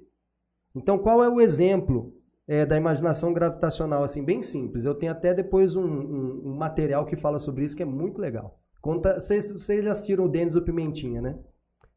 Então, 0.76 1.00
qual 1.00 1.24
é 1.24 1.30
o 1.30 1.42
exemplo 1.42 2.14
é, 2.48 2.64
da 2.64 2.78
imaginação 2.78 3.34
gravitacional? 3.34 4.04
Assim, 4.04 4.24
bem 4.24 4.44
simples. 4.44 4.86
Eu 4.86 4.94
tenho 4.94 5.12
até 5.12 5.34
depois 5.34 5.76
um, 5.76 5.84
um, 5.84 6.42
um 6.50 6.56
material 6.56 7.08
que 7.08 7.16
fala 7.16 7.40
sobre 7.40 7.66
isso 7.66 7.76
que 7.76 7.82
é 7.82 7.88
muito 7.88 8.22
legal. 8.22 8.62
Conta, 8.80 9.20
vocês, 9.20 9.84
já 9.84 9.92
assistiram 9.92 10.26
o 10.26 10.30
Denis 10.30 10.56
o 10.56 10.62
Pimentinha, 10.62 11.22
né? 11.22 11.40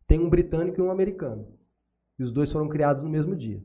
Tem 0.06 0.18
um 0.18 0.30
britânico 0.30 0.80
e 0.80 0.82
um 0.82 0.90
americano. 0.90 1.46
E 2.18 2.22
os 2.22 2.32
dois 2.32 2.50
foram 2.50 2.68
criados 2.68 3.04
no 3.04 3.10
mesmo 3.10 3.36
dia, 3.36 3.62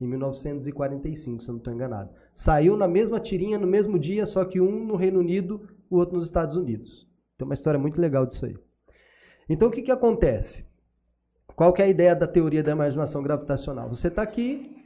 em 0.00 0.06
1945, 0.06 1.42
se 1.42 1.48
eu 1.48 1.52
não 1.52 1.58
estou 1.58 1.72
enganado. 1.72 2.10
Saiu 2.34 2.76
na 2.76 2.86
mesma 2.86 3.18
tirinha, 3.18 3.58
no 3.58 3.66
mesmo 3.66 3.98
dia, 3.98 4.26
só 4.26 4.44
que 4.44 4.60
um 4.60 4.84
no 4.84 4.96
Reino 4.96 5.20
Unido, 5.20 5.68
o 5.88 5.96
outro 5.96 6.16
nos 6.16 6.26
Estados 6.26 6.56
Unidos. 6.56 7.09
Tem 7.40 7.46
uma 7.46 7.54
história 7.54 7.80
muito 7.80 7.98
legal 7.98 8.26
disso 8.26 8.44
aí. 8.44 8.54
Então, 9.48 9.68
o 9.68 9.70
que, 9.70 9.80
que 9.80 9.90
acontece? 9.90 10.66
Qual 11.56 11.72
que 11.72 11.80
é 11.80 11.86
a 11.86 11.88
ideia 11.88 12.14
da 12.14 12.26
teoria 12.26 12.62
da 12.62 12.72
imaginação 12.72 13.22
gravitacional? 13.22 13.88
Você 13.88 14.08
está 14.08 14.20
aqui, 14.20 14.84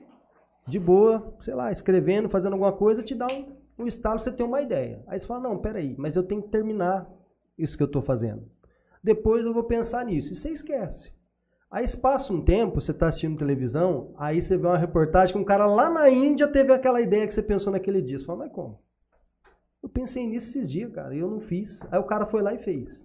de 0.69 0.79
boa, 0.79 1.35
sei 1.41 1.53
lá, 1.53 1.73
escrevendo, 1.73 2.29
fazendo 2.29 2.53
alguma 2.53 2.71
coisa, 2.73 3.03
te 3.03 3.13
dá 3.13 3.27
um, 3.27 3.57
um 3.77 3.87
estalo, 3.89 4.21
você 4.21 4.31
tem 4.31 4.47
uma 4.47 4.63
ideia. 4.63 5.03
Aí 5.09 5.19
você 5.19 5.27
fala, 5.27 5.41
não, 5.41 5.59
peraí, 5.59 5.97
mas 5.99 6.15
eu 6.15 6.23
tenho 6.23 6.43
que 6.43 6.49
terminar 6.49 7.11
isso 7.59 7.77
que 7.77 7.83
eu 7.83 7.89
estou 7.89 8.03
fazendo. 8.03 8.49
Depois 9.03 9.45
eu 9.45 9.53
vou 9.53 9.65
pensar 9.65 10.05
nisso. 10.05 10.33
E 10.33 10.37
você 10.37 10.51
esquece. 10.51 11.13
Aí 11.69 11.85
passa 11.97 12.33
um 12.33 12.41
tempo, 12.41 12.81
você 12.81 12.93
está 12.93 13.09
assistindo 13.09 13.37
televisão, 13.37 14.15
aí 14.17 14.41
você 14.41 14.57
vê 14.57 14.69
uma 14.69 14.79
reportagem 14.79 15.35
que 15.35 15.41
um 15.41 15.45
cara 15.45 15.67
lá 15.67 15.91
na 15.91 16.09
Índia 16.09 16.47
teve 16.47 16.73
aquela 16.73 17.01
ideia 17.01 17.27
que 17.27 17.35
você 17.35 17.43
pensou 17.43 17.73
naquele 17.73 18.01
dia. 18.01 18.17
Você 18.17 18.25
fala, 18.25 18.39
mas 18.39 18.53
como? 18.53 18.79
Eu 19.85 19.89
pensei 19.91 20.27
nisso 20.27 20.59
esses 20.59 20.73
dias, 20.73 20.91
cara, 20.91 21.15
e 21.15 21.19
eu 21.19 21.31
não 21.31 21.41
fiz. 21.41 21.83
Aí 21.93 21.99
o 21.99 22.05
cara 22.05 22.25
foi 22.25 22.41
lá 22.41 22.55
e 22.55 22.59
fez. 22.59 23.05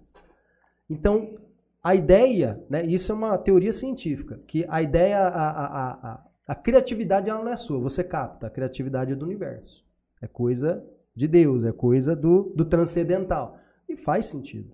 Então, 0.88 1.38
a 1.82 1.94
ideia, 1.94 2.64
né, 2.70 2.86
isso 2.86 3.12
é 3.12 3.14
uma 3.14 3.36
teoria 3.36 3.70
científica, 3.70 4.40
que 4.46 4.64
a 4.66 4.80
ideia, 4.80 5.18
a, 5.18 5.50
a, 5.50 5.90
a, 5.90 6.26
a 6.48 6.54
criatividade 6.54 7.28
ela 7.28 7.44
não 7.44 7.52
é 7.52 7.56
sua, 7.56 7.78
você 7.78 8.02
capta, 8.02 8.46
a 8.46 8.50
criatividade 8.50 9.12
é 9.12 9.14
do 9.14 9.26
universo. 9.26 9.84
É 10.22 10.26
coisa 10.26 10.82
de 11.14 11.28
Deus, 11.28 11.66
é 11.66 11.72
coisa 11.72 12.16
do, 12.16 12.50
do 12.56 12.64
transcendental. 12.64 13.58
E 13.86 13.94
faz 13.94 14.24
sentido. 14.24 14.72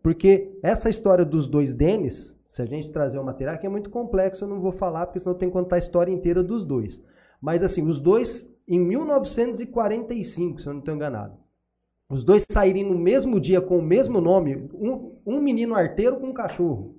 Porque 0.00 0.56
essa 0.62 0.88
história 0.88 1.24
dos 1.24 1.48
dois 1.48 1.74
Denis, 1.74 2.38
se 2.46 2.62
a 2.62 2.66
gente 2.66 2.92
trazer 2.92 3.18
o 3.18 3.24
material, 3.24 3.58
que 3.58 3.66
é 3.66 3.68
muito 3.68 3.90
complexo, 3.90 4.44
eu 4.44 4.48
não 4.48 4.60
vou 4.60 4.70
falar, 4.70 5.06
porque 5.06 5.18
senão 5.18 5.34
tem 5.34 5.48
que 5.48 5.54
contar 5.54 5.74
a 5.74 5.80
história 5.80 6.12
inteira 6.12 6.40
dos 6.40 6.64
dois. 6.64 7.02
Mas 7.40 7.64
assim, 7.64 7.84
os 7.84 7.98
dois, 7.98 8.48
em 8.66 8.78
1945, 8.78 10.60
se 10.60 10.66
eu 10.66 10.72
não 10.72 10.80
estou 10.80 10.94
enganado, 10.94 11.36
os 12.10 12.22
dois 12.22 12.44
saírem 12.48 12.84
no 12.84 12.98
mesmo 12.98 13.40
dia 13.40 13.60
com 13.60 13.78
o 13.78 13.82
mesmo 13.82 14.20
nome, 14.20 14.68
um, 14.74 15.16
um 15.24 15.40
menino 15.40 15.74
arteiro 15.74 16.16
com 16.16 16.26
um 16.26 16.34
cachorro, 16.34 16.96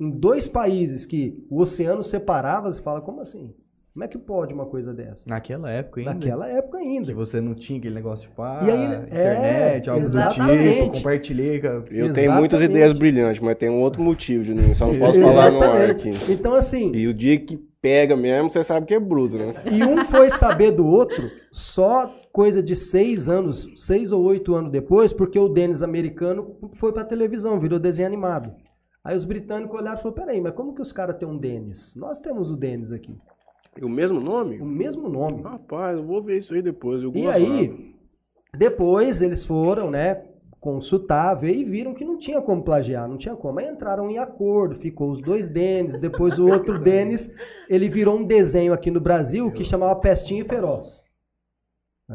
em 0.00 0.10
dois 0.10 0.48
países 0.48 1.04
que 1.06 1.44
o 1.50 1.60
oceano 1.60 2.02
separava, 2.02 2.70
você 2.70 2.80
fala, 2.80 3.00
como 3.00 3.20
assim? 3.20 3.54
Como 3.94 4.02
é 4.02 4.08
que 4.08 4.18
pode 4.18 4.52
uma 4.52 4.66
coisa 4.66 4.92
dessa? 4.92 5.22
Naquela 5.24 5.70
época 5.70 6.00
ainda. 6.00 6.14
Naquela 6.14 6.48
época 6.48 6.78
ainda. 6.78 7.06
Que 7.06 7.14
você 7.14 7.40
não 7.40 7.54
tinha 7.54 7.78
aquele 7.78 7.94
negócio 7.94 8.28
de 8.28 8.34
pá, 8.34 8.60
e 8.64 8.70
aí, 8.70 8.86
internet, 8.86 9.86
é, 9.86 9.92
algo 9.92 10.04
exatamente. 10.04 10.64
do 10.64 10.82
tipo, 10.82 10.96
compartilhei. 10.96 11.60
Eu 11.60 11.76
exatamente. 11.76 12.14
tenho 12.14 12.32
muitas 12.32 12.60
ideias 12.60 12.92
brilhantes, 12.92 13.40
mas 13.40 13.54
tem 13.54 13.70
um 13.70 13.80
outro 13.80 14.02
motivo, 14.02 14.42
Juninho, 14.42 14.74
só 14.74 14.88
não 14.88 14.98
posso 14.98 15.20
falar 15.22 15.52
no 15.52 15.62
ar 15.62 15.90
aqui. 15.90 16.10
Então, 16.28 16.54
assim... 16.54 16.90
E 16.92 17.06
o 17.06 17.14
dia 17.14 17.38
que 17.38 17.56
pega 17.84 18.16
mesmo, 18.16 18.48
você 18.48 18.64
sabe 18.64 18.86
que 18.86 18.94
é 18.94 18.98
bruto, 18.98 19.36
né? 19.36 19.56
E 19.70 19.84
um 19.84 20.06
foi 20.06 20.30
saber 20.30 20.70
do 20.70 20.86
outro 20.86 21.30
só 21.52 22.10
coisa 22.32 22.62
de 22.62 22.74
seis 22.74 23.28
anos, 23.28 23.68
seis 23.76 24.10
ou 24.10 24.24
oito 24.24 24.54
anos 24.54 24.72
depois, 24.72 25.12
porque 25.12 25.38
o 25.38 25.50
Denis 25.50 25.82
americano 25.82 26.56
foi 26.76 26.94
pra 26.94 27.04
televisão, 27.04 27.60
virou 27.60 27.78
desenho 27.78 28.08
animado. 28.08 28.54
Aí 29.04 29.14
os 29.14 29.26
britânicos 29.26 29.78
olharam 29.78 29.98
e 29.98 30.02
falaram, 30.02 30.24
peraí, 30.24 30.40
mas 30.40 30.54
como 30.54 30.74
que 30.74 30.80
os 30.80 30.92
caras 30.92 31.18
têm 31.18 31.28
um 31.28 31.36
Denis? 31.36 31.94
Nós 31.94 32.18
temos 32.18 32.50
o 32.50 32.56
Denis 32.56 32.90
aqui. 32.90 33.14
E 33.78 33.84
o 33.84 33.88
mesmo 33.90 34.18
nome? 34.18 34.58
O 34.62 34.64
mesmo 34.64 35.06
nome. 35.06 35.42
Rapaz, 35.42 35.98
eu 35.98 36.06
vou 36.06 36.22
ver 36.22 36.38
isso 36.38 36.54
aí 36.54 36.62
depois. 36.62 37.02
Eu 37.02 37.12
E 37.14 37.28
aí, 37.28 37.94
depois 38.56 39.20
eles 39.20 39.44
foram, 39.44 39.90
né, 39.90 40.22
consultar, 40.64 41.34
ver 41.34 41.54
e 41.54 41.62
viram 41.62 41.92
que 41.92 42.06
não 42.06 42.16
tinha 42.16 42.40
como 42.40 42.64
plagiar, 42.64 43.06
não 43.06 43.18
tinha 43.18 43.36
como. 43.36 43.60
Aí 43.60 43.68
entraram 43.68 44.08
em 44.08 44.16
acordo, 44.16 44.76
ficou 44.76 45.10
os 45.10 45.20
dois 45.20 45.46
Denis, 45.46 45.98
depois 45.98 46.38
o 46.38 46.48
outro 46.48 46.78
Denis, 46.82 47.30
ele 47.68 47.86
virou 47.86 48.18
um 48.18 48.24
desenho 48.24 48.72
aqui 48.72 48.90
no 48.90 48.98
Brasil 48.98 49.52
que 49.52 49.62
chamava 49.62 49.94
Pestinha 49.96 50.40
e 50.40 50.44
Feroz. 50.44 51.02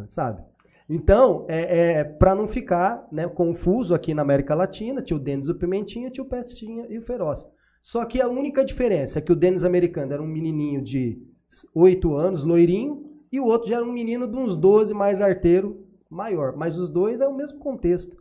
Sabe? 0.07 0.41
Então, 0.89 1.45
é, 1.47 1.99
é, 1.99 2.03
para 2.03 2.33
não 2.33 2.47
ficar 2.47 3.07
né, 3.11 3.27
confuso 3.27 3.93
aqui 3.93 4.15
na 4.15 4.23
América 4.23 4.55
Latina, 4.55 5.03
tinha 5.03 5.15
o 5.15 5.21
Denis 5.21 5.47
o 5.47 5.53
Pimentinha, 5.53 6.09
tinha 6.09 6.23
o 6.23 6.27
Pestinha 6.27 6.87
e 6.89 6.97
o 6.97 7.03
Feroz. 7.03 7.45
Só 7.83 8.03
que 8.03 8.19
a 8.19 8.27
única 8.27 8.65
diferença 8.65 9.19
é 9.19 9.21
que 9.21 9.31
o 9.31 9.35
Denis 9.35 9.63
americano 9.63 10.11
era 10.11 10.23
um 10.23 10.27
menininho 10.27 10.81
de 10.81 11.21
8 11.75 12.15
anos, 12.15 12.43
loirinho, 12.43 13.05
e 13.31 13.39
o 13.39 13.45
outro 13.45 13.69
já 13.69 13.75
era 13.75 13.85
um 13.85 13.93
menino 13.93 14.27
de 14.27 14.35
uns 14.35 14.57
12, 14.57 14.91
mais 14.95 15.21
arteiro, 15.21 15.85
maior. 16.09 16.55
Mas 16.57 16.79
os 16.79 16.89
dois 16.89 17.21
é 17.21 17.27
o 17.27 17.35
mesmo 17.35 17.59
contexto. 17.59 18.17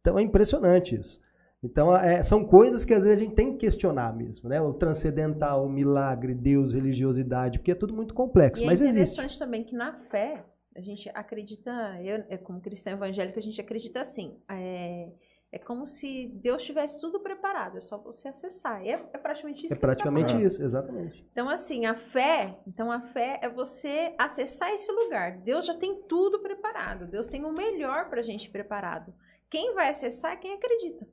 Então 0.00 0.18
é 0.18 0.22
impressionante 0.22 0.94
isso. 0.94 1.20
Então 1.62 1.94
é, 1.96 2.22
são 2.22 2.44
coisas 2.44 2.84
que 2.84 2.94
às 2.94 3.02
vezes 3.04 3.18
a 3.18 3.22
gente 3.24 3.34
tem 3.34 3.52
que 3.52 3.58
questionar 3.58 4.14
mesmo, 4.16 4.48
né? 4.48 4.60
O 4.60 4.72
transcendental, 4.72 5.64
o 5.66 5.68
milagre, 5.68 6.32
Deus, 6.34 6.72
religiosidade, 6.72 7.58
porque 7.58 7.72
é 7.72 7.74
tudo 7.74 7.94
muito 7.94 8.14
complexo, 8.14 8.62
E 8.62 8.64
é 8.64 8.68
mas 8.68 8.80
interessante 8.80 9.24
existe. 9.26 9.38
também 9.40 9.64
que 9.64 9.74
na 9.74 9.92
fé, 10.08 10.44
a 10.76 10.80
gente 10.80 11.10
acredita, 11.12 11.70
eu 12.00 12.24
é, 12.28 12.36
como 12.36 12.60
cristã 12.60 12.92
evangélica, 12.92 13.40
a 13.40 13.42
gente 13.42 13.60
acredita 13.60 14.00
assim, 14.00 14.36
é, 14.48 15.08
é 15.50 15.58
como 15.58 15.84
se 15.84 16.28
Deus 16.40 16.62
tivesse 16.62 17.00
tudo 17.00 17.18
preparado, 17.18 17.78
é 17.78 17.80
só 17.80 17.98
você 17.98 18.28
acessar. 18.28 18.80
É, 18.86 18.90
é 19.12 19.18
praticamente 19.18 19.66
isso 19.66 19.74
É 19.74 19.76
tá 19.76 19.80
praticamente 19.80 20.30
falando. 20.32 20.46
isso, 20.46 20.62
exatamente. 20.62 21.26
Então, 21.32 21.48
assim, 21.48 21.86
a 21.86 21.94
fé, 21.96 22.56
então 22.68 22.92
a 22.92 23.00
fé 23.00 23.40
é 23.42 23.48
você 23.48 24.14
acessar 24.16 24.70
esse 24.72 24.92
lugar. 24.92 25.38
Deus 25.38 25.66
já 25.66 25.74
tem 25.74 26.02
tudo 26.02 26.38
preparado. 26.38 27.06
Deus 27.08 27.26
tem 27.26 27.44
o 27.44 27.52
melhor 27.52 28.08
pra 28.08 28.22
gente 28.22 28.48
preparado. 28.48 29.12
Quem 29.50 29.74
vai 29.74 29.88
acessar 29.88 30.32
é 30.32 30.36
quem 30.36 30.52
acredita. 30.54 31.06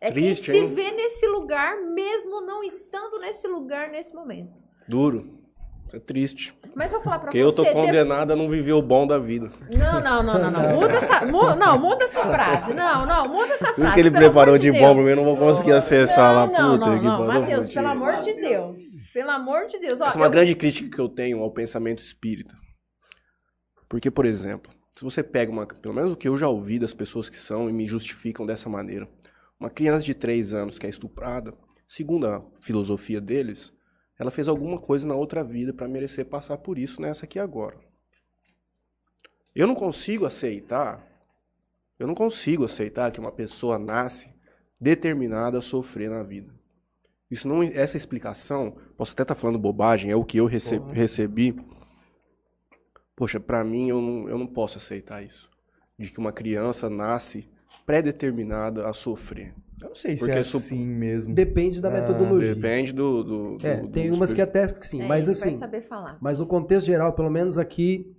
É 0.00 0.10
Triste, 0.10 0.50
quem 0.50 0.62
hein? 0.62 0.68
se 0.68 0.74
vê 0.74 0.90
nesse 0.92 1.26
lugar, 1.26 1.76
mesmo 1.82 2.40
não 2.42 2.62
estando 2.62 3.18
nesse 3.18 3.46
lugar 3.48 3.88
nesse 3.90 4.14
momento. 4.14 4.52
Duro. 4.88 5.34
É 5.92 6.00
triste. 6.00 6.52
Mas 6.74 6.92
eu 6.92 6.98
vou 6.98 7.04
falar 7.04 7.18
pra 7.20 7.26
Porque 7.28 7.42
você. 7.42 7.60
eu 7.60 7.64
tô 7.64 7.72
condenado 7.72 8.32
a 8.32 8.36
não 8.36 8.48
viver 8.48 8.72
o 8.72 8.82
bom 8.82 9.06
da 9.06 9.18
vida. 9.18 9.50
Não, 9.72 10.00
não, 10.00 10.22
não, 10.22 10.38
não, 10.38 10.50
não. 10.50 10.74
Muda 10.80 10.94
essa, 10.94 11.24
mu- 11.24 11.54
não, 11.54 11.78
muda 11.78 12.04
essa 12.04 12.20
frase. 12.22 12.74
Não, 12.74 13.06
não, 13.06 13.28
muda 13.28 13.54
essa 13.54 13.66
frase. 13.68 13.74
Tudo 13.76 13.94
que 13.94 14.00
ele 14.00 14.10
preparou 14.10 14.58
de 14.58 14.70
Deus. 14.72 14.84
bom 14.84 14.94
pra 14.94 15.02
mim, 15.04 15.10
eu 15.10 15.16
não 15.16 15.24
vou 15.24 15.36
conseguir 15.36 15.72
acessar 15.72 16.34
lá. 16.34 16.46
Não, 16.48 16.76
Puta 16.76 16.90
não, 16.90 16.98
que 16.98 17.04
não. 17.04 17.26
Matheus, 17.26 17.72
pelo 17.72 17.86
amor 17.88 18.18
de 18.20 18.34
Deus. 18.34 18.78
Pelo 19.14 19.30
amor 19.30 19.66
de 19.68 19.78
Deus. 19.78 20.00
Ó, 20.00 20.06
Essa 20.06 20.18
é 20.18 20.20
uma 20.20 20.26
eu- 20.26 20.30
grande 20.30 20.54
crítica 20.56 20.90
que 20.94 21.00
eu 21.00 21.08
tenho 21.08 21.40
ao 21.40 21.52
pensamento 21.52 22.02
espírita. 22.02 22.54
Porque, 23.88 24.10
por 24.10 24.26
exemplo, 24.26 24.72
se 24.96 25.04
você 25.04 25.22
pega 25.22 25.52
uma. 25.52 25.66
Pelo 25.66 25.94
menos 25.94 26.12
o 26.12 26.16
que 26.16 26.26
eu 26.26 26.38
já 26.38 26.48
ouvi 26.48 26.78
das 26.78 26.94
pessoas 26.94 27.28
que 27.28 27.36
são 27.36 27.68
e 27.68 27.72
me 27.72 27.86
justificam 27.86 28.46
dessa 28.46 28.66
maneira. 28.68 29.06
Uma 29.60 29.68
criança 29.68 30.04
de 30.04 30.14
3 30.14 30.54
anos 30.54 30.78
que 30.78 30.86
é 30.86 30.88
estuprada, 30.90 31.52
segundo 31.86 32.26
a 32.26 32.42
filosofia 32.60 33.20
deles, 33.20 33.72
ela 34.18 34.30
fez 34.30 34.48
alguma 34.48 34.78
coisa 34.80 35.06
na 35.06 35.14
outra 35.14 35.44
vida 35.44 35.74
para 35.74 35.86
merecer 35.86 36.24
passar 36.24 36.56
por 36.56 36.78
isso 36.78 37.02
nessa 37.02 37.26
aqui 37.26 37.38
agora. 37.38 37.78
Eu 39.54 39.66
não 39.66 39.74
consigo 39.74 40.24
aceitar. 40.24 41.06
Eu 41.98 42.06
não 42.06 42.14
consigo 42.14 42.64
aceitar 42.64 43.10
que 43.10 43.20
uma 43.20 43.32
pessoa 43.32 43.78
nasce 43.78 44.28
determinada 44.80 45.58
a 45.58 45.62
sofrer 45.62 46.08
na 46.10 46.22
vida. 46.22 46.54
Isso 47.30 47.46
não, 47.46 47.62
essa 47.62 47.96
explicação, 47.98 48.76
posso 48.96 49.12
até 49.12 49.22
estar 49.22 49.34
falando 49.34 49.58
bobagem, 49.58 50.10
é 50.10 50.16
o 50.16 50.24
que 50.24 50.38
eu 50.38 50.46
rece- 50.46 50.80
recebi. 50.92 51.54
Poxa, 53.16 53.40
pra 53.40 53.64
mim 53.64 53.88
eu 53.88 54.00
não, 54.00 54.28
eu 54.28 54.38
não 54.38 54.46
posso 54.46 54.76
aceitar 54.78 55.22
isso. 55.24 55.50
De 55.98 56.10
que 56.10 56.18
uma 56.18 56.32
criança 56.32 56.90
nasce 56.90 57.48
pré-determinada 57.86 58.86
a 58.86 58.92
sofrer. 58.92 59.54
Eu 59.80 59.88
não 59.88 59.94
sei 59.94 60.12
se 60.16 60.18
Porque 60.18 60.36
é 60.36 60.40
assim 60.40 60.84
mesmo. 60.86 61.34
Depende 61.34 61.80
da 61.80 61.88
Ah, 61.88 61.92
metodologia. 61.92 62.54
Depende 62.54 62.92
do. 62.92 63.22
do, 63.24 63.58
do- 63.58 63.66
É, 63.66 63.76
do- 63.80 63.88
tem 63.88 64.10
umas 64.10 64.32
que 64.32 64.40
até 64.40 64.66
que 64.68 64.86
sim, 64.86 65.00
É, 65.02 65.06
mas 65.06 65.28
assim, 65.28 65.52
saber 65.52 65.82
falar. 65.82 66.18
Mas 66.20 66.38
no 66.38 66.46
contexto 66.46 66.86
geral, 66.86 67.12
pelo 67.14 67.30
menos 67.30 67.56
aqui, 67.58 68.14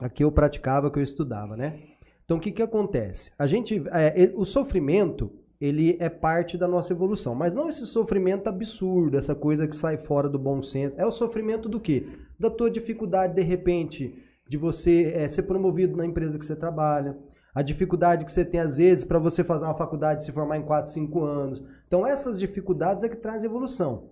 aqui 0.00 0.24
eu 0.24 0.32
praticava, 0.32 0.90
que 0.90 0.98
eu 0.98 1.02
estudava, 1.02 1.56
né? 1.56 1.80
Então 2.24 2.38
o 2.38 2.40
que 2.40 2.50
que 2.50 2.62
acontece? 2.62 3.30
A 3.38 3.46
gente, 3.46 3.80
é, 3.92 4.32
o 4.34 4.44
sofrimento, 4.44 5.32
ele 5.60 5.96
é 6.00 6.08
parte 6.08 6.58
da 6.58 6.68
nossa 6.68 6.92
evolução, 6.92 7.34
mas 7.34 7.54
não 7.54 7.68
esse 7.68 7.86
sofrimento 7.86 8.48
absurdo, 8.48 9.16
essa 9.16 9.34
coisa 9.34 9.66
que 9.66 9.76
sai 9.76 9.96
fora 9.96 10.28
do 10.28 10.38
bom 10.38 10.62
senso. 10.62 10.94
É 10.98 11.06
o 11.06 11.10
sofrimento 11.10 11.68
do 11.68 11.80
quê? 11.80 12.06
Da 12.38 12.50
tua 12.50 12.70
dificuldade 12.70 13.34
de 13.34 13.42
repente 13.42 14.22
de 14.48 14.56
você 14.56 15.12
é, 15.14 15.26
ser 15.26 15.42
promovido 15.44 15.96
na 15.96 16.06
empresa 16.06 16.38
que 16.38 16.46
você 16.46 16.54
trabalha, 16.54 17.16
a 17.54 17.62
dificuldade 17.62 18.24
que 18.24 18.32
você 18.32 18.44
tem 18.44 18.60
às 18.60 18.76
vezes 18.76 19.04
para 19.04 19.18
você 19.18 19.42
fazer 19.42 19.64
uma 19.64 19.76
faculdade 19.76 20.22
e 20.22 20.26
se 20.26 20.32
formar 20.32 20.58
em 20.58 20.62
4, 20.62 20.90
5 20.90 21.24
anos. 21.24 21.64
Então 21.86 22.06
essas 22.06 22.38
dificuldades 22.38 23.02
é 23.02 23.08
que 23.08 23.16
trazem 23.16 23.48
evolução. 23.48 24.10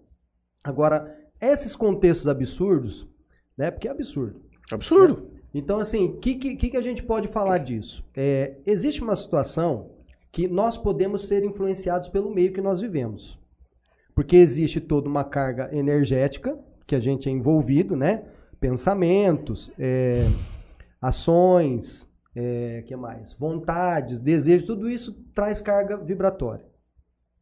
Agora, 0.63 1.15
esses 1.41 1.77
contextos 1.77 2.27
absurdos, 2.27 3.07
né? 3.57 3.71
Porque 3.71 3.87
é 3.87 3.91
absurdo. 3.91 4.41
Absurdo. 4.73 5.31
Então, 5.53 5.79
assim, 5.79 6.07
o 6.07 6.17
que, 6.19 6.35
que, 6.35 6.71
que 6.71 6.77
a 6.77 6.83
gente 6.83 7.03
pode 7.03 7.29
falar 7.29 7.59
disso? 7.59 8.05
É, 8.17 8.57
existe 8.67 9.03
uma 9.03 9.15
situação 9.15 9.94
que 10.35 10.49
nós 10.49 10.77
podemos 10.77 11.29
ser 11.29 11.45
influenciados 11.45 12.09
pelo 12.09 12.29
meio 12.29 12.53
que 12.53 12.61
nós 12.61 12.81
vivemos. 12.81 13.39
Porque 14.17 14.35
existe 14.35 14.81
toda 14.81 15.09
uma 15.09 15.23
carga 15.23 15.71
energética 15.73 16.59
que 16.85 16.97
a 16.97 17.01
gente 17.01 17.29
é 17.29 17.33
envolvido, 17.33 17.95
né? 17.95 18.25
Pensamentos, 18.59 19.71
é, 19.79 20.27
ações, 21.01 22.05
é, 22.35 22.83
que 22.85 22.97
mais? 22.97 23.33
Vontades, 23.35 24.19
desejos, 24.19 24.67
tudo 24.67 24.91
isso 24.91 25.13
traz 25.33 25.61
carga 25.61 25.97
vibratória. 25.97 26.67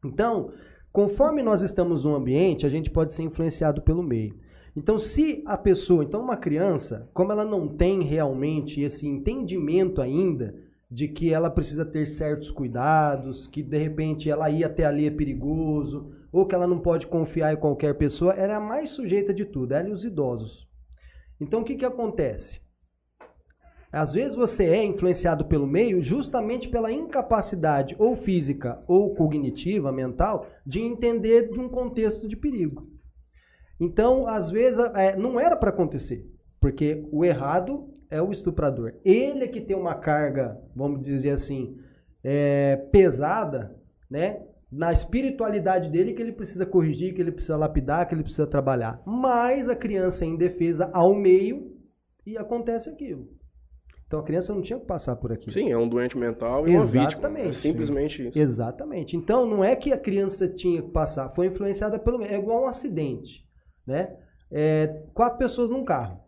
Então, 0.05 0.51
conforme 0.91 1.41
nós 1.41 1.63
estamos 1.63 2.03
num 2.03 2.13
ambiente, 2.13 2.63
a 2.63 2.69
gente 2.69 2.91
pode 2.91 3.11
ser 3.15 3.23
influenciado 3.23 3.81
pelo 3.81 4.03
meio. 4.03 4.37
Então, 4.75 4.99
se 4.99 5.41
a 5.47 5.57
pessoa, 5.57 6.03
então 6.03 6.21
uma 6.21 6.37
criança, 6.37 7.09
como 7.11 7.31
ela 7.31 7.43
não 7.43 7.67
tem 7.67 8.03
realmente 8.03 8.81
esse 8.81 9.07
entendimento 9.07 9.99
ainda 9.99 10.53
de 10.93 11.07
que 11.07 11.33
ela 11.33 11.49
precisa 11.49 11.83
ter 11.83 12.05
certos 12.05 12.51
cuidados, 12.51 13.47
que 13.47 13.63
de 13.63 13.79
repente 13.79 14.29
ela 14.29 14.51
ir 14.51 14.63
até 14.63 14.85
ali 14.85 15.07
é 15.07 15.09
perigoso, 15.09 16.13
ou 16.31 16.45
que 16.45 16.53
ela 16.53 16.67
não 16.67 16.77
pode 16.79 17.07
confiar 17.07 17.51
em 17.51 17.57
qualquer 17.57 17.95
pessoa, 17.95 18.33
ela 18.33 18.53
é 18.53 18.55
a 18.55 18.59
mais 18.59 18.91
sujeita 18.91 19.33
de 19.33 19.43
tudo, 19.43 19.73
ela 19.73 19.89
e 19.89 19.91
os 19.91 20.05
idosos. 20.05 20.69
Então, 21.41 21.61
o 21.61 21.63
que, 21.63 21.75
que 21.75 21.83
acontece? 21.83 22.61
Às 23.91 24.13
vezes 24.13 24.35
você 24.35 24.65
é 24.65 24.83
influenciado 24.83 25.45
pelo 25.45 25.65
meio 25.65 25.99
justamente 25.99 26.69
pela 26.69 26.91
incapacidade 26.91 27.95
ou 27.97 28.15
física 28.15 28.83
ou 28.87 29.15
cognitiva, 29.15 29.91
mental, 29.91 30.45
de 30.63 30.79
entender 30.79 31.49
de 31.49 31.59
um 31.59 31.69
contexto 31.69 32.27
de 32.27 32.37
perigo. 32.37 32.87
Então, 33.79 34.27
às 34.27 34.51
vezes, 34.51 34.79
é, 34.93 35.15
não 35.15 35.39
era 35.39 35.55
para 35.55 35.71
acontecer, 35.71 36.23
porque 36.59 37.03
o 37.11 37.25
errado 37.25 37.92
é 38.13 38.21
o 38.21 38.31
estuprador. 38.31 38.93
Ele 39.03 39.45
é 39.45 39.47
que 39.47 39.59
tem 39.59 39.75
uma 39.75 39.95
carga, 39.95 40.61
vamos 40.75 41.01
dizer 41.01 41.31
assim, 41.31 41.79
é, 42.23 42.75
pesada, 42.91 43.75
né? 44.09 44.43
Na 44.71 44.91
espiritualidade 44.91 45.89
dele 45.89 46.13
que 46.13 46.21
ele 46.21 46.31
precisa 46.31 46.65
corrigir, 46.65 47.13
que 47.15 47.21
ele 47.21 47.31
precisa 47.31 47.57
lapidar, 47.57 48.07
que 48.07 48.13
ele 48.13 48.23
precisa 48.23 48.45
trabalhar. 48.45 49.01
Mas 49.05 49.67
a 49.67 49.75
criança 49.75 50.25
é 50.25 50.27
indefesa 50.27 50.91
ao 50.93 51.15
meio 51.15 51.75
e 52.25 52.37
acontece 52.37 52.89
aquilo. 52.89 53.27
Então 54.05 54.19
a 54.19 54.23
criança 54.23 54.53
não 54.53 54.61
tinha 54.61 54.79
que 54.79 54.85
passar 54.85 55.15
por 55.15 55.31
aquilo. 55.31 55.51
Sim, 55.51 55.71
é 55.71 55.77
um 55.77 55.89
doente 55.89 56.15
mental 56.15 56.67
e 56.67 56.75
uma 56.75 56.85
vítima. 56.85 57.03
É 57.03 57.07
Exatamente. 57.07 57.55
simplesmente 57.55 58.27
isso. 58.27 58.37
Exatamente. 58.37 59.17
Então, 59.17 59.45
não 59.47 59.63
é 59.63 59.75
que 59.75 59.91
a 59.91 59.97
criança 59.97 60.47
tinha 60.47 60.83
que 60.83 60.91
passar, 60.91 61.29
foi 61.29 61.47
influenciada 61.47 61.97
pelo 61.97 62.19
meio. 62.19 62.31
É 62.31 62.37
igual 62.37 62.63
um 62.63 62.67
acidente, 62.67 63.43
né? 63.87 64.15
É, 64.51 65.01
quatro 65.15 65.39
pessoas 65.39 65.71
num 65.71 65.83
carro. 65.83 66.22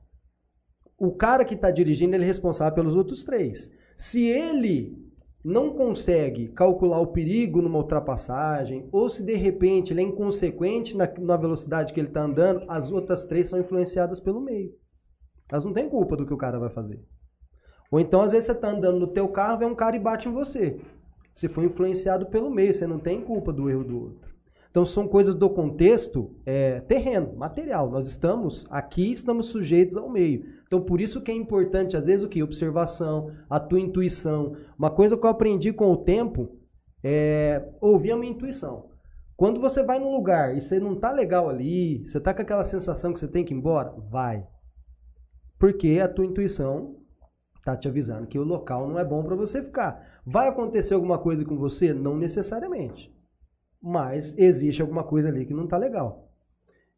O 0.97 1.11
cara 1.11 1.43
que 1.43 1.55
está 1.55 1.71
dirigindo, 1.71 2.15
ele 2.15 2.23
é 2.23 2.27
responsável 2.27 2.73
pelos 2.75 2.95
outros 2.95 3.23
três. 3.23 3.71
Se 3.97 4.23
ele 4.23 4.97
não 5.43 5.73
consegue 5.73 6.47
calcular 6.47 6.99
o 6.99 7.07
perigo 7.07 7.61
numa 7.61 7.77
ultrapassagem, 7.77 8.87
ou 8.91 9.09
se 9.09 9.23
de 9.23 9.35
repente 9.35 9.93
ele 9.93 10.01
é 10.01 10.03
inconsequente 10.03 10.97
na, 10.97 11.07
na 11.19 11.37
velocidade 11.37 11.93
que 11.93 11.99
ele 11.99 12.07
está 12.07 12.23
andando, 12.23 12.65
as 12.67 12.91
outras 12.91 13.25
três 13.25 13.49
são 13.49 13.59
influenciadas 13.59 14.19
pelo 14.19 14.41
meio. 14.41 14.73
Elas 15.51 15.63
não 15.63 15.73
têm 15.73 15.89
culpa 15.89 16.15
do 16.15 16.25
que 16.25 16.33
o 16.33 16.37
cara 16.37 16.57
vai 16.57 16.69
fazer. 16.69 16.99
Ou 17.91 17.99
então, 17.99 18.21
às 18.21 18.31
vezes, 18.31 18.45
você 18.45 18.53
está 18.53 18.71
andando 18.71 18.99
no 18.99 19.07
teu 19.07 19.27
carro, 19.27 19.59
vem 19.59 19.67
um 19.67 19.75
cara 19.75 19.95
e 19.95 19.99
bate 19.99 20.27
em 20.27 20.31
você. 20.31 20.79
Você 21.33 21.49
foi 21.49 21.65
influenciado 21.65 22.25
pelo 22.27 22.49
meio, 22.49 22.73
você 22.73 22.87
não 22.87 22.97
tem 22.97 23.21
culpa 23.21 23.51
do 23.51 23.69
erro 23.69 23.83
do 23.83 24.01
outro. 24.01 24.35
Então 24.71 24.85
são 24.85 25.07
coisas 25.07 25.35
do 25.35 25.49
contexto 25.49 26.35
é, 26.45 26.81
terreno, 26.81 27.33
material. 27.35 27.89
Nós 27.89 28.07
estamos 28.07 28.65
aqui, 28.69 29.11
estamos 29.11 29.47
sujeitos 29.47 29.95
ao 29.95 30.09
meio. 30.09 30.45
Então 30.65 30.81
por 30.81 30.99
isso 30.99 31.21
que 31.21 31.31
é 31.31 31.35
importante, 31.35 31.95
às 31.95 32.07
vezes, 32.07 32.23
o 32.23 32.29
que? 32.29 32.41
Observação, 32.41 33.31
a 33.49 33.59
tua 33.59 33.79
intuição. 33.79 34.55
Uma 34.77 34.89
coisa 34.89 35.17
que 35.17 35.25
eu 35.25 35.29
aprendi 35.29 35.71
com 35.71 35.91
o 35.91 35.97
tempo 35.97 36.59
é 37.03 37.67
ouvir 37.79 38.11
a 38.11 38.17
minha 38.17 38.31
intuição. 38.31 38.89
Quando 39.37 39.59
você 39.59 39.83
vai 39.83 39.99
num 39.99 40.15
lugar 40.15 40.55
e 40.55 40.61
você 40.61 40.79
não 40.79 40.95
tá 40.95 41.11
legal 41.11 41.49
ali, 41.49 42.05
você 42.05 42.19
tá 42.19 42.33
com 42.33 42.41
aquela 42.41 42.63
sensação 42.63 43.13
que 43.13 43.19
você 43.19 43.27
tem 43.27 43.43
que 43.43 43.53
ir 43.53 43.57
embora, 43.57 43.93
vai. 44.09 44.47
Porque 45.59 45.99
a 46.01 46.07
tua 46.07 46.25
intuição 46.25 46.97
tá 47.63 47.75
te 47.75 47.87
avisando 47.87 48.27
que 48.27 48.39
o 48.39 48.43
local 48.43 48.87
não 48.87 48.97
é 48.97 49.03
bom 49.03 49.23
para 49.23 49.35
você 49.35 49.61
ficar. 49.61 50.21
Vai 50.25 50.47
acontecer 50.47 50.93
alguma 50.93 51.17
coisa 51.17 51.43
com 51.43 51.57
você? 51.57 51.93
Não 51.93 52.17
necessariamente. 52.17 53.13
Mas 53.81 54.37
existe 54.37 54.81
alguma 54.81 55.03
coisa 55.03 55.29
ali 55.29 55.45
que 55.45 55.53
não 55.53 55.67
tá 55.67 55.77
legal. 55.77 56.24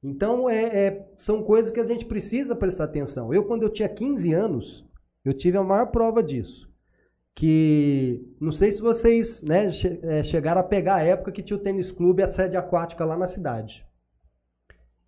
Então, 0.03 0.49
é, 0.49 0.63
é, 0.87 1.09
são 1.17 1.43
coisas 1.43 1.71
que 1.71 1.79
a 1.79 1.83
gente 1.83 2.05
precisa 2.05 2.55
prestar 2.55 2.85
atenção. 2.85 3.33
Eu, 3.33 3.45
quando 3.45 3.63
eu 3.63 3.69
tinha 3.69 3.89
15 3.89 4.31
anos, 4.33 4.85
eu 5.25 5.33
tive 5.33 5.57
a 5.57 5.63
maior 5.63 5.87
prova 5.87 6.21
disso. 6.23 6.67
Que, 7.35 8.25
não 8.39 8.51
sei 8.51 8.71
se 8.71 8.81
vocês 8.81 9.43
né, 9.43 9.71
che- 9.71 9.99
é, 10.03 10.23
chegaram 10.23 10.61
a 10.61 10.63
pegar 10.63 10.95
a 10.95 11.03
época 11.03 11.31
que 11.31 11.43
tinha 11.43 11.57
o 11.57 11.61
tênis 11.61 11.91
clube 11.91 12.21
e 12.21 12.25
a 12.25 12.29
sede 12.29 12.57
aquática 12.57 13.05
lá 13.05 13.15
na 13.17 13.27
cidade. 13.27 13.85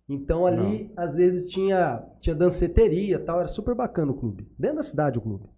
Então, 0.08 0.44
ali, 0.44 0.92
às 0.96 1.14
vezes, 1.14 1.50
tinha, 1.50 2.04
tinha 2.20 2.34
danceteria 2.34 3.16
e 3.16 3.18
tal. 3.18 3.38
Era 3.40 3.48
super 3.48 3.74
bacana 3.74 4.10
o 4.12 4.16
clube. 4.18 4.48
Dentro 4.58 4.76
da 4.78 4.82
cidade, 4.82 5.18
o 5.18 5.22
clube. 5.22 5.48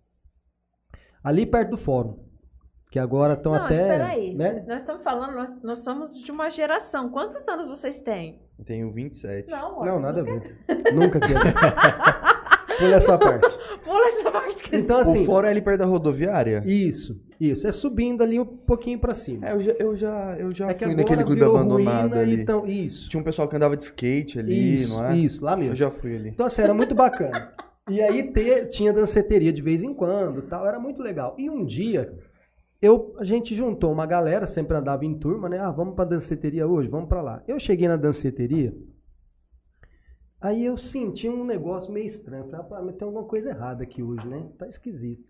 Ali 1.24 1.46
perto 1.46 1.70
do 1.70 1.76
fórum. 1.78 2.18
Que 2.92 2.98
agora 2.98 3.32
estão 3.32 3.54
até... 3.54 3.72
espera 3.74 4.06
aí. 4.06 4.34
Né? 4.34 4.64
Nós 4.68 4.82
estamos 4.82 5.02
falando, 5.02 5.34
nós, 5.34 5.62
nós 5.62 5.78
somos 5.82 6.14
de 6.14 6.30
uma 6.30 6.50
geração. 6.50 7.08
Quantos 7.08 7.48
anos 7.48 7.66
vocês 7.66 7.98
têm? 8.00 8.38
Eu 8.58 8.64
tenho 8.66 8.92
27. 8.92 9.50
Não, 9.50 9.66
amor, 9.66 9.86
Não, 9.86 9.98
nada 9.98 10.20
a 10.20 10.24
nunca- 10.24 10.48
ver. 10.68 10.92
Nunca 10.92 11.18
quero. 11.18 11.40
Pula 12.78 12.94
essa 12.96 13.16
parte. 13.18 13.58
Pula 13.84 14.06
essa 14.08 14.30
parte 14.30 14.62
que 14.64 14.76
Então, 14.76 14.98
assim, 14.98 15.24
fórum 15.24 15.46
é 15.46 15.50
ali 15.50 15.62
perto 15.62 15.78
da 15.80 15.86
rodoviária? 15.86 16.62
isso, 16.66 17.20
isso. 17.40 17.66
É 17.66 17.72
subindo 17.72 18.22
ali 18.22 18.38
um 18.38 18.44
pouquinho 18.44 18.98
pra 18.98 19.14
cima. 19.14 19.48
É, 19.48 19.52
eu 19.54 19.60
já, 19.60 19.72
eu 19.78 19.96
já, 19.96 20.36
eu 20.38 20.50
já 20.54 20.68
É 20.70 20.74
que 20.74 20.84
fui 20.84 20.94
naquele 20.94 21.22
clube 21.24 21.40
virou 21.40 21.56
abandonado 21.56 22.10
ruína, 22.10 22.20
ali. 22.20 22.42
Então, 22.42 22.66
isso. 22.66 23.08
Tinha 23.08 23.20
um 23.20 23.24
pessoal 23.24 23.48
que 23.48 23.56
andava 23.56 23.76
de 23.76 23.84
skate 23.84 24.38
ali, 24.38 24.74
isso, 24.74 24.98
não 24.98 25.06
é? 25.06 25.16
isso, 25.16 25.42
lá 25.44 25.56
mesmo. 25.56 25.72
Eu 25.72 25.76
já 25.76 25.90
fui 25.90 26.14
ali. 26.14 26.28
Então, 26.30 26.44
assim, 26.46 26.60
era 26.62 26.74
muito 26.74 26.94
bacana. 26.94 27.52
E 27.88 28.00
aí 28.02 28.32
te- 28.32 28.66
tinha 28.66 28.92
danceteria 28.92 29.52
de 29.52 29.60
vez 29.62 29.82
em 29.82 29.92
quando 29.94 30.42
tal, 30.42 30.66
era 30.66 30.78
muito 30.78 31.02
legal. 31.02 31.34
E 31.38 31.50
um 31.50 31.64
dia, 31.64 32.12
eu, 32.82 33.14
a 33.16 33.24
gente 33.24 33.54
juntou 33.54 33.92
uma 33.92 34.04
galera, 34.04 34.44
sempre 34.44 34.76
andava 34.76 35.04
em 35.04 35.16
turma, 35.16 35.48
né? 35.48 35.56
Ah, 35.60 35.70
vamos 35.70 35.94
pra 35.94 36.04
danceteria 36.04 36.66
hoje, 36.66 36.88
vamos 36.88 37.08
pra 37.08 37.22
lá. 37.22 37.40
Eu 37.46 37.60
cheguei 37.60 37.86
na 37.86 37.96
danceteria, 37.96 38.76
aí 40.40 40.64
eu 40.64 40.76
senti 40.76 41.28
um 41.28 41.44
negócio 41.44 41.92
meio 41.92 42.06
estranho. 42.06 42.50
Falei, 42.50 42.60
ah, 42.60 42.82
mas 42.82 42.96
tem 42.96 43.06
alguma 43.06 43.24
coisa 43.24 43.50
errada 43.50 43.84
aqui 43.84 44.02
hoje, 44.02 44.26
né? 44.26 44.50
Tá 44.58 44.66
esquisito. 44.66 45.22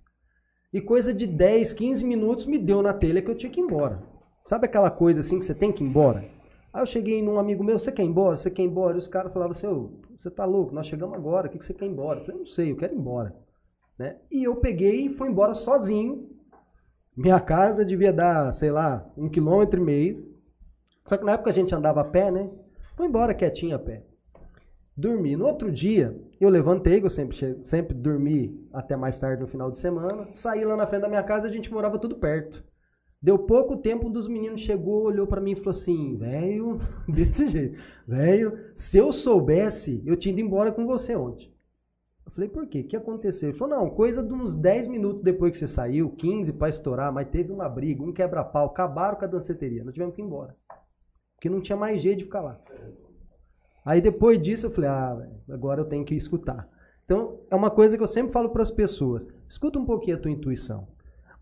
E 0.72 0.80
coisa 0.80 1.12
de 1.12 1.26
10, 1.26 1.74
15 1.74 2.06
minutos 2.06 2.46
me 2.46 2.58
deu 2.58 2.80
na 2.80 2.94
telha 2.94 3.20
que 3.20 3.30
eu 3.30 3.36
tinha 3.36 3.52
que 3.52 3.60
ir 3.60 3.64
embora. 3.64 4.02
Sabe 4.46 4.64
aquela 4.64 4.90
coisa 4.90 5.20
assim 5.20 5.38
que 5.38 5.44
você 5.44 5.54
tem 5.54 5.70
que 5.70 5.84
ir 5.84 5.86
embora? 5.86 6.24
Aí 6.72 6.80
eu 6.80 6.86
cheguei 6.86 7.22
num 7.22 7.38
amigo 7.38 7.62
meu, 7.62 7.78
você 7.78 7.92
quer 7.92 8.02
ir 8.02 8.06
embora? 8.06 8.34
Você 8.34 8.50
quer 8.50 8.62
ir 8.62 8.66
embora? 8.66 8.94
E 8.94 8.98
os 8.98 9.06
caras 9.06 9.30
falavam 9.30 9.52
assim, 9.52 9.90
você 10.18 10.30
tá 10.30 10.46
louco? 10.46 10.74
Nós 10.74 10.86
chegamos 10.86 11.14
agora, 11.14 11.48
o 11.48 11.50
que, 11.50 11.58
que 11.58 11.66
você 11.66 11.74
quer 11.74 11.84
ir 11.84 11.90
embora? 11.90 12.20
Eu 12.20 12.24
falei, 12.24 12.38
não 12.40 12.46
sei, 12.46 12.70
eu 12.70 12.76
quero 12.76 12.94
ir 12.94 12.98
embora. 12.98 13.36
Né? 13.98 14.16
E 14.30 14.42
eu 14.42 14.56
peguei 14.56 15.04
e 15.04 15.10
fui 15.10 15.28
embora 15.28 15.54
sozinho. 15.54 16.31
Minha 17.16 17.38
casa 17.40 17.84
devia 17.84 18.12
dar, 18.12 18.52
sei 18.52 18.70
lá, 18.70 19.06
um 19.16 19.28
quilômetro 19.28 19.80
e 19.80 19.84
meio. 19.84 20.32
Só 21.06 21.16
que 21.16 21.24
na 21.24 21.32
época 21.32 21.50
a 21.50 21.52
gente 21.52 21.74
andava 21.74 22.00
a 22.00 22.04
pé, 22.04 22.30
né? 22.30 22.50
Fui 22.96 23.06
embora 23.06 23.34
quietinho 23.34 23.76
a 23.76 23.78
pé. 23.78 24.02
Dormi. 24.96 25.36
No 25.36 25.46
outro 25.46 25.70
dia, 25.70 26.18
eu 26.40 26.48
levantei, 26.48 27.00
que 27.00 27.06
eu 27.06 27.10
sempre, 27.10 27.36
sempre 27.64 27.94
dormi 27.94 28.66
até 28.72 28.96
mais 28.96 29.18
tarde 29.18 29.42
no 29.42 29.48
final 29.48 29.70
de 29.70 29.78
semana. 29.78 30.28
Saí 30.34 30.64
lá 30.64 30.76
na 30.76 30.86
frente 30.86 31.02
da 31.02 31.08
minha 31.08 31.22
casa, 31.22 31.48
a 31.48 31.50
gente 31.50 31.72
morava 31.72 31.98
tudo 31.98 32.16
perto. 32.16 32.64
Deu 33.20 33.38
pouco 33.38 33.76
tempo, 33.76 34.08
um 34.08 34.12
dos 34.12 34.26
meninos 34.26 34.62
chegou, 34.62 35.04
olhou 35.04 35.26
pra 35.26 35.40
mim 35.40 35.52
e 35.52 35.56
falou 35.56 35.70
assim: 35.70 36.16
velho, 36.16 36.80
desse 37.06 37.46
jeito, 37.48 37.78
velho, 38.06 38.58
se 38.74 38.98
eu 38.98 39.12
soubesse, 39.12 40.02
eu 40.04 40.16
tinha 40.16 40.32
ido 40.32 40.40
embora 40.40 40.72
com 40.72 40.86
você 40.86 41.14
ontem. 41.14 41.51
Eu 42.24 42.32
falei, 42.32 42.48
por 42.48 42.66
quê? 42.66 42.80
O 42.80 42.84
que 42.84 42.96
aconteceu? 42.96 43.50
Ele 43.50 43.58
falou, 43.58 43.78
não, 43.78 43.90
coisa 43.90 44.22
de 44.22 44.32
uns 44.32 44.54
10 44.54 44.86
minutos 44.86 45.22
depois 45.22 45.52
que 45.52 45.58
você 45.58 45.66
saiu, 45.66 46.10
15 46.10 46.52
pra 46.54 46.68
estourar, 46.68 47.12
mas 47.12 47.28
teve 47.28 47.52
uma 47.52 47.68
briga, 47.68 48.02
um 48.02 48.12
quebra-pau, 48.12 48.66
acabaram 48.66 49.16
com 49.16 49.24
a 49.24 49.28
danceteria, 49.28 49.84
nós 49.84 49.92
tivemos 49.92 50.14
que 50.14 50.22
ir 50.22 50.24
embora. 50.24 50.56
Porque 51.34 51.50
não 51.50 51.60
tinha 51.60 51.76
mais 51.76 52.00
jeito 52.00 52.18
de 52.18 52.24
ficar 52.24 52.40
lá. 52.40 52.60
Aí 53.84 54.00
depois 54.00 54.40
disso 54.40 54.66
eu 54.66 54.70
falei, 54.70 54.88
ah, 54.88 55.28
agora 55.50 55.80
eu 55.80 55.84
tenho 55.84 56.04
que 56.04 56.14
escutar. 56.14 56.68
Então, 57.04 57.40
é 57.50 57.56
uma 57.56 57.70
coisa 57.70 57.96
que 57.96 58.02
eu 58.02 58.06
sempre 58.06 58.32
falo 58.32 58.50
para 58.50 58.62
as 58.62 58.70
pessoas, 58.70 59.26
escuta 59.48 59.78
um 59.78 59.84
pouquinho 59.84 60.16
a 60.16 60.20
tua 60.20 60.30
intuição. 60.30 60.86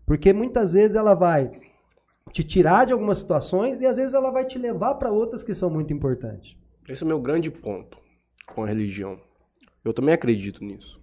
Porque 0.05 0.33
muitas 0.33 0.73
vezes 0.73 0.95
ela 0.95 1.13
vai 1.13 1.51
te 2.31 2.43
tirar 2.43 2.85
de 2.85 2.93
algumas 2.93 3.19
situações 3.19 3.79
e 3.79 3.85
às 3.85 3.97
vezes 3.97 4.13
ela 4.13 4.31
vai 4.31 4.45
te 4.45 4.57
levar 4.57 4.95
para 4.95 5.11
outras 5.11 5.43
que 5.43 5.53
são 5.53 5.69
muito 5.69 5.93
importantes. 5.93 6.57
Esse 6.89 7.03
é 7.03 7.05
o 7.05 7.07
meu 7.07 7.19
grande 7.19 7.51
ponto 7.51 7.97
com 8.47 8.63
a 8.63 8.67
religião. 8.67 9.19
Eu 9.83 9.93
também 9.93 10.13
acredito 10.13 10.63
nisso. 10.63 11.01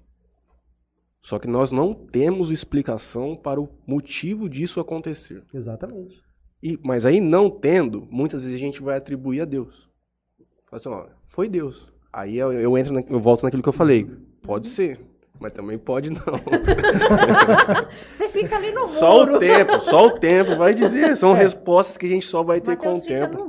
Só 1.23 1.39
que 1.39 1.49
nós 1.49 1.71
não 1.71 1.93
temos 1.95 2.51
explicação 2.51 3.37
para 3.37 3.61
o 3.61 3.69
motivo 3.87 4.49
disso 4.49 4.81
acontecer. 4.81 5.43
Exatamente. 5.53 6.21
E, 6.63 6.79
mas 6.83 7.05
aí, 7.05 7.21
não 7.21 7.51
tendo, 7.51 8.07
muitas 8.11 8.43
vezes 8.43 8.57
a 8.57 8.61
gente 8.61 8.81
vai 8.83 8.97
atribuir 8.97 9.41
a 9.43 9.45
Deus. 9.45 9.89
Fala 10.71 10.81
assim, 10.81 10.89
ó, 10.89 11.07
foi 11.27 11.49
Deus. 11.49 11.93
Aí 12.13 12.37
eu, 12.39 12.53
eu 12.53 12.77
entro, 12.79 12.93
na- 12.93 13.03
eu 13.09 13.21
volto 13.21 13.43
naquilo 13.43 13.63
que 13.63 13.69
eu 13.69 13.73
falei. 13.73 14.05
Pode 14.43 14.69
ser, 14.69 15.01
mas 15.41 15.53
também 15.53 15.77
pode 15.79 16.11
não. 16.11 16.21
Você 18.15 18.29
fica 18.31 18.57
ali 18.57 18.71
no 18.71 18.81
muro. 18.83 18.89
Só 18.93 19.23
o 19.25 19.39
tempo, 19.39 19.81
só 19.81 20.07
o 20.07 20.19
tempo 20.19 20.57
vai 20.57 20.75
dizer. 20.75 21.17
São 21.17 21.33
respostas 21.33 21.97
que 21.97 22.07
a 22.07 22.09
gente 22.09 22.27
só 22.27 22.43
vai 22.43 22.61
ter 22.61 22.77
com 22.77 22.87
Mateus 22.87 22.99
o 22.99 23.03
fica 23.07 23.27
tempo. 23.29 23.49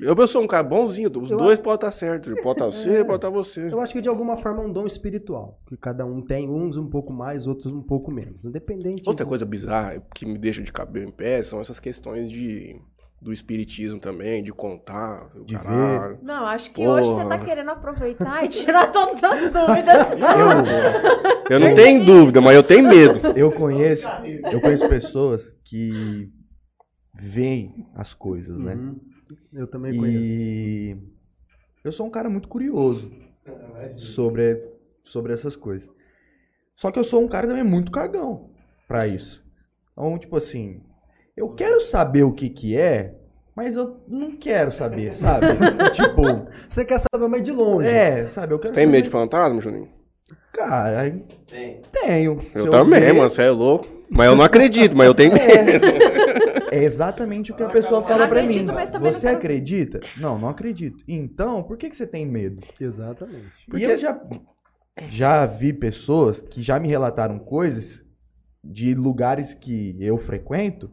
Eu, 0.00 0.14
eu 0.14 0.28
sou 0.28 0.42
um 0.42 0.46
cara 0.46 0.62
bonzinho, 0.62 1.10
os 1.20 1.30
Eu 1.30 1.36
dois 1.38 1.58
podem 1.58 1.74
estar 1.74 1.90
certos. 1.90 2.32
Pode 2.42 2.50
estar 2.62 2.66
você, 2.70 3.04
pode 3.04 3.16
estar 3.16 3.30
você. 3.30 3.72
Eu 3.72 3.80
acho 3.80 3.92
que 3.92 4.00
de 4.00 4.08
alguma 4.08 4.36
forma 4.36 4.62
é 4.62 4.66
um 4.66 4.72
dom 4.72 4.86
espiritual, 4.86 5.60
que 5.66 5.76
cada 5.76 6.06
um 6.06 6.22
tem, 6.22 6.48
uns 6.48 6.76
um 6.76 6.88
pouco 6.88 7.12
mais, 7.12 7.46
outros 7.46 7.72
um 7.72 7.82
pouco 7.82 8.10
menos, 8.10 8.44
independente. 8.44 9.02
Outra 9.06 9.24
de- 9.24 9.28
coisa 9.28 9.44
bizarra 9.44 10.02
que 10.14 10.24
me 10.24 10.38
deixa 10.38 10.62
de 10.62 10.72
cabelo 10.72 11.08
em 11.08 11.12
pé 11.12 11.42
são 11.42 11.60
essas 11.60 11.80
questões 11.80 12.30
de 12.30 12.76
do 13.20 13.32
espiritismo 13.32 13.98
também, 13.98 14.44
de 14.44 14.52
contar, 14.52 15.28
De 15.44 15.56
caralho. 15.58 16.20
Não, 16.22 16.46
acho 16.46 16.70
que 16.72 16.76
Porra. 16.76 17.00
hoje 17.00 17.10
você 17.10 17.24
tá 17.26 17.36
querendo 17.36 17.70
aproveitar 17.72 18.44
e 18.44 18.48
tirar 18.48 18.92
todas 18.92 19.24
as 19.24 19.40
dúvidas. 19.50 20.08
Eu, 21.50 21.50
Eu 21.50 21.58
não 21.58 21.74
tenho 21.74 22.04
dúvida, 22.04 22.40
mas 22.40 22.54
eu 22.54 22.62
tenho 22.62 22.86
medo. 22.88 23.18
eu 23.36 23.50
conheço, 23.50 24.06
eu 24.52 24.60
conheço 24.60 24.88
pessoas 24.88 25.50
que 25.64 26.30
veem 27.12 27.86
as 27.96 28.14
coisas, 28.14 28.56
né? 28.60 28.74
Uhum. 28.74 29.00
Eu 29.52 29.66
também 29.66 29.96
conheço. 29.96 30.18
E 30.18 30.96
eu 31.84 31.92
sou 31.92 32.06
um 32.06 32.10
cara 32.10 32.28
muito 32.28 32.48
curioso 32.48 33.10
sobre, 33.96 34.62
sobre 35.02 35.32
essas 35.32 35.56
coisas. 35.56 35.88
Só 36.76 36.90
que 36.90 36.98
eu 36.98 37.04
sou 37.04 37.22
um 37.22 37.28
cara 37.28 37.46
também 37.46 37.64
muito 37.64 37.90
cagão 37.90 38.50
pra 38.86 39.06
isso. 39.06 39.44
Então, 39.92 40.18
tipo 40.18 40.36
assim, 40.36 40.80
eu 41.36 41.48
quero 41.54 41.80
saber 41.80 42.22
o 42.22 42.32
que 42.32 42.48
que 42.50 42.76
é, 42.76 43.14
mas 43.56 43.74
eu 43.74 44.00
não 44.06 44.36
quero 44.36 44.70
saber, 44.70 45.12
sabe? 45.14 45.46
tipo, 45.92 46.22
Você 46.68 46.84
quer 46.84 47.00
saber 47.00 47.26
mais 47.28 47.42
de 47.42 47.50
longe. 47.50 47.88
é, 47.88 48.26
sabe? 48.28 48.54
Eu 48.54 48.58
quero 48.58 48.74
Tem 48.74 48.84
saber- 48.84 48.92
medo 48.96 49.04
de 49.04 49.10
fantasma, 49.10 49.60
Juninho? 49.60 49.88
Cara, 50.52 51.00
aí- 51.00 51.24
tenho. 51.92 52.42
Eu 52.54 52.64
Se 52.66 52.70
também, 52.70 53.00
ver- 53.00 53.12
mano, 53.14 53.28
você 53.30 53.42
é 53.42 53.50
louco. 53.50 53.88
Mas 54.10 54.26
eu 54.26 54.36
não 54.36 54.44
acredito, 54.44 54.96
mas 54.96 55.06
eu 55.06 55.14
tenho 55.14 55.32
medo. 55.32 55.86
É 56.70 56.82
exatamente 56.84 57.52
o 57.52 57.54
que 57.56 57.62
a 57.62 57.68
pessoa 57.68 58.02
fala 58.02 58.28
pra 58.28 58.42
mim. 58.42 58.64
mas 58.66 58.90
também 58.90 59.12
Você 59.12 59.30
não- 59.30 59.38
acredita? 59.38 60.00
Não, 60.18 60.38
não 60.38 60.48
acredito. 60.48 61.02
Então, 61.08 61.62
por 61.62 61.76
que, 61.76 61.88
que 61.90 61.96
você 61.96 62.06
tem 62.06 62.26
medo? 62.26 62.62
Exatamente. 62.80 63.52
E 63.74 63.82
eu 63.82 63.96
já, 63.98 64.20
já 65.08 65.46
vi 65.46 65.72
pessoas 65.72 66.40
que 66.40 66.62
já 66.62 66.78
me 66.78 66.88
relataram 66.88 67.38
coisas 67.38 68.02
de 68.62 68.94
lugares 68.94 69.54
que 69.54 69.96
eu 70.00 70.18
frequento 70.18 70.90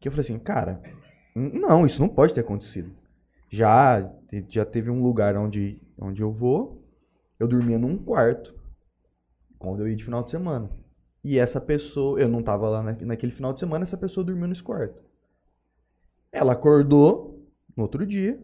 que 0.00 0.08
eu 0.08 0.12
falei 0.12 0.20
assim, 0.22 0.38
cara, 0.38 0.80
não, 1.34 1.86
isso 1.86 2.00
não 2.00 2.08
pode 2.08 2.34
ter 2.34 2.40
acontecido. 2.40 2.90
Já, 3.50 4.10
já 4.48 4.64
teve 4.64 4.90
um 4.90 5.02
lugar 5.02 5.36
onde, 5.36 5.80
onde 5.98 6.20
eu 6.22 6.30
vou, 6.32 6.82
eu 7.40 7.48
dormia 7.48 7.78
num 7.78 7.96
quarto 7.96 8.54
quando 9.58 9.80
eu 9.80 9.88
ia 9.88 9.96
de 9.96 10.04
final 10.04 10.22
de 10.22 10.30
semana. 10.30 10.70
E 11.24 11.38
essa 11.38 11.60
pessoa, 11.60 12.20
eu 12.20 12.28
não 12.28 12.42
tava 12.42 12.68
lá 12.68 12.82
na- 12.82 12.96
naquele 13.00 13.32
final 13.32 13.52
de 13.52 13.58
semana, 13.58 13.82
essa 13.82 13.96
pessoa 13.96 14.22
dormiu 14.24 14.46
nesse 14.46 14.62
quarto. 14.62 15.00
Ela 16.30 16.52
acordou 16.52 17.42
no 17.76 17.84
outro 17.84 18.06
dia, 18.06 18.38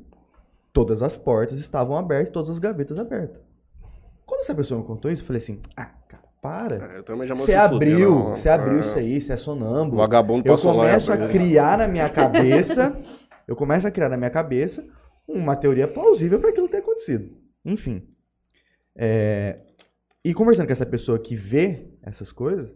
todas 0.73 1.02
as 1.02 1.16
portas 1.16 1.59
estavam 1.59 1.97
abertas, 1.98 2.32
todas 2.32 2.51
as 2.51 2.59
gavetas 2.59 2.98
abertas. 2.98 3.40
Quando 4.24 4.40
essa 4.40 4.55
pessoa 4.55 4.81
me 4.81 4.86
contou 4.86 5.11
isso, 5.11 5.23
eu 5.23 5.27
falei 5.27 5.43
assim: 5.43 5.61
ah, 5.77 5.86
cara, 6.09 6.23
para. 6.40 6.77
Eu 6.97 7.02
também 7.02 7.28
já 7.28 7.35
vou 7.35 7.44
Você 7.44 7.55
abriu, 7.55 8.31
você 8.31 8.48
abriu 8.48 8.77
É. 8.78 8.81
isso 8.81 8.98
aí, 8.98 9.20
você 9.20 9.32
é 9.32 9.36
sonâmbulo. 9.36 9.97
Vagabundo 9.98 10.48
Eu 10.48 10.57
começo 10.57 11.12
a 11.12 11.28
criar 11.28 11.77
na 11.78 11.86
minha 11.89 12.09
cabeça, 12.09 12.97
Eu 13.47 13.57
começo 13.57 13.85
a 13.85 13.90
criar 13.90 14.09
na 14.09 14.16
minha 14.16 14.31
cabeça 14.31 14.86
uma 15.27 15.57
teoria 15.57 15.89
plausível 15.89 16.39
para 16.39 16.51
aquilo 16.51 16.69
ter 16.69 16.77
acontecido. 16.77 17.36
Enfim. 17.65 18.07
É, 18.94 19.59
E 20.24 20.34
conversando 20.34 20.66
com 20.66 20.72
essa 20.72 20.86
pessoa 20.86 21.18
que 21.18 21.34
vê 21.34 21.86
essas 22.02 22.30
coisas, 22.30 22.70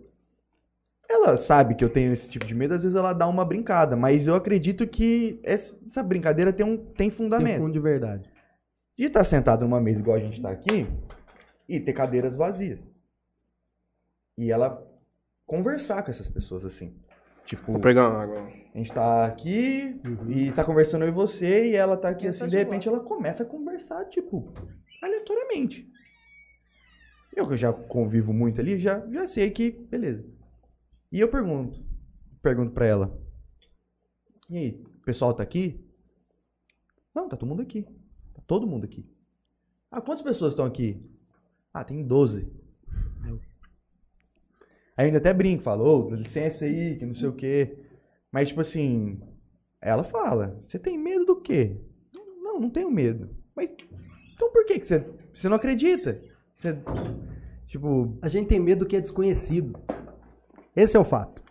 ela 1.09 1.37
sabe 1.37 1.75
que 1.75 1.85
eu 1.85 1.91
tenho 1.91 2.13
esse 2.13 2.31
tipo 2.31 2.47
de 2.47 2.55
medo, 2.55 2.75
às 2.75 2.83
vezes 2.83 2.97
ela 2.97 3.13
dá 3.13 3.27
uma 3.27 3.45
brincada, 3.45 3.97
mas 3.97 4.27
eu 4.27 4.35
acredito 4.35 4.87
que 4.87 5.39
essa 5.43 6.03
brincadeira 6.03 6.53
tem, 6.53 6.65
um, 6.65 6.77
tem 6.77 6.95
Tem 6.95 7.11
fundamento. 7.11 7.59
fundo 7.59 7.73
de 7.73 7.81
verdade. 7.81 8.31
De 8.97 9.07
estar 9.07 9.25
sentado 9.25 9.63
numa 9.63 9.81
mesa 9.81 10.01
igual 10.01 10.17
a 10.17 10.21
gente 10.21 10.37
está 10.39 10.51
aqui 10.51 10.87
e 11.69 11.79
ter 11.81 11.93
cadeiras 11.93 12.35
vazias. 12.37 12.81
E 14.39 14.51
ela 14.51 14.83
conversar 15.47 16.03
com 16.03 16.11
essas 16.11 16.29
pessoas 16.29 16.65
assim. 16.65 16.95
Tipo, 17.45 17.73
Vou 17.73 17.81
pegar 17.81 18.09
uma 18.09 18.23
água. 18.23 18.49
a 18.75 18.79
gente 18.79 18.91
tá 18.93 19.27
aqui 19.27 20.01
Uhum. 20.05 20.31
e 20.31 20.51
tá 20.53 20.65
conversando 20.65 21.03
eu 21.05 21.09
e 21.09 21.13
você, 21.13 21.71
e 21.71 21.75
ela 21.75 21.95
tá 21.97 22.09
aqui 22.09 22.25
Eu 22.25 22.31
assim, 22.31 22.41
tô 22.41 22.45
de 22.47 22.53
de 22.53 22.57
repente 22.57 22.89
ela 22.89 23.01
começa 23.01 23.43
a 23.43 23.47
conversar, 23.47 24.03
tipo, 24.07 24.43
aleatoriamente. 25.03 25.87
Eu 27.35 27.49
que 27.49 27.57
já 27.57 27.73
convivo 27.73 28.33
muito 28.33 28.61
ali, 28.61 28.79
já, 28.79 29.05
já 29.11 29.27
sei 29.27 29.51
que, 29.51 29.71
beleza. 29.71 30.25
E 31.11 31.19
eu 31.19 31.29
pergunto, 31.29 31.85
pergunto 32.41 32.73
pra 32.73 32.87
ela, 32.87 33.25
e 34.49 34.59
aí, 34.59 34.71
o 34.71 35.05
pessoal 35.05 35.33
tá 35.33 35.43
aqui? 35.43 35.81
Não, 37.15 37.29
tá 37.29 37.37
todo 37.37 37.49
mundo 37.49 37.63
aqui. 37.63 37.83
Tá 38.35 38.43
todo 38.47 38.67
mundo 38.67 38.85
aqui. 38.85 39.09
Ah, 39.91 40.01
quantas 40.01 40.23
pessoas 40.23 40.53
estão 40.53 40.67
aqui? 40.67 41.01
Ah, 41.73 41.83
tem 41.85 42.05
12. 42.07 42.53
Aí 44.97 45.07
eu 45.07 45.07
ainda 45.07 45.19
até 45.19 45.33
brinco, 45.33 45.63
falo, 45.63 45.85
ô, 45.85 46.11
dá 46.11 46.17
licença 46.17 46.65
aí, 46.65 46.97
que 46.97 47.07
não 47.07 47.15
sei 47.15 47.29
o 47.29 47.33
quê. 47.33 47.79
Mas, 48.31 48.49
tipo 48.49 48.61
assim, 48.61 49.21
ela 49.81 50.05
fala, 50.05 50.61
você 50.65 50.79
tem 50.79 50.99
medo 50.99 51.25
do 51.25 51.41
quê? 51.41 51.81
Não, 52.13 52.61
não 52.61 52.71
tenho 52.71 52.91
medo. 52.91 53.35
Mas, 53.57 53.71
então 54.35 54.53
por 54.53 54.65
que 54.67 54.79
que 54.79 54.87
você, 54.87 55.01
você 55.33 55.49
não 55.49 55.57
acredita? 55.57 56.21
Você, 56.55 56.77
tipo, 57.67 58.17
A 58.23 58.29
gente 58.29 58.49
tem 58.49 58.61
medo 58.61 58.81
do 58.81 58.87
que 58.87 58.97
é 58.97 59.01
desconhecido. 59.01 59.79
Esse 60.75 60.97
é 60.97 61.01
o 61.01 61.05
fato. 61.05 61.43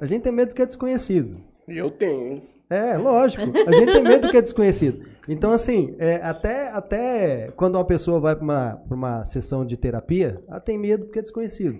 A 0.00 0.06
gente 0.06 0.22
tem 0.22 0.32
medo 0.32 0.50
do 0.50 0.54
que 0.54 0.62
é 0.62 0.66
desconhecido. 0.66 1.36
E 1.68 1.76
eu 1.78 1.90
tenho? 1.90 2.42
É, 2.68 2.96
lógico. 2.96 3.42
A 3.66 3.72
gente 3.72 3.92
tem 3.92 4.02
medo 4.02 4.26
do 4.26 4.30
que 4.30 4.36
é 4.36 4.42
desconhecido. 4.42 5.06
Então, 5.28 5.52
assim, 5.52 5.94
é, 5.98 6.16
até, 6.16 6.68
até 6.70 7.52
quando 7.54 7.76
uma 7.76 7.84
pessoa 7.84 8.18
vai 8.18 8.34
para 8.34 8.42
uma, 8.44 8.76
pra 8.88 8.96
uma 8.96 9.24
sessão 9.24 9.64
de 9.64 9.76
terapia, 9.76 10.42
ela 10.48 10.58
tem 10.58 10.78
medo 10.78 11.04
porque 11.04 11.18
é 11.18 11.22
desconhecido. 11.22 11.78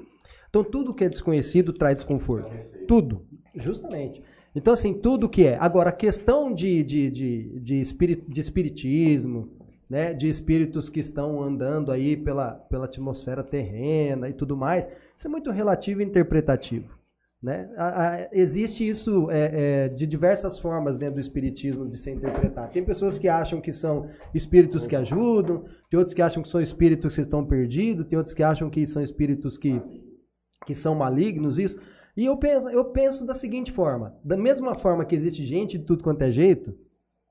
Então, 0.48 0.62
tudo 0.62 0.94
que 0.94 1.02
é 1.02 1.08
desconhecido 1.08 1.72
traz 1.72 1.96
desconforto. 1.96 2.50
Tudo. 2.86 3.24
Justamente. 3.56 4.22
Então, 4.54 4.72
assim, 4.74 4.92
tudo 4.92 5.28
que 5.28 5.46
é. 5.46 5.56
Agora, 5.58 5.88
a 5.88 5.92
questão 5.94 6.52
de, 6.54 6.82
de, 6.84 7.10
de, 7.10 7.60
de, 7.60 7.80
espiri- 7.80 8.22
de 8.28 8.38
espiritismo, 8.40 9.48
né, 9.92 10.14
de 10.14 10.26
espíritos 10.26 10.88
que 10.88 11.00
estão 11.00 11.42
andando 11.42 11.92
aí 11.92 12.16
pela, 12.16 12.52
pela 12.52 12.86
atmosfera 12.86 13.42
terrena 13.44 14.26
e 14.26 14.32
tudo 14.32 14.56
mais, 14.56 14.88
isso 15.14 15.26
é 15.26 15.30
muito 15.30 15.50
relativo 15.50 16.00
e 16.00 16.04
interpretativo. 16.06 16.96
Né? 17.42 17.68
A- 17.76 18.06
a- 18.06 18.28
existe 18.32 18.88
isso 18.88 19.30
é, 19.30 19.50
é, 19.84 19.88
de 19.90 20.06
diversas 20.06 20.58
formas 20.58 20.96
dentro 20.96 21.16
do 21.16 21.20
espiritismo 21.20 21.86
de 21.86 21.98
ser 21.98 22.12
interpretado. 22.12 22.72
Tem 22.72 22.82
pessoas 22.82 23.18
que 23.18 23.28
acham 23.28 23.60
que 23.60 23.70
são 23.70 24.08
espíritos 24.32 24.86
que 24.86 24.96
ajudam, 24.96 25.64
tem 25.90 25.98
outros 25.98 26.14
que 26.14 26.22
acham 26.22 26.42
que 26.42 26.48
são 26.48 26.60
espíritos 26.62 27.14
que 27.14 27.20
estão 27.20 27.44
perdidos, 27.44 28.06
tem 28.06 28.16
outros 28.16 28.34
que 28.34 28.42
acham 28.42 28.70
que 28.70 28.86
são 28.86 29.02
espíritos 29.02 29.58
que, 29.58 29.78
que 30.64 30.74
são 30.74 30.94
malignos, 30.94 31.58
isso. 31.58 31.78
E 32.16 32.24
eu 32.24 32.36
penso, 32.38 32.70
eu 32.70 32.86
penso 32.86 33.26
da 33.26 33.34
seguinte 33.34 33.70
forma: 33.70 34.14
da 34.24 34.38
mesma 34.38 34.74
forma 34.74 35.04
que 35.04 35.14
existe 35.14 35.44
gente 35.44 35.76
de 35.76 35.84
tudo 35.84 36.02
quanto 36.02 36.22
é 36.22 36.30
jeito, 36.30 36.74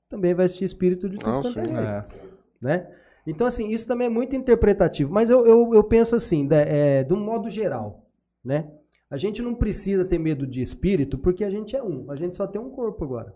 também 0.08 0.32
vai 0.32 0.44
existir 0.44 0.64
espírito 0.64 1.08
de 1.08 1.16
tudo 1.18 1.28
Ah, 1.28 1.40
quanto 1.42 1.58
é 1.58 1.66
sim. 1.66 1.74
jeito 1.74 2.31
né? 2.62 2.86
Então, 3.26 3.46
assim, 3.46 3.68
isso 3.68 3.86
também 3.86 4.06
é 4.06 4.10
muito 4.10 4.34
interpretativo. 4.34 5.12
Mas 5.12 5.28
eu, 5.30 5.46
eu, 5.46 5.74
eu 5.74 5.84
penso 5.84 6.16
assim, 6.16 6.46
da- 6.46 6.56
é, 6.56 7.04
de 7.04 7.12
um 7.12 7.20
modo 7.20 7.50
geral, 7.50 8.06
né? 8.44 8.68
A 9.10 9.16
gente 9.16 9.42
não 9.42 9.54
precisa 9.54 10.04
ter 10.04 10.18
medo 10.18 10.46
de 10.46 10.62
espírito 10.62 11.18
porque 11.18 11.44
a 11.44 11.50
gente 11.50 11.76
é 11.76 11.82
um. 11.82 12.10
A 12.10 12.16
gente 12.16 12.36
só 12.36 12.46
tem 12.46 12.60
um 12.60 12.70
corpo 12.70 13.04
agora. 13.04 13.34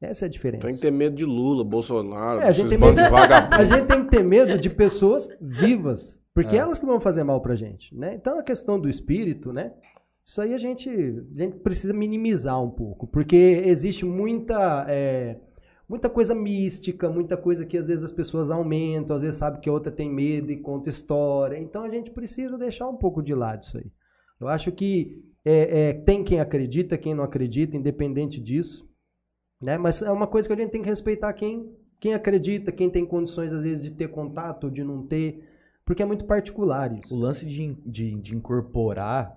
Essa 0.00 0.24
é 0.24 0.26
a 0.26 0.30
diferença. 0.30 0.66
Tem 0.66 0.74
que 0.76 0.80
ter 0.80 0.90
medo 0.92 1.14
de 1.16 1.24
Lula, 1.24 1.64
Bolsonaro, 1.64 2.40
É, 2.40 2.46
a 2.48 2.52
gente 2.52 2.68
tem 2.68 2.78
medo- 2.78 2.96
de 3.02 3.06
vagabundo. 3.10 3.54
A 3.54 3.64
gente 3.64 3.86
tem 3.86 4.04
que 4.04 4.10
ter 4.10 4.22
medo 4.24 4.58
de 4.58 4.68
pessoas 4.70 5.28
vivas, 5.40 6.20
porque 6.34 6.54
É. 6.54 6.58
elas 6.58 6.78
que 6.78 6.86
vão 6.86 7.00
fazer 7.00 7.22
mal 7.24 7.40
pra 7.40 7.54
gente, 7.56 7.94
né? 7.96 8.14
Então 8.14 8.38
a 8.38 8.42
questão 8.42 8.78
do 8.78 8.88
espírito, 8.88 9.52
né? 9.52 9.72
Isso 10.24 10.42
aí 10.42 10.52
a 10.52 10.58
gente, 10.58 10.88
a 10.90 11.38
gente 11.38 11.56
precisa 11.60 11.92
minimizar 11.94 12.62
um 12.62 12.70
pouco, 12.70 13.06
porque 13.06 13.62
existe 13.64 14.04
muita 14.04 14.84
é, 14.88 15.36
muita 15.88 16.10
coisa 16.10 16.34
mística, 16.34 17.08
muita 17.08 17.36
coisa 17.36 17.64
que 17.64 17.78
às 17.78 17.88
vezes 17.88 18.04
as 18.04 18.12
pessoas 18.12 18.50
aumentam, 18.50 19.16
às 19.16 19.22
vezes 19.22 19.38
sabe 19.38 19.60
que 19.60 19.68
a 19.68 19.72
outra 19.72 19.90
tem 19.90 20.12
medo 20.12 20.52
e 20.52 20.56
conta 20.56 20.90
história. 20.90 21.58
Então 21.58 21.82
a 21.82 21.88
gente 21.88 22.10
precisa 22.10 22.58
deixar 22.58 22.88
um 22.88 22.96
pouco 22.96 23.22
de 23.22 23.34
lado 23.34 23.64
isso 23.64 23.78
aí. 23.78 23.90
Eu 24.40 24.48
acho 24.48 24.70
que 24.70 25.24
é, 25.44 25.88
é, 25.88 25.92
tem 25.94 26.22
quem 26.22 26.40
acredita, 26.40 26.98
quem 26.98 27.14
não 27.14 27.24
acredita, 27.24 27.76
independente 27.76 28.40
disso. 28.40 28.86
Né? 29.60 29.78
Mas 29.78 30.02
é 30.02 30.12
uma 30.12 30.26
coisa 30.26 30.46
que 30.46 30.52
a 30.52 30.56
gente 30.56 30.70
tem 30.70 30.82
que 30.82 30.88
respeitar 30.88 31.32
quem, 31.32 31.74
quem 31.98 32.14
acredita, 32.14 32.70
quem 32.70 32.90
tem 32.90 33.04
condições, 33.04 33.52
às 33.52 33.62
vezes, 33.62 33.82
de 33.82 33.90
ter 33.90 34.08
contato 34.08 34.64
ou 34.64 34.70
de 34.70 34.84
não 34.84 35.06
ter. 35.06 35.42
Porque 35.84 36.02
é 36.02 36.06
muito 36.06 36.26
particular 36.26 36.92
o 36.92 36.96
isso. 36.96 37.16
lance 37.16 37.46
de, 37.46 37.74
de, 37.84 38.14
de 38.20 38.36
incorporar. 38.36 39.36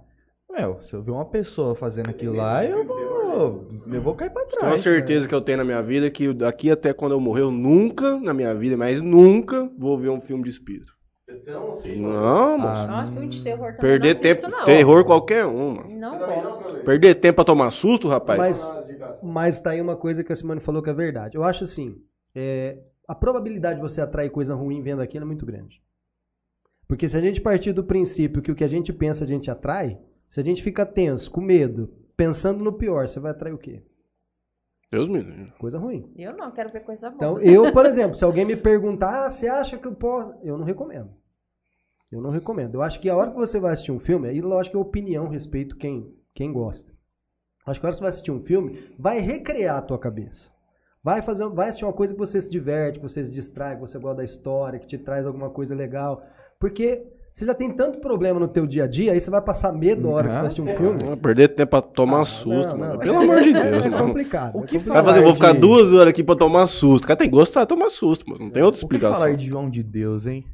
Meu, 0.52 0.82
se 0.82 0.94
eu 0.94 1.02
ver 1.02 1.12
uma 1.12 1.26
pessoa 1.26 1.76
fazendo 1.76 2.10
aquilo 2.10 2.36
lá, 2.36 2.64
eu 2.66 2.86
vou. 2.86 3.68
Eu 3.92 4.02
vou 4.02 4.14
cair 4.16 4.30
pra 4.30 4.44
Tem 4.46 4.60
uma 4.60 4.68
trás. 4.70 4.82
certeza 4.82 5.28
que 5.28 5.34
eu 5.34 5.42
tenho 5.42 5.60
na 5.60 5.64
minha 5.64 5.82
vida 5.82 6.10
que 6.12 6.34
daqui 6.34 6.70
até 6.70 6.94
quando 6.94 7.14
eu 7.14 7.20
morrer, 7.20 7.42
eu 7.42 7.52
nunca, 7.52 8.20
na 8.20 8.34
minha 8.34 8.54
vida, 8.54 8.76
mas 8.76 9.02
nunca 9.02 9.70
vou 9.78 9.98
ver 9.98 10.10
um 10.10 10.20
filme 10.20 10.44
de 10.44 10.50
espírito. 10.50 10.94
Não, 11.98 12.58
moço. 12.58 12.82
Ah, 12.82 12.88
Nossa, 12.88 13.12
filme 13.14 13.28
de 13.30 13.42
terror 13.42 13.68
também 13.74 13.80
Perder 13.80 14.14
não 14.16 14.20
assisto, 14.20 14.42
tempo, 14.42 14.58
não. 14.58 14.66
terror 14.66 15.06
qualquer 15.06 15.46
um, 15.46 15.76
mano. 15.76 15.90
Não 15.98 16.18
gosto. 16.20 16.84
Perder 16.84 17.16
tempo 17.16 17.36
pra 17.38 17.46
tomar 17.46 17.72
susto, 17.72 18.10
rapaz. 18.10 18.38
Mas, 18.38 18.74
mas 19.24 19.62
tá 19.62 19.70
aí 19.72 19.80
uma 19.82 19.96
coisa 19.96 20.24
que 20.26 20.34
a 20.34 20.36
Simone 20.36 20.60
falou 20.60 20.82
que 20.84 20.90
é 20.90 20.94
verdade. 20.94 21.38
Eu 21.38 21.44
acho 21.46 21.64
assim, 21.64 21.96
é, 22.36 22.78
a 23.08 23.16
probabilidade 23.16 23.76
de 23.76 23.82
você 23.82 24.02
atrair 24.02 24.30
coisa 24.30 24.54
ruim 24.54 24.82
vendo 24.82 25.02
aquilo 25.02 25.24
é 25.24 25.28
muito 25.28 25.46
grande. 25.46 25.82
Porque 26.86 27.08
se 27.08 27.18
a 27.18 27.22
gente 27.22 27.40
partir 27.40 27.72
do 27.72 27.86
princípio 27.86 28.42
que 28.42 28.52
o 28.52 28.56
que 28.56 28.66
a 28.66 28.68
gente 28.68 28.92
pensa 28.92 29.24
a 29.24 29.28
gente 29.28 29.50
atrai, 29.50 29.98
se 30.32 30.40
a 30.40 30.44
gente 30.44 30.64
fica 30.64 30.86
tenso, 30.86 31.30
com 31.30 31.42
medo, 31.42 31.94
pensando 32.16 32.64
no 32.64 32.72
pior, 32.72 33.06
você 33.06 33.20
vai 33.20 33.32
atrair 33.32 33.52
o 33.52 33.58
quê? 33.58 33.84
Deus 34.90 35.10
me 35.10 35.20
livre. 35.20 35.52
Coisa 35.60 35.78
ruim. 35.78 36.10
Eu 36.16 36.34
não, 36.38 36.50
quero 36.52 36.72
ver 36.72 36.86
coisa 36.86 37.10
boa. 37.10 37.16
Então, 37.16 37.42
eu, 37.42 37.74
por 37.74 37.84
exemplo, 37.86 38.18
se 38.18 38.24
alguém 38.24 38.46
me 38.46 38.56
perguntar, 38.56 39.26
ah, 39.26 39.30
você 39.30 39.50
acha 39.50 39.78
que 39.78 39.86
eu 39.86 39.94
posso. 39.94 40.34
Eu 40.42 40.58
não 40.58 40.64
recomendo. 40.64 41.12
Eu 42.10 42.22
não 42.22 42.30
recomendo. 42.30 42.76
Eu 42.76 42.82
acho 42.82 43.02
que 43.02 43.10
a 43.10 43.16
hora 43.16 43.32
que 43.32 43.38
você 43.38 43.60
vai 43.60 43.74
assistir 43.74 43.92
um 43.92 44.00
filme, 44.00 44.30
aí 44.30 44.40
lógico 44.40 44.72
que 44.72 44.78
é 44.78 44.82
opinião, 44.82 45.28
respeito 45.28 45.76
quem, 45.76 46.16
quem 46.34 46.54
gosta. 46.54 46.90
Acho 47.66 47.82
que 47.82 47.86
a 47.86 47.90
hora 47.90 47.94
que 47.94 47.98
você 47.98 48.02
vai 48.02 48.10
assistir 48.10 48.32
um 48.32 48.40
filme, 48.40 48.96
vai 48.98 49.20
recriar 49.20 49.80
a 49.80 49.82
tua 49.82 50.00
cabeça. 50.00 50.50
Vai, 51.04 51.22
fazer, 51.22 51.46
vai 51.50 51.68
assistir 51.68 51.84
uma 51.84 51.94
coisa 51.94 52.14
que 52.14 52.20
você 52.20 52.40
se 52.40 52.50
diverte, 52.50 53.00
que 53.00 53.08
você 53.08 53.22
se 53.22 53.32
distrai, 53.32 53.76
que 53.76 53.82
você 53.82 54.00
gosta 54.00 54.18
da 54.18 54.24
história, 54.24 54.80
que 54.80 54.88
te 54.88 54.98
traz 54.98 55.26
alguma 55.26 55.50
coisa 55.50 55.76
legal. 55.76 56.24
Porque 56.58 57.06
você 57.34 57.46
já 57.46 57.54
tem 57.54 57.72
tanto 57.72 58.00
problema 58.00 58.40
no 58.40 58.48
teu 58.48 58.68
dia 58.68 58.84
a 58.84 58.88
dia, 58.88 59.14
aí 59.14 59.20
você 59.20 59.32
vai 59.32 59.42
passar 59.42 59.72
medo 59.72 60.02
na 60.04 60.10
hora 60.16 60.28
que 60.28 60.34
você 60.34 60.40
vai 60.40 60.48
assistir 60.48 60.62
um 60.62 60.76
filme. 60.76 61.00
Ah, 61.12 61.18
Perder 61.18 61.48
tempo 61.50 61.70
pra 61.72 61.82
tomar 61.82 62.22
Ah, 62.22 62.26
susto, 62.26 62.72
não, 62.72 62.78
mano. 62.80 62.94
não. 62.94 63.00
Pelo 63.00 63.18
amor 63.20 63.42
de 63.42 63.54
Deus, 63.54 63.86
é 63.86 63.90
mano. 63.90 64.08
complicado. 64.08 64.56
O 64.56 64.64
é 64.64 64.68
que 64.68 64.74
complicado. 64.78 64.94
Vai 64.94 65.04
fazer, 65.06 65.20
eu 65.20 65.24
vou 65.26 65.34
ficar 65.36 65.54
de- 65.54 65.60
duas 65.60 65.94
horas 65.94 66.08
aqui 66.08 66.24
pra 66.24 66.36
tomar 66.36 66.68
susto. 66.68 67.04
O 67.06 67.08
cara 67.08 67.18
tem 67.18 67.30
que 67.30 67.36
gostar 67.36 67.62
de 67.62 67.68
tomar 67.68 67.90
susto, 67.90 68.30
mano. 68.30 68.46
Não 68.46 68.52
tem 68.52 68.62
outra 68.64 68.78
O 68.78 68.80
que 68.80 68.86
explicação. 68.86 69.16
falar 69.20 69.34
de 69.36 69.46
João 69.48 69.70
de 69.70 69.82
Deus, 69.82 70.26
hein? 70.26 70.46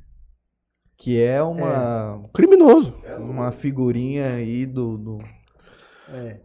Que 0.99 1.21
é 1.21 1.41
uma, 1.43 2.23
Criminoso. 2.33 2.93
uma 3.19 3.51
figurinha 3.51 4.33
aí 4.33 4.65
do, 4.65 4.97
do 4.97 5.17
É. 6.13 6.37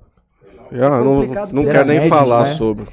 Já, 0.71 0.89
não, 0.91 1.23
não 1.53 1.65
quero 1.65 1.87
nem 1.89 2.09
falar 2.09 2.45
né? 2.45 2.55
sobre. 2.55 2.87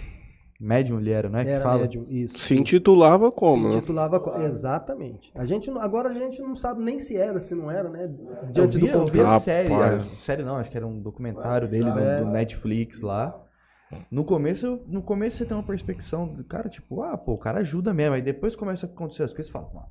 Médium 0.60 1.00
ele 1.00 1.12
era, 1.12 1.30
né? 1.30 1.44
Que 1.46 1.50
Era 1.52 1.64
fala. 1.64 1.82
médium, 1.82 2.06
isso. 2.10 2.38
Se 2.38 2.54
intitulava 2.56 3.32
como, 3.32 3.70
se 3.70 3.76
né? 3.76 3.82
titulava 3.82 4.20
co- 4.20 4.42
exatamente. 4.42 5.32
A 5.34 5.46
gente 5.46 5.70
não- 5.72 5.80
agora 5.82 6.10
a 6.10 6.14
gente 6.14 6.42
não 6.42 6.56
sabe 6.56 6.84
nem 6.84 7.00
se 7.00 7.16
era, 7.16 7.40
se 7.40 7.56
não 7.56 7.72
era, 7.72 7.90
né? 7.90 8.08
Diante 8.52 8.76
eu 8.76 8.82
vi, 8.82 8.92
do 8.92 8.98
eu 8.98 9.06
vi 9.06 9.22
a 9.22 9.40
série, 9.40 9.70
Rapaz. 9.70 10.06
a- 10.06 10.16
série 10.18 10.44
não, 10.44 10.58
acho 10.58 10.70
que 10.70 10.78
era 10.78 10.86
um 10.88 11.00
documentário 11.02 11.68
dele 11.68 11.90
É. 11.90 12.20
do, 12.20 12.26
do 12.26 12.32
Netflix 12.32 13.02
lá. 13.02 13.42
No 14.12 14.24
começo, 14.24 14.66
eu- 14.66 14.84
no 14.88 15.02
começo 15.02 15.38
você 15.38 15.46
tem 15.46 15.56
uma 15.58 15.64
perspectiva 15.64 16.26
do 16.28 16.44
cara, 16.44 16.70
tipo, 16.70 17.02
ah, 17.02 17.18
pô, 17.18 17.34
o 17.34 17.38
cara 17.40 17.60
ajuda 17.62 17.94
mesmo. 17.94 18.16
Aí 18.16 18.22
depois 18.22 18.56
começa 18.56 18.86
a 18.86 18.90
acontecer 18.90 19.24
as 19.24 19.34
coisas 19.34 19.48
e 19.50 19.52
fala, 19.52 19.68
mano, 19.74 19.88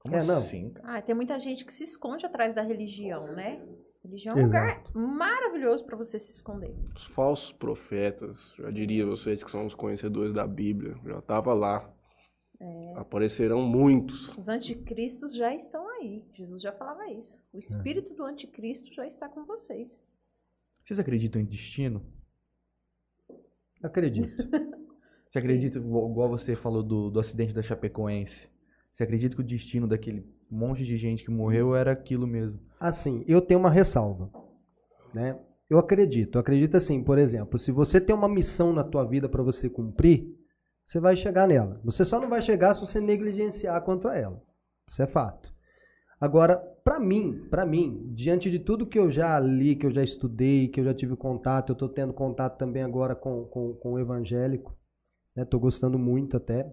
como 0.00 0.16
É, 0.16 0.22
não. 0.24 0.38
assim, 0.38 0.70
cara? 0.70 0.98
Ah, 0.98 1.02
tem 1.02 1.14
muita 1.14 1.38
gente 1.38 1.64
que 1.64 1.72
se 1.74 1.84
esconde 1.84 2.24
atrás 2.24 2.54
da 2.54 2.62
religião, 2.62 3.26
né? 3.34 3.60
Religião 4.04 4.36
é 4.36 4.42
um 4.42 4.46
Exato. 4.46 4.98
lugar 4.98 5.16
maravilhoso 5.16 5.84
pra 5.84 5.96
você 5.96 6.18
se 6.18 6.32
esconder. 6.32 6.74
Os 6.96 7.06
falsos 7.06 7.52
profetas, 7.52 8.52
já 8.58 8.70
diria 8.70 9.06
vocês 9.06 9.44
que 9.44 9.50
são 9.50 9.64
os 9.64 9.74
conhecedores 9.74 10.32
da 10.32 10.46
Bíblia, 10.46 10.96
já 11.04 11.20
tava 11.22 11.54
lá. 11.54 11.88
É. 12.58 12.94
Aparecerão 12.96 13.62
muitos. 13.62 14.36
Os 14.36 14.48
anticristos 14.48 15.34
já 15.34 15.54
estão 15.54 15.88
aí. 15.88 16.24
Jesus 16.34 16.62
já 16.62 16.72
falava 16.72 17.08
isso. 17.10 17.40
O 17.52 17.58
espírito 17.58 18.14
do 18.14 18.24
anticristo 18.24 18.92
já 18.92 19.06
está 19.06 19.28
com 19.28 19.44
vocês. 19.44 19.98
Vocês 20.84 20.98
acreditam 20.98 21.40
em 21.40 21.44
destino? 21.44 22.04
Acredito. 23.82 24.30
Você 25.30 25.38
acredita, 25.38 25.78
igual 25.78 26.10
igual 26.10 26.28
você 26.28 26.54
falou 26.54 26.82
do, 26.82 27.10
do 27.10 27.18
acidente 27.18 27.54
da 27.54 27.62
Chapecoense, 27.62 28.50
você 28.92 29.02
acredita 29.02 29.34
que 29.34 29.40
o 29.40 29.44
destino 29.44 29.88
daquele 29.88 30.30
monte 30.54 30.84
de 30.84 30.96
gente 30.96 31.24
que 31.24 31.30
morreu 31.30 31.74
era 31.74 31.92
aquilo 31.92 32.26
mesmo? 32.26 32.60
Assim, 32.78 33.24
eu 33.26 33.40
tenho 33.40 33.60
uma 33.60 33.70
ressalva, 33.70 34.30
né? 35.14 35.38
Eu 35.68 35.78
acredito, 35.78 36.36
eu 36.36 36.40
acredito 36.40 36.76
assim, 36.76 37.02
por 37.02 37.18
exemplo, 37.18 37.58
se 37.58 37.72
você 37.72 38.00
tem 38.00 38.14
uma 38.14 38.28
missão 38.28 38.72
na 38.72 38.84
tua 38.84 39.04
vida 39.04 39.28
para 39.28 39.42
você 39.42 39.70
cumprir, 39.70 40.36
você 40.86 41.00
vai 41.00 41.16
chegar 41.16 41.46
nela. 41.46 41.80
Você 41.82 42.04
só 42.04 42.20
não 42.20 42.28
vai 42.28 42.42
chegar 42.42 42.74
se 42.74 42.80
você 42.80 43.00
negligenciar 43.00 43.80
contra 43.82 44.16
ela. 44.16 44.42
Isso 44.90 45.02
é 45.02 45.06
fato. 45.06 45.50
Agora, 46.20 46.56
para 46.84 47.00
mim, 47.00 47.40
para 47.48 47.64
mim, 47.64 48.12
diante 48.12 48.50
de 48.50 48.58
tudo 48.58 48.86
que 48.86 48.98
eu 48.98 49.10
já 49.10 49.38
li, 49.38 49.74
que 49.74 49.86
eu 49.86 49.90
já 49.90 50.02
estudei, 50.02 50.68
que 50.68 50.80
eu 50.80 50.84
já 50.84 50.92
tive 50.92 51.16
contato, 51.16 51.70
eu 51.70 51.74
estou 51.74 51.88
tendo 51.88 52.12
contato 52.12 52.58
também 52.58 52.82
agora 52.82 53.14
com, 53.14 53.44
com, 53.44 53.72
com 53.74 53.92
o 53.92 53.98
evangélico, 53.98 54.76
Estou 55.34 55.58
gostando 55.58 55.98
muito 55.98 56.36
até. 56.36 56.70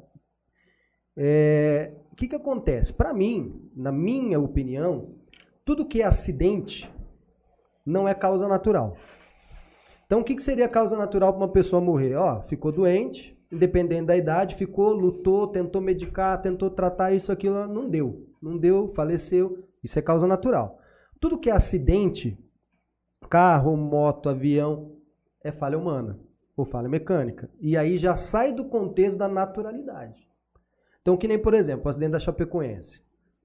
É, 1.21 1.91
o 2.13 2.15
que, 2.15 2.29
que 2.29 2.35
acontece? 2.35 2.93
Para 2.93 3.13
mim, 3.13 3.69
na 3.75 3.91
minha 3.91 4.39
opinião, 4.39 5.09
tudo 5.65 5.85
que 5.85 6.01
é 6.01 6.05
acidente 6.05 6.89
não 7.85 8.07
é 8.07 8.13
causa 8.13 8.47
natural. 8.47 8.95
Então, 10.05 10.21
o 10.21 10.23
que, 10.23 10.33
que 10.33 10.41
seria 10.41 10.69
causa 10.69 10.95
natural 10.95 11.33
para 11.33 11.41
uma 11.41 11.51
pessoa 11.51 11.81
morrer? 11.81 12.15
Ó, 12.15 12.41
ficou 12.43 12.71
doente, 12.71 13.37
independente 13.51 14.05
da 14.05 14.15
idade, 14.15 14.55
ficou, 14.55 14.93
lutou, 14.93 15.45
tentou 15.47 15.81
medicar, 15.81 16.41
tentou 16.41 16.69
tratar 16.69 17.11
isso, 17.11 17.33
aquilo, 17.33 17.67
não 17.67 17.89
deu. 17.89 18.25
Não 18.41 18.57
deu, 18.57 18.87
faleceu. 18.87 19.67
Isso 19.83 19.99
é 19.99 20.01
causa 20.01 20.25
natural. 20.25 20.79
Tudo 21.19 21.37
que 21.37 21.49
é 21.49 21.53
acidente, 21.53 22.37
carro, 23.29 23.75
moto, 23.75 24.29
avião, 24.29 24.93
é 25.43 25.51
falha 25.51 25.77
humana 25.77 26.17
ou 26.55 26.63
falha 26.63 26.87
mecânica. 26.87 27.49
E 27.59 27.75
aí 27.75 27.97
já 27.97 28.15
sai 28.15 28.53
do 28.53 28.63
contexto 28.63 29.17
da 29.17 29.27
naturalidade. 29.27 30.28
Então, 31.01 31.17
que 31.17 31.27
nem, 31.27 31.39
por 31.39 31.53
exemplo, 31.53 31.83
o 31.85 31.89
acidente 31.89 32.11
da 32.11 32.19
Chapecoense. 32.19 33.01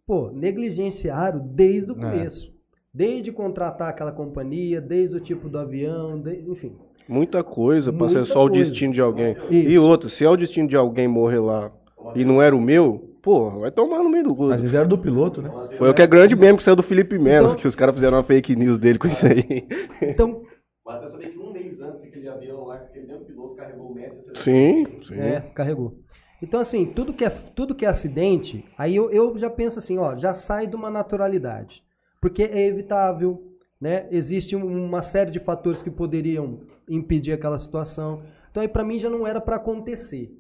Pô, 0.07 0.31
negligenciaram 0.33 1.39
desde 1.41 1.93
o 1.93 1.97
É. 1.99 2.01
começo. 2.11 2.53
Desde 2.93 3.33
contratar 3.33 3.89
aquela 3.89 4.13
companhia, 4.13 4.81
desde 4.81 5.17
o 5.17 5.21
tipo 5.21 5.49
do 5.49 5.59
avião, 5.59 6.21
de- 6.21 6.45
enfim. 6.49 6.77
Muita 7.09 7.43
coisa 7.43 7.93
pra 7.93 8.07
Muita 8.07 8.25
ser 8.25 8.33
só 8.33 8.45
o 8.45 8.49
coisa. 8.49 8.71
destino 8.71 8.93
de 8.93 9.01
alguém. 9.01 9.33
Isso. 9.51 9.53
E 9.69 9.79
outra, 9.79 10.09
se 10.09 10.25
é 10.25 10.29
o 10.31 10.37
destino 10.37 10.69
de 10.69 10.77
alguém 10.77 11.09
morrer 11.09 11.39
lá 11.41 11.73
e 12.15 12.25
não 12.25 12.41
era 12.41 12.55
o 12.57 12.61
meu, 12.61 13.17
pô, 13.23 13.51
vai 13.61 13.71
tomar 13.71 13.99
no 14.03 14.09
meio 14.09 14.25
do 14.25 14.35
cu. 14.35 14.51
Às 14.51 14.61
vezes 14.61 14.75
era 14.75 14.87
do 14.87 14.97
piloto, 14.99 15.43
né? 15.43 15.51
Foi 15.77 15.91
o 15.91 15.95
que 15.95 16.03
é 16.03 16.07
grande 16.07 16.37
mesmo 16.37 16.59
que 16.59 16.63
saiu 16.63 16.77
do 16.77 16.83
Felipe 16.83 17.19
Melo, 17.19 17.49
Então- 17.49 17.57
que 17.57 17.67
os 17.69 17.75
caras 17.75 17.95
fizeram 17.95 18.17
uma 18.17 18.23
fake 18.25 18.55
news 18.57 18.79
dele 18.79 18.99
com 18.99 19.09
isso 19.09 19.27
aí. 19.27 19.67
Então, 20.03 20.43
Mas 20.87 20.97
até 20.97 21.09
saber 21.09 21.31
que 21.31 21.39
um 21.39 21.51
mês 21.53 21.81
antes 21.81 22.03
aquele 22.05 22.29
avião 22.29 22.65
lá, 22.65 22.77
aquele 22.77 23.07
mesmo 23.07 23.25
piloto 23.25 23.55
carregou 23.57 23.91
o 23.91 23.95
Messi. 23.95 24.31
Sim, 24.35 24.87
sim. 25.03 25.15
É, 25.19 25.41
carregou. 25.55 25.97
Então, 26.45 26.61
assim, 26.61 26.85
tudo 26.87 27.13
que 27.15 27.25
é, 27.25 27.31
tudo 27.31 27.75
que 27.75 27.87
é 27.87 27.89
acidente, 27.89 28.65
aí 28.77 28.95
eu, 28.95 29.11
eu 29.11 29.37
já 29.39 29.49
penso 29.49 29.79
assim, 29.79 29.97
ó, 29.99 30.15
já 30.17 30.33
sai 30.35 30.67
de 30.67 30.77
uma 30.77 30.91
naturalidade. 30.91 31.83
Porque 32.21 32.43
é 32.43 32.67
evitável, 32.67 33.43
né? 33.81 34.07
Existe 34.11 34.55
um- 34.55 34.85
uma 34.87 35.01
série 35.03 35.31
de 35.31 35.39
fatores 35.39 35.83
que 35.83 35.91
poderiam 35.91 36.61
impedir 36.89 37.33
aquela 37.33 37.59
situação. 37.59 38.23
Então, 38.51 38.61
aí 38.63 38.69
pra 38.69 38.85
mim 38.85 38.99
já 38.99 39.09
não 39.09 39.27
era 39.27 39.41
para 39.41 39.57
acontecer, 39.57 40.31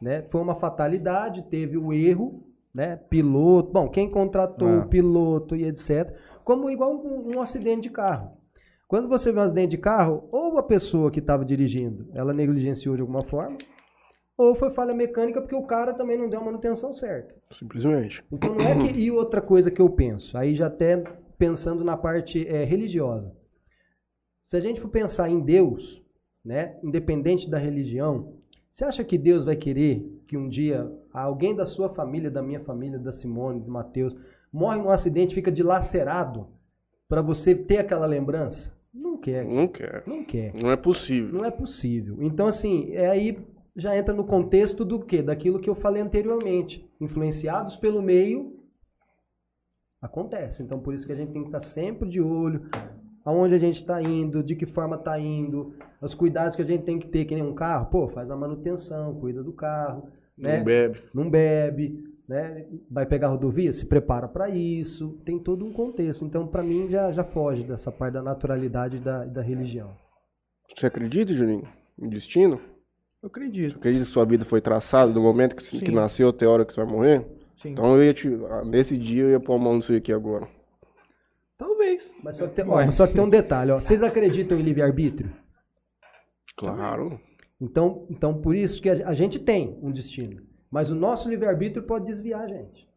né? 0.00 0.22
Foi 0.30 0.40
uma 0.42 0.54
fatalidade, 0.54 1.42
teve 1.50 1.76
o 1.78 1.92
erro, 1.92 2.44
né? 2.74 2.96
Piloto, 2.96 3.70
bom, 3.72 3.88
quem 3.88 4.10
contratou 4.10 4.68
É. 4.68 4.78
o 4.80 4.88
piloto 4.88 5.56
e 5.56 5.64
etc. 5.64 6.14
Como 6.44 6.70
igual 6.70 6.92
um, 6.94 7.36
um 7.36 7.40
acidente 7.40 7.82
de 7.82 7.90
carro. 7.90 8.32
Quando 8.86 9.08
você 9.08 9.30
vê 9.32 9.38
um 9.38 9.42
acidente 9.42 9.70
de 9.70 9.78
carro, 9.78 10.28
ou 10.32 10.58
a 10.58 10.62
pessoa 10.62 11.10
que 11.10 11.20
estava 11.20 11.44
dirigindo, 11.44 12.08
ela 12.12 12.32
negligenciou 12.34 12.96
de 12.96 13.00
alguma 13.02 13.22
forma, 13.22 13.56
ou 14.40 14.54
foi 14.54 14.70
falha 14.70 14.94
mecânica 14.94 15.40
porque 15.40 15.54
o 15.54 15.66
cara 15.66 15.92
também 15.92 16.16
não 16.16 16.28
deu 16.28 16.40
a 16.40 16.44
manutenção 16.44 16.92
certa. 16.94 17.34
Simplesmente. 17.50 18.24
Então 18.32 18.54
não 18.54 18.64
é 18.64 18.78
que. 18.78 18.98
E 18.98 19.10
outra 19.10 19.40
coisa 19.40 19.70
que 19.70 19.82
eu 19.82 19.90
penso, 19.90 20.36
aí 20.38 20.54
já 20.54 20.66
até 20.66 21.02
pensando 21.36 21.84
na 21.84 21.96
parte 21.96 22.46
é, 22.48 22.64
religiosa. 22.64 23.34
Se 24.42 24.56
a 24.56 24.60
gente 24.60 24.80
for 24.80 24.88
pensar 24.88 25.28
em 25.28 25.40
Deus, 25.40 26.02
né, 26.44 26.78
independente 26.82 27.50
da 27.50 27.58
religião, 27.58 28.34
você 28.72 28.84
acha 28.84 29.04
que 29.04 29.18
Deus 29.18 29.44
vai 29.44 29.56
querer 29.56 30.02
que 30.26 30.36
um 30.36 30.48
dia 30.48 30.90
alguém 31.12 31.54
da 31.54 31.66
sua 31.66 31.90
família, 31.90 32.30
da 32.30 32.42
minha 32.42 32.60
família, 32.60 32.98
da 32.98 33.12
Simone, 33.12 33.60
do 33.60 33.70
Mateus, 33.70 34.16
morre 34.50 34.78
num 34.78 34.90
acidente, 34.90 35.34
fica 35.34 35.52
dilacerado 35.52 36.48
para 37.06 37.20
você 37.20 37.54
ter 37.54 37.78
aquela 37.78 38.06
lembrança? 38.06 38.72
Não 38.92 39.18
quer. 39.18 39.44
Não 39.44 39.68
quer. 39.68 40.02
Não 40.06 40.24
quer. 40.24 40.52
Não 40.60 40.70
é 40.70 40.76
possível. 40.76 41.32
Não 41.32 41.44
é 41.44 41.50
possível. 41.50 42.16
Então, 42.20 42.46
assim, 42.46 42.90
é 42.92 43.08
aí 43.08 43.38
já 43.76 43.96
entra 43.96 44.14
no 44.14 44.24
contexto 44.24 44.84
do 44.84 45.00
quê? 45.00 45.22
Daquilo 45.22 45.60
que 45.60 45.70
eu 45.70 45.74
falei 45.74 46.02
anteriormente. 46.02 46.88
Influenciados 47.00 47.76
pelo 47.76 48.02
meio, 48.02 48.60
acontece. 50.00 50.62
Então, 50.62 50.80
por 50.80 50.94
isso 50.94 51.06
que 51.06 51.12
a 51.12 51.16
gente 51.16 51.32
tem 51.32 51.42
que 51.42 51.48
estar 51.48 51.60
sempre 51.60 52.08
de 52.08 52.20
olho 52.20 52.68
aonde 53.24 53.54
a 53.54 53.58
gente 53.58 53.76
está 53.76 54.00
indo, 54.02 54.42
de 54.42 54.56
que 54.56 54.66
forma 54.66 54.96
está 54.96 55.18
indo, 55.18 55.74
os 56.00 56.14
cuidados 56.14 56.56
que 56.56 56.62
a 56.62 56.64
gente 56.64 56.84
tem 56.84 56.98
que 56.98 57.06
ter, 57.06 57.24
que 57.24 57.34
nem 57.34 57.44
um 57.44 57.54
carro, 57.54 57.86
pô, 57.86 58.08
faz 58.08 58.30
a 58.30 58.36
manutenção, 58.36 59.14
cuida 59.20 59.42
do 59.42 59.52
carro, 59.52 60.08
né? 60.36 60.58
Não 60.58 60.64
bebe. 60.64 61.02
não 61.12 61.30
bebe, 61.30 62.04
né? 62.26 62.66
Vai 62.90 63.04
pegar 63.04 63.28
a 63.28 63.30
rodovia, 63.30 63.72
se 63.72 63.86
prepara 63.86 64.26
para 64.26 64.48
isso, 64.48 65.20
tem 65.24 65.38
todo 65.38 65.66
um 65.66 65.72
contexto. 65.72 66.24
Então, 66.24 66.46
para 66.46 66.62
mim, 66.62 66.88
já, 66.88 67.12
já 67.12 67.22
foge 67.22 67.62
dessa 67.62 67.92
parte 67.92 68.14
da 68.14 68.22
naturalidade 68.22 68.98
da, 68.98 69.24
da 69.26 69.42
religião. 69.42 69.90
Você 70.74 70.86
acredita, 70.86 71.34
Juninho, 71.34 71.68
em 71.98 72.08
destino? 72.08 72.60
Eu 73.22 73.26
acredito. 73.26 73.72
Você 73.72 73.78
acredita 73.78 74.04
que 74.06 74.10
sua 74.10 74.24
vida 74.24 74.44
foi 74.44 74.60
traçada 74.60 75.12
do 75.12 75.20
momento 75.20 75.54
que, 75.54 75.78
que 75.80 75.90
nasceu 75.90 76.30
até 76.30 76.46
a 76.46 76.50
hora 76.50 76.64
que 76.64 76.72
você 76.72 76.82
vai 76.82 76.92
morrer? 76.92 77.26
Sim. 77.60 77.72
Então 77.72 77.94
eu 77.96 78.02
ia 78.04 78.14
te. 78.14 78.28
ah, 78.48 78.64
Nesse 78.64 78.96
dia 78.96 79.24
eu 79.24 79.30
ia 79.30 79.40
pôr 79.40 79.54
a 79.54 79.58
mão 79.58 79.76
nisso 79.76 79.94
aqui 79.94 80.12
agora. 80.12 80.48
Talvez. 81.58 82.10
Mas 82.22 82.38
só 82.38 82.46
que 82.46 82.54
tem, 82.54 82.64
ó, 82.66 82.90
só 82.90 83.06
que 83.06 83.12
tem 83.12 83.22
um 83.22 83.28
detalhe, 83.28 83.70
ó. 83.70 83.78
Vocês 83.78 84.02
acreditam 84.02 84.58
em 84.58 84.62
livre-arbítrio? 84.62 85.30
Claro. 86.56 87.20
Então, 87.60 88.06
então, 88.08 88.40
por 88.40 88.54
isso 88.56 88.80
que 88.80 88.88
a, 88.88 89.08
a 89.08 89.14
gente 89.14 89.38
tem 89.38 89.78
um 89.82 89.92
destino. 89.92 90.42
Mas 90.70 90.90
o 90.90 90.94
nosso 90.94 91.28
livre-arbítrio 91.28 91.82
pode 91.82 92.06
desviar 92.06 92.42
a 92.42 92.48
gente. 92.48 92.88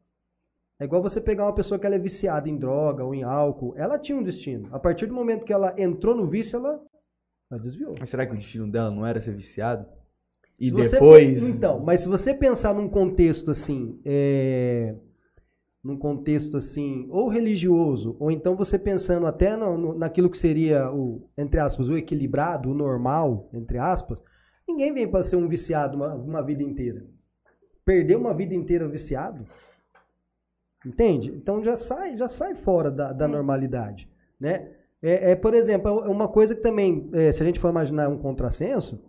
É 0.80 0.86
igual 0.86 1.02
você 1.02 1.20
pegar 1.20 1.44
uma 1.46 1.54
pessoa 1.54 1.78
que 1.78 1.86
ela 1.86 1.96
é 1.96 2.00
viciada 2.00 2.48
em 2.48 2.58
droga 2.58 3.04
ou 3.04 3.14
em 3.14 3.24
álcool. 3.24 3.74
Ela 3.76 4.00
tinha 4.00 4.18
um 4.18 4.24
destino. 4.24 4.70
A 4.72 4.80
partir 4.80 5.06
do 5.06 5.14
momento 5.14 5.44
que 5.44 5.52
ela 5.52 5.74
entrou 5.78 6.16
no 6.16 6.26
vício, 6.26 6.58
ela, 6.58 6.80
ela 7.52 7.60
desviou. 7.62 7.94
Mas 8.00 8.10
será 8.10 8.26
que 8.26 8.34
o 8.34 8.38
destino 8.38 8.72
dela 8.72 8.90
não 8.90 9.06
era 9.06 9.20
ser 9.20 9.36
viciado? 9.36 9.86
E 10.60 10.68
Se 10.68 10.74
você- 10.74 10.92
depois. 10.92 11.50
Então, 11.56 11.80
mas 11.80 12.02
se 12.02 12.08
você 12.08 12.34
pensar 12.34 12.74
num 12.74 12.88
contexto 12.88 13.52
assim, 13.52 14.00
é, 14.06 14.96
num 15.84 15.98
contexto 15.98 16.56
assim, 16.58 17.08
ou 17.10 17.28
religioso, 17.28 18.16
ou 18.20 18.32
então 18.32 18.56
você 18.56 18.80
pensando 18.80 19.26
até 19.26 19.58
no- 19.58 19.78
no- 19.78 19.94
naquilo 19.98 20.30
que 20.30 20.38
seria 20.38 20.90
o, 20.92 21.28
entre 21.38 21.60
aspas, 21.60 21.90
o 21.90 21.98
equilibrado, 21.98 22.70
o 22.70 22.74
normal, 22.74 23.50
entre 23.54 23.78
aspas, 23.78 24.22
ninguém 24.68 24.94
vem 24.94 25.08
para 25.08 25.24
ser 25.24 25.36
um 25.36 25.48
viciado 25.48 25.98
uma, 25.98 26.14
uma 26.14 26.42
vida 26.42 26.64
inteira. 26.64 27.04
Perder 27.84 28.16
uma 28.16 28.34
vida 28.34 28.54
inteira 28.54 28.88
viciado, 28.88 29.46
entende? 30.86 31.30
Então 31.36 31.64
já 31.64 31.76
sai, 31.76 32.18
já 32.18 32.28
sai 32.28 32.56
fora 32.56 32.90
da, 32.90 33.12
da 33.12 33.28
normalidade, 33.28 34.08
né? 34.40 34.70
É, 35.02 35.32
é, 35.32 35.36
por 35.36 35.54
exemplo, 35.54 35.90
é 36.06 36.08
uma 36.10 36.30
coisa 36.30 36.56
que 36.56 36.62
também, 36.62 37.10
é, 37.12 37.30
se 37.32 37.44
a 37.44 37.46
gente 37.46 37.60
for 37.60 37.70
imaginar 37.70 38.08
um 38.08 38.18
contrassenso, 38.18 39.02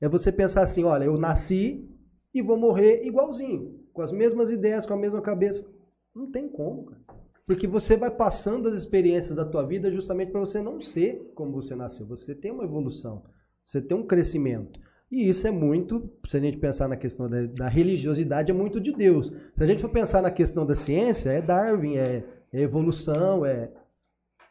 é 0.00 0.08
você 0.08 0.30
pensar 0.30 0.62
assim, 0.62 0.84
olha, 0.84 1.04
eu 1.04 1.16
nasci 1.16 1.88
e 2.34 2.42
vou 2.42 2.56
morrer 2.56 3.04
igualzinho, 3.04 3.80
com 3.92 4.02
as 4.02 4.12
mesmas 4.12 4.50
ideias, 4.50 4.84
com 4.84 4.94
a 4.94 4.98
mesma 4.98 5.20
cabeça. 5.22 5.66
Não 6.14 6.30
tem 6.30 6.48
como, 6.48 6.86
cara. 6.86 7.02
Porque 7.46 7.66
você 7.66 7.96
vai 7.96 8.10
passando 8.10 8.68
as 8.68 8.76
experiências 8.76 9.36
da 9.36 9.44
tua 9.44 9.62
vida 9.62 9.90
justamente 9.90 10.32
para 10.32 10.40
você 10.40 10.60
não 10.60 10.80
ser 10.80 11.30
como 11.34 11.52
você 11.52 11.76
nasceu. 11.76 12.04
Você 12.06 12.34
tem 12.34 12.50
uma 12.50 12.64
evolução, 12.64 13.22
você 13.64 13.80
tem 13.80 13.96
um 13.96 14.04
crescimento. 14.04 14.80
E 15.10 15.28
isso 15.28 15.46
é 15.46 15.52
muito, 15.52 16.10
se 16.26 16.36
a 16.36 16.40
gente 16.40 16.58
pensar 16.58 16.88
na 16.88 16.96
questão 16.96 17.30
da, 17.30 17.46
da 17.46 17.68
religiosidade, 17.68 18.50
é 18.50 18.54
muito 18.54 18.80
de 18.80 18.92
Deus. 18.92 19.32
Se 19.54 19.62
a 19.62 19.66
gente 19.66 19.80
for 19.80 19.88
pensar 19.88 20.20
na 20.20 20.30
questão 20.32 20.66
da 20.66 20.74
ciência, 20.74 21.30
é 21.30 21.40
Darwin, 21.40 21.96
é, 21.96 22.24
é 22.52 22.60
evolução, 22.60 23.46
é. 23.46 23.70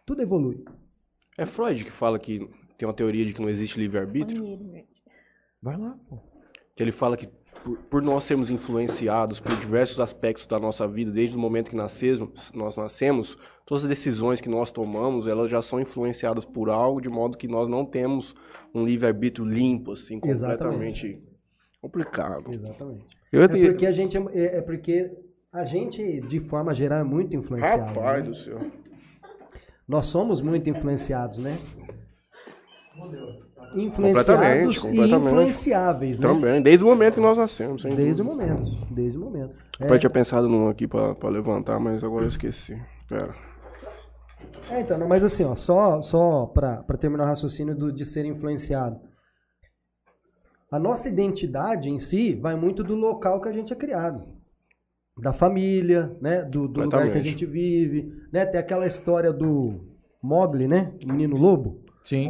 Tudo 0.05 0.21
evolui. 0.21 0.63
É 1.37 1.45
Freud 1.45 1.83
que 1.83 1.91
fala 1.91 2.17
que 2.17 2.49
tem 2.77 2.87
uma 2.87 2.93
teoria 2.93 3.25
de 3.25 3.33
que 3.33 3.41
não 3.41 3.49
existe 3.49 3.77
livre-arbítrio. 3.77 4.57
Vai 5.65 5.77
lá, 5.77 5.97
pô. 6.07 6.19
Que 6.75 6.83
ele 6.83 6.91
fala 6.91 7.17
que 7.17 7.27
por, 7.63 7.77
por 7.89 8.01
nós 8.03 8.23
sermos 8.23 8.51
influenciados 8.51 9.39
por 9.39 9.55
diversos 9.57 9.99
aspectos 9.99 10.45
da 10.45 10.59
nossa 10.59 10.87
vida, 10.87 11.09
desde 11.11 11.35
o 11.35 11.39
momento 11.39 11.71
que 11.71 11.75
nascemos, 11.75 12.51
nós 12.53 12.77
nascemos, 12.77 13.35
todas 13.65 13.83
as 13.83 13.89
decisões 13.89 14.39
que 14.39 14.47
nós 14.47 14.69
tomamos, 14.69 15.25
elas 15.25 15.49
já 15.49 15.63
são 15.63 15.79
influenciadas 15.81 16.45
por 16.45 16.69
algo, 16.69 17.01
de 17.01 17.09
modo 17.09 17.35
que 17.35 17.47
nós 17.47 17.67
não 17.67 17.83
temos 17.83 18.35
um 18.75 18.85
livre-arbítrio 18.85 19.43
limpo, 19.43 19.93
assim, 19.93 20.19
completamente 20.19 21.19
complicado. 21.81 22.53
Exatamente. 22.53 23.17
Eu 23.31 23.41
É 23.41 23.47
tenho- 23.47 23.69
porque 23.71 23.87
a 23.87 23.91
gente 23.91 24.15
é, 24.17 24.57
é 24.57 24.61
porque 24.61 25.11
a 25.51 25.65
gente, 25.65 26.21
de 26.21 26.39
forma 26.41 26.75
geral, 26.75 26.99
é 26.99 27.03
muito 27.03 27.35
influenciado. 27.35 27.81
Rapaz 27.85 28.23
né? 28.23 28.29
do 28.29 28.35
céu. 28.35 28.59
Nós 29.87 30.05
somos 30.05 30.41
muito 30.41 30.69
influenciados, 30.69 31.39
né? 31.39 31.57
Influenciados 33.73 34.75
e 34.77 34.79
completamente. 34.79 35.25
influenciáveis, 35.27 36.19
né? 36.19 36.27
Também, 36.27 36.61
desde 36.61 36.83
o 36.83 36.87
momento 36.87 37.15
que 37.15 37.21
nós 37.21 37.37
nascemos. 37.37 37.81
sem 37.81 37.95
Desde 37.95 38.21
o 38.21 38.25
dúvida. 38.25 38.53
momento, 38.53 38.93
desde 38.93 39.17
o 39.17 39.21
momento. 39.21 39.55
Eu 39.79 39.99
tinha 39.99 40.09
pensado 40.09 40.47
num 40.47 40.67
aqui 40.69 40.87
pra, 40.87 41.15
pra 41.15 41.29
levantar, 41.29 41.79
mas 41.79 42.03
agora 42.03 42.25
eu 42.25 42.29
esqueci. 42.29 42.77
Pera. 43.09 43.33
É, 44.69 44.81
então, 44.81 44.97
não, 44.97 45.07
mas 45.07 45.23
assim, 45.23 45.43
ó, 45.43 45.55
só, 45.55 46.01
só 46.01 46.45
para 46.47 46.83
terminar 46.99 47.23
o 47.25 47.27
raciocínio 47.27 47.75
do, 47.75 47.91
de 47.91 48.05
ser 48.05 48.25
influenciado. 48.25 48.99
A 50.71 50.79
nossa 50.79 51.07
identidade 51.07 51.89
em 51.89 51.99
si 51.99 52.33
vai 52.35 52.55
muito 52.55 52.83
do 52.83 52.95
local 52.95 53.39
que 53.41 53.47
a 53.47 53.51
gente 53.51 53.71
é 53.71 53.75
criado. 53.75 54.23
Da 55.21 55.31
família, 55.31 56.15
né? 56.21 56.41
Do, 56.41 56.67
do 56.67 56.81
lugar 56.81 56.89
que 56.89 56.95
a 56.95 56.99
Completamente. 56.99 57.29
gente 57.29 57.45
vive. 57.45 58.11
Né? 58.33 58.45
Tem 58.45 58.59
aquela 58.59 58.85
história 58.85 59.31
do 59.31 59.79
Mogli, 60.21 60.67
né? 60.67 60.93
O 61.03 61.07
menino 61.07 61.37
lobo. 61.37 61.79
Sim. 62.03 62.29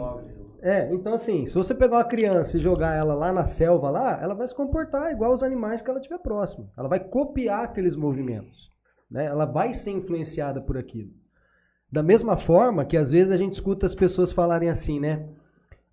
É, 0.66 0.92
então 0.92 1.14
assim, 1.14 1.46
se 1.46 1.54
você 1.54 1.76
pegar 1.76 1.98
uma 1.98 2.04
criança 2.04 2.58
e 2.58 2.60
jogar 2.60 2.96
ela 2.96 3.14
lá 3.14 3.32
na 3.32 3.46
selva 3.46 3.92
lá, 3.92 4.20
ela 4.20 4.34
vai 4.34 4.48
se 4.48 4.56
comportar 4.56 5.12
igual 5.12 5.32
os 5.32 5.44
animais 5.44 5.80
que 5.80 5.92
ela 5.92 6.00
tiver 6.00 6.18
próximo. 6.18 6.72
Ela 6.76 6.90
vai 6.90 7.00
copiar 7.00 7.66
aqueles 7.66 7.96
movimentos, 7.96 8.72
né? 9.08 9.28
Ela 9.28 9.46
vai 9.46 9.76
ser 9.76 9.92
influenciada 9.92 10.60
por 10.60 10.76
aquilo. 10.76 11.12
Da 11.92 12.02
mesma 12.02 12.36
forma 12.36 12.84
que 12.84 12.98
às 12.98 13.12
vezes 13.12 13.30
a 13.30 13.38
gente 13.38 13.54
escuta 13.54 13.86
as 13.86 13.94
pessoas 13.94 14.32
falarem 14.32 14.68
assim, 14.68 15.00
né? 15.00 15.30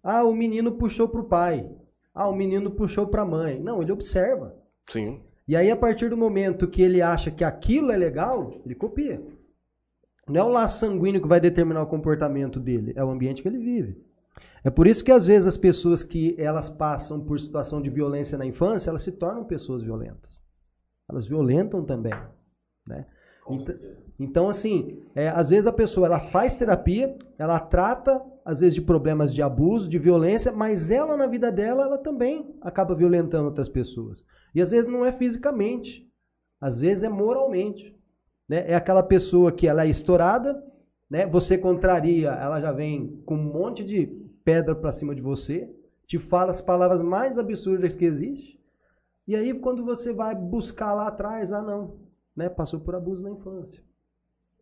Ah, 0.03 0.25
o 0.25 0.35
menino 0.35 0.73
puxou 0.73 1.07
pro 1.07 1.25
pai. 1.25 1.71
Ah, 2.15 2.27
o 2.27 2.35
menino 2.35 2.71
puxou 2.71 3.07
pra 3.07 3.27
mãe. 3.27 3.61
Não, 3.61 3.83
ele 3.83 3.93
observa. 3.93 4.57
Sim. 4.89 5.21
E 5.47 5.55
aí, 5.55 5.71
a 5.71 5.77
partir 5.77 6.09
do 6.09 6.17
momento 6.17 6.67
que 6.67 6.81
ele 6.81 7.03
acha 7.03 7.31
que 7.31 7.45
aquilo 7.45 7.93
é 7.93 7.97
legal, 7.99 8.55
ele 8.65 8.75
copia. 8.75 9.23
Não 10.27 10.41
é 10.41 10.45
o 10.45 10.49
laço 10.49 10.79
sanguíneo 10.79 11.21
que 11.21 11.29
vai 11.29 11.41
determinar 11.41 11.83
o 11.83 11.87
comportamento 11.87 12.59
dele, 12.59 12.95
é 12.97 13.05
o 13.05 13.11
ambiente 13.11 13.43
que 13.43 13.49
ele 13.49 13.59
vive. 13.59 14.12
É 14.65 14.71
por 14.71 14.87
isso 14.87 15.05
que 15.05 15.11
às 15.11 15.27
vezes 15.27 15.47
as 15.47 15.57
pessoas 15.57 16.05
que 16.05 16.35
elas 16.39 16.69
passam 16.69 17.21
por 17.21 17.39
situação 17.41 17.83
de 17.83 17.91
violência 17.91 18.39
na 18.39 18.47
infância, 18.47 18.91
elas 18.91 19.03
se 19.03 19.13
tornam 19.13 19.45
pessoas 19.45 19.83
violentas. 19.83 20.41
Elas 21.09 21.27
violentam 21.27 21.85
também, 21.85 22.15
né? 22.87 23.07
Então, 23.51 23.75
então, 24.19 24.49
assim, 24.49 25.03
é, 25.17 25.29
às 25.29 25.51
vezes 25.51 25.67
a 25.67 25.73
pessoa 25.73 26.07
ela 26.07 26.21
faz 26.21 26.55
terapia, 26.55 27.17
ela 27.37 27.59
trata 27.59 28.23
às 28.45 28.61
vezes 28.61 28.75
de 28.75 28.81
problemas 28.81 29.35
de 29.35 29.43
abuso, 29.43 29.89
de 29.89 29.99
violência, 29.99 30.53
mas 30.53 30.91
ela 30.91 31.17
na 31.17 31.27
vida 31.27 31.51
dela 31.51 31.83
ela 31.85 31.99
também 31.99 32.55
acaba 32.61 32.95
violentando 32.95 33.47
outras 33.47 33.69
pessoas. 33.69 34.25
E 34.55 34.61
às 34.61 34.71
vezes 34.71 34.91
não 34.91 35.05
é 35.05 35.13
fisicamente, 35.13 36.09
às 36.61 36.81
vezes 36.81 37.03
é 37.03 37.09
moralmente. 37.09 37.97
Né? 38.49 38.65
É 38.71 38.75
aquela 38.75 39.03
pessoa 39.03 39.51
que 39.51 39.67
ela 39.67 39.85
é 39.85 39.89
estourada, 39.89 40.63
né? 41.11 41.27
Você 41.27 41.59
contraria, 41.59 42.31
ela 42.31 42.61
já 42.61 42.73
vem 42.73 43.23
com 43.27 43.35
um 43.35 43.53
monte 43.53 43.85
de 43.85 44.22
pedra 44.45 44.75
pra 44.75 44.93
cima 44.93 45.15
de 45.15 45.23
você, 45.23 45.71
te 46.07 46.19
fala 46.19 46.51
as 46.51 46.61
palavras 46.61 47.01
mais 47.01 47.39
absurdas 47.39 47.95
que 47.95 48.05
existe. 48.05 48.61
E 49.27 49.37
aí 49.37 49.55
quando 49.55 49.85
você 49.85 50.13
vai 50.13 50.35
buscar 50.35 50.93
lá 50.93 51.09
atrás, 51.09 51.53
ah 51.53 51.63
não, 51.63 51.97
né? 52.37 52.49
Passou 52.49 52.81
por 52.81 52.95
abuso 52.95 53.23
na 53.23 53.31
infância. 53.31 53.83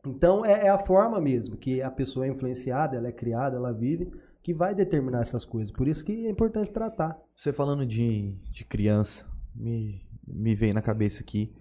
Então 0.07 0.45
é, 0.45 0.67
é 0.67 0.69
a 0.69 0.79
forma 0.79 1.21
mesmo 1.21 1.57
que 1.57 1.83
a 1.83 1.91
pessoa 1.91 2.27
é 2.27 2.31
influenciada, 2.31 2.97
ela 2.97 3.09
é 3.09 3.13
criada, 3.13 3.57
ela 3.57 3.73
vive, 3.73 4.11
que 4.43 4.55
vai 4.55 4.75
determinar 4.75 5.21
essas 5.21 5.45
coisas. 5.45 5.71
Por 5.71 5.89
isso 5.89 6.05
que 6.05 6.27
é 6.27 6.31
importante 6.31 6.73
tratar. 6.73 7.19
Você 7.37 7.53
falando 7.53 7.85
de, 7.85 8.33
de 8.51 8.65
criança, 8.65 9.27
me, 9.55 10.03
me 10.27 10.55
veio 10.55 10.75
na 10.75 10.83
cabeça 10.83 11.23
aqui 11.23 11.55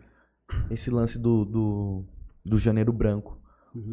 esse 0.69 0.89
lance 0.89 1.17
do, 1.17 1.45
do, 1.45 2.05
do 2.45 2.57
janeiro 2.57 2.91
branco. 2.91 3.38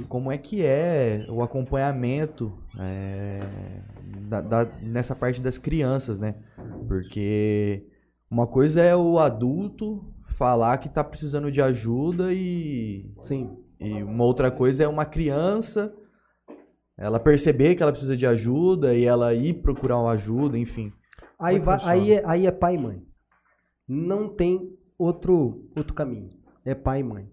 Como 0.08 0.32
é 0.32 0.38
que 0.38 0.64
é 0.64 1.26
o 1.28 1.42
acompanhamento 1.42 2.56
é, 2.78 3.40
da- 4.28 4.40
da- 4.40 4.64
nessa 4.80 5.14
parte 5.14 5.40
das 5.40 5.58
crianças, 5.58 6.18
né? 6.18 6.34
Porque 6.88 7.86
uma 8.30 8.46
coisa 8.46 8.80
é 8.80 8.96
o 8.96 9.18
adulto 9.18 10.04
falar 10.38 10.78
que 10.78 10.88
tá 10.88 11.04
precisando 11.04 11.50
de 11.52 11.60
ajuda 11.60 12.32
e, 12.32 13.10
Sim. 13.22 13.56
e 13.78 14.02
uma 14.02 14.24
outra 14.24 14.50
coisa 14.50 14.82
é 14.84 14.88
uma 14.88 15.04
criança 15.04 15.94
ela 16.98 17.20
perceber 17.20 17.74
que 17.74 17.82
ela 17.82 17.92
precisa 17.92 18.16
de 18.16 18.26
ajuda 18.26 18.94
e 18.94 19.04
ela 19.04 19.34
ir 19.34 19.54
procurar 19.60 19.98
uma 20.00 20.12
ajuda, 20.12 20.56
enfim. 20.58 20.90
Aí, 21.38 21.56
é 21.56 21.58
vai, 21.58 21.78
aí, 21.84 22.12
é, 22.12 22.22
aí 22.26 22.46
é 22.46 22.50
pai 22.50 22.76
e 22.76 22.78
mãe. 22.78 23.02
Não 23.86 24.28
tem 24.28 24.74
outro, 24.98 25.68
outro 25.76 25.92
caminho. 25.92 26.30
É 26.64 26.74
pai 26.74 27.00
e 27.00 27.02
mãe. 27.02 27.30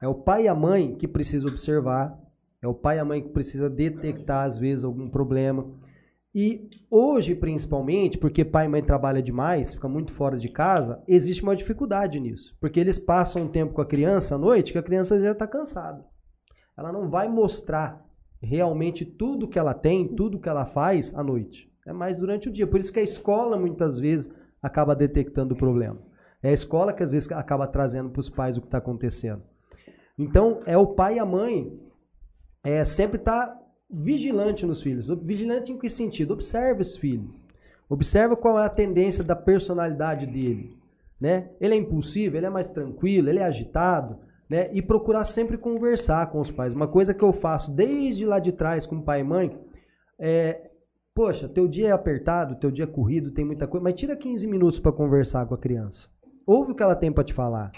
É 0.00 0.06
o 0.06 0.14
pai 0.14 0.44
e 0.44 0.48
a 0.48 0.54
mãe 0.54 0.94
que 0.94 1.08
precisa 1.08 1.48
observar. 1.48 2.18
É 2.62 2.66
o 2.66 2.74
pai 2.74 2.96
e 2.96 3.00
a 3.00 3.04
mãe 3.04 3.22
que 3.22 3.28
precisa 3.28 3.68
detectar, 3.68 4.46
às 4.46 4.56
vezes, 4.56 4.84
algum 4.84 5.08
problema. 5.08 5.66
E 6.34 6.68
hoje, 6.90 7.34
principalmente, 7.34 8.18
porque 8.18 8.44
pai 8.44 8.66
e 8.66 8.68
mãe 8.68 8.82
trabalham 8.82 9.22
demais, 9.22 9.74
fica 9.74 9.88
muito 9.88 10.12
fora 10.12 10.38
de 10.38 10.48
casa, 10.48 11.02
existe 11.08 11.42
uma 11.42 11.56
dificuldade 11.56 12.20
nisso. 12.20 12.56
Porque 12.60 12.78
eles 12.78 12.98
passam 12.98 13.42
um 13.42 13.48
tempo 13.48 13.72
com 13.72 13.80
a 13.80 13.86
criança 13.86 14.34
à 14.34 14.38
noite 14.38 14.72
que 14.72 14.78
a 14.78 14.82
criança 14.82 15.20
já 15.20 15.32
está 15.32 15.46
cansada. 15.46 16.04
Ela 16.76 16.92
não 16.92 17.08
vai 17.08 17.28
mostrar 17.28 18.06
realmente 18.40 19.04
tudo 19.04 19.48
que 19.48 19.58
ela 19.58 19.74
tem, 19.74 20.14
tudo 20.14 20.38
que 20.38 20.48
ela 20.48 20.64
faz 20.64 21.12
à 21.14 21.24
noite. 21.24 21.68
É 21.86 21.92
mais 21.92 22.18
durante 22.18 22.48
o 22.48 22.52
dia. 22.52 22.66
Por 22.66 22.78
isso 22.78 22.92
que 22.92 23.00
a 23.00 23.02
escola, 23.02 23.58
muitas 23.58 23.98
vezes, 23.98 24.30
acaba 24.62 24.94
detectando 24.94 25.54
o 25.54 25.58
problema. 25.58 25.98
É 26.42 26.50
a 26.50 26.52
escola 26.52 26.92
que, 26.92 27.02
às 27.02 27.10
vezes, 27.10 27.32
acaba 27.32 27.66
trazendo 27.66 28.10
para 28.10 28.20
os 28.20 28.30
pais 28.30 28.56
o 28.56 28.60
que 28.60 28.68
está 28.68 28.78
acontecendo. 28.78 29.42
Então, 30.18 30.60
é 30.66 30.76
o 30.76 30.86
pai 30.86 31.16
e 31.16 31.18
a 31.18 31.24
mãe 31.24 31.78
é, 32.64 32.84
sempre 32.84 33.18
estar 33.18 33.56
vigilante 33.88 34.66
nos 34.66 34.82
filhos. 34.82 35.08
Vigilante 35.22 35.72
em 35.72 35.78
que 35.78 35.88
sentido? 35.88 36.32
Observe 36.32 36.82
esse 36.82 36.98
filho. 36.98 37.34
Observa 37.88 38.36
qual 38.36 38.58
é 38.58 38.66
a 38.66 38.70
tendência 38.70 39.24
da 39.24 39.36
personalidade 39.36 40.26
dele. 40.26 40.76
Né? 41.20 41.50
Ele 41.60 41.74
é 41.74 41.78
impulsivo, 41.78 42.36
ele 42.36 42.46
é 42.46 42.50
mais 42.50 42.70
tranquilo, 42.72 43.28
ele 43.28 43.38
é 43.38 43.44
agitado. 43.44 44.18
Né? 44.48 44.70
E 44.72 44.82
procurar 44.82 45.24
sempre 45.24 45.56
conversar 45.56 46.30
com 46.30 46.40
os 46.40 46.50
pais. 46.50 46.74
Uma 46.74 46.88
coisa 46.88 47.14
que 47.14 47.22
eu 47.22 47.32
faço 47.32 47.70
desde 47.70 48.26
lá 48.26 48.38
de 48.38 48.52
trás 48.52 48.86
com 48.86 49.00
pai 49.00 49.20
e 49.20 49.24
mãe 49.24 49.58
é, 50.18 50.70
poxa, 51.14 51.48
teu 51.48 51.68
dia 51.68 51.88
é 51.88 51.92
apertado, 51.92 52.56
teu 52.56 52.70
dia 52.70 52.84
é 52.84 52.86
corrido, 52.86 53.30
tem 53.30 53.44
muita 53.44 53.66
coisa, 53.66 53.84
mas 53.84 53.94
tira 53.94 54.16
15 54.16 54.46
minutos 54.46 54.80
para 54.80 54.92
conversar 54.92 55.46
com 55.46 55.54
a 55.54 55.58
criança. 55.58 56.08
Ouve 56.46 56.72
o 56.72 56.74
que 56.74 56.82
ela 56.82 56.96
tem 56.96 57.12
para 57.12 57.24
te 57.24 57.34
falar. 57.34 57.72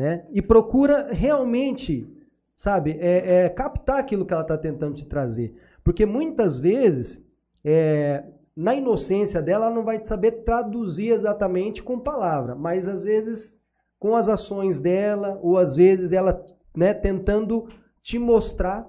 Né? 0.00 0.24
E 0.30 0.40
procura 0.40 1.12
realmente, 1.12 2.08
sabe, 2.56 2.96
é, 2.98 3.44
é, 3.44 3.48
captar 3.50 3.98
aquilo 3.98 4.24
que 4.24 4.32
ela 4.32 4.40
está 4.40 4.56
tentando 4.56 4.94
te 4.94 5.04
trazer. 5.04 5.54
Porque 5.84 6.06
muitas 6.06 6.58
vezes, 6.58 7.22
é, 7.62 8.24
na 8.56 8.74
inocência 8.74 9.42
dela, 9.42 9.66
ela 9.66 9.74
não 9.74 9.84
vai 9.84 10.02
saber 10.02 10.42
traduzir 10.42 11.10
exatamente 11.10 11.82
com 11.82 12.00
palavra, 12.00 12.54
mas 12.54 12.88
às 12.88 13.02
vezes 13.02 13.60
com 13.98 14.16
as 14.16 14.30
ações 14.30 14.80
dela, 14.80 15.38
ou 15.42 15.58
às 15.58 15.76
vezes 15.76 16.12
ela 16.12 16.46
né, 16.74 16.94
tentando 16.94 17.68
te 18.02 18.18
mostrar 18.18 18.88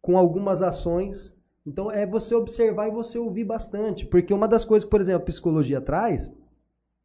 com 0.00 0.16
algumas 0.16 0.62
ações. 0.62 1.36
Então 1.66 1.90
é 1.90 2.06
você 2.06 2.34
observar 2.34 2.88
e 2.88 2.92
você 2.92 3.18
ouvir 3.18 3.44
bastante. 3.44 4.06
Porque 4.06 4.32
uma 4.32 4.48
das 4.48 4.64
coisas 4.64 4.88
por 4.88 5.02
exemplo, 5.02 5.20
a 5.20 5.26
psicologia 5.26 5.82
traz, 5.82 6.32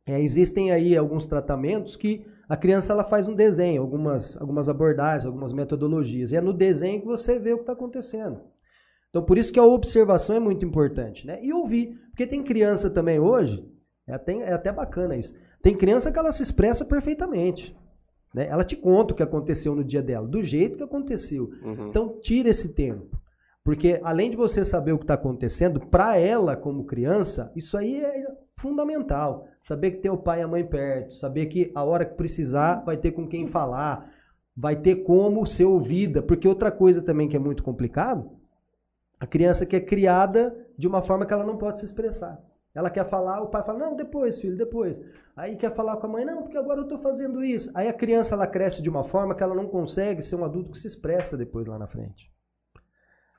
é, 0.08 0.22
existem 0.22 0.72
aí 0.72 0.96
alguns 0.96 1.26
tratamentos 1.26 1.98
que 1.98 2.26
a 2.50 2.58
criança 2.58 2.92
ela 2.92 3.04
faz 3.04 3.28
um 3.28 3.36
desenho, 3.36 3.80
algumas, 3.80 4.36
algumas 4.42 4.68
abordagens, 4.68 5.28
algumas 5.28 5.54
metodologias. 5.54 6.32
E 6.32 6.36
é 6.36 6.42
no 6.42 6.52
desenho 6.52 7.00
que 7.00 7.06
você 7.06 7.38
vê 7.38 7.54
o 7.54 7.58
que 7.58 7.62
está 7.62 7.74
acontecendo. 7.74 8.42
Então 9.10 9.24
por 9.24 9.38
isso 9.38 9.54
que 9.54 9.60
a 9.60 9.64
observação 9.64 10.36
é 10.36 10.40
muito 10.40 10.66
importante. 10.66 11.28
Né? 11.28 11.40
E 11.44 11.54
ouvir. 11.54 11.96
Porque 12.10 12.26
tem 12.26 12.44
criança 12.44 12.90
também 12.90 13.20
hoje, 13.20 13.64
é 14.08 14.16
até, 14.16 14.34
é 14.34 14.52
até 14.52 14.72
bacana 14.72 15.16
isso. 15.16 15.36
Tem 15.62 15.78
criança 15.78 16.12
que 16.12 16.18
ela 16.18 16.32
se 16.32 16.42
expressa 16.42 16.84
perfeitamente. 16.84 17.78
Né? 18.34 18.48
Ela 18.48 18.64
te 18.64 18.76
conta 18.76 19.14
o 19.14 19.16
que 19.16 19.24
aconteceu 19.24 19.76
no 19.76 19.84
dia 19.84 20.02
dela, 20.02 20.28
do 20.28 20.42
jeito 20.42 20.78
que 20.78 20.84
aconteceu. 20.84 21.52
Uhum. 21.62 21.90
Então 21.90 22.20
tira 22.20 22.50
esse 22.50 22.74
tempo. 22.74 23.20
Porque 23.64 24.00
além 24.04 24.32
de 24.32 24.36
você 24.36 24.66
saber 24.66 24.94
o 24.94 24.98
que 24.98 25.04
está 25.04 25.14
acontecendo, 25.14 25.80
para 25.80 26.18
ela 26.18 26.56
como 26.56 26.86
criança, 26.86 27.52
isso 27.56 27.78
aí 27.78 28.04
é 28.04 28.26
fundamental. 28.60 29.48
Saber 29.61 29.91
que 29.91 29.98
tem 29.98 30.11
o 30.11 30.18
pai 30.18 30.40
e 30.40 30.44
a 30.44 30.48
mãe 30.48 30.65
perto, 30.65 31.15
saber 31.15 31.48
que 31.48 31.72
a 31.73 31.84
hora 31.84 32.06
que 32.06 32.15
precisar 32.15 32.84
vai 32.86 32.98
ter 32.98 33.11
com 33.11 33.27
quem 33.27 33.48
falar, 33.48 34.11
vai 34.56 34.76
ter 34.76 34.98
como 34.98 35.45
ser 35.45 35.65
ouvida. 35.65 36.22
Porque 36.22 36.48
outra 36.48 36.72
coisa 36.72 37.02
também 37.02 37.27
que 37.27 37.36
é 37.36 37.40
muito 37.40 37.64
complicado, 37.64 38.30
a 39.19 39.26
criança 39.26 39.65
que 39.65 39.76
é 39.76 39.81
criada 39.81 40.56
de 40.77 40.88
uma 40.88 41.02
forma 41.02 41.26
que 41.26 41.34
ela 41.34 41.45
não 41.45 41.57
pode 41.57 41.80
se 41.80 41.86
expressar. 41.86 42.41
Ela 42.73 42.90
quer 42.90 43.10
falar, 43.10 43.41
o 43.41 43.48
pai 43.48 43.64
fala, 43.64 43.80
não, 43.80 43.95
depois, 43.95 44.40
filho, 44.40 44.56
depois. 44.56 44.98
Aí 45.36 45.56
quer 45.56 45.73
falar 45.73 45.98
com 45.98 46.06
a 46.06 46.10
mãe, 46.10 46.23
não, 46.23 46.44
porque 46.44 46.57
agora 46.57 46.80
eu 46.80 46.84
estou 46.84 46.98
fazendo 46.99 47.44
isso. 47.44 47.72
Aí 47.73 47.88
a 47.88 47.94
criança 47.94 48.36
ela 48.36 48.45
cresce 48.45 48.81
de 48.81 48.90
uma 48.90 49.03
forma 49.03 49.34
que 49.34 49.41
ela 49.41 49.56
não 49.56 49.68
consegue 49.68 50.22
ser 50.22 50.36
um 50.36 50.45
adulto 50.45 50.72
que 50.72 50.77
se 50.77 50.88
expressa 50.88 51.36
depois 51.36 51.65
lá 51.65 51.80
na 51.80 51.88
frente. 51.88 52.31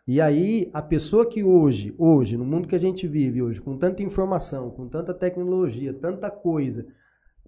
E 0.07 0.21
aí, 0.21 0.69
a 0.73 0.83
pessoa 0.83 1.27
que 1.27 1.45
hoje, 1.45 1.95
hoje, 1.99 2.37
no 2.37 2.45
mundo 2.45 2.67
que 2.67 2.75
a 2.75 2.81
gente 2.81 3.07
vive 3.07 3.43
hoje, 3.43 3.61
com 3.61 3.77
tanta 3.77 4.03
informação, 4.03 4.71
com 4.71 4.89
tanta 4.89 5.15
tecnologia, 5.15 5.93
tanta 5.95 6.31
coisa, 6.31 6.87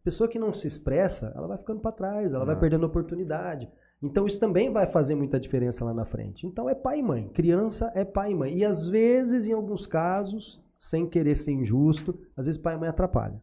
pessoa 0.04 0.28
que 0.28 0.38
não 0.38 0.52
se 0.52 0.66
expressa, 0.66 1.32
ela 1.34 1.46
vai 1.48 1.58
ficando 1.58 1.80
para 1.80 1.92
trás, 1.92 2.32
ela 2.34 2.44
vai 2.44 2.54
Ah. 2.54 2.58
perdendo 2.58 2.86
oportunidade. 2.86 3.68
Então 4.02 4.26
isso 4.26 4.38
também 4.40 4.70
vai 4.72 4.86
fazer 4.86 5.14
muita 5.14 5.38
diferença 5.38 5.84
lá 5.84 5.94
na 5.94 6.04
frente. 6.04 6.44
Então 6.46 6.68
é 6.68 6.74
pai 6.74 6.98
e 6.98 7.02
mãe. 7.02 7.28
Criança 7.28 7.90
é 7.94 8.04
pai 8.04 8.32
e 8.32 8.34
mãe. 8.34 8.56
E 8.58 8.64
às 8.64 8.88
vezes, 8.88 9.46
em 9.48 9.52
alguns 9.52 9.86
casos, 9.86 10.60
sem 10.76 11.06
querer 11.06 11.36
ser 11.36 11.52
injusto, 11.52 12.18
às 12.36 12.46
vezes 12.46 12.60
pai 12.60 12.74
e 12.74 12.78
mãe 12.78 12.88
atrapalham. 12.88 13.40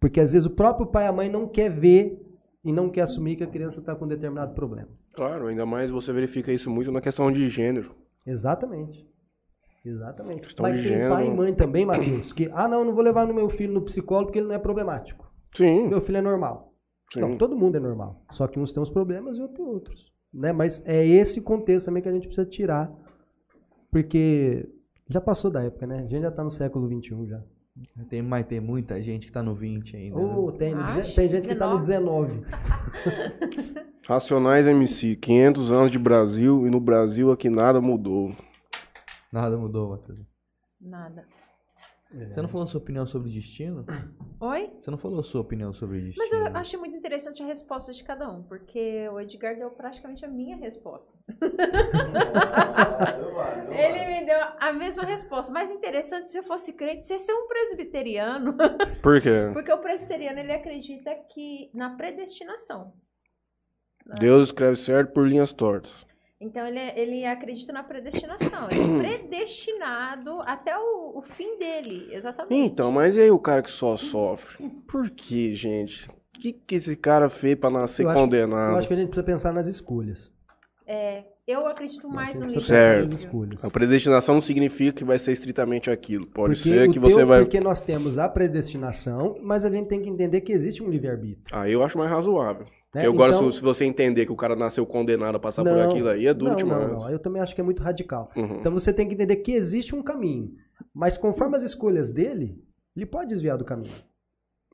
Porque 0.00 0.20
às 0.20 0.32
vezes 0.32 0.44
o 0.46 0.50
próprio 0.50 0.86
pai 0.88 1.04
e 1.04 1.08
a 1.08 1.12
mãe 1.12 1.28
não 1.30 1.46
quer 1.48 1.70
ver 1.70 2.20
e 2.64 2.72
não 2.72 2.90
quer 2.90 3.02
assumir 3.02 3.36
que 3.36 3.44
a 3.44 3.46
criança 3.46 3.78
está 3.78 3.94
com 3.94 4.04
um 4.04 4.08
determinado 4.08 4.54
problema. 4.54 4.88
Claro, 5.14 5.46
ainda 5.46 5.64
mais 5.64 5.88
você 5.90 6.12
verifica 6.12 6.52
isso 6.52 6.68
muito 6.68 6.90
na 6.90 7.00
questão 7.00 7.30
de 7.30 7.48
gênero. 7.48 7.94
Exatamente. 8.26 9.06
Exatamente. 9.84 10.42
Questão 10.42 10.64
Mas 10.64 10.80
tem 10.80 11.08
pai 11.08 11.28
e 11.28 11.30
mãe 11.30 11.54
também, 11.54 11.86
Matheus, 11.86 12.32
que, 12.32 12.50
ah, 12.52 12.66
não, 12.66 12.84
não 12.84 12.92
vou 12.92 13.04
levar 13.04 13.26
no 13.26 13.32
meu 13.32 13.48
filho 13.48 13.72
no 13.72 13.82
psicólogo 13.82 14.26
porque 14.26 14.40
ele 14.40 14.48
não 14.48 14.54
é 14.54 14.58
problemático. 14.58 15.30
Sim, 15.54 15.88
Meu 15.88 16.00
filho 16.00 16.18
é 16.18 16.22
normal. 16.22 16.74
sim. 17.12 17.20
Não, 17.20 17.38
todo 17.38 17.56
mundo 17.56 17.76
é 17.76 17.80
normal. 17.80 18.20
Só 18.30 18.46
que 18.46 18.58
uns 18.58 18.72
têm 18.72 18.82
os 18.82 18.90
problemas 18.90 19.38
e 19.38 19.40
outros 19.40 19.56
têm 19.56 19.66
outros. 19.66 20.12
Né? 20.34 20.52
Mas 20.52 20.82
é 20.84 21.06
esse 21.06 21.40
contexto 21.40 21.86
também 21.86 22.02
que 22.02 22.08
a 22.08 22.12
gente 22.12 22.26
precisa 22.26 22.46
tirar. 22.46 22.92
Porque 23.90 24.68
já 25.08 25.20
passou 25.20 25.50
da 25.50 25.62
época, 25.62 25.86
né? 25.86 26.00
A 26.00 26.06
gente 26.06 26.20
já 26.20 26.30
tá 26.30 26.42
no 26.42 26.50
século 26.50 26.88
XXI 26.88 27.26
já. 27.26 27.42
Tem, 28.08 28.22
mas 28.22 28.46
tem 28.46 28.58
muita 28.58 29.00
gente 29.00 29.26
que 29.26 29.32
tá 29.32 29.42
no 29.42 29.54
20 29.54 29.96
ainda. 29.96 30.18
Né? 30.18 30.52
tem, 30.58 30.74
Acho, 30.74 31.14
tem 31.14 31.28
gente 31.28 31.46
que 31.46 31.54
tá 31.54 31.68
no 31.68 31.78
19. 31.78 32.42
Racionais 34.06 34.64
MC, 34.68 35.16
500 35.16 35.72
anos 35.72 35.90
de 35.90 35.98
Brasil 35.98 36.64
e 36.64 36.70
no 36.70 36.78
Brasil 36.78 37.32
aqui 37.32 37.50
nada 37.50 37.80
mudou. 37.80 38.32
Nada 39.32 39.56
mudou, 39.56 39.90
Matheus. 39.90 40.20
Nada. 40.80 41.26
Você 42.14 42.40
não 42.40 42.48
falou 42.48 42.68
sua 42.68 42.80
opinião 42.80 43.04
sobre 43.04 43.32
destino? 43.32 43.84
Oi? 44.40 44.70
Você 44.80 44.92
não 44.92 44.96
falou 44.96 45.24
sua 45.24 45.40
opinião 45.40 45.72
sobre 45.72 46.00
destino? 46.00 46.24
Mas 46.24 46.32
eu 46.32 46.46
achei 46.56 46.78
muito 46.78 46.96
interessante 46.96 47.42
a 47.42 47.46
resposta 47.46 47.92
de 47.92 48.04
cada 48.04 48.30
um, 48.30 48.44
porque 48.44 49.08
o 49.08 49.18
Edgar 49.18 49.56
deu 49.56 49.70
praticamente 49.70 50.24
a 50.24 50.28
minha 50.28 50.56
resposta. 50.56 51.12
Ele 53.70 54.06
me 54.06 54.24
deu 54.24 54.38
a 54.60 54.72
mesma 54.72 55.02
resposta. 55.02 55.52
Mais 55.52 55.72
interessante, 55.72 56.30
se 56.30 56.38
eu 56.38 56.44
fosse 56.44 56.72
crente, 56.72 57.04
você 57.04 57.18
ser 57.18 57.32
um 57.32 57.48
presbiteriano. 57.48 58.54
Por 59.02 59.20
quê? 59.20 59.50
Porque 59.52 59.72
o 59.72 59.78
presbiteriano, 59.78 60.38
ele 60.38 60.52
acredita 60.52 61.12
que 61.34 61.72
na 61.74 61.96
predestinação. 61.96 62.94
Deus 64.18 64.46
escreve 64.46 64.76
certo 64.76 65.12
por 65.12 65.26
linhas 65.28 65.52
tortas. 65.52 65.92
Então, 66.40 66.66
ele, 66.66 66.78
ele 67.00 67.24
acredita 67.24 67.72
na 67.72 67.82
predestinação. 67.82 68.68
Ele 68.70 69.06
é 69.06 69.18
predestinado 69.18 70.40
até 70.42 70.76
o, 70.78 71.18
o 71.18 71.22
fim 71.22 71.58
dele, 71.58 72.08
exatamente. 72.12 72.54
Então, 72.54 72.92
mas 72.92 73.16
e 73.16 73.20
aí 73.22 73.30
o 73.30 73.38
cara 73.38 73.62
que 73.62 73.70
só 73.70 73.96
sofre? 73.96 74.62
Por 74.86 75.08
que, 75.10 75.54
gente? 75.54 76.08
O 76.08 76.38
que, 76.38 76.52
que 76.52 76.74
esse 76.74 76.94
cara 76.94 77.30
fez 77.30 77.56
pra 77.56 77.70
nascer 77.70 78.04
Eu 78.04 78.10
acho- 78.10 78.20
condenado? 78.20 78.72
Eu 78.72 78.78
acho 78.78 78.88
que 78.88 78.94
a 78.94 78.96
gente 78.96 79.08
precisa 79.08 79.24
pensar 79.26 79.52
nas 79.52 79.66
escolhas. 79.66 80.30
É, 80.86 81.24
eu 81.48 81.66
acredito 81.66 82.06
Acho 82.06 82.14
mais 82.14 82.36
no 82.36 82.46
livre-arbítrio. 82.46 83.14
escolhas. 83.14 83.64
A 83.64 83.70
predestinação 83.70 84.34
não 84.36 84.42
significa 84.42 84.92
que 84.92 85.04
vai 85.04 85.18
ser 85.18 85.32
estritamente 85.32 85.90
aquilo. 85.90 86.26
Pode 86.26 86.54
Porque, 86.54 86.68
ser 86.68 86.86
que 86.90 87.00
teu- 87.00 87.02
você 87.02 87.24
vai. 87.24 87.40
porque 87.40 87.58
nós 87.58 87.82
temos 87.82 88.18
a 88.18 88.28
predestinação, 88.28 89.36
mas 89.42 89.64
a 89.64 89.70
gente 89.70 89.88
tem 89.88 90.00
que 90.02 90.08
entender 90.08 90.42
que 90.42 90.52
existe 90.52 90.82
um 90.82 90.88
livre-arbítrio. 90.88 91.44
Aí 91.50 91.72
eu 91.72 91.82
acho 91.82 91.98
mais 91.98 92.10
razoável. 92.10 92.66
Né? 92.96 93.06
Agora, 93.06 93.34
Então- 93.34 93.50
se, 93.52 93.58
se 93.58 93.62
você 93.64 93.84
entender 93.84 94.26
que 94.26 94.32
o 94.32 94.36
cara 94.36 94.56
nasceu 94.56 94.86
condenado 94.86 95.36
a 95.36 95.38
passar 95.38 95.62
por 95.62 95.72
Não, 95.72 95.90
aquilo 95.90 96.08
aí, 96.08 96.26
é 96.26 96.32
duro 96.34 96.50
não, 96.50 96.56
demais. 96.56 96.88
Não, 96.88 96.98
não, 97.00 97.10
eu 97.10 97.18
também 97.18 97.42
acho 97.42 97.54
que 97.54 97.60
é 97.60 97.64
muito 97.64 97.82
radical. 97.82 98.30
Uhum. 98.36 98.56
Então 98.58 98.72
você 98.72 98.92
tem 98.92 99.06
que 99.06 99.14
entender 99.14 99.36
que 99.36 99.52
existe 99.52 99.94
um 99.94 100.02
caminho, 100.02 100.52
mas 100.94 101.16
conforme 101.18 101.56
as 101.56 101.62
escolhas 101.62 102.10
dele, 102.10 102.62
ele 102.96 103.06
pode 103.06 103.28
desviar 103.28 103.58
do 103.58 103.64
caminho. 103.64 103.94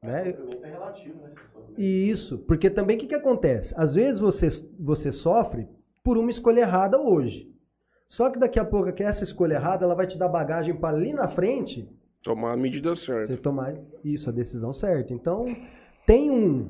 Né? 0.02 0.34
É 0.62 0.68
relativo, 0.70 1.14
né? 1.22 1.30
E 1.78 2.10
isso, 2.10 2.38
porque 2.38 2.68
também 2.68 2.96
o 2.96 3.00
que, 3.00 3.06
que 3.06 3.14
acontece? 3.14 3.74
Às 3.76 3.94
vezes 3.94 4.20
você, 4.20 4.48
você 4.78 5.10
sofre 5.12 5.68
por 6.04 6.18
uma 6.18 6.30
escolha 6.30 6.60
errada 6.60 7.00
hoje. 7.00 7.50
Só 8.08 8.28
que 8.28 8.38
daqui 8.38 8.58
a 8.58 8.64
pouco 8.64 8.92
que 8.92 9.02
essa 9.02 9.24
escolha 9.24 9.54
errada, 9.54 9.84
ela 9.84 9.94
vai 9.94 10.06
te 10.06 10.18
dar 10.18 10.28
bagagem 10.28 10.74
para 10.74 10.94
ali 10.96 11.12
na 11.12 11.28
frente 11.28 11.88
Tomar 12.22 12.52
a 12.52 12.56
medida 12.56 12.94
certa. 12.94 13.26
você 13.26 13.36
tomar 13.36 13.74
isso, 14.04 14.28
a 14.28 14.32
decisão 14.32 14.72
certa. 14.72 15.12
Então, 15.12 15.46
tem 16.06 16.30
um. 16.30 16.68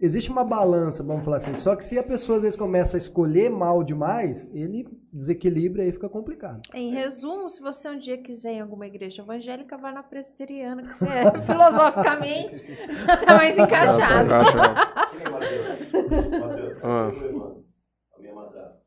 Existe 0.00 0.30
uma 0.30 0.44
balança, 0.44 1.02
vamos 1.02 1.24
falar 1.24 1.38
assim. 1.38 1.56
Só 1.56 1.74
que 1.74 1.84
se 1.84 1.98
a 1.98 2.02
pessoa 2.04 2.36
às 2.36 2.42
vezes 2.44 2.56
começa 2.56 2.96
a 2.96 2.98
escolher 2.98 3.50
mal 3.50 3.82
demais, 3.82 4.48
ele 4.54 4.86
desequilibra 5.12 5.84
e 5.84 5.90
fica 5.90 6.08
complicado. 6.08 6.62
Em 6.72 6.92
resumo, 6.92 7.48
se 7.50 7.60
você 7.60 7.88
um 7.90 7.98
dia 7.98 8.16
quiser 8.16 8.52
ir 8.52 8.56
em 8.56 8.60
alguma 8.60 8.86
igreja 8.86 9.22
evangélica, 9.22 9.76
vá 9.76 9.90
na 9.90 10.04
presbiteriana, 10.04 10.82
que 10.86 10.94
você 10.94 11.08
é, 11.08 11.32
filosoficamente 11.42 12.64
já 12.94 13.16
tá 13.16 13.34
mais 13.36 13.58
encaixado. 13.58 14.34
Acha- 14.34 15.10
Quem 15.10 15.20
é 15.20 16.78
Ah. 16.80 17.10
irmã, 17.12 17.56
a 18.14 18.18
minha 18.20 18.34
madrasta. 18.36 18.78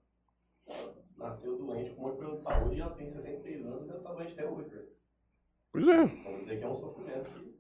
Nasceu 1.18 1.58
doente 1.58 1.90
com 1.92 2.02
muito 2.04 2.16
problema 2.18 2.38
de 2.38 2.42
saúde 2.44 2.76
e 2.78 2.80
ela 2.80 2.92
tem 2.92 3.12
66 3.12 3.66
anos 3.66 3.86
e 3.86 3.90
ela 3.90 4.00
tá 4.00 4.14
doente 4.14 4.32
até 4.34 4.46
hoje. 4.48 4.70
Pois 5.74 5.88
é. 5.88 5.98
Vamos 6.06 6.40
dizer 6.44 6.58
que 6.58 6.64
é 6.64 6.68
um 6.70 6.80
sofrimento. 6.80 7.51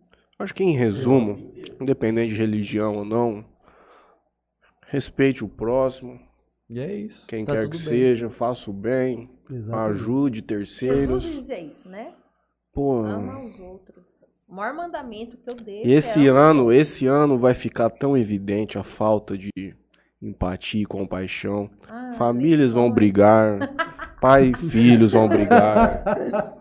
Que- 0.41 0.43
Acho 0.43 0.53
que 0.55 0.63
em 0.63 0.75
resumo, 0.75 1.53
independente 1.79 2.33
de 2.33 2.39
religião 2.39 2.97
ou 2.97 3.05
não, 3.05 3.45
respeite 4.87 5.43
o 5.43 5.47
próximo, 5.49 6.19
E 6.69 6.79
é 6.79 6.93
isso. 6.95 7.25
quem 7.27 7.45
Tá 7.45 7.53
quer 7.53 7.63
que 7.65 7.71
bem. 7.71 7.79
seja, 7.79 8.29
faça 8.29 8.69
o 8.69 8.73
bem, 8.73 9.29
Exatamente. 9.49 9.91
ajude 9.91 10.41
terceiros. 10.41 11.23
Jesus 11.23 11.35
dizia 11.41 11.59
isso, 11.59 11.89
né? 11.89 12.13
Pô, 12.73 13.01
Ama 13.03 13.43
os 13.43 13.59
outros. 13.59 14.25
O 14.47 14.55
maior 14.55 14.73
mandamento 14.73 15.37
que 15.37 15.49
eu 15.49 15.55
deixo 15.55 15.87
e 15.87 15.93
esse 15.93 16.25
é 16.27 16.29
ano, 16.29 16.71
esse 16.71 17.07
ano 17.07 17.37
vai 17.37 17.53
ficar 17.53 17.89
tão 17.89 18.17
evidente 18.17 18.77
a 18.77 18.83
falta 18.83 19.37
de 19.37 19.49
empatia 20.21 20.81
e 20.81 20.85
compaixão. 20.85 21.69
Ah, 21.89 22.11
Famílias 22.17 22.71
vão 22.71 22.91
brigar, 22.91 23.57
pai 24.21 24.51
e 24.51 24.53
filhos 24.69 25.11
vão 25.13 25.27
brigar, 25.27 26.03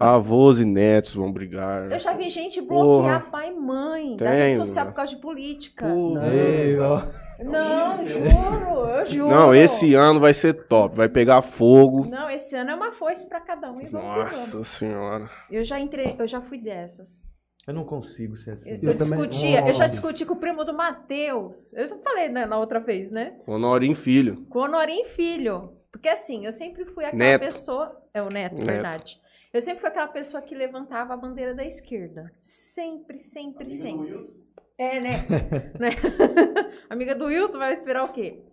avós 0.01 0.59
e 0.59 0.65
netos 0.65 1.15
vão 1.15 1.31
brigar. 1.31 1.93
Eu 1.93 2.01
já 2.01 2.15
vi 2.15 2.29
gente 2.31 2.61
bloquear 2.61 3.21
Porra. 3.21 3.31
pai 3.31 3.49
e 3.51 3.55
mãe 3.55 4.17
da 4.17 4.31
rede 4.31 4.57
social 4.57 4.87
por 4.87 4.95
causa 4.95 5.15
de 5.15 5.21
política. 5.21 5.87
Ó. 5.87 7.21
Não, 7.43 7.93
horrível, 7.95 8.31
juro, 8.31 8.89
eu 8.91 9.07
juro. 9.07 9.29
Não, 9.31 9.55
esse 9.55 9.95
ano 9.95 10.21
vai 10.21 10.35
ser 10.35 10.53
top, 10.67 10.95
vai 10.95 11.09
pegar 11.09 11.41
fogo. 11.41 12.05
Não, 12.07 12.29
esse 12.29 12.55
ano 12.55 12.71
é 12.71 12.75
uma 12.75 12.93
foice 12.93 13.27
pra 13.29 13.41
cada 13.41 13.71
um 13.73 13.81
e. 13.81 13.91
Nossa 13.91 14.63
senhora. 14.65 15.31
Eu 15.51 15.65
já 15.65 15.79
entrei, 15.81 16.17
eu 16.19 16.27
já 16.27 16.41
fui 16.43 16.59
dessas. 16.59 17.29
Eu 17.67 17.75
não 17.75 17.85
consigo 17.85 18.37
ser 18.37 18.53
assim. 18.53 18.71
Eu, 18.71 18.79
Eu 18.83 18.91
eu 18.93 18.99
também- 18.99 19.19
discutia, 19.29 19.67
eu 19.69 19.75
já 19.75 19.87
discuti 19.87 20.25
com 20.27 20.35
o 20.35 20.41
primo 20.41 20.65
do 20.65 20.75
Matheus. 20.75 21.73
Eu 21.75 21.89
já 21.89 21.97
falei 21.99 22.29
né, 22.29 22.45
na 22.47 22.59
outra 22.59 22.81
vez, 22.81 23.11
né? 23.11 23.35
Honorim 23.47 23.95
Filho. 23.95 24.45
Com 24.51 24.59
o 24.61 24.63
Honorim 24.65 25.05
Filho. 25.05 25.73
Porque 25.93 26.09
assim, 26.09 26.45
eu 26.47 26.53
sempre 26.53 26.85
fui 26.85 27.05
aquela 27.05 27.19
Neto. 27.19 27.41
pessoa. 27.43 28.01
É 28.15 28.23
o 28.23 28.29
neto, 28.29 28.55
Neto. 28.57 28.67
verdade. 28.67 29.21
Eu 29.53 29.61
sempre 29.61 29.81
fui 29.81 29.89
aquela 29.89 30.09
pessoa 30.09 30.41
que 30.43 30.55
levantava 30.55 31.13
a 31.13 31.17
bandeira 31.17 31.55
da 31.55 31.65
esquerda. 31.65 32.33
Sempre, 32.43 33.19
sempre, 33.19 33.65
Amiga 33.65 33.77
do 33.77 33.83
sempre. 33.83 34.15
Wilton, 34.15 34.33
É, 34.79 35.01
né? 35.01 35.27
né? 35.79 35.91
Amiga 36.89 37.15
do 37.15 37.27
Wilton 37.27 37.59
vai 37.59 37.73
esperar 37.75 38.05
o 38.05 38.13
quê? 38.13 38.45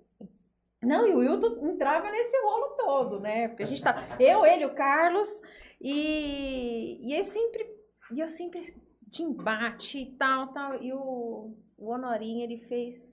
Não, 0.81 1.07
e 1.07 1.13
o 1.13 1.19
Wilton 1.19 1.67
entrava 1.67 2.09
nesse 2.11 2.35
rolo 2.41 2.75
todo, 2.77 3.19
né? 3.19 3.47
Porque 3.47 3.63
a 3.63 3.67
gente 3.67 3.83
tá. 3.83 4.15
Eu, 4.19 4.45
ele, 4.45 4.65
o 4.65 4.73
Carlos, 4.75 5.41
e, 5.81 6.99
e 7.07 7.17
eu 7.17 7.23
sempre. 7.23 7.65
E 8.11 8.19
eu 8.19 8.27
sempre 8.29 8.61
de 9.01 9.23
embate 9.23 9.99
e 9.99 10.05
tal, 10.17 10.47
tal. 10.53 10.81
E 10.81 10.93
o, 10.93 11.55
o 11.77 11.89
Honorinho, 11.89 12.43
ele 12.43 12.57
fez. 12.59 13.11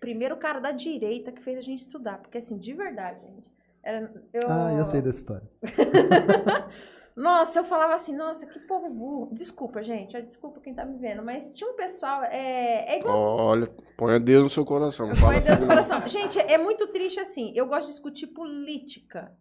Primeiro 0.00 0.34
o 0.34 0.38
cara 0.38 0.58
da 0.60 0.72
direita 0.72 1.30
que 1.32 1.42
fez 1.42 1.58
a 1.58 1.60
gente 1.60 1.78
estudar. 1.80 2.18
Porque 2.18 2.38
assim, 2.38 2.58
de 2.58 2.72
verdade, 2.72 3.20
gente. 3.20 3.51
Era, 3.82 4.12
eu, 4.32 4.50
Ah, 4.50 4.72
eu 4.74 4.84
sei 4.84 5.02
dessa 5.02 5.18
história. 5.18 5.48
nossa, 7.16 7.58
eu 7.58 7.64
falava 7.64 7.94
assim, 7.94 8.14
nossa, 8.14 8.46
que 8.46 8.60
povo 8.60 8.88
burro. 8.88 9.34
Desculpa, 9.34 9.82
gente, 9.82 10.16
é 10.16 10.20
desculpa 10.20 10.60
quem 10.60 10.74
tá 10.74 10.84
me 10.84 10.98
vendo, 10.98 11.22
mas 11.22 11.50
tinha 11.52 11.68
um 11.68 11.74
pessoal, 11.74 12.22
é, 12.24 12.94
é 12.94 12.98
igual 12.98 13.18
Olha, 13.18 13.66
põe 13.96 14.20
Deus 14.20 14.44
no 14.44 14.50
seu 14.50 14.64
coração. 14.64 15.08
Põe 15.08 15.16
fala 15.16 15.32
Deus 15.32 15.46
assim, 15.46 15.54
no 15.54 15.60
não. 15.60 15.68
coração. 15.68 16.08
Gente, 16.08 16.38
é 16.38 16.56
muito 16.56 16.86
triste 16.88 17.18
assim. 17.18 17.52
Eu 17.56 17.66
gosto 17.66 17.86
de 17.86 17.92
discutir 17.92 18.28
política. 18.28 19.36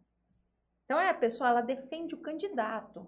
Então 0.85 0.99
é 0.99 1.09
a 1.09 1.13
pessoa, 1.13 1.49
ela 1.49 1.61
defende 1.61 2.15
o 2.15 2.21
candidato. 2.21 3.07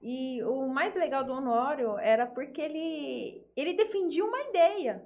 E 0.00 0.42
o 0.44 0.68
mais 0.68 0.94
legal 0.94 1.24
do 1.24 1.32
Honório 1.32 1.98
era 1.98 2.26
porque 2.26 2.60
ele, 2.60 3.44
ele 3.56 3.72
defendia 3.72 4.24
uma 4.24 4.40
ideia. 4.42 5.04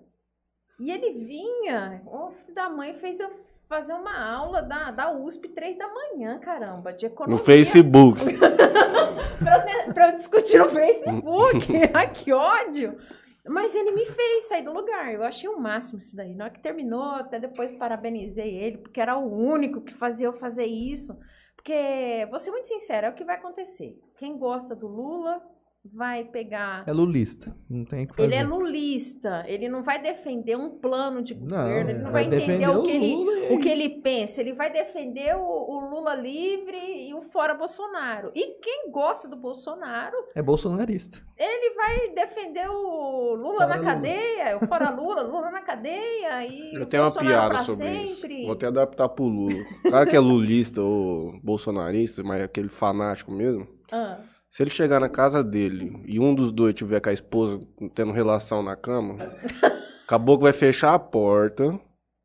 E 0.79 0.91
ele 0.91 1.25
vinha, 1.25 2.03
o 2.07 2.31
filho 2.33 2.55
da 2.55 2.69
mãe 2.69 2.95
fez 2.95 3.21
eu 3.21 3.31
fazer 3.71 3.93
uma 3.93 4.21
aula 4.21 4.61
da, 4.63 4.91
da 4.91 5.13
USP 5.13 5.49
três 5.51 5.79
da 5.79 5.87
manhã, 5.87 6.41
caramba, 6.41 6.93
de 6.93 7.07
economia. 7.07 7.39
No 7.39 7.45
Facebook. 7.45 8.21
pra, 9.39 9.65
eu 9.87 10.11
eu 10.11 10.17
discutir 10.17 10.59
no 10.59 10.71
Facebook. 10.71 11.69
Ai, 11.95 12.11
que 12.13 12.33
ódio! 12.33 12.99
Mas 13.47 13.73
ele 13.73 13.93
me 13.93 14.05
fez 14.07 14.49
sair 14.49 14.65
do 14.65 14.73
lugar. 14.73 15.15
Eu 15.15 15.23
achei 15.23 15.49
o 15.49 15.59
máximo 15.59 16.01
isso 16.01 16.17
daí. 16.17 16.35
Na 16.35 16.47
hora 16.47 16.53
que 16.53 16.61
terminou, 16.61 17.13
até 17.13 17.39
depois 17.39 17.71
parabenizei 17.71 18.57
ele, 18.57 18.79
porque 18.79 19.01
era 19.01 19.17
o 19.17 19.33
único 19.33 19.81
que 19.81 19.95
fazia 19.95 20.27
eu 20.27 20.33
fazer 20.33 20.67
isso. 20.67 21.17
Porque, 21.55 22.27
vou 22.29 22.41
ser 22.41 22.51
muito 22.51 22.67
sincera, 22.67 23.07
é 23.07 23.11
o 23.11 23.15
que 23.15 23.25
vai 23.25 23.37
acontecer. 23.37 23.97
Quem 24.19 24.37
gosta 24.37 24.75
do 24.75 24.89
Lula 24.89 25.41
vai 25.85 26.25
pegar. 26.25 26.85
É 26.87 26.93
lulista. 26.93 27.57
Não 27.69 27.85
tem 27.85 28.05
o 28.05 28.09
que 28.09 28.15
fazer. 28.17 28.29
Ele 28.29 28.35
é 28.35 28.43
lulista, 28.45 29.45
ele 29.47 29.69
não 29.69 29.83
vai 29.83 30.01
defender 30.01 30.57
um 30.57 30.71
plano 30.79 31.23
de 31.23 31.35
Não, 31.35 31.57
governo, 31.57 31.91
ele 31.91 31.99
não 31.99 32.13
vai 32.13 32.25
vai, 32.29 32.39
entender 32.39 32.59
defender 32.59 32.69
o 32.69 32.81
o 32.81 32.83
que, 32.83 32.91
ele, 32.91 33.15
Lula 33.15 33.33
e- 33.39 33.55
o 33.55 33.59
que 33.59 33.69
ele 33.69 33.89
pensa, 34.01 34.41
ele 34.41 34.53
vai 34.53 34.71
defender 34.71 35.35
o, 35.37 35.41
o 35.41 35.81
Lula 35.91 36.15
livre 36.15 37.09
e 37.09 37.15
o 37.15 37.23
fora 37.23 37.55
Bolsonaro. 37.55 38.31
E 38.35 38.59
quem 38.61 38.91
gosta 38.91 39.27
do 39.29 39.37
Bolsonaro, 39.37 40.17
É 40.35 40.43
bolsonarista. 40.43 41.19
ele 41.39 41.75
vai 41.75 42.09
defender 42.15 42.69
o 42.69 43.35
Lula 43.35 43.55
Fora 43.61 43.67
na 43.69 43.77
Lula. 43.77 43.85
cadeia, 43.93 44.57
o 44.63 44.67
fora 44.67 44.91
Lula, 44.91 45.23
Lula 45.23 45.51
na 45.51 45.63
cadeia 45.63 46.47
e 46.47 46.75
Eu 46.75 46.87
tenho 46.87 47.05
uma 47.05 47.13
piada 47.13 47.59
sobre 47.65 47.87
sempre. 47.87 48.35
isso. 48.35 48.45
Vou 48.45 48.53
até 48.53 48.67
adaptar 48.67 49.09
pro 49.09 49.25
Lula. 49.25 49.55
O 49.85 49.91
cara 49.91 50.07
que 50.07 50.15
é 50.17 50.21
lulista 50.21 50.81
ou 50.83 51.41
bolsonarista, 51.43 52.23
mas 52.23 52.41
é 52.41 52.45
aquele 52.45 52.69
fanático 52.69 53.33
mesmo. 53.33 53.67
Ah, 53.91 54.19
Se 54.51 54.65
ele 54.65 54.71
chegar 54.71 54.99
na 54.99 55.09
casa 55.09 55.45
dele 55.45 56.03
e 56.05 56.19
um 56.19 56.35
dos 56.35 56.51
dois 56.51 56.75
tiver 56.75 57.01
com 57.01 57.09
a 57.09 57.13
esposa 57.13 57.65
tendo 57.95 58.11
relação 58.11 58.63
na 58.65 58.75
cama, 58.75 59.17
acabou 60.03 60.37
que 60.37 60.43
vai 60.43 60.53
fechar 60.53 60.93
a 60.93 60.99
porta, 60.99 61.81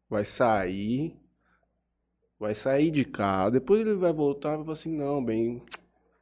vai 0.09 0.25
sair, 0.25 1.15
vai 2.39 2.55
sair 2.55 2.89
de 2.89 3.05
casa, 3.05 3.51
depois 3.51 3.81
ele 3.81 3.93
vai 3.93 4.11
voltar 4.11 4.53
e 4.53 4.55
vai 4.55 4.65
falar 4.65 4.73
assim, 4.73 4.97
não, 4.97 5.23
bem, 5.23 5.61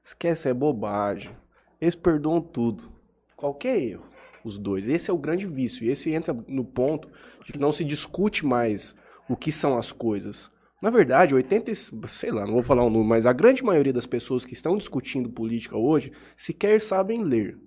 esquece, 0.03 0.49
é 0.49 0.53
bobagem. 0.53 1.31
Eles 1.79 1.95
perdoam 1.95 2.41
tudo. 2.41 2.91
Qualquer 3.37 3.81
erro, 3.81 4.05
os 4.43 4.57
dois. 4.57 4.87
Esse 4.87 5.09
é 5.09 5.13
o 5.13 5.17
grande 5.17 5.47
vício. 5.47 5.85
E 5.85 5.89
esse 5.89 6.11
entra 6.11 6.33
no 6.47 6.65
ponto 6.65 7.09
de 7.45 7.53
que 7.53 7.59
não 7.59 7.71
se 7.71 7.83
discute 7.85 8.45
mais 8.45 8.93
o 9.29 9.37
que 9.37 9.53
são 9.53 9.77
as 9.77 9.91
coisas. 9.91 10.51
Na 10.83 10.89
verdade, 10.89 11.33
80, 11.33 11.71
e- 11.71 11.75
sei 12.09 12.29
lá, 12.29 12.45
não 12.45 12.55
vou 12.55 12.61
falar 12.63 12.83
o 12.83 12.89
número, 12.89 13.07
mas 13.07 13.25
a 13.25 13.31
grande 13.31 13.63
maioria 13.63 13.93
das 13.93 14.05
pessoas 14.05 14.43
que 14.43 14.53
estão 14.53 14.75
discutindo 14.77 15.29
política 15.29 15.77
hoje 15.77 16.11
sequer 16.35 16.81
sabem 16.81 17.23
ler. 17.23 17.57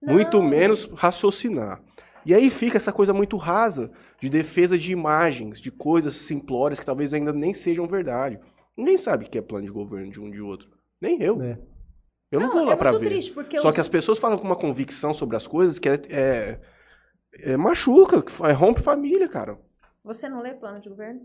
Muito 0.00 0.38
Não. 0.38 0.48
menos 0.48 0.84
raciocinar. 0.94 1.82
E 2.24 2.32
aí 2.32 2.48
fica 2.48 2.76
essa 2.76 2.92
coisa 2.92 3.12
muito 3.12 3.36
rasa 3.36 3.90
de 4.20 4.28
defesa 4.28 4.78
de 4.78 4.92
imagens, 4.92 5.60
de 5.60 5.72
coisas 5.72 6.14
simplórias 6.14 6.78
que 6.78 6.86
talvez 6.86 7.12
ainda 7.12 7.32
nem 7.32 7.52
sejam 7.52 7.88
verdade. 7.88 8.38
Ninguém 8.76 8.96
sabe 8.96 9.24
o 9.24 9.28
que 9.28 9.36
é 9.36 9.42
plano 9.42 9.66
de 9.66 9.72
governo 9.72 10.12
de 10.12 10.20
um 10.20 10.30
de 10.30 10.40
outro. 10.40 10.68
Nem 11.00 11.20
eu. 11.20 11.42
É. 11.42 11.58
Eu 12.30 12.38
não, 12.38 12.50
vou 12.50 12.64
lá 12.64 12.74
é 12.74 12.76
pra 12.76 12.92
muito 12.92 13.02
ver. 13.02 13.08
triste, 13.10 13.32
porque 13.32 13.58
Só 13.58 13.70
os- 13.70 13.74
que 13.74 13.80
as 13.80 13.88
pessoas 13.88 14.20
falam 14.20 14.38
com 14.38 14.44
uma 14.44 14.54
convicção 14.54 15.12
sobre 15.12 15.34
as 15.36 15.48
coisas 15.48 15.80
que 15.80 15.88
é, 15.88 15.94
é, 16.08 16.60
é 17.52 17.56
machuca, 17.56 18.22
que 18.22 18.30
fa- 18.30 18.52
rompe 18.52 18.80
família, 18.80 19.28
cara. 19.28 19.58
Você 20.04 20.28
não 20.28 20.40
lê 20.40 20.54
plano 20.54 20.80
de 20.80 20.88
governo? 20.88 21.20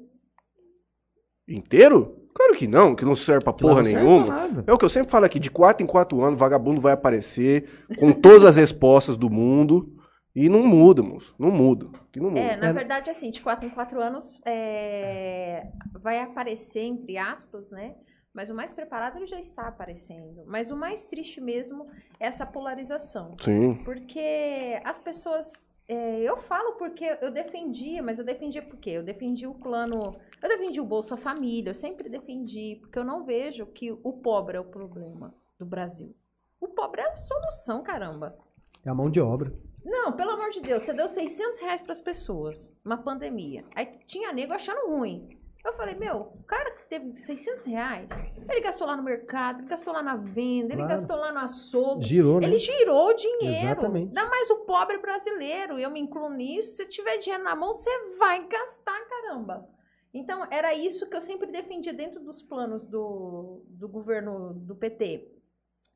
Inteiro? 1.48 2.22
Claro 2.34 2.54
que 2.56 2.68
não, 2.68 2.96
que 2.96 3.06
não 3.06 3.16
serve 3.16 3.44
pra 3.44 3.54
porra 3.54 3.76
Não 3.78 3.86
serve 3.86 4.00
nenhuma. 4.04 4.26
pra 4.26 4.36
nada. 4.36 4.64
É 4.68 4.74
o 4.74 4.78
que 4.78 4.84
eu 4.84 4.90
sempre 4.90 5.10
falo 5.10 5.26
aqui, 5.26 5.40
de 5.40 5.50
4 5.50 5.84
em 5.84 5.88
4 5.88 6.22
anos, 6.22 6.38
vagabundo 6.40 6.82
vai 6.82 6.92
aparecer 6.94 7.70
com 7.98 8.12
todas 8.12 8.44
as 8.44 8.56
respostas 8.58 9.16
do 9.16 9.30
mundo 9.30 9.94
e 10.36 10.50
não 10.50 10.64
muda, 10.68 11.02
moço. 11.02 11.34
Não 11.40 11.50
muda. 11.50 11.88
E 12.14 12.20
não 12.20 12.30
muda. 12.30 12.42
É, 12.42 12.56
na 12.58 12.68
É. 12.68 12.74
verdade, 12.74 13.10
assim, 13.10 13.32
de 13.32 13.42
4 13.42 13.66
em 13.66 13.70
4 13.70 14.02
anos 14.02 14.42
é, 14.46 15.68
vai 15.94 16.20
aparecer, 16.20 16.82
entre 16.82 17.18
aspas, 17.18 17.70
né? 17.70 17.96
Mas 18.34 18.50
o 18.50 18.54
mais 18.56 18.74
preparado 18.74 19.16
ele 19.16 19.28
já 19.28 19.40
está 19.40 19.70
aparecendo. 19.70 20.44
Mas 20.46 20.70
o 20.72 20.76
mais 20.76 21.06
triste 21.06 21.40
mesmo 21.40 21.88
é 22.20 22.28
essa 22.28 22.46
polarização. 22.46 23.38
Sim. 23.40 23.76
Porque 23.86 24.78
as 24.84 25.00
pessoas. 25.00 25.74
é, 25.88 26.20
eu 26.20 26.36
falo 26.36 26.74
porque 26.74 27.06
eu 27.22 27.32
defendia, 27.32 28.04
mas 28.04 28.20
eu 28.20 28.26
defendia 28.26 28.62
por 28.62 28.78
quê? 28.78 28.90
Eu 28.90 29.04
defendi 29.04 29.48
o 29.48 29.54
plano. 29.54 30.12
Eu 30.46 30.50
defendi 30.50 30.80
o 30.80 30.86
Bolsa 30.86 31.18
Família, 31.18 31.72
eu 31.72 31.74
sempre 31.74 32.08
defendi, 32.08 32.78
porque 32.80 33.00
eu 33.00 33.04
não 33.04 33.26
vejo 33.26 33.66
que 33.66 33.92
o 33.92 34.14
pobre 34.14 34.56
é 34.56 34.60
o 34.60 34.64
problema 34.66 35.34
do 35.58 35.66
Brasil. 35.66 36.16
O 36.62 36.68
pobre 36.68 37.02
é 37.02 37.12
a 37.12 37.18
solução, 37.18 37.82
caramba. 37.82 38.38
É 38.86 38.90
a 38.92 38.94
mão 38.94 39.10
de 39.10 39.20
obra. 39.20 39.52
Não, 39.84 40.12
pelo 40.12 40.30
amor 40.30 40.52
de 40.52 40.62
Deus, 40.62 40.84
você 40.84 40.94
deu 40.94 41.10
600 41.10 41.60
reais 41.62 41.82
pras 41.82 42.00
pessoas, 42.00 42.72
uma 42.86 42.96
pandemia. 42.96 43.66
Aí 43.76 43.88
tinha 44.06 44.32
nego 44.32 44.54
achando 44.54 44.86
ruim. 44.88 45.36
Eu 45.66 45.74
falei, 45.74 45.96
meu, 45.96 46.32
o 46.40 46.44
cara 46.44 46.70
que 46.76 46.88
teve 46.90 47.18
600 47.18 47.66
reais, 47.66 48.08
ele 48.48 48.62
gastou 48.62 48.86
lá 48.86 48.96
no 48.96 49.02
mercado, 49.02 49.62
ele 49.62 49.68
gastou 49.68 49.92
lá 49.94 50.04
na 50.04 50.16
venda, 50.16 50.74
ele 50.76 50.84
Claro. 50.84 50.90
gastou 50.90 51.16
lá 51.18 51.32
no 51.34 51.40
açougue. 51.40 52.06
Girou, 52.06 52.40
né? 52.40 52.46
Ele 52.46 52.60
girou 52.60 53.08
o 53.08 53.14
dinheiro. 53.16 53.66
Exatamente. 53.66 54.08
Ainda 54.10 54.30
mais 54.30 54.48
o 54.52 54.58
pobre 54.58 55.00
brasileiro. 55.00 55.80
Eu 55.80 55.90
me 55.90 56.00
incluo 56.00 56.30
nisso. 56.30 56.76
Se 56.76 56.86
tiver 56.88 57.18
dinheiro 57.18 57.44
na 57.44 57.56
mão, 57.56 57.74
você 57.74 57.90
vai 58.20 58.48
gastar, 58.48 59.00
caramba. 59.10 59.68
Então, 60.16 60.48
era 60.50 60.74
isso 60.74 61.10
que 61.10 61.16
eu 61.16 61.22
sempre 61.22 61.52
defendia 61.52 61.94
dentro 61.94 62.22
dos 62.22 62.42
planos 62.42 62.88
do, 62.88 63.62
do 63.68 63.88
governo 63.90 64.54
do 64.54 64.74
PT. 64.74 65.28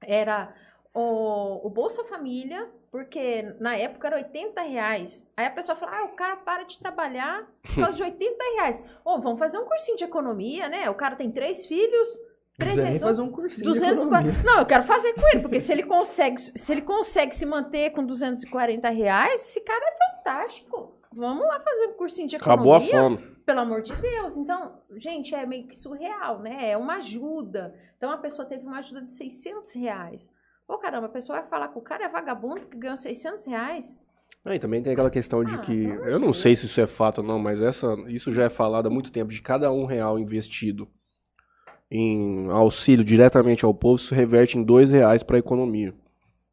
Era 0.03 0.53
o, 0.93 1.65
o 1.65 1.69
Bolsa 1.69 2.03
Família, 2.03 2.69
porque 2.91 3.41
na 3.61 3.77
época 3.77 4.07
era 4.07 4.17
80 4.17 4.61
reais. 4.61 5.25
Aí 5.37 5.45
a 5.45 5.51
pessoa 5.51 5.77
fala, 5.77 5.99
ah, 5.99 6.03
o 6.03 6.15
cara 6.15 6.35
para 6.35 6.63
de 6.63 6.77
trabalhar 6.77 7.47
por 7.63 7.75
causa 7.75 7.93
de 7.93 8.03
80 8.03 8.43
reais. 8.55 8.83
Ô, 9.05 9.19
vamos 9.21 9.39
fazer 9.39 9.57
um 9.57 9.65
cursinho 9.65 9.95
de 9.97 10.03
economia, 10.03 10.67
né? 10.67 10.89
O 10.89 10.95
cara 10.95 11.15
tem 11.15 11.31
três 11.31 11.65
filhos, 11.65 12.09
Não 12.17 12.25
três 12.57 12.75
precisa 12.75 12.83
nem 12.83 12.91
reais. 12.91 13.01
fazer 13.01 13.21
um 13.21 13.31
cursinho 13.31 13.61
de 13.71 13.79
240. 13.79 14.27
economia. 14.29 14.43
Não, 14.43 14.59
eu 14.59 14.65
quero 14.65 14.83
fazer 14.83 15.13
com 15.13 15.25
ele, 15.29 15.41
porque 15.41 15.61
se 15.61 15.71
ele 15.71 15.83
consegue, 15.83 16.41
se 16.41 16.71
ele 16.73 16.81
consegue 16.81 17.33
se 17.33 17.45
manter 17.45 17.91
com 17.91 18.05
240 18.05 18.89
reais, 18.89 19.41
esse 19.41 19.61
cara 19.61 19.81
é 19.85 20.17
fantástico. 20.17 20.99
Vamos 21.11 21.45
lá 21.47 21.59
fazer 21.59 21.87
um 21.87 21.93
cursinho 21.93 22.27
de 22.27 22.35
Acabou 22.35 22.73
a 22.73 22.77
economia, 22.77 23.19
fome. 23.21 23.38
Pelo 23.49 23.61
amor 23.61 23.81
de 23.81 23.95
Deus. 23.95 24.37
Então, 24.37 24.73
gente, 24.97 25.33
é 25.33 25.43
meio 25.43 25.65
que 25.65 25.75
surreal, 25.75 26.37
né? 26.39 26.69
É 26.69 26.77
uma 26.77 26.97
ajuda. 26.97 27.73
Então, 27.97 28.11
a 28.11 28.17
pessoa 28.19 28.47
teve 28.47 28.63
uma 28.63 28.77
ajuda 28.77 29.01
de 29.01 29.11
600 29.11 29.73
reais. 29.73 30.31
Pô, 30.67 30.77
caramba, 30.77 31.07
a 31.07 31.09
pessoa 31.09 31.39
vai 31.39 31.49
falar 31.49 31.69
que 31.69 31.79
o 31.79 31.81
cara 31.81 32.05
é 32.05 32.09
vagabundo 32.09 32.67
que 32.67 32.77
ganhou 32.77 32.95
600 32.95 33.47
reais. 33.47 33.99
Ah, 34.45 34.53
e 34.53 34.59
também 34.59 34.83
tem 34.83 34.93
aquela 34.93 35.09
questão 35.09 35.43
de 35.43 35.55
Ah, 35.55 35.57
que, 35.57 35.75
de 35.75 36.11
eu 36.11 36.19
não 36.19 36.31
sei 36.31 36.55
se 36.55 36.67
isso 36.67 36.79
é 36.79 36.85
fato 36.85 37.21
ou 37.21 37.23
não, 37.23 37.39
mas 37.39 37.59
essa, 37.59 37.87
isso 38.05 38.31
já 38.31 38.43
é 38.43 38.49
falado 38.49 38.85
há 38.85 38.89
muito 38.91 39.11
tempo, 39.11 39.31
de 39.31 39.41
cada 39.41 39.71
um 39.71 39.85
real 39.85 40.19
investido 40.19 40.87
em 41.89 42.51
auxílio 42.51 43.03
diretamente 43.03 43.65
ao 43.65 43.73
povo, 43.73 43.95
isso 43.95 44.13
reverte 44.13 44.59
em 44.59 44.63
dois 44.63 44.91
reais 44.91 45.23
para 45.23 45.37
a 45.37 45.39
economia. 45.39 45.91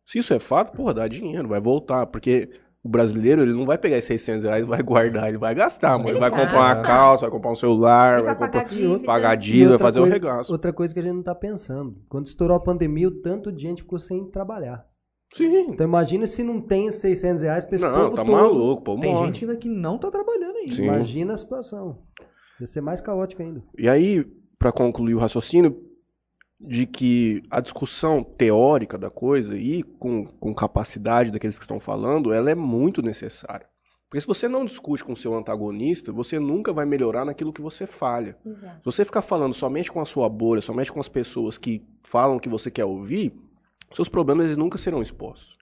Se 0.07 0.19
isso 0.19 0.33
é 0.33 0.39
fato, 0.39 0.75
porra, 0.75 0.95
dá 0.95 1.07
dinheiro, 1.07 1.47
vai 1.47 1.61
voltar, 1.61 2.07
porque 2.07 2.49
o 2.87 2.89
brasileiro, 2.89 3.43
ele 3.43 3.53
não 3.53 3.67
vai 3.67 3.77
pegar 3.77 3.97
esses 3.99 4.09
600 4.23 4.45
reais 4.45 4.65
e 4.65 4.69
vai 4.69 4.83
guardar, 4.83 5.29
ele 5.29 5.39
vai 5.39 5.55
gastar, 5.55 5.91
mano. 5.99 6.05
Ele, 6.11 6.13
Ele 6.13 6.21
vai 6.21 6.31
comprar 6.31 6.59
uma 6.59 6.77
calça, 6.83 7.23
vai 7.23 7.31
comprar 7.31 7.51
um 7.51 7.55
celular, 7.57 8.19
Ele 8.19 8.23
vai, 8.27 8.35
vai 8.35 8.47
comprar, 8.47 8.63
pagar 8.65 8.71
dívida. 8.75 9.05
pagar 9.05 9.35
dívida, 9.37 9.65
vai 9.65 9.73
outra 9.73 9.87
fazer 9.87 9.99
o 9.99 10.03
coisa- 10.03 10.15
regaço. 10.15 10.53
Outra 10.53 10.73
coisa 10.73 10.95
que 10.95 11.01
a 11.01 11.03
gente 11.03 11.15
não 11.15 11.23
tá 11.23 11.35
pensando. 11.35 11.97
Quando 12.09 12.27
estourou 12.27 12.57
a 12.57 12.61
pandemia, 12.61 13.09
o 13.09 13.21
tanto 13.21 13.51
de 13.53 13.63
gente 13.63 13.83
ficou 13.83 13.99
sem 13.99 14.25
trabalhar. 14.31 14.85
Sim. 15.35 15.71
Então 15.71 15.87
imagina 15.87 16.27
se 16.27 16.43
não 16.45 16.61
tem 16.61 16.91
600 16.91 17.43
reais 17.43 17.65
pra 17.65 17.75
esse 17.75 17.85
Não, 17.85 17.93
povo 17.93 18.17
tá 18.17 18.23
todo. 18.25 18.33
maluco, 18.33 18.83
pô, 18.83 18.97
Tem 18.97 19.13
morre. 19.13 19.27
gente 19.27 19.45
ainda 19.45 19.57
que 19.57 19.69
não 19.69 19.99
tá 19.99 20.11
trabalhando 20.11 20.57
ainda. 20.57 20.75
Sim. 20.75 20.85
Imagina 20.85 21.35
a 21.35 21.37
situação. 21.37 21.99
Ia 22.61 22.67
ser 22.67 22.81
mais 22.81 23.01
caótico 23.01 23.43
ainda. 23.43 23.61
E 23.77 23.89
aí, 23.89 24.25
para 24.59 24.71
concluir 24.73 25.15
o 25.15 25.19
raciocínio, 25.19 25.77
de 26.59 26.87
que 26.87 27.43
a 27.51 27.61
discussão 27.61 28.23
teórica 28.25 28.97
da 28.97 29.11
coisa 29.11 29.57
e 29.57 29.83
com, 29.83 30.25
com 30.27 30.55
capacidade 30.55 31.31
daqueles 31.31 31.59
que 31.59 31.65
estão 31.65 31.79
falando, 31.79 32.33
ela 32.33 32.51
é 32.51 32.55
muito 32.55 33.03
necessária. 33.03 33.67
Porque 34.09 34.21
se 34.21 34.27
você 34.27 34.49
não 34.49 34.65
discute 34.65 35.05
com 35.05 35.13
o 35.13 35.17
seu 35.17 35.35
antagonista, 35.35 36.13
você 36.13 36.39
nunca 36.39 36.73
vai 36.73 36.87
melhorar 36.87 37.25
naquilo 37.25 37.53
que 37.53 37.61
você 37.61 37.87
falha. 37.87 38.37
Exato. 38.47 38.77
Se 38.79 38.85
você 38.85 39.05
ficar 39.05 39.21
falando 39.21 39.53
somente 39.53 39.91
com 39.93 40.01
a 40.01 40.07
sua 40.07 40.29
bolha, 40.29 40.63
somente 40.63 40.93
com 40.93 41.01
as 41.01 41.09
pessoas 41.09 41.59
que 41.59 41.85
falam 42.05 42.37
o 42.37 42.41
que 42.41 42.49
você 42.49 42.71
quer 42.71 42.85
ouvir, 42.85 43.35
seus 43.93 44.09
problemas 44.09 44.47
eles 44.47 44.57
nunca 44.57 44.79
serão 44.79 45.03
expostos. 45.03 45.57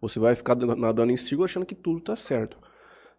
Você 0.00 0.18
vai 0.18 0.34
ficar 0.34 0.54
dando- 0.54 0.74
nadando 0.74 1.12
em 1.12 1.16
círculo 1.16 1.44
achando 1.44 1.66
que 1.66 1.74
tudo 1.74 1.98
está 1.98 2.16
certo. 2.16 2.58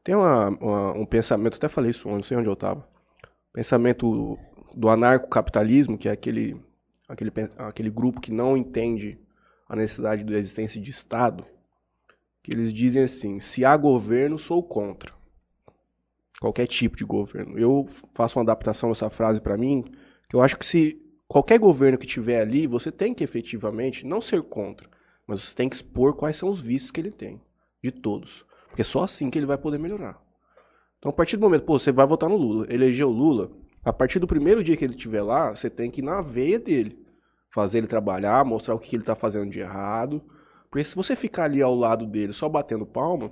Tem 0.03 0.13
uma- 0.15 0.49
uma- 0.49 0.91
um 0.93 1.05
pensamento, 1.05 1.55
até 1.55 1.69
falei 1.69 1.91
isso, 1.91 2.09
não 2.09 2.21
sei 2.23 2.35
onde 2.35 2.49
eu 2.49 2.53
estava. 2.53 2.85
Pensamento 3.53 4.37
do 4.75 4.89
anarcocapitalismo, 4.89 5.97
que 5.97 6.09
é 6.09 6.11
aquele, 6.11 6.59
aquele, 7.13 7.31
aquele 7.57 7.89
grupo 7.89 8.19
que 8.19 8.31
não 8.31 8.57
entende 8.57 9.19
a 9.69 9.75
necessidade 9.75 10.23
da 10.23 10.37
existência 10.37 10.81
de 10.81 10.91
Estado, 10.91 11.45
que 12.41 12.51
eles 12.51 12.73
dizem 12.73 13.03
assim, 13.03 13.39
se 13.39 13.63
há 13.63 13.75
governo, 13.77 14.37
sou 14.37 14.61
contra 14.61 15.13
qualquer 16.41 16.67
tipo 16.67 16.97
de 16.97 17.05
governo. 17.05 17.57
Eu 17.57 17.87
faço 18.13 18.37
uma 18.37 18.43
adaptação 18.43 18.89
dessa 18.89 19.09
frase 19.09 19.39
para 19.39 19.55
mim, 19.55 19.85
que 20.27 20.35
eu 20.35 20.41
acho 20.41 20.57
que 20.57 20.65
se 20.65 21.01
qualquer 21.27 21.57
governo 21.57 21.97
que 21.97 22.05
tiver 22.05 22.41
ali, 22.41 22.67
você 22.67 22.91
tem 22.91 23.13
que 23.13 23.23
efetivamente 23.23 24.05
não 24.05 24.19
ser 24.19 24.41
contra, 24.43 24.89
mas 25.25 25.41
você 25.41 25.55
tem 25.55 25.69
que 25.69 25.75
expor 25.75 26.15
quais 26.15 26.35
são 26.35 26.49
os 26.49 26.59
vícios 26.59 26.91
que 26.91 26.99
ele 26.99 27.11
tem, 27.11 27.39
de 27.81 27.91
todos. 27.91 28.45
Porque 28.67 28.81
é 28.81 28.85
só 28.85 29.03
assim 29.03 29.29
que 29.29 29.39
ele 29.39 29.45
vai 29.45 29.57
poder 29.57 29.77
melhorar. 29.77 30.21
Então, 30.97 31.11
a 31.11 31.13
partir 31.13 31.37
do 31.37 31.43
momento, 31.43 31.63
pô, 31.63 31.77
você 31.79 31.91
vai 31.91 32.05
votar 32.05 32.29
no 32.29 32.35
Lula, 32.35 32.65
elegeu 32.69 33.07
o 33.07 33.13
Lula, 33.13 33.51
a 33.85 33.91
partir 33.91 34.19
do 34.19 34.27
primeiro 34.27 34.63
dia 34.63 34.75
que 34.75 34.83
ele 34.83 34.95
estiver 34.95 35.21
lá, 35.21 35.53
você 35.53 35.69
tem 35.69 35.91
que 35.91 36.01
ir 36.01 36.03
na 36.03 36.21
veia 36.21 36.59
dele. 36.59 37.02
Fazer 37.53 37.77
ele 37.79 37.87
trabalhar, 37.87 38.43
mostrar 38.43 38.73
o 38.73 38.79
que 38.79 38.95
ele 38.95 39.03
está 39.03 39.15
fazendo 39.15 39.49
de 39.49 39.59
errado. 39.59 40.21
Porque 40.69 40.83
se 40.83 40.95
você 40.95 41.15
ficar 41.15 41.43
ali 41.43 41.61
ao 41.61 41.75
lado 41.75 42.05
dele 42.05 42.33
só 42.33 42.49
batendo 42.49 42.85
palma, 42.85 43.31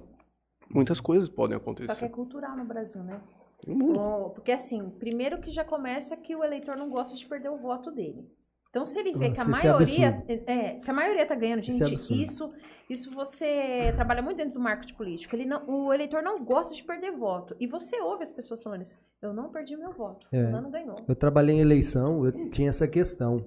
muitas 0.69 0.99
coisas 1.01 1.27
podem 1.27 1.57
acontecer. 1.57 1.91
Só 1.91 1.95
que 1.95 2.05
é 2.05 2.09
cultural 2.09 2.55
no 2.55 2.63
Brasil, 2.65 3.01
né? 3.03 3.19
O- 3.67 4.29
Porque 4.29 4.51
assim, 4.51 4.89
primeiro 4.91 5.39
que 5.39 5.51
já 5.51 5.63
começa 5.63 6.15
que 6.17 6.35
o 6.35 6.43
eleitor 6.43 6.75
não 6.75 6.89
gosta 6.89 7.15
de 7.15 7.25
perder 7.25 7.49
o 7.49 7.57
voto 7.57 7.91
dele. 7.91 8.27
Então, 8.69 8.87
se 8.87 8.99
ele 8.99 9.11
vê 9.17 9.31
que 9.31 9.39
a 9.41 9.43
é 9.43 9.47
maioria. 9.47 10.23
É, 10.47 10.79
se 10.79 10.89
a 10.89 10.93
maioria 10.93 11.25
tá 11.25 11.35
ganhando, 11.35 11.61
Isso 11.61 11.83
é 11.83 11.87
gente, 11.87 12.23
isso, 12.23 12.53
isso 12.89 13.13
você 13.13 13.91
trabalha 13.95 14.21
muito 14.21 14.37
dentro 14.37 14.53
do 14.53 14.61
marketing 14.61 14.93
político. 14.93 15.35
Ele 15.35 15.45
não, 15.45 15.67
o 15.67 15.93
eleitor 15.93 16.21
não 16.23 16.41
gosta 16.45 16.73
de 16.73 16.81
perder 16.83 17.11
voto. 17.11 17.53
E 17.59 17.67
você 17.67 17.99
ouve 17.99 18.23
as 18.23 18.31
pessoas 18.31 18.63
falando 18.63 18.83
isso. 18.83 18.97
Eu 19.21 19.33
não 19.33 19.49
perdi 19.49 19.75
meu 19.75 19.91
voto. 19.91 20.25
É. 20.31 20.45
Fulano 20.45 20.69
ganhou. 20.69 20.95
Eu 21.05 21.15
trabalhei 21.15 21.55
em 21.55 21.59
eleição, 21.59 22.25
eu 22.25 22.49
tinha 22.49 22.69
essa 22.69 22.87
questão. 22.87 23.43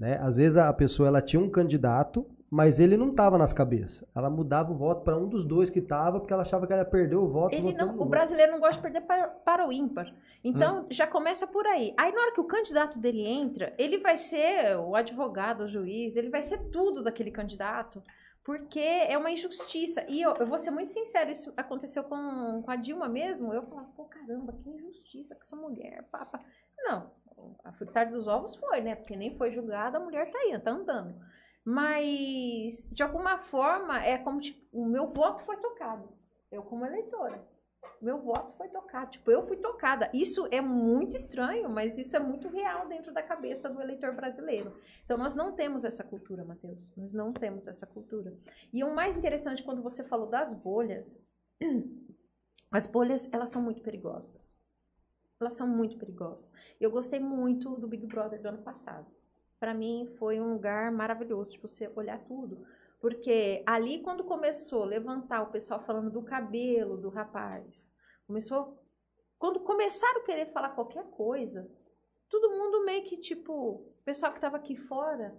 Né? 0.00 0.18
Às 0.22 0.38
vezes 0.38 0.56
a 0.56 0.72
pessoa 0.72 1.08
ela 1.08 1.20
tinha 1.20 1.40
um 1.40 1.50
candidato, 1.50 2.26
mas 2.50 2.80
ele 2.80 2.96
não 2.96 3.10
estava 3.10 3.36
nas 3.36 3.52
cabeças. 3.52 4.02
Ela 4.16 4.30
mudava 4.30 4.72
o 4.72 4.76
voto 4.76 5.04
para 5.04 5.16
um 5.16 5.28
dos 5.28 5.44
dois 5.44 5.68
que 5.68 5.78
estava, 5.78 6.18
porque 6.18 6.32
ela 6.32 6.42
achava 6.42 6.66
que 6.66 6.72
ela 6.72 6.82
ia 6.82 6.88
perder 6.88 7.16
o 7.16 7.28
voto. 7.28 7.54
Ele 7.54 7.74
não, 7.74 7.88
o 7.88 7.92
outro. 7.92 8.06
brasileiro 8.06 8.50
não 8.50 8.58
gosta 8.58 8.76
de 8.76 8.82
perder 8.82 9.02
para, 9.02 9.28
para 9.28 9.68
o 9.68 9.72
ímpar. 9.72 10.06
Hum. 10.08 10.14
Então, 10.42 10.86
já 10.90 11.06
começa 11.06 11.46
por 11.46 11.66
aí. 11.66 11.94
Aí, 11.98 12.12
na 12.12 12.22
hora 12.22 12.32
que 12.32 12.40
o 12.40 12.44
candidato 12.44 12.98
dele 12.98 13.24
entra, 13.24 13.74
ele 13.76 13.98
vai 13.98 14.16
ser 14.16 14.76
o 14.78 14.96
advogado, 14.96 15.64
o 15.64 15.68
juiz, 15.68 16.16
ele 16.16 16.30
vai 16.30 16.42
ser 16.42 16.58
tudo 16.70 17.04
daquele 17.04 17.30
candidato, 17.30 18.02
porque 18.42 18.80
é 18.80 19.16
uma 19.18 19.30
injustiça. 19.30 20.04
E 20.08 20.22
eu, 20.22 20.34
eu 20.36 20.46
vou 20.46 20.58
ser 20.58 20.70
muito 20.70 20.90
sincero, 20.90 21.30
isso 21.30 21.52
aconteceu 21.58 22.02
com, 22.04 22.62
com 22.64 22.70
a 22.70 22.76
Dilma 22.76 23.08
mesmo. 23.08 23.52
Eu 23.52 23.62
falava, 23.62 23.88
pô, 23.94 24.06
caramba, 24.06 24.54
que 24.54 24.70
injustiça 24.70 25.34
com 25.34 25.42
essa 25.42 25.54
mulher, 25.54 26.08
papa. 26.10 26.40
Não, 26.78 27.10
a 27.64 27.72
fritar 27.72 28.10
dos 28.10 28.26
ovos 28.26 28.54
foi, 28.56 28.80
né? 28.80 28.94
Porque 28.94 29.16
nem 29.16 29.36
foi 29.36 29.52
julgada, 29.52 29.98
a 29.98 30.00
mulher 30.00 30.30
tá 30.30 30.38
aí, 30.38 30.58
tá 30.58 30.70
andando. 30.70 31.14
Mas, 31.64 32.88
de 32.90 33.02
alguma 33.02 33.38
forma, 33.38 34.02
é 34.02 34.18
como 34.18 34.40
tipo, 34.40 34.60
o 34.72 34.86
meu 34.86 35.08
voto 35.08 35.44
foi 35.44 35.56
tocado. 35.58 36.08
Eu, 36.50 36.62
como 36.62 36.86
eleitora. 36.86 37.46
Meu 38.00 38.18
voto 38.18 38.56
foi 38.56 38.68
tocado. 38.68 39.10
Tipo, 39.10 39.30
eu 39.30 39.46
fui 39.46 39.56
tocada. 39.58 40.10
Isso 40.12 40.48
é 40.50 40.60
muito 40.60 41.16
estranho, 41.16 41.68
mas 41.68 41.98
isso 41.98 42.16
é 42.16 42.18
muito 42.18 42.48
real 42.48 42.88
dentro 42.88 43.12
da 43.12 43.22
cabeça 43.22 43.68
do 43.68 43.80
eleitor 43.80 44.14
brasileiro. 44.14 44.74
Então, 45.04 45.18
nós 45.18 45.34
não 45.34 45.54
temos 45.54 45.84
essa 45.84 46.02
cultura, 46.02 46.44
Matheus. 46.44 46.94
Nós 46.96 47.12
não 47.12 47.32
temos 47.32 47.66
essa 47.66 47.86
cultura. 47.86 48.34
E 48.72 48.82
o 48.82 48.94
mais 48.94 49.16
interessante, 49.16 49.62
quando 49.62 49.82
você 49.82 50.02
falou 50.02 50.26
das 50.26 50.54
bolhas, 50.54 51.22
as 52.72 52.86
bolhas, 52.86 53.28
elas 53.32 53.50
são 53.50 53.62
muito 53.62 53.82
perigosas. 53.82 54.58
Elas 55.40 55.54
são 55.54 55.66
muito 55.66 55.96
perigosas. 55.96 56.52
Eu 56.78 56.90
gostei 56.90 57.18
muito 57.18 57.74
do 57.76 57.88
Big 57.88 58.06
Brother 58.06 58.42
do 58.42 58.48
ano 58.48 58.62
passado. 58.62 59.06
Para 59.58 59.72
mim, 59.72 60.06
foi 60.18 60.38
um 60.38 60.52
lugar 60.52 60.92
maravilhoso 60.92 61.52
de 61.52 61.58
você 61.58 61.90
olhar 61.96 62.22
tudo. 62.24 62.66
Porque 63.00 63.62
ali, 63.64 64.02
quando 64.02 64.22
começou 64.22 64.82
a 64.82 64.86
levantar 64.86 65.42
o 65.42 65.50
pessoal 65.50 65.80
falando 65.80 66.10
do 66.10 66.22
cabelo 66.22 66.98
do 66.98 67.08
rapaz, 67.08 67.90
começou. 68.26 68.78
Quando 69.38 69.60
começaram 69.60 70.20
a 70.20 70.24
querer 70.24 70.52
falar 70.52 70.70
qualquer 70.70 71.04
coisa, 71.04 71.70
todo 72.28 72.50
mundo 72.50 72.84
meio 72.84 73.04
que 73.04 73.16
tipo. 73.16 73.52
O 73.52 74.02
pessoal 74.04 74.32
que 74.32 74.38
estava 74.38 74.58
aqui 74.58 74.76
fora. 74.76 75.34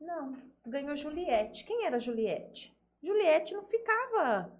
Não, 0.00 0.34
ganhou 0.66 0.96
Juliette. 0.96 1.64
Quem 1.66 1.84
era 1.84 2.00
Juliette? 2.00 2.74
Juliette 3.02 3.52
não 3.52 3.64
ficava 3.64 4.50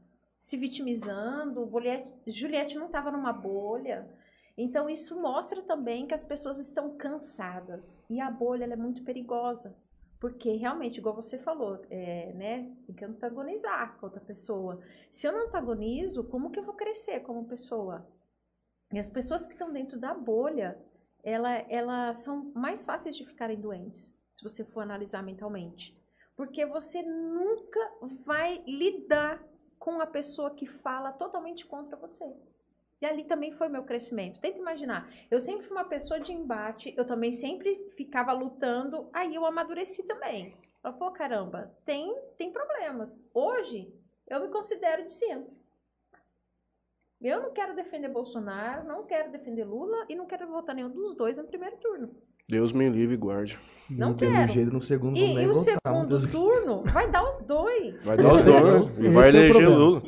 se 0.42 0.56
vitimizando, 0.56 1.70
Juliette, 1.70 2.12
Juliette 2.26 2.76
não 2.76 2.86
estava 2.86 3.12
numa 3.12 3.32
bolha. 3.32 4.10
Então, 4.58 4.90
isso 4.90 5.14
mostra 5.22 5.62
também 5.62 6.04
que 6.04 6.14
as 6.14 6.24
pessoas 6.24 6.58
estão 6.58 6.96
cansadas. 6.96 8.02
E 8.10 8.20
a 8.20 8.28
bolha 8.28 8.64
ela 8.64 8.72
é 8.72 8.76
muito 8.76 9.04
perigosa. 9.04 9.72
Porque 10.18 10.50
realmente, 10.56 10.98
igual 10.98 11.14
você 11.14 11.38
falou, 11.38 11.80
é, 11.88 12.32
né, 12.32 12.74
tem 12.84 12.92
que 12.92 13.04
antagonizar 13.04 13.96
com 13.98 14.06
outra 14.06 14.20
pessoa. 14.20 14.80
Se 15.12 15.28
eu 15.28 15.32
não 15.32 15.46
antagonizo, 15.46 16.24
como 16.24 16.50
que 16.50 16.58
eu 16.58 16.64
vou 16.64 16.74
crescer 16.74 17.20
como 17.20 17.46
pessoa? 17.46 18.04
E 18.92 18.98
as 18.98 19.08
pessoas 19.08 19.46
que 19.46 19.52
estão 19.52 19.72
dentro 19.72 19.96
da 19.96 20.12
bolha, 20.12 20.76
ela, 21.22 21.52
elas 21.70 22.18
são 22.18 22.50
mais 22.52 22.84
fáceis 22.84 23.16
de 23.16 23.24
ficarem 23.24 23.60
doentes, 23.60 24.12
se 24.34 24.42
você 24.42 24.64
for 24.64 24.80
analisar 24.80 25.22
mentalmente. 25.22 25.96
Porque 26.34 26.66
você 26.66 27.00
nunca 27.00 27.78
vai 28.26 28.60
lidar 28.66 29.40
com 29.82 30.00
a 30.00 30.06
pessoa 30.06 30.54
que 30.54 30.64
fala 30.64 31.10
totalmente 31.10 31.66
contra 31.66 31.96
você. 31.96 32.24
E 33.00 33.04
ali 33.04 33.24
também 33.24 33.50
foi 33.50 33.68
meu 33.68 33.82
crescimento. 33.82 34.38
Tenta 34.38 34.56
imaginar. 34.56 35.12
Eu 35.28 35.40
sempre 35.40 35.66
fui 35.66 35.76
uma 35.76 35.84
pessoa 35.84 36.20
de 36.20 36.32
embate, 36.32 36.94
eu 36.96 37.04
também 37.04 37.32
sempre 37.32 37.90
ficava 37.96 38.32
lutando, 38.32 39.10
aí 39.12 39.34
eu 39.34 39.44
amadureci 39.44 40.04
também. 40.04 40.54
Falei, 40.80 40.98
pô, 40.98 41.10
caramba, 41.10 41.76
tem, 41.84 42.16
tem 42.38 42.52
problemas. 42.52 43.20
Hoje, 43.34 43.92
eu 44.28 44.38
me 44.38 44.52
considero 44.52 45.04
de 45.04 45.14
centro. 45.14 45.52
Eu 47.20 47.42
não 47.42 47.52
quero 47.52 47.74
defender 47.74 48.08
Bolsonaro, 48.08 48.86
não 48.86 49.04
quero 49.04 49.32
defender 49.32 49.64
Lula 49.64 50.06
e 50.08 50.14
não 50.14 50.26
quero 50.26 50.46
votar 50.46 50.76
nenhum 50.76 50.90
dos 50.90 51.16
dois 51.16 51.36
no 51.36 51.44
primeiro 51.44 51.76
turno. 51.78 52.14
Deus 52.48 52.72
me 52.72 52.88
livre 52.88 53.14
e 53.14 53.18
guarde. 53.18 53.58
Não 53.90 54.14
Pelo 54.16 54.32
quero. 54.32 54.52
jeito, 54.52 54.72
no 54.72 54.80
segundo 54.82 55.16
E, 55.16 55.34
e 55.34 55.46
o 55.48 55.52
votar, 55.52 55.76
segundo 55.84 56.08
Deus- 56.08 56.26
turno 56.26 56.82
vai 56.92 57.10
dar 57.10 57.22
os 57.28 57.44
dois. 57.44 58.04
Vai 58.06 58.16
dar 58.16 58.32
os 58.32 58.46
é- 58.46 58.60
dois. 58.60 58.98
E 58.98 59.08
vai 59.10 59.24
é 59.24 59.26
o 59.26 59.28
eleger 59.36 59.52
problema. 59.52 59.76
Lula. 59.76 60.02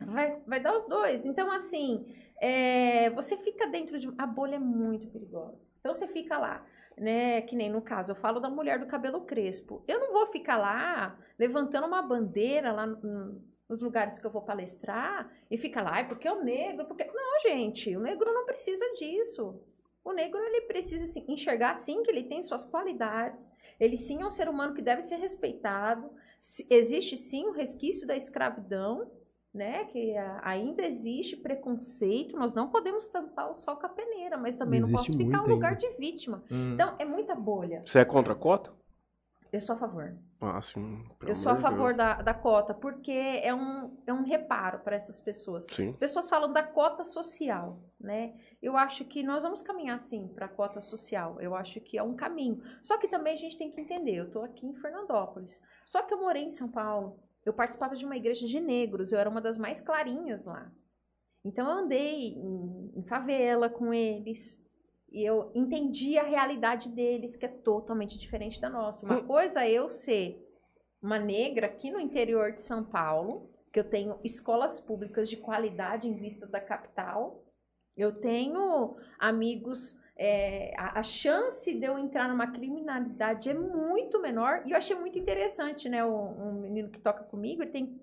Vai, 0.00 0.38
vai 0.46 0.60
dar 0.60 0.76
os 0.76 0.84
dois. 0.86 1.24
Então, 1.24 1.50
assim, 1.50 2.04
é, 2.40 3.10
você 3.10 3.36
fica 3.38 3.66
dentro 3.68 3.98
de. 3.98 4.12
A 4.18 4.26
bolha 4.26 4.56
é 4.56 4.58
muito 4.58 5.08
perigosa. 5.08 5.70
Então, 5.80 5.94
você 5.94 6.06
fica 6.08 6.36
lá, 6.38 6.64
né? 6.98 7.40
Que 7.42 7.54
nem 7.56 7.70
no 7.70 7.80
caso, 7.80 8.12
eu 8.12 8.16
falo 8.16 8.40
da 8.40 8.50
mulher 8.50 8.78
do 8.78 8.86
cabelo 8.86 9.22
crespo. 9.22 9.82
Eu 9.86 9.98
não 10.00 10.12
vou 10.12 10.26
ficar 10.26 10.56
lá 10.58 11.16
levantando 11.38 11.86
uma 11.86 12.02
bandeira 12.02 12.72
lá 12.72 12.86
no- 12.86 13.40
nos 13.68 13.80
lugares 13.80 14.18
que 14.18 14.26
eu 14.26 14.30
vou 14.32 14.42
palestrar 14.42 15.30
e 15.50 15.56
ficar 15.56 15.82
lá, 15.82 15.92
"Ai, 15.94 16.08
porque 16.08 16.26
é 16.26 16.32
o 16.32 16.42
negro, 16.42 16.84
porque. 16.86 17.04
Não, 17.04 17.40
gente, 17.42 17.96
o 17.96 18.00
negro 18.00 18.26
não 18.32 18.44
precisa 18.46 18.84
disso. 18.98 19.60
O 20.04 20.12
negro 20.12 20.38
ele 20.40 20.62
precisa 20.62 21.04
assim, 21.04 21.24
enxergar 21.28 21.74
sim 21.74 22.02
que 22.02 22.10
ele 22.10 22.24
tem 22.24 22.42
suas 22.42 22.64
qualidades. 22.64 23.50
Ele 23.78 23.96
sim 23.96 24.22
é 24.22 24.26
um 24.26 24.30
ser 24.30 24.48
humano 24.48 24.74
que 24.74 24.82
deve 24.82 25.02
ser 25.02 25.16
respeitado. 25.16 26.10
Existe 26.68 27.16
sim 27.16 27.46
o 27.46 27.52
resquício 27.52 28.06
da 28.06 28.16
escravidão, 28.16 29.10
né? 29.52 29.84
Que 29.86 30.14
ainda 30.42 30.82
existe 30.84 31.36
preconceito. 31.36 32.36
Nós 32.36 32.54
não 32.54 32.68
podemos 32.70 33.06
tampar 33.08 33.50
o 33.50 33.54
sol 33.54 33.76
com 33.76 33.86
a 33.86 33.90
peneira, 33.90 34.36
mas 34.38 34.56
também 34.56 34.80
não 34.80 34.88
Existe 34.88 35.06
posso 35.06 35.18
ficar 35.18 35.38
muito 35.38 35.48
no 35.48 35.54
lugar 35.54 35.72
ainda. 35.72 35.86
de 35.88 35.96
vítima. 35.96 36.44
Hum. 36.50 36.74
Então, 36.74 36.96
é 36.98 37.04
muita 37.04 37.34
bolha. 37.34 37.82
Você 37.84 37.98
é 37.98 38.04
contra 38.04 38.32
a 38.32 38.36
cota? 38.36 38.72
Eu 39.52 39.60
sou 39.60 39.74
a 39.74 39.78
favor. 39.78 40.16
Eu 41.26 41.34
sou 41.34 41.52
a 41.52 41.56
favor 41.56 41.94
da, 41.94 42.22
da 42.22 42.32
cota, 42.32 42.72
porque 42.72 43.12
é 43.12 43.54
um, 43.54 43.96
é 44.06 44.12
um 44.12 44.22
reparo 44.22 44.80
para 44.80 44.96
essas 44.96 45.20
pessoas. 45.20 45.66
Sim. 45.70 45.90
As 45.90 45.96
pessoas 45.96 46.30
falam 46.30 46.52
da 46.52 46.62
cota 46.62 47.04
social, 47.04 47.78
né? 48.00 48.34
Eu 48.62 48.76
acho 48.76 49.04
que 49.04 49.22
nós 49.22 49.42
vamos 49.42 49.60
caminhar 49.60 49.98
sim 49.98 50.28
para 50.28 50.46
a 50.46 50.48
cota 50.48 50.80
social. 50.80 51.40
Eu 51.40 51.54
acho 51.54 51.80
que 51.80 51.98
é 51.98 52.02
um 52.02 52.14
caminho. 52.14 52.62
Só 52.82 52.96
que 52.96 53.08
também 53.08 53.34
a 53.34 53.38
gente 53.38 53.58
tem 53.58 53.70
que 53.70 53.80
entender. 53.80 54.16
Eu 54.16 54.26
estou 54.26 54.42
aqui 54.42 54.66
em 54.66 54.74
Fernandópolis. 54.74 55.60
Só 55.84 56.02
que 56.02 56.14
eu 56.14 56.20
morei 56.20 56.44
em 56.44 56.50
São 56.50 56.68
Paulo. 56.68 57.18
Eu 57.44 57.52
participava 57.52 57.96
de 57.96 58.04
uma 58.04 58.16
igreja 58.16 58.46
de 58.46 58.60
negros. 58.60 59.12
Eu 59.12 59.18
era 59.18 59.28
uma 59.28 59.40
das 59.40 59.58
mais 59.58 59.80
clarinhas 59.80 60.44
lá. 60.44 60.70
Então 61.44 61.66
eu 61.66 61.84
andei 61.84 62.34
em, 62.34 62.92
em 62.96 63.02
favela 63.02 63.68
com 63.68 63.94
eles. 63.94 64.59
E 65.10 65.24
eu 65.24 65.50
entendi 65.54 66.18
a 66.18 66.22
realidade 66.22 66.88
deles, 66.88 67.36
que 67.36 67.44
é 67.44 67.48
totalmente 67.48 68.18
diferente 68.18 68.60
da 68.60 68.70
nossa. 68.70 69.04
Uma 69.04 69.22
coisa 69.22 69.64
é 69.64 69.70
eu 69.70 69.90
ser 69.90 70.46
uma 71.02 71.18
negra 71.18 71.66
aqui 71.66 71.90
no 71.90 71.98
interior 71.98 72.52
de 72.52 72.60
São 72.60 72.84
Paulo, 72.84 73.50
que 73.72 73.80
eu 73.80 73.84
tenho 73.84 74.18
escolas 74.22 74.80
públicas 74.80 75.28
de 75.28 75.36
qualidade 75.36 76.06
em 76.06 76.14
vista 76.14 76.46
da 76.46 76.60
capital. 76.60 77.42
Eu 77.96 78.20
tenho 78.20 78.96
amigos. 79.18 79.98
é, 80.16 80.74
a, 80.76 81.00
a 81.00 81.02
chance 81.02 81.72
de 81.72 81.84
eu 81.86 81.98
entrar 81.98 82.28
numa 82.28 82.52
criminalidade 82.52 83.48
é 83.50 83.54
muito 83.54 84.20
menor. 84.20 84.62
E 84.66 84.72
eu 84.72 84.76
achei 84.76 84.94
muito 84.94 85.18
interessante, 85.18 85.88
né? 85.88 86.04
Um, 86.04 86.48
um 86.48 86.52
menino 86.60 86.90
que 86.90 87.00
toca 87.00 87.24
comigo, 87.24 87.62
ele 87.62 87.70
tem 87.70 88.00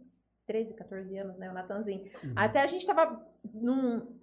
13, 0.48 0.74
14 0.74 1.18
anos, 1.18 1.38
né? 1.38 1.50
O 1.50 1.54
Natanzinho. 1.54 2.10
Até 2.36 2.62
a 2.62 2.68
gente 2.68 2.86
tava 2.88 3.22
num. 3.54 4.17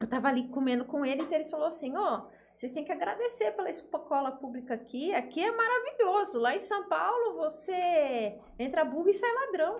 Eu 0.00 0.08
tava 0.08 0.28
ali 0.28 0.48
comendo 0.48 0.84
com 0.84 1.04
eles 1.04 1.30
e 1.30 1.34
eles 1.34 1.50
falaram 1.50 1.68
assim: 1.68 1.96
ó, 1.96 2.26
vocês 2.56 2.72
têm 2.72 2.84
que 2.84 2.92
agradecer 2.92 3.52
pela 3.52 3.70
escola 3.70 4.32
pública 4.32 4.74
aqui. 4.74 5.12
Aqui 5.12 5.42
é 5.42 5.50
maravilhoso. 5.50 6.38
Lá 6.38 6.54
em 6.54 6.60
São 6.60 6.88
Paulo 6.88 7.36
você 7.36 8.38
entra 8.58 8.84
burro 8.84 9.08
e 9.08 9.14
sai 9.14 9.32
ladrão. 9.32 9.78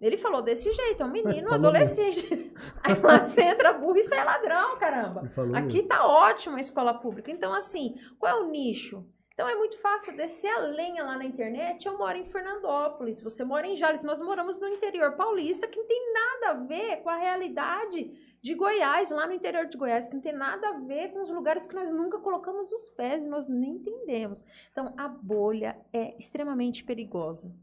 Ele 0.00 0.18
falou 0.18 0.42
desse 0.42 0.70
jeito, 0.72 1.02
é 1.02 1.06
um 1.06 1.12
menino, 1.12 1.48
um 1.50 1.54
adolescente. 1.54 2.52
Aí 2.82 3.00
lá 3.00 3.22
você 3.22 3.42
entra 3.42 3.72
burro 3.72 3.96
e 3.96 4.02
sai 4.02 4.24
ladrão, 4.24 4.76
caramba. 4.76 5.30
Aqui 5.54 5.76
mesmo. 5.76 5.88
tá 5.88 6.04
ótimo 6.06 6.56
a 6.56 6.60
escola 6.60 6.92
pública. 6.94 7.30
Então, 7.30 7.54
assim, 7.54 7.94
qual 8.18 8.38
é 8.38 8.40
o 8.40 8.50
nicho? 8.50 9.06
Então 9.32 9.48
é 9.48 9.54
muito 9.54 9.78
fácil 9.80 10.14
descer 10.14 10.50
a 10.50 10.58
lenha 10.58 11.04
lá 11.04 11.16
na 11.16 11.24
internet. 11.24 11.86
Eu 11.86 11.96
moro 11.96 12.18
em 12.18 12.26
Fernandópolis, 12.26 13.22
você 13.22 13.44
mora 13.44 13.66
em 13.66 13.76
Jales, 13.76 14.02
nós 14.02 14.20
moramos 14.20 14.58
no 14.58 14.68
interior 14.68 15.12
paulista, 15.16 15.66
que 15.66 15.78
não 15.78 15.86
tem 15.86 16.12
nada 16.12 16.50
a 16.50 16.64
ver 16.64 16.96
com 17.02 17.08
a 17.08 17.16
realidade 17.16 18.12
de 18.42 18.54
Goiás, 18.54 19.10
lá 19.10 19.26
no 19.26 19.32
interior 19.32 19.66
de 19.66 19.78
Goiás, 19.78 20.08
que 20.08 20.14
não 20.14 20.20
tem 20.20 20.32
nada 20.32 20.68
a 20.68 20.78
ver 20.80 21.12
com 21.12 21.22
os 21.22 21.30
lugares 21.30 21.66
que 21.66 21.74
nós 21.74 21.90
nunca 21.90 22.18
colocamos 22.18 22.72
os 22.72 22.88
pés 22.88 23.22
e 23.22 23.28
nós 23.28 23.46
nem 23.46 23.76
entendemos. 23.76 24.44
Então 24.72 24.92
a 24.96 25.06
bolha 25.06 25.76
é 25.92 26.16
extremamente 26.18 26.82
perigosa. 26.82 27.54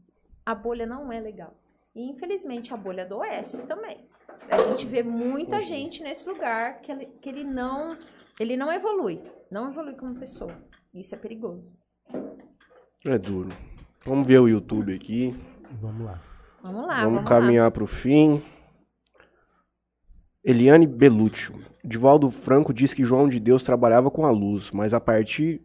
A 0.44 0.54
bolha 0.54 0.86
não 0.86 1.12
é 1.12 1.20
legal. 1.20 1.54
E 1.94 2.08
infelizmente 2.08 2.72
a 2.72 2.76
bolha 2.76 3.04
do 3.04 3.18
Oeste 3.18 3.62
também. 3.66 4.08
A 4.50 4.56
gente 4.58 4.86
vê 4.86 5.02
muita 5.02 5.60
gente 5.60 6.02
nesse 6.02 6.26
lugar 6.26 6.80
que 6.80 6.90
ele, 6.90 7.06
que 7.20 7.28
ele 7.28 7.44
não 7.44 7.98
Ele 8.38 8.56
não 8.56 8.72
evolui. 8.72 9.20
Não 9.50 9.70
evolui 9.70 9.94
como 9.94 10.14
pessoa. 10.14 10.56
Isso 10.94 11.14
é 11.14 11.18
perigoso. 11.18 11.76
É 13.04 13.18
duro. 13.18 13.50
Vamos 14.06 14.26
ver 14.26 14.38
o 14.38 14.48
YouTube 14.48 14.94
aqui. 14.94 15.36
Vamos 15.80 16.06
lá. 16.06 16.18
Vamos 16.62 16.86
lá, 16.86 16.96
vamos 16.96 17.14
vamos, 17.16 17.28
caminhar 17.28 17.70
para 17.70 17.84
o 17.84 17.86
fim. 17.86 18.42
Eliane 20.44 20.86
Belúcio. 20.86 21.54
Divaldo 21.84 22.30
Franco 22.30 22.72
diz 22.72 22.94
que 22.94 23.04
João 23.04 23.28
de 23.28 23.38
Deus 23.38 23.62
trabalhava 23.62 24.10
com 24.10 24.24
a 24.24 24.30
luz, 24.30 24.70
mas 24.70 24.92
a 24.92 25.00
partir 25.00 25.60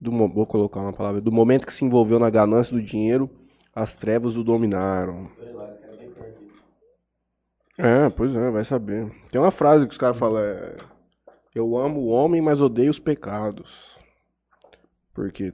do 0.00 0.10
vou 0.28 0.46
colocar 0.46 0.80
uma 0.80 0.92
palavra, 0.92 1.20
do 1.20 1.30
momento 1.30 1.66
que 1.66 1.74
se 1.74 1.84
envolveu 1.84 2.18
na 2.18 2.30
ganância 2.30 2.74
do 2.74 2.82
dinheiro, 2.82 3.30
as 3.74 3.94
trevas 3.94 4.36
o 4.36 4.42
dominaram. 4.42 5.30
É, 7.76 8.10
pois 8.10 8.34
é, 8.34 8.50
vai 8.50 8.64
saber. 8.64 9.10
Tem 9.30 9.40
uma 9.40 9.50
frase 9.50 9.86
que 9.86 9.92
os 9.92 9.98
caras 9.98 10.16
falam, 10.16 10.38
é, 10.38 10.76
eu 11.54 11.76
amo 11.76 12.00
o 12.00 12.08
homem, 12.08 12.40
mas 12.40 12.60
odeio 12.60 12.90
os 12.90 12.98
pecados. 12.98 13.98
Porque 15.14 15.52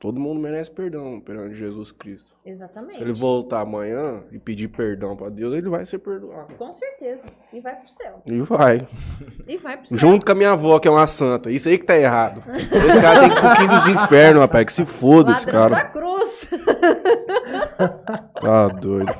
todo 0.00 0.20
mundo 0.20 0.40
merece 0.40 0.70
perdão 0.70 1.20
perante 1.20 1.54
Jesus 1.56 1.90
Cristo. 1.92 2.34
Exatamente. 2.44 2.96
Se 2.96 3.02
ele 3.02 3.12
voltar 3.12 3.60
amanhã 3.60 4.22
e 4.30 4.38
pedir 4.38 4.68
perdão 4.68 5.16
pra 5.16 5.28
Deus, 5.28 5.54
ele 5.56 5.68
vai 5.68 5.84
ser 5.84 5.98
perdoado. 5.98 6.54
Com 6.54 6.72
certeza. 6.72 7.26
E 7.52 7.60
vai 7.60 7.74
pro 7.76 7.88
céu. 7.88 8.22
E 8.26 8.40
vai. 8.40 8.88
E 9.46 9.56
vai 9.56 9.76
pro 9.76 9.88
céu. 9.88 9.98
Junto 9.98 10.24
com 10.24 10.32
a 10.32 10.34
minha 10.34 10.52
avó, 10.52 10.78
que 10.78 10.86
é 10.86 10.90
uma 10.90 11.06
santa. 11.06 11.50
Isso 11.50 11.68
aí 11.68 11.76
que 11.78 11.84
tá 11.84 11.96
errado. 11.98 12.42
Esse 12.54 13.00
cara 13.00 13.20
tem 13.20 13.30
pro 13.30 13.54
quinto 13.56 13.74
dos 13.74 13.88
infernos, 13.88 14.40
rapaz. 14.42 14.64
Que 14.66 14.72
se 14.72 14.84
foda 14.84 15.32
esse 15.32 15.46
Ladrão 15.46 15.70
da 15.70 15.76
cara. 15.76 15.88
cruz. 15.90 16.50
Tá 18.40 18.68
doido. 18.68 19.14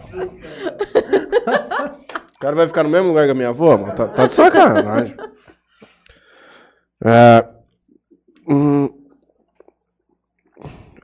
O 2.34 2.38
cara 2.40 2.54
vai 2.54 2.68
ficar 2.68 2.84
no 2.84 2.88
mesmo 2.90 3.08
lugar 3.08 3.24
que 3.26 3.32
a 3.32 3.34
minha 3.34 3.48
avó, 3.48 3.76
mano. 3.76 3.94
Tá, 3.94 4.06
tá 4.06 4.26
de 4.26 4.32
sacanagem. 4.32 5.16
É, 7.04 7.48
hum, 8.48 8.88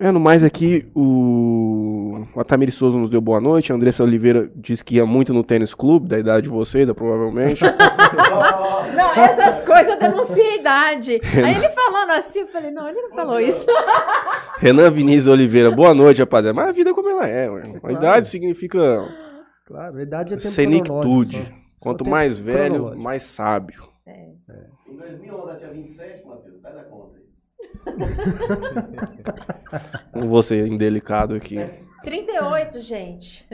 é, 0.00 0.10
no 0.10 0.20
mais 0.20 0.42
aqui, 0.42 0.86
o, 0.94 2.26
o 2.34 2.40
Atamiri 2.40 2.72
Souza 2.72 2.98
nos 2.98 3.10
deu 3.10 3.20
boa 3.20 3.40
noite. 3.40 3.72
A 3.72 3.76
Andressa 3.76 4.02
Oliveira 4.02 4.50
disse 4.56 4.84
que 4.84 4.96
ia 4.96 5.06
muito 5.06 5.32
no 5.32 5.44
tênis 5.44 5.74
clube, 5.74 6.08
da 6.08 6.18
idade 6.18 6.44
de 6.44 6.50
vocês, 6.50 6.90
provavelmente. 6.92 7.62
Não, 8.94 9.12
essas 9.12 9.64
coisas 9.64 9.88
eu 9.88 9.98
denunciei 9.98 10.50
a 10.50 10.56
idade. 10.56 11.20
Aí 11.22 11.56
ele 11.56 11.68
falando 11.70 12.10
assim, 12.10 12.40
eu 12.40 12.46
falei, 12.48 12.70
não, 12.70 12.88
ele 12.88 13.00
não 13.02 13.10
falou 13.10 13.40
isso. 13.40 13.66
Renan 14.58 14.90
Vinícius 14.90 15.26
Oliveira, 15.26 15.70
boa 15.70 15.92
noite, 15.94 16.20
rapaziada. 16.20 16.54
Mas 16.54 16.68
a 16.68 16.72
vida 16.72 16.90
é 16.90 16.94
como 16.94 17.10
ela 17.10 17.26
é, 17.26 17.50
ué. 17.50 17.62
A 17.82 17.92
idade 17.92 18.28
significa 18.28 19.04
Claro, 19.64 19.96
a 19.96 20.02
idade 20.02 20.34
é 20.34 20.36
tempo 20.36 20.86
só 20.86 21.02
Quanto 21.80 22.04
mais 22.04 22.38
velho, 22.38 22.96
mais 22.96 23.22
sábio. 23.22 23.88
Em 24.06 24.96
2011 24.96 25.42
ela 25.42 25.56
tinha 25.56 25.70
27, 25.70 26.26
Matheus. 26.26 26.60
Faz 26.62 26.76
a 26.76 26.84
conta 26.84 27.16
aí. 27.16 27.23
Não 30.14 30.28
vou 30.28 30.42
ser 30.42 30.66
indelicado 30.66 31.34
aqui. 31.34 31.58
38, 32.02 32.80
gente. 32.80 33.46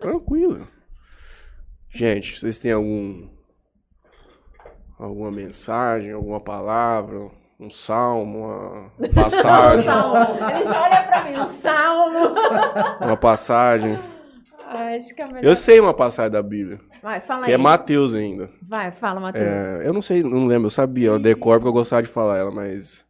Tranquilo. 0.00 0.66
Gente, 1.90 2.38
vocês 2.38 2.58
têm 2.58 2.72
algum. 2.72 3.28
alguma 4.98 5.30
mensagem, 5.30 6.12
alguma 6.12 6.40
palavra, 6.40 7.30
um 7.58 7.70
salmo, 7.70 8.46
uma 8.46 8.92
Um 9.00 9.14
passagem? 9.14 9.84
salmo. 9.84 10.16
Ele 10.50 10.66
já 10.66 10.82
olha 10.82 11.02
pra 11.04 11.24
mim, 11.24 11.36
um 11.38 11.46
salmo. 11.46 12.34
uma 13.00 13.16
passagem. 13.16 13.98
Ai, 14.68 14.96
acho 14.98 15.14
que 15.14 15.22
é 15.22 15.26
melhor. 15.26 15.44
Eu 15.44 15.56
sei 15.56 15.80
uma 15.80 15.94
passagem 15.94 16.32
da 16.32 16.42
Bíblia, 16.42 16.80
Vai, 17.02 17.20
fala 17.20 17.42
que 17.44 17.50
aí. 17.50 17.54
é 17.54 17.56
Mateus 17.56 18.14
ainda. 18.14 18.50
Vai, 18.62 18.90
fala, 18.90 19.20
Matheus. 19.20 19.44
É, 19.64 19.86
eu 19.88 19.92
não 19.92 20.02
sei, 20.02 20.22
não 20.24 20.46
lembro, 20.46 20.66
eu 20.66 20.70
sabia, 20.70 21.08
eu 21.08 21.18
decor 21.20 21.58
porque 21.58 21.68
eu 21.68 21.72
gostava 21.72 22.02
de 22.02 22.08
falar 22.08 22.36
ela, 22.36 22.50
mas 22.50 23.05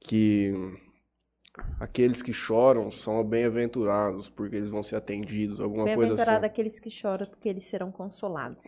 que 0.00 0.52
aqueles 1.78 2.22
que 2.22 2.32
choram 2.32 2.90
são 2.90 3.22
bem-aventurados, 3.22 4.28
porque 4.30 4.56
eles 4.56 4.70
vão 4.70 4.82
ser 4.82 4.96
atendidos, 4.96 5.60
alguma 5.60 5.84
coisa 5.84 5.98
Bem-aventurado 6.00 6.38
assim. 6.44 6.46
aqueles 6.46 6.80
que 6.80 6.90
choram, 6.90 7.26
porque 7.26 7.48
eles 7.48 7.64
serão 7.64 7.92
consolados. 7.92 8.64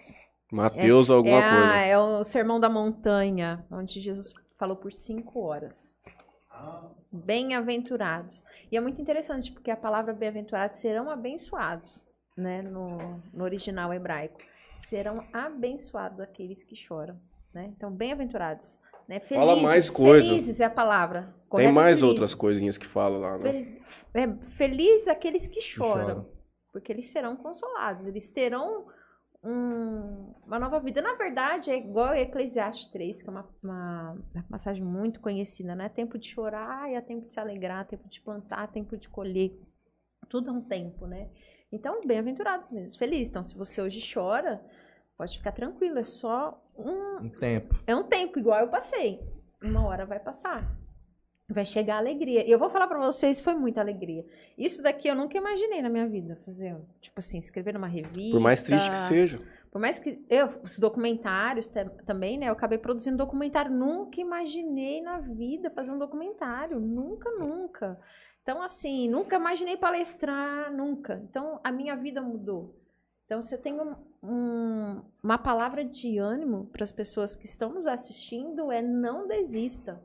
Mateus 0.52 1.08
alguma 1.10 1.36
é, 1.38 1.40
a- 1.46 1.50
coisa. 1.50 1.74
é 1.76 1.98
o 1.98 2.24
Sermão 2.24 2.60
da 2.60 2.68
Montanha, 2.68 3.64
onde 3.70 4.00
Jesus 4.00 4.34
falou 4.58 4.76
por 4.76 4.92
cinco 4.92 5.40
horas. 5.40 5.94
Bem-aventurados. 7.10 8.44
E 8.70 8.76
é 8.76 8.80
muito 8.80 9.00
interessante, 9.00 9.50
porque 9.52 9.70
a 9.70 9.76
palavra 9.76 10.12
bem-aventurados 10.12 10.76
serão 10.76 11.10
abençoados, 11.10 12.04
né? 12.36 12.62
No, 12.62 12.98
no 13.32 13.44
original 13.44 13.92
hebraico. 13.92 14.38
Serão 14.78 15.24
abençoados 15.32 16.20
aqueles 16.20 16.62
que 16.64 16.76
choram, 16.76 17.18
né? 17.54 17.72
Então, 17.76 17.90
bem-aventurados. 17.90 18.78
Né? 19.12 19.20
Fala 19.20 19.46
Felizes, 19.48 19.62
mais 19.62 19.90
coisa. 19.90 20.28
Felizes 20.28 20.60
é 20.60 20.64
a 20.64 20.70
palavra. 20.70 21.22
Tem 21.22 21.48
correto? 21.48 21.72
mais 21.74 21.86
Felizes. 21.98 22.02
outras 22.08 22.34
coisinhas 22.34 22.78
que 22.78 22.86
falam 22.86 23.20
lá, 23.20 23.36
né? 23.38 23.78
Fel- 24.12 24.22
é, 24.22 24.36
felizes 24.56 25.06
aqueles 25.08 25.46
que 25.46 25.60
choram, 25.60 26.06
choram. 26.08 26.26
porque 26.72 26.90
eles 26.92 27.10
serão 27.10 27.36
consolados, 27.36 28.06
eles 28.06 28.28
terão 28.30 28.86
um- 29.44 30.34
uma 30.46 30.58
nova 30.58 30.78
vida. 30.80 31.02
Na 31.02 31.14
verdade, 31.14 31.70
é 31.70 31.76
igual 31.76 32.14
Eclesiastes 32.14 32.90
3, 32.90 33.22
que 33.22 33.28
é 33.28 33.32
uma, 33.32 33.48
uma, 33.62 34.12
uma 34.34 34.42
passagem 34.50 34.82
muito 34.84 35.20
conhecida, 35.20 35.74
né? 35.74 35.88
Tempo 35.88 36.16
de 36.18 36.28
chorar 36.28 36.90
e 36.90 36.96
há 36.96 37.02
tempo 37.02 37.26
de 37.26 37.34
se 37.34 37.40
alegrar, 37.40 37.86
tempo 37.86 38.08
de 38.08 38.20
plantar, 38.20 38.68
tempo 38.68 38.96
de 38.96 39.08
colher. 39.08 39.52
Tudo 40.28 40.48
é 40.48 40.52
um 40.52 40.60
tempo, 40.62 41.06
né? 41.06 41.28
Então, 41.70 42.00
bem-aventurados 42.06 42.70
mesmo, 42.70 42.98
felizes. 42.98 43.28
Então, 43.30 43.42
se 43.42 43.56
você 43.56 43.82
hoje 43.82 44.00
chora, 44.14 44.64
pode 45.18 45.36
ficar 45.36 45.52
tranquilo, 45.52 45.98
é 45.98 46.04
só 46.04 46.61
um, 46.76 47.26
Um 47.26 47.30
tempo. 47.30 47.74
é 47.86 47.94
um 47.94 48.02
tempo 48.04 48.38
igual 48.38 48.60
eu 48.60 48.68
passei. 48.68 49.20
Uma 49.62 49.84
hora 49.86 50.04
vai 50.06 50.18
passar. 50.20 50.76
Vai 51.48 51.64
chegar 51.64 51.96
a 51.96 51.98
alegria. 51.98 52.46
E 52.46 52.50
eu 52.50 52.58
vou 52.58 52.70
falar 52.70 52.86
pra 52.86 52.98
vocês, 52.98 53.40
foi 53.40 53.54
muita 53.54 53.80
alegria. 53.80 54.24
Isso 54.56 54.82
daqui 54.82 55.06
eu 55.08 55.14
nunca 55.14 55.36
imaginei 55.36 55.82
na 55.82 55.88
minha 55.90 56.08
vida 56.08 56.40
fazer, 56.46 56.74
tipo 57.00 57.18
assim, 57.18 57.38
escrever 57.38 57.74
numa 57.74 57.86
revista. 57.86 58.32
Por 58.36 58.40
mais 58.40 58.62
triste 58.62 58.90
que 58.90 58.96
seja. 58.96 59.38
Por 59.70 59.80
mais 59.80 59.98
que 59.98 60.24
eu, 60.28 60.48
os 60.62 60.78
documentários 60.78 61.66
ta- 61.68 61.84
também, 62.06 62.38
né? 62.38 62.48
Eu 62.48 62.52
acabei 62.52 62.78
produzindo 62.78 63.16
documentário. 63.16 63.70
Nunca 63.70 64.20
imaginei 64.20 65.00
na 65.02 65.18
vida 65.18 65.70
fazer 65.70 65.90
um 65.90 65.98
documentário. 65.98 66.78
Nunca, 66.80 67.30
nunca. 67.38 67.98
Então, 68.42 68.62
assim, 68.62 69.08
nunca 69.08 69.36
imaginei 69.36 69.76
palestrar, 69.76 70.72
nunca. 70.72 71.22
Então, 71.28 71.60
a 71.62 71.70
minha 71.70 71.94
vida 71.96 72.20
mudou. 72.20 72.74
Então, 73.32 73.40
você 73.40 73.56
tem 73.56 73.80
um- 73.80 73.96
um- 74.22 75.00
uma 75.22 75.38
palavra 75.38 75.82
de 75.82 76.18
ânimo 76.18 76.66
para 76.66 76.84
as 76.84 76.92
pessoas 76.92 77.34
que 77.34 77.46
estão 77.46 77.72
nos 77.72 77.86
assistindo: 77.86 78.70
é 78.70 78.82
não 78.82 79.26
desista. 79.26 80.02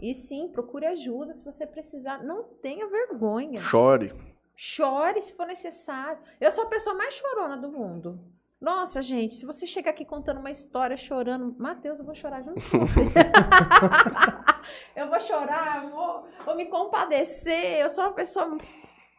E 0.00 0.14
sim, 0.14 0.46
procure 0.46 0.86
ajuda 0.86 1.34
se 1.34 1.44
você 1.44 1.66
precisar. 1.66 2.22
Não 2.22 2.44
tenha 2.44 2.86
vergonha. 2.86 3.60
Chore. 3.60 4.14
Chore 4.54 5.20
se 5.22 5.32
for 5.32 5.44
necessário. 5.48 6.20
Eu 6.40 6.52
sou 6.52 6.62
a 6.64 6.68
pessoa 6.68 6.94
mais 6.94 7.14
chorona 7.14 7.56
do 7.56 7.68
mundo. 7.68 8.20
Nossa, 8.60 9.02
gente, 9.02 9.34
se 9.34 9.44
você 9.44 9.66
chegar 9.66 9.90
aqui 9.90 10.04
contando 10.04 10.38
uma 10.38 10.50
história 10.52 10.96
chorando, 10.96 11.56
Matheus, 11.58 11.98
eu 11.98 12.04
vou 12.04 12.14
chorar 12.14 12.42
junto 12.42 12.60
com 12.70 12.78
você. 12.86 13.00
eu 14.94 15.08
vou 15.08 15.20
chorar, 15.20 15.82
eu 15.82 15.90
vou, 15.90 16.28
vou 16.44 16.54
me 16.56 16.66
compadecer. 16.66 17.80
Eu 17.80 17.90
sou 17.90 18.04
uma 18.04 18.12
pessoa, 18.12 18.56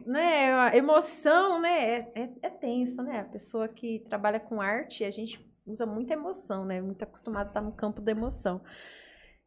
né? 0.06 0.52
a 0.54 0.76
Emoção, 0.76 1.60
né? 1.60 1.84
É, 1.84 2.10
é- 2.22 2.30
é 2.42 2.50
tenso, 2.50 3.02
né? 3.02 3.20
A 3.20 3.24
pessoa 3.24 3.68
que 3.68 4.00
trabalha 4.08 4.40
com 4.40 4.60
arte, 4.60 5.04
a 5.04 5.10
gente 5.10 5.44
usa 5.66 5.86
muita 5.86 6.14
emoção, 6.14 6.64
né? 6.64 6.80
Muito 6.80 7.02
acostumado 7.02 7.46
a 7.46 7.50
estar 7.50 7.60
no 7.60 7.72
campo 7.72 8.00
da 8.00 8.10
emoção. 8.12 8.60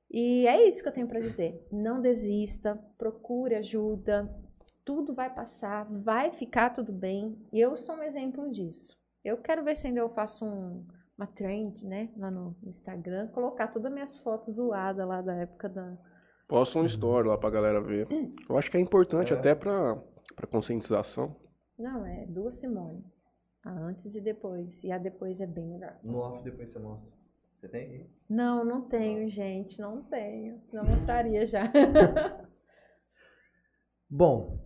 E 0.09 0.45
é 0.47 0.67
isso 0.67 0.81
que 0.83 0.87
eu 0.89 0.93
tenho 0.93 1.07
para 1.07 1.19
dizer. 1.19 1.59
Não 1.71 2.01
desista, 2.01 2.79
procure 2.97 3.55
ajuda, 3.55 4.29
tudo 4.85 5.13
vai 5.13 5.33
passar, 5.33 5.85
vai 5.89 6.31
ficar 6.31 6.69
tudo 6.71 6.91
bem. 6.91 7.35
E 7.51 7.59
eu 7.59 7.75
sou 7.75 7.95
um 7.95 8.03
exemplo 8.03 8.51
disso. 8.51 8.95
Eu 9.23 9.37
quero 9.37 9.63
ver 9.63 9.75
se 9.75 9.87
ainda 9.87 10.01
eu 10.01 10.09
faço 10.09 10.45
um- 10.45 10.85
uma 11.17 11.25
trend, 11.27 11.85
né, 11.85 12.09
lá 12.17 12.29
no 12.29 12.55
Instagram, 12.63 13.27
colocar 13.29 13.67
todas 13.67 13.87
as 13.87 13.93
minhas 13.93 14.17
fotos 14.17 14.55
zoadas 14.55 15.07
lá 15.07 15.21
da 15.21 15.33
época 15.35 15.69
da. 15.69 15.97
Posta 16.47 16.77
uma 16.77 16.85
story 16.87 17.27
lá 17.27 17.37
pra 17.37 17.49
galera 17.49 17.81
ver. 17.81 18.07
Eu 18.49 18.57
acho 18.57 18.69
que 18.69 18.77
é 18.77 18.79
importante 18.79 19.33
até 19.33 19.55
pra, 19.55 19.95
pra 20.35 20.47
conscientização. 20.47 21.35
Não, 21.77 22.05
é 22.05 22.25
duas 22.27 22.57
Simone. 22.57 23.03
A 23.63 23.71
antes 23.71 24.13
e 24.15 24.21
depois. 24.21 24.83
E 24.83 24.91
a 24.91 24.97
depois 24.97 25.39
é 25.41 25.47
bem 25.47 25.65
melhor. 25.67 25.97
No 26.03 26.17
off 26.17 26.43
depois 26.43 26.69
você 26.69 26.79
mostra. 26.79 27.11
Você 27.59 27.67
tem 27.69 27.81
aí? 27.81 28.09
Não, 28.29 28.65
não 28.65 28.81
tenho, 28.81 29.29
gente, 29.29 29.79
não 29.79 30.03
tenho. 30.03 30.59
Senão 30.69 30.83
eu 30.83 30.89
mostraria 30.89 31.47
já. 31.47 31.71
Bom, 34.09 34.59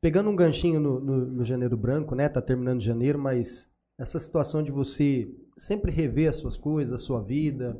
pegando 0.00 0.30
um 0.30 0.36
ganchinho 0.36 0.80
no, 0.80 1.00
no- 1.00 1.26
no 1.26 1.44
janeiro 1.44 1.76
branco, 1.76 2.14
né? 2.14 2.28
Tá 2.28 2.40
terminando 2.40 2.80
janeiro, 2.80 3.18
mas 3.18 3.68
essa 3.98 4.18
situação 4.18 4.62
de 4.62 4.70
você 4.72 5.28
sempre 5.56 5.90
rever 5.92 6.28
as 6.28 6.36
suas 6.36 6.56
coisas, 6.56 6.94
a 6.94 6.98
sua 6.98 7.20
vida, 7.22 7.78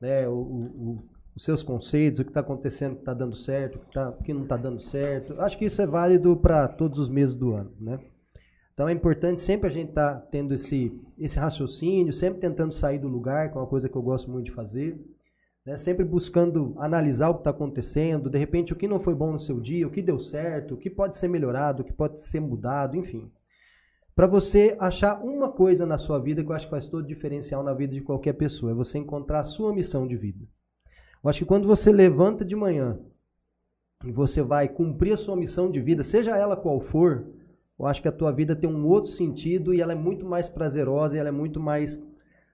né? 0.00 0.28
O- 0.28 0.32
o- 0.34 1.08
os 1.36 1.44
seus 1.44 1.62
conceitos, 1.62 2.20
o 2.20 2.24
que 2.24 2.30
está 2.30 2.40
acontecendo, 2.40 2.92
o 2.92 2.96
que 2.96 3.00
está 3.02 3.14
dando 3.14 3.34
certo, 3.36 3.76
o 3.76 3.78
que, 3.80 3.92
tá- 3.92 4.10
o 4.10 4.22
que 4.22 4.32
não 4.32 4.42
está 4.44 4.56
dando 4.56 4.80
certo. 4.80 5.40
Acho 5.40 5.58
que 5.58 5.64
isso 5.64 5.82
é 5.82 5.86
válido 5.86 6.36
para 6.36 6.68
todos 6.68 6.98
os 6.98 7.08
meses 7.08 7.34
do 7.34 7.52
ano, 7.54 7.72
né? 7.80 7.98
Então 8.72 8.88
é 8.88 8.92
importante 8.92 9.40
sempre 9.40 9.68
a 9.68 9.72
gente 9.72 9.90
estar 9.90 10.16
tendo 10.32 10.52
esse, 10.54 10.92
esse 11.18 11.38
raciocínio, 11.38 12.12
sempre 12.12 12.40
tentando 12.40 12.72
sair 12.72 12.98
do 12.98 13.08
lugar, 13.08 13.50
que 13.50 13.56
é 13.56 13.60
uma 13.60 13.66
coisa 13.68 13.88
que 13.88 13.96
eu 13.96 14.02
gosto 14.02 14.30
muito 14.30 14.46
de 14.46 14.52
fazer. 14.52 14.98
né? 15.64 15.76
sempre 15.76 16.04
buscando 16.04 16.74
analisar 16.78 17.30
o 17.30 17.34
que 17.34 17.40
está 17.40 17.50
acontecendo, 17.50 18.28
de 18.28 18.38
repente 18.38 18.72
o 18.72 18.76
que 18.76 18.86
não 18.88 18.98
foi 19.00 19.14
bom 19.14 19.32
no 19.32 19.40
seu 19.40 19.60
dia, 19.60 19.86
o 19.86 19.90
que 19.90 20.02
deu 20.02 20.18
certo, 20.18 20.74
o 20.74 20.76
que 20.76 20.90
pode 20.90 21.16
ser 21.16 21.28
melhorado, 21.28 21.82
o 21.82 21.84
que 21.84 21.92
pode 21.92 22.20
ser 22.20 22.40
mudado, 22.40 22.96
enfim. 22.96 23.30
Para 24.14 24.26
você 24.26 24.76
achar 24.78 25.20
uma 25.24 25.50
coisa 25.50 25.86
na 25.86 25.98
sua 25.98 26.18
vida 26.20 26.42
que 26.44 26.50
eu 26.50 26.54
acho 26.54 26.66
que 26.66 26.70
faz 26.70 26.86
todo 26.88 27.06
diferencial 27.06 27.62
na 27.62 27.72
vida 27.74 27.94
de 27.94 28.00
qualquer 28.00 28.34
pessoa, 28.34 28.72
é 28.72 28.74
você 28.74 28.98
encontrar 28.98 29.40
a 29.40 29.44
sua 29.44 29.72
missão 29.72 30.06
de 30.06 30.16
vida. 30.16 30.44
Eu 31.24 31.30
acho 31.30 31.38
que 31.38 31.46
quando 31.46 31.66
você 31.66 31.90
levanta 31.90 32.44
de 32.44 32.54
manhã 32.54 32.98
e 34.04 34.12
você 34.12 34.42
vai 34.42 34.68
cumprir 34.68 35.14
a 35.14 35.16
sua 35.16 35.34
missão 35.34 35.70
de 35.70 35.80
vida, 35.80 36.04
seja 36.04 36.36
ela 36.36 36.54
qual 36.54 36.78
for, 36.80 37.24
eu 37.78 37.86
acho 37.86 38.02
que 38.02 38.08
a 38.08 38.12
tua 38.12 38.30
vida 38.30 38.54
tem 38.54 38.68
um 38.68 38.86
outro 38.86 39.10
sentido 39.10 39.72
e 39.72 39.80
ela 39.80 39.92
é 39.92 39.96
muito 39.96 40.26
mais 40.26 40.50
prazerosa 40.50 41.16
e 41.16 41.18
ela 41.18 41.30
é 41.30 41.32
muito 41.32 41.58
mais, 41.58 41.98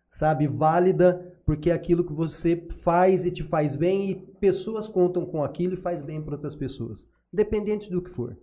sabe, 0.09 0.47
válida, 0.47 1.35
porque 1.45 1.69
é 1.69 1.73
aquilo 1.73 2.05
que 2.05 2.13
você 2.13 2.65
faz 2.85 3.27
e 3.27 3.33
te 3.33 3.43
faz 3.43 3.75
bem 3.75 4.09
e 4.09 4.15
pessoas 4.15 4.87
contam 4.87 5.27
com 5.27 5.43
aquilo 5.43 5.75
e 5.75 5.77
faz 5.77 6.01
bem 6.01 6.23
para 6.23 6.37
outras 6.37 6.55
pessoas, 6.55 7.09
independente 7.33 7.91
do 7.91 8.01
que 8.01 8.11
for. 8.11 8.39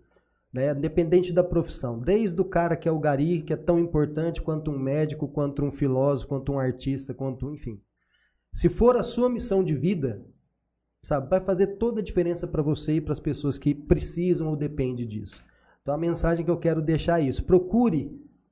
Né? 0.52 0.72
Independente 0.72 1.32
da 1.32 1.44
profissão, 1.44 2.00
desde 2.00 2.42
o 2.42 2.46
cara 2.46 2.76
que 2.76 2.90
é 2.90 2.92
o 2.92 3.00
gari, 3.00 3.44
que 3.44 3.54
é 3.54 3.58
tão 3.58 3.80
importante 3.80 4.42
quanto 4.42 4.72
um 4.72 4.78
médico, 4.78 5.26
quanto 5.26 5.64
um 5.64 5.72
filósofo, 5.72 6.28
quanto 6.28 6.52
um 6.52 6.60
artista, 6.60 7.14
quanto, 7.14 7.54
enfim. 7.54 7.80
Se 8.54 8.70
for 8.70 8.96
a 8.96 9.04
sua 9.04 9.30
missão 9.30 9.64
de 9.64 9.76
vida, 9.76 10.26
sabe, 11.04 11.30
vai 11.30 11.40
fazer 11.40 11.78
toda 11.78 12.02
a 12.02 12.04
diferença 12.04 12.48
para 12.48 12.62
você 12.62 12.94
e 12.94 13.02
para 13.02 13.12
as 13.12 13.20
pessoas 13.20 13.58
que 13.58 13.74
precisam 13.74 14.48
ou 14.48 14.56
dependem 14.56 15.08
disso. 15.08 15.42
Então 15.82 15.94
a 15.94 15.98
mensagem 15.98 16.44
que 16.44 16.52
eu 16.52 16.58
quero 16.58 16.82
deixar 16.82 17.22
é 17.22 17.26
isso. 17.26 17.46
Procure, 17.46 18.12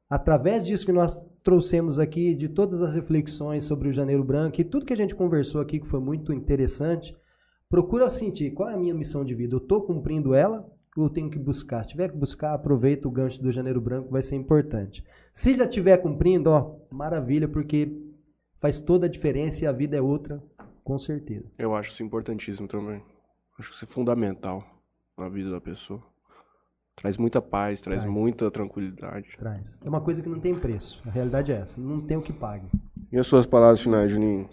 através 0.09 0.65
disso 0.65 0.85
que 0.85 0.91
nós 0.91 1.19
trouxemos 1.43 1.99
aqui, 1.99 2.33
de 2.33 2.49
todas 2.49 2.81
as 2.81 2.95
reflexões 2.95 3.65
sobre 3.65 3.89
o 3.89 3.93
Janeiro 3.93 4.23
Branco 4.23 4.59
e 4.59 4.63
tudo 4.63 4.85
que 4.85 4.93
a 4.93 4.97
gente 4.97 5.13
conversou 5.13 5.61
aqui, 5.61 5.79
que 5.79 5.87
foi 5.87 5.99
muito 5.99 6.33
interessante, 6.33 7.15
procura 7.69 8.09
sentir 8.09 8.51
qual 8.51 8.69
é 8.69 8.73
a 8.73 8.77
minha 8.77 8.93
missão 8.93 9.25
de 9.25 9.35
vida. 9.35 9.53
Eu 9.53 9.59
estou 9.59 9.81
cumprindo 9.81 10.33
ela 10.33 10.65
ou 10.95 11.03
eu 11.03 11.09
tenho 11.09 11.29
que 11.29 11.37
buscar? 11.37 11.83
Se 11.83 11.89
tiver 11.89 12.09
que 12.09 12.17
buscar, 12.17 12.53
aproveita 12.53 13.07
o 13.07 13.11
gancho 13.11 13.41
do 13.41 13.51
Janeiro 13.51 13.81
Branco, 13.81 14.09
vai 14.09 14.21
ser 14.21 14.35
importante. 14.35 15.03
Se 15.33 15.53
já 15.53 15.65
estiver 15.65 15.97
cumprindo, 15.97 16.49
ó, 16.49 16.77
maravilha, 16.89 17.47
porque 17.47 17.91
faz 18.65 18.81
toda 18.81 19.05
a 19.05 19.09
diferença 19.09 19.63
e 19.63 19.67
a 19.67 19.71
vida 19.71 19.95
é 19.95 20.01
outra, 20.01 20.41
com 20.83 20.97
certeza. 20.97 21.45
Eu 21.55 21.75
acho 21.75 21.91
isso 21.91 22.01
importantíssimo 22.01 22.67
também. 22.67 22.99
Acho 23.59 23.69
que 23.69 23.75
isso 23.75 23.85
é 23.85 23.87
fundamental 23.87 24.63
na 25.15 25.29
vida 25.29 25.51
da 25.51 25.61
pessoa. 25.61 26.01
Traz 26.95 27.15
muita 27.15 27.39
paz, 27.39 27.79
traz, 27.79 28.01
Traz. 28.01 28.11
muita 28.11 28.49
tranquilidade. 28.49 29.27
Traz. 29.37 29.77
É 29.85 29.87
uma 29.87 30.01
coisa 30.01 30.19
que 30.23 30.27
não 30.27 30.39
tem 30.39 30.55
preço. 30.55 30.99
A 31.05 31.11
realidade 31.11 31.51
é 31.51 31.57
essa. 31.57 31.79
Não 31.79 32.01
tem 32.01 32.17
o 32.17 32.23
que 32.23 32.33
pague. 32.33 32.65
E 33.11 33.19
as 33.19 33.27
suas 33.27 33.45
palavras 33.45 33.81
finais, 33.81 34.09
Juninho? 34.11 34.49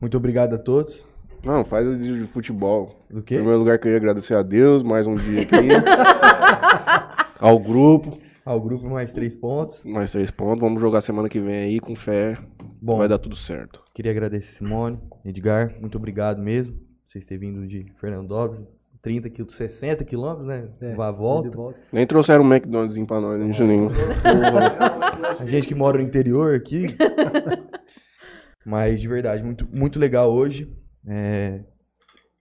Muito 0.00 0.16
obrigado 0.16 0.54
a 0.54 0.58
todos. 0.58 1.04
Não, 1.44 1.62
faz 1.62 1.86
o 1.86 1.98
de 1.98 2.24
futebol. 2.28 3.04
Do 3.10 3.18
Em 3.18 3.22
quê? 3.22 3.34
primeiro 3.34 3.58
lugar, 3.58 3.78
queria 3.78 3.98
agradecer 3.98 4.34
a 4.34 4.42
Deus, 4.42 4.82
mais 4.82 5.06
um 5.06 5.16
dia 5.16 5.42
aqui. 5.42 5.56
Ao 7.38 7.58
grupo, 7.58 8.18
Ao 8.44 8.60
grupo 8.60 8.88
mais 8.88 9.12
três 9.12 9.36
pontos. 9.36 9.84
mais 9.84 10.10
três 10.10 10.30
pontos. 10.30 10.60
Vamos 10.60 10.80
jogar 10.80 11.00
semana 11.00 11.28
que 11.28 11.38
vem 11.40 11.54
aí 11.64 11.80
com 11.80 11.94
fé. 11.94 12.36
Bom, 12.80 12.98
Vai 12.98 13.08
dar 13.08 13.18
tudo 13.18 13.36
certo. 13.36 13.82
queria 13.94 14.10
agradecer 14.10 14.56
Simone, 14.56 14.98
Edgar, 15.24 15.72
muito 15.80 15.96
obrigado 15.96 16.40
mesmo. 16.42 16.76
Vocês 17.08 17.24
terem 17.24 17.52
vindo 17.52 17.66
de 17.68 17.86
Fernandópolis, 18.00 18.66
30 19.02 19.28
quilômetros, 19.30 19.56
60 19.58 20.04
quilômetros, 20.04 20.46
né? 20.48 20.68
É, 20.80 20.94
Vá 20.94 21.10
volta. 21.12 21.50
Volta. 21.50 21.78
Nem 21.92 22.06
trouxeram 22.06 22.42
um 22.42 22.52
McDonald's 22.52 22.98
pra 23.06 23.20
nós, 23.20 23.38
né, 23.40 23.52
Juninho? 23.52 23.90
A 25.38 25.46
gente 25.46 25.68
que 25.68 25.74
mora 25.74 25.98
no 25.98 26.04
interior 26.04 26.54
aqui. 26.54 26.86
Mas 28.64 29.00
de 29.00 29.08
verdade, 29.08 29.42
muito, 29.42 29.68
muito 29.72 29.98
legal 29.98 30.32
hoje. 30.32 30.72
É, 31.06 31.60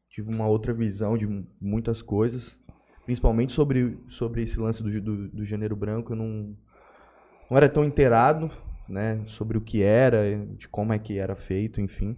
tive 0.09 0.33
uma 0.33 0.47
outra 0.47 0.73
visão 0.73 1.17
de 1.17 1.25
mu- 1.27 1.45
muitas 1.59 2.01
coisas. 2.01 2.57
Principalmente 3.11 3.51
sobre, 3.51 3.97
sobre 4.07 4.43
esse 4.43 4.57
lance 4.57 4.81
do, 4.81 5.01
do, 5.01 5.27
do 5.27 5.43
Janeiro 5.43 5.75
Branco. 5.75 6.13
Eu 6.13 6.15
não, 6.15 6.55
não 7.49 7.57
era 7.57 7.67
tão 7.67 7.83
inteirado 7.83 8.49
né, 8.87 9.21
sobre 9.27 9.57
o 9.57 9.61
que 9.61 9.83
era, 9.83 10.37
de 10.57 10.69
como 10.69 10.93
é 10.93 10.97
que 10.97 11.19
era 11.19 11.35
feito, 11.35 11.81
enfim. 11.81 12.15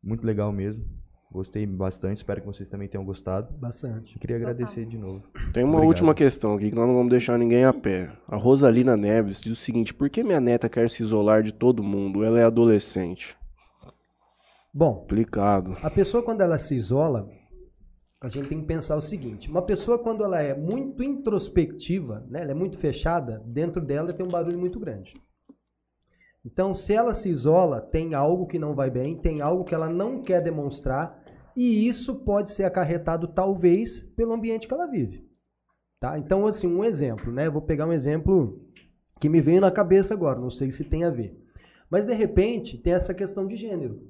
Muito 0.00 0.24
legal 0.24 0.52
mesmo. 0.52 0.84
Gostei 1.32 1.66
bastante, 1.66 2.18
espero 2.18 2.42
que 2.42 2.46
vocês 2.46 2.68
também 2.68 2.86
tenham 2.86 3.04
gostado. 3.04 3.52
Bastante. 3.58 4.14
Eu 4.14 4.20
queria 4.20 4.36
agradecer 4.36 4.86
de 4.86 4.96
novo. 4.96 5.24
Tem 5.52 5.64
uma 5.64 5.72
Obrigado. 5.72 5.88
última 5.88 6.14
questão 6.14 6.54
aqui 6.54 6.70
que 6.70 6.76
nós 6.76 6.86
não 6.86 6.94
vamos 6.94 7.10
deixar 7.10 7.36
ninguém 7.36 7.64
a 7.64 7.72
pé. 7.72 8.12
A 8.28 8.36
Rosalina 8.36 8.96
Neves 8.96 9.40
diz 9.40 9.50
o 9.50 9.56
seguinte: 9.60 9.92
por 9.92 10.08
que 10.08 10.22
minha 10.22 10.40
neta 10.40 10.68
quer 10.68 10.88
se 10.88 11.02
isolar 11.02 11.42
de 11.42 11.50
todo 11.50 11.82
mundo? 11.82 12.22
Ela 12.22 12.38
é 12.38 12.44
adolescente. 12.44 13.36
Bom, 14.72 14.94
Complicado. 14.94 15.76
a 15.82 15.90
pessoa 15.90 16.22
quando 16.22 16.40
ela 16.40 16.56
se 16.56 16.76
isola, 16.76 17.28
a 18.20 18.28
gente 18.28 18.48
tem 18.48 18.60
que 18.60 18.66
pensar 18.66 18.96
o 18.96 19.02
seguinte: 19.02 19.50
uma 19.50 19.62
pessoa 19.62 19.98
quando 19.98 20.22
ela 20.22 20.40
é 20.40 20.54
muito 20.54 21.02
introspectiva, 21.02 22.26
né, 22.28 22.42
ela 22.42 22.50
é 22.50 22.54
muito 22.54 22.78
fechada, 22.78 23.42
dentro 23.46 23.80
dela 23.80 24.12
tem 24.12 24.24
um 24.24 24.30
barulho 24.30 24.58
muito 24.58 24.78
grande. 24.78 25.14
Então, 26.44 26.74
se 26.74 26.94
ela 26.94 27.12
se 27.12 27.28
isola, 27.28 27.80
tem 27.80 28.14
algo 28.14 28.46
que 28.46 28.58
não 28.58 28.74
vai 28.74 28.90
bem, 28.90 29.16
tem 29.16 29.40
algo 29.40 29.64
que 29.64 29.74
ela 29.74 29.90
não 29.90 30.22
quer 30.22 30.42
demonstrar, 30.42 31.22
e 31.54 31.86
isso 31.86 32.14
pode 32.14 32.50
ser 32.50 32.64
acarretado 32.64 33.28
talvez 33.28 34.02
pelo 34.16 34.32
ambiente 34.32 34.66
que 34.66 34.72
ela 34.72 34.86
vive. 34.86 35.28
Tá? 35.98 36.18
Então, 36.18 36.46
assim, 36.46 36.66
um 36.66 36.82
exemplo, 36.82 37.30
né? 37.30 37.50
Vou 37.50 37.60
pegar 37.60 37.86
um 37.86 37.92
exemplo 37.92 38.64
que 39.20 39.28
me 39.28 39.42
veio 39.42 39.60
na 39.60 39.70
cabeça 39.70 40.14
agora, 40.14 40.40
não 40.40 40.48
sei 40.48 40.70
se 40.70 40.82
tem 40.82 41.04
a 41.04 41.10
ver. 41.10 41.38
Mas 41.90 42.06
de 42.06 42.14
repente, 42.14 42.78
tem 42.78 42.94
essa 42.94 43.12
questão 43.12 43.46
de 43.46 43.56
gênero. 43.56 44.00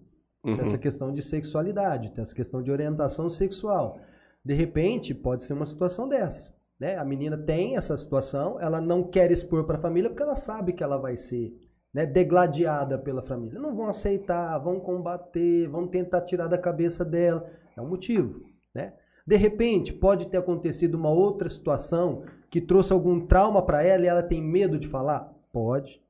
Uhum. 0.45 0.57
Tem 0.57 0.63
essa 0.63 0.79
questão 0.79 1.13
de 1.13 1.23
sexualidade, 1.23 2.13
tem 2.13 2.23
essa 2.23 2.35
questão 2.35 2.63
de 2.63 2.71
orientação 2.71 3.29
sexual. 3.29 3.99
De 4.45 4.55
repente, 4.55 5.15
pode 5.15 5.45
ser 5.45 5.53
uma 5.53 5.67
situação 5.67 6.09
dessa. 6.09 6.53
Né? 6.79 6.97
A 6.97 7.05
menina 7.05 7.37
tem 7.37 7.77
essa 7.77 7.97
situação, 7.97 8.59
ela 8.59 8.81
não 8.81 9.03
quer 9.03 9.31
expor 9.31 9.65
para 9.65 9.77
a 9.77 9.81
família 9.81 10.09
porque 10.09 10.23
ela 10.23 10.35
sabe 10.35 10.73
que 10.73 10.83
ela 10.83 10.97
vai 10.97 11.17
ser 11.17 11.55
né, 11.93 12.07
degladiada 12.07 12.99
pela 12.99 13.23
família. 13.23 13.61
Não 13.61 13.75
vão 13.75 13.89
aceitar, 13.89 14.57
vão 14.59 14.81
combater, 14.81 15.69
vão 15.69 15.87
tentar 15.87 16.23
tirar 16.23 16.47
da 16.47 16.57
cabeça 16.57 17.05
dela. 17.05 17.51
É 17.77 17.83
um 17.83 17.89
motivo. 17.89 18.43
Né? 18.75 18.95
De 19.27 19.37
repente, 19.37 19.93
pode 19.93 20.27
ter 20.27 20.39
acontecido 20.39 20.95
uma 20.95 21.11
outra 21.11 21.49
situação 21.49 22.25
que 22.49 22.61
trouxe 22.61 22.93
algum 22.93 23.27
trauma 23.27 23.63
para 23.63 23.83
ela 23.83 24.05
e 24.05 24.09
ela 24.09 24.23
tem 24.23 24.43
medo 24.43 24.79
de 24.79 24.89
falar? 24.89 25.33
Pode. 25.53 26.01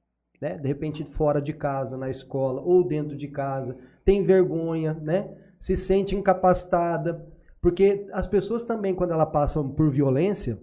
Né? 0.40 0.56
De 0.56 0.68
repente, 0.68 1.04
fora 1.04 1.40
de 1.40 1.52
casa, 1.52 1.96
na 1.96 2.08
escola 2.08 2.62
ou 2.62 2.86
dentro 2.86 3.16
de 3.16 3.26
casa, 3.28 3.76
tem 4.10 4.24
vergonha, 4.24 4.94
né? 4.94 5.30
se 5.56 5.76
sente 5.76 6.16
incapacitada. 6.16 7.24
Porque 7.62 8.08
as 8.12 8.26
pessoas 8.26 8.64
também, 8.64 8.92
quando 8.92 9.12
elas 9.12 9.30
passam 9.30 9.70
por 9.70 9.88
violência, 9.88 10.58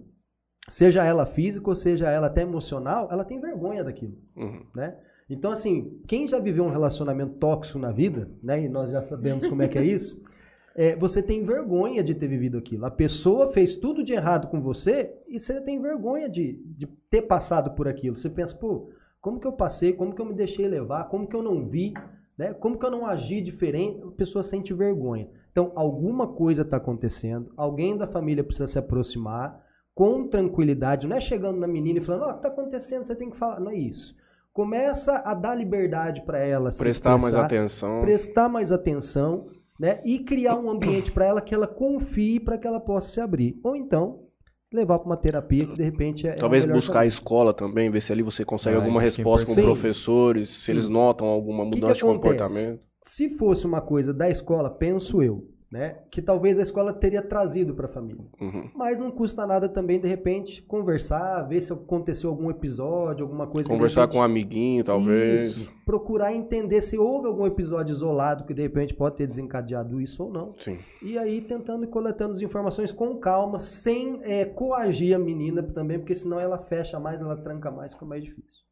seja 0.68 1.02
ela 1.02 1.24
física 1.24 1.66
ou 1.70 1.74
seja 1.74 2.10
ela 2.10 2.26
até 2.26 2.42
emocional, 2.42 3.08
ela 3.10 3.24
tem 3.24 3.40
vergonha 3.40 3.82
daquilo. 3.82 4.18
Uhum. 4.36 4.66
Né? 4.74 4.98
Então, 5.30 5.50
assim, 5.50 5.98
quem 6.06 6.28
já 6.28 6.38
viveu 6.38 6.64
um 6.64 6.70
relacionamento 6.70 7.38
tóxico 7.38 7.78
na 7.78 7.90
vida, 7.90 8.28
né? 8.42 8.62
E 8.64 8.68
nós 8.68 8.90
já 8.90 9.00
sabemos 9.00 9.46
como 9.46 9.62
é 9.62 9.68
que 9.68 9.78
é 9.78 9.84
isso, 9.84 10.22
é, 10.74 10.96
você 10.96 11.22
tem 11.22 11.44
vergonha 11.44 12.02
de 12.02 12.14
ter 12.14 12.26
vivido 12.26 12.58
aquilo. 12.58 12.84
A 12.84 12.90
pessoa 12.90 13.52
fez 13.52 13.76
tudo 13.76 14.02
de 14.02 14.12
errado 14.12 14.48
com 14.48 14.60
você 14.60 15.14
e 15.28 15.38
você 15.38 15.60
tem 15.60 15.80
vergonha 15.80 16.28
de, 16.28 16.60
de 16.66 16.86
ter 17.08 17.22
passado 17.22 17.70
por 17.70 17.86
aquilo. 17.86 18.16
Você 18.16 18.28
pensa, 18.28 18.56
pô, 18.56 18.90
como 19.20 19.38
que 19.38 19.46
eu 19.46 19.52
passei? 19.52 19.92
Como 19.92 20.14
que 20.14 20.20
eu 20.20 20.26
me 20.26 20.34
deixei 20.34 20.66
levar? 20.66 21.04
Como 21.04 21.26
que 21.26 21.36
eu 21.36 21.42
não 21.42 21.64
vi? 21.64 21.94
Né? 22.38 22.54
Como 22.54 22.78
que 22.78 22.86
eu 22.86 22.90
não 22.90 23.04
agi 23.04 23.40
diferente? 23.40 24.00
A 24.02 24.10
pessoa 24.12 24.42
sente 24.42 24.72
vergonha. 24.72 25.28
Então, 25.50 25.72
alguma 25.74 26.28
coisa 26.28 26.62
está 26.62 26.76
acontecendo, 26.76 27.52
alguém 27.56 27.96
da 27.96 28.06
família 28.06 28.44
precisa 28.44 28.68
se 28.68 28.78
aproximar 28.78 29.60
com 29.92 30.28
tranquilidade, 30.28 31.08
não 31.08 31.16
é 31.16 31.20
chegando 31.20 31.58
na 31.58 31.66
menina 31.66 31.98
e 31.98 32.02
falando, 32.02 32.22
ó, 32.22 32.28
o 32.28 32.32
que 32.34 32.36
está 32.36 32.48
acontecendo? 32.48 33.04
Você 33.04 33.16
tem 33.16 33.28
que 33.28 33.36
falar. 33.36 33.58
Não 33.58 33.72
é 33.72 33.76
isso. 33.76 34.14
Começa 34.52 35.16
a 35.24 35.34
dar 35.34 35.56
liberdade 35.56 36.22
para 36.22 36.38
ela 36.38 36.70
se 36.70 36.78
Prestar 36.78 37.18
mais 37.18 37.24
expressar, 37.24 37.46
atenção. 37.46 38.00
prestar 38.00 38.48
mais 38.48 38.70
atenção, 38.70 39.48
né? 39.78 40.00
E 40.04 40.20
criar 40.20 40.56
um 40.56 40.70
ambiente 40.70 41.10
para 41.10 41.24
ela 41.24 41.40
que 41.40 41.52
ela 41.52 41.66
confie 41.66 42.38
para 42.38 42.56
que 42.56 42.66
ela 42.66 42.78
possa 42.78 43.08
se 43.08 43.20
abrir. 43.20 43.58
Ou 43.64 43.74
então 43.74 44.27
levar 44.72 44.98
para 44.98 45.06
uma 45.06 45.16
terapia 45.16 45.66
que 45.66 45.76
de 45.76 45.82
repente 45.82 46.26
é 46.26 46.30
é 46.30 46.34
Talvez 46.34 46.64
buscar 46.64 47.00
a 47.00 47.06
escola 47.06 47.54
também, 47.54 47.90
ver 47.90 48.00
se 48.02 48.12
ali 48.12 48.22
você 48.22 48.44
consegue 48.44 48.76
Ah, 48.76 48.80
alguma 48.80 49.00
é 49.00 49.04
resposta 49.04 49.46
com 49.46 49.52
importante. 49.52 49.64
professores, 49.80 50.48
se 50.50 50.64
Sim. 50.66 50.72
eles 50.72 50.88
notam 50.88 51.26
alguma 51.26 51.64
que 51.64 51.76
mudança 51.76 51.94
de 51.94 52.00
comportamento. 52.02 52.80
Se 53.04 53.30
fosse 53.30 53.66
uma 53.66 53.80
coisa 53.80 54.12
da 54.12 54.28
escola, 54.28 54.68
penso 54.68 55.22
eu, 55.22 55.48
né? 55.70 55.98
Que 56.10 56.22
talvez 56.22 56.58
a 56.58 56.62
escola 56.62 56.94
teria 56.94 57.20
trazido 57.20 57.74
para 57.74 57.86
a 57.86 57.88
família. 57.88 58.24
Uhum. 58.40 58.70
Mas 58.74 58.98
não 58.98 59.10
custa 59.10 59.46
nada 59.46 59.68
também, 59.68 60.00
de 60.00 60.08
repente, 60.08 60.62
conversar, 60.62 61.42
ver 61.42 61.60
se 61.60 61.72
aconteceu 61.72 62.30
algum 62.30 62.50
episódio, 62.50 63.24
alguma 63.24 63.46
coisa 63.46 63.68
Conversar 63.68 64.02
repente, 64.02 64.14
com 64.14 64.20
um 64.20 64.22
amiguinho, 64.22 64.82
talvez. 64.82 65.56
Isso. 65.56 65.72
Procurar 65.84 66.32
entender 66.32 66.80
se 66.80 66.96
houve 66.96 67.26
algum 67.26 67.46
episódio 67.46 67.92
isolado 67.92 68.44
que 68.44 68.54
de 68.54 68.62
repente 68.62 68.94
pode 68.94 69.16
ter 69.16 69.26
desencadeado 69.26 70.00
isso 70.00 70.24
ou 70.24 70.32
não. 70.32 70.54
Sim. 70.58 70.78
E 71.02 71.18
aí 71.18 71.42
tentando 71.42 71.84
e 71.84 71.88
coletando 71.88 72.32
as 72.32 72.40
informações 72.40 72.90
com 72.90 73.16
calma, 73.18 73.58
sem 73.58 74.20
é, 74.22 74.46
coagir 74.46 75.14
a 75.14 75.18
menina 75.18 75.62
também, 75.62 75.98
porque 75.98 76.14
senão 76.14 76.40
ela 76.40 76.58
fecha 76.58 76.98
mais, 76.98 77.20
ela 77.20 77.36
tranca 77.36 77.70
mais, 77.70 77.92
fica 77.92 78.06
mais 78.06 78.24
difícil. 78.24 78.64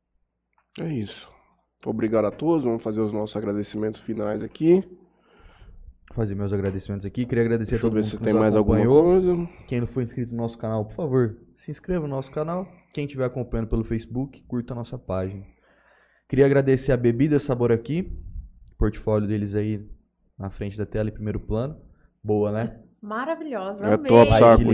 É 0.81 0.89
isso. 0.89 1.31
Obrigado 1.85 2.24
a 2.24 2.31
todos. 2.31 2.64
Vamos 2.64 2.82
fazer 2.82 3.01
os 3.01 3.12
nossos 3.12 3.36
agradecimentos 3.36 4.01
finais 4.01 4.43
aqui. 4.43 4.82
Fazer 6.17 6.35
meus 6.35 6.53
agradecimentos 6.53 7.07
aqui. 7.07 7.25
Queria 7.27 7.45
agradecer 7.45 7.73
Deixa 7.73 7.87
a 7.87 7.89
eu 7.89 7.91
todo 7.91 7.95
ver 7.95 8.01
mundo 8.03 8.11
se 8.11 8.17
que 8.19 8.25
tem 8.25 8.33
nos 8.33 8.43
mais 8.43 8.55
alguma 8.57 8.77
acompanhou. 8.79 9.05
coisa. 9.05 9.49
Quem 9.69 9.81
não 9.81 9.87
for 9.87 10.03
inscrito 10.03 10.33
no 10.33 10.39
nosso 10.39 10.59
canal, 10.59 10.85
por 10.85 10.95
favor, 10.95 11.37
se 11.57 11.71
inscreva 11.71 12.07
no 12.09 12.15
nosso 12.17 12.31
canal. 12.31 12.67
Quem 12.93 13.05
estiver 13.05 13.25
acompanhando 13.27 13.69
pelo 13.69 13.85
Facebook, 13.85 14.43
curta 14.49 14.73
a 14.73 14.77
nossa 14.77 14.99
página. 14.99 15.45
Queria 16.29 16.47
agradecer 16.47 16.91
a 16.93 16.97
Bebida 16.97 17.39
Sabor 17.39 17.71
Aqui, 17.71 18.13
portfólio 18.79 19.29
deles 19.29 19.55
aí 19.55 19.87
na 20.39 20.51
frente 20.51 20.77
da 20.77 20.85
tela 20.87 21.09
em 21.09 21.13
primeiro 21.13 21.39
plano. 21.39 21.77
Boa, 22.25 22.51
né? 22.51 22.81
Maravilhosa. 23.01 23.87
É 23.87 23.95
amei. 23.95 24.09
top, 24.11 24.33
saco? 24.39 24.65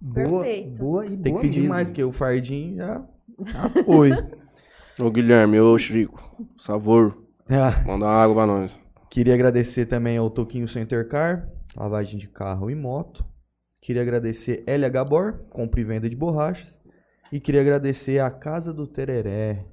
Boa, 0.00 0.42
Perfeito. 0.44 0.70
boa 0.78 1.06
e 1.06 1.10
Tem 1.10 1.22
que 1.24 1.30
boa 1.30 1.40
pedir 1.42 1.58
mesmo. 1.60 1.74
mais, 1.74 1.88
porque 1.88 2.02
o 2.04 2.12
fardinho 2.12 2.76
já, 2.76 3.04
já 3.44 3.68
foi. 3.84 4.10
Ô 5.00 5.10
Guilherme, 5.10 5.60
ô 5.60 5.76
Chico, 5.78 6.20
por 6.56 6.64
favor, 6.64 7.18
Ah, 7.48 7.82
manda 7.86 8.04
uma 8.06 8.12
água 8.12 8.34
pra 8.34 8.46
nós. 8.46 8.72
Queria 9.10 9.34
agradecer 9.34 9.86
também 9.86 10.18
ao 10.18 10.30
Toquinho 10.30 10.68
Center 10.68 11.08
Car, 11.08 11.48
lavagem 11.74 12.18
de 12.18 12.28
carro 12.28 12.70
e 12.70 12.74
moto. 12.74 13.24
Queria 13.80 14.02
agradecer 14.02 14.64
LH 14.66 15.04
Bor, 15.04 15.32
compra 15.48 15.80
e 15.80 15.84
venda 15.84 16.10
de 16.10 16.16
borrachas. 16.16 16.78
E 17.32 17.40
queria 17.40 17.60
agradecer 17.60 18.18
a 18.18 18.30
Casa 18.30 18.72
do 18.72 18.86
Tereré, 18.86 19.64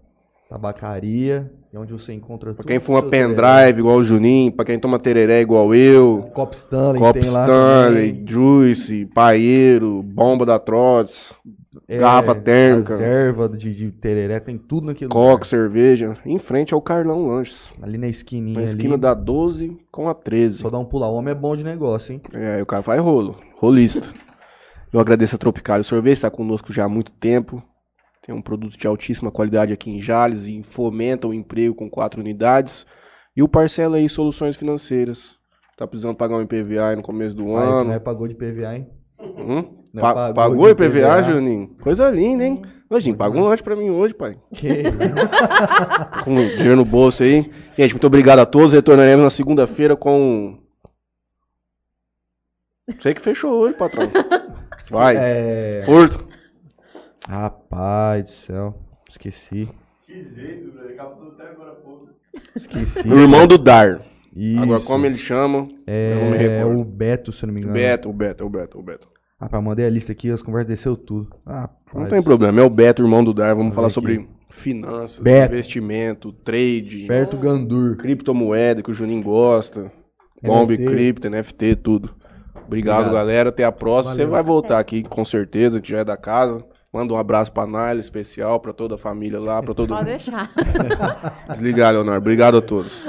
tabacaria, 0.49 1.51
e 1.73 1.77
onde 1.77 1.91
você 1.91 2.13
encontra 2.13 2.53
Pra 2.53 2.63
quem 2.63 2.80
fuma 2.80 3.01
pendrive 3.03 3.80
igual 3.80 3.97
o 3.97 4.03
Juninho, 4.03 4.51
pra 4.51 4.63
quem 4.65 4.80
toma 4.80 4.99
tereré 4.99 5.41
igual 5.41 5.73
eu, 5.76 6.30
Cop 6.34 6.55
Stanley, 6.55 6.99
Cop 7.01 7.19
Stanley, 7.19 8.11
também. 8.13 8.26
Juice, 8.27 9.05
Paeiro, 9.07 10.01
Bomba 10.03 10.45
da 10.45 10.59
Trots, 10.59 11.34
É, 11.88 11.97
garrafa 11.97 12.34
térmica. 12.35 12.91
Reserva 12.93 13.49
de, 13.49 13.73
de 13.76 13.91
tereré, 13.91 14.39
tem 14.39 14.57
tudo 14.57 14.88
naquele 14.88 15.09
Coque, 15.09 15.31
lugar. 15.31 15.45
cerveja. 15.45 16.13
Em 16.26 16.38
frente 16.38 16.73
ao 16.73 16.81
Carlão 16.81 17.27
Lanches. 17.27 17.59
Ali 17.81 17.97
na 17.97 18.07
esquininha 18.07 18.59
Na 18.59 18.63
esquina 18.65 18.93
ali. 18.93 19.01
da 19.01 19.13
12 19.13 19.77
com 19.91 20.07
a 20.07 20.13
13. 20.13 20.59
Só 20.59 20.69
dá 20.69 20.77
um 20.80 20.85
pular. 20.85 21.09
O 21.09 21.15
homem 21.15 21.31
é 21.31 21.35
bom 21.35 21.55
de 21.55 21.63
negócio, 21.63 22.13
hein? 22.13 22.22
É, 22.34 22.61
o 22.61 22.65
cara 22.65 22.81
faz 22.84 23.01
rolo. 23.01 23.35
Rolista. 23.57 24.01
Eu 24.93 24.99
agradeço 25.01 25.35
a 25.35 25.38
Tropicário 25.39 25.84
Sorvete, 25.84 26.13
está 26.13 26.30
conosco 26.31 26.72
já 26.72 26.85
há 26.85 26.89
muito 26.89 27.11
tempo. 27.11 27.61
Tem 28.26 28.34
um 28.34 28.41
produto 28.41 28.76
de 28.77 28.88
altíssima 28.88 29.30
qualidade 29.31 29.72
aqui 29.72 29.91
em 29.91 30.02
Jales 30.02 30.45
e 30.45 30.64
fomenta 30.64 31.27
o 31.27 31.34
emprego 31.34 31.76
com 31.76 31.88
quatro 31.89 32.19
unidades. 32.19 32.85
E 33.38 33.43
o 33.43 33.47
Parcela 33.47 33.97
aí 33.97 34.10
Soluções 34.10 34.57
Financeiras. 34.57 35.35
Tá 35.77 35.85
precisando 35.85 36.15
pagar 36.15 36.38
um 36.38 36.41
IPVA 36.41 36.88
aí 36.89 36.95
no 36.95 37.03
começo 37.03 37.35
do 37.35 37.45
Pai, 37.45 37.68
ano. 37.68 37.84
não 37.84 37.93
é 37.93 37.99
pagou 37.99 38.27
de 38.27 38.34
PVA, 38.34 38.77
hein? 38.77 38.88
Hum? 39.19 39.85
Não 39.93 40.02
Pa- 40.02 40.14
pagou 40.14 40.34
pagou 40.34 40.69
IPVA, 40.69 40.89
PVA? 40.89 41.23
Juninho? 41.23 41.76
Coisa 41.81 42.10
linda, 42.10 42.45
hein? 42.45 42.61
Ô, 42.89 42.99
Jim, 42.99 43.14
paga 43.14 43.38
um 43.38 43.43
lanche 43.43 43.61
pra 43.61 43.76
mim 43.76 43.89
hoje, 43.89 44.14
pai. 44.14 44.39
Que 44.53 44.84
com 46.23 46.35
dinheiro 46.35 46.76
no 46.77 46.85
bolso 46.85 47.23
aí. 47.23 47.52
Gente, 47.77 47.93
muito 47.93 48.07
obrigado 48.07 48.39
a 48.39 48.45
todos. 48.45 48.73
Retornaremos 48.73 49.23
na 49.23 49.30
segunda-feira 49.30 49.95
com. 49.95 50.57
Sei 53.02 53.14
que 53.14 53.22
fechou 53.22 53.52
hoje, 53.52 53.76
patrão. 53.76 54.10
Vai. 54.89 55.15
É... 55.18 55.84
Força. 55.85 56.19
Rapaz 57.27 58.23
do 58.26 58.31
céu. 58.31 58.76
Esqueci. 59.10 59.68
Que 60.06 60.23
jeito, 60.23 60.72
velho. 60.73 60.93
Acabou 60.93 61.30
até 61.31 61.49
agora 61.49 61.72
há 61.72 61.76
pouco. 61.76 62.10
Esqueci. 62.56 63.07
O 63.07 63.19
irmão 63.19 63.47
do 63.47 63.57
Dar. 63.57 64.02
Isso. 64.35 64.61
Agora, 64.64 64.81
como 64.81 65.06
ele 65.06 65.18
chama? 65.18 65.68
É 65.88 66.31
recordo. 66.38 66.80
o 66.81 66.84
Beto, 66.84 67.31
se 67.31 67.43
eu 67.43 67.47
não 67.47 67.53
me 67.53 67.61
engano. 67.61 67.73
Beto, 67.73 68.10
o 68.10 68.14
Beto, 68.14 68.43
é 68.43 68.45
o 68.47 68.49
Beto, 68.49 68.77
é 68.77 68.81
o 68.81 68.84
Beto. 68.84 69.07
Rapaz, 69.39 69.64
mandei 69.64 69.85
a 69.85 69.89
lista 69.89 70.11
aqui, 70.11 70.30
as 70.30 70.41
conversas 70.41 70.68
desceu 70.68 70.95
tudo. 70.97 71.30
Ah, 71.45 71.69
Não 71.93 72.07
tem 72.07 72.22
problema, 72.22 72.60
é 72.60 72.64
o 72.64 72.69
Beto, 72.69 73.02
irmão 73.03 73.23
do 73.23 73.34
Dar. 73.34 73.49
Vamos 73.56 73.68
Olha 73.68 73.76
falar 73.76 73.88
aqui. 73.88 73.93
sobre 73.93 74.27
finanças, 74.49 75.19
Beto. 75.19 75.53
investimento, 75.53 76.31
trade, 76.31 77.06
Perto 77.07 77.38
Gandur. 77.38 77.95
criptomoeda 77.97 78.81
que 78.84 78.91
o 78.91 78.93
Juninho 78.93 79.23
gosta. 79.23 79.91
Bomb, 80.43 80.69
NFT. 80.72 80.85
cripto, 80.85 81.30
NFT, 81.30 81.76
tudo. 81.77 82.14
Obrigado, 82.65 82.99
Obrigado. 82.99 83.14
galera. 83.14 83.49
Até 83.49 83.64
a 83.64 83.72
próxima. 83.72 84.14
Você 84.15 84.22
Valeu. 84.22 84.31
vai 84.31 84.43
voltar 84.43 84.80
aqui, 84.80 85.03
com 85.03 85.23
certeza, 85.26 85.80
que 85.81 85.89
já 85.89 85.99
é 85.99 86.03
da 86.03 86.18
casa. 86.18 86.64
Manda 86.95 87.13
um 87.13 87.17
abraço 87.17 87.51
pra 87.51 87.67
Naila, 87.67 87.99
especial, 87.99 88.57
pra 88.57 88.72
toda 88.72 88.95
a 88.95 88.97
família 88.97 89.38
lá, 89.38 89.61
pra 89.61 89.73
todo 89.73 89.89
Pode 89.89 89.99
mundo. 89.99 90.05
deixar. 90.11 90.49
Desligar, 91.51 91.91
Leonardo. 91.91 92.19
Obrigado 92.22 92.55
a 92.55 92.61
todos. 92.61 93.05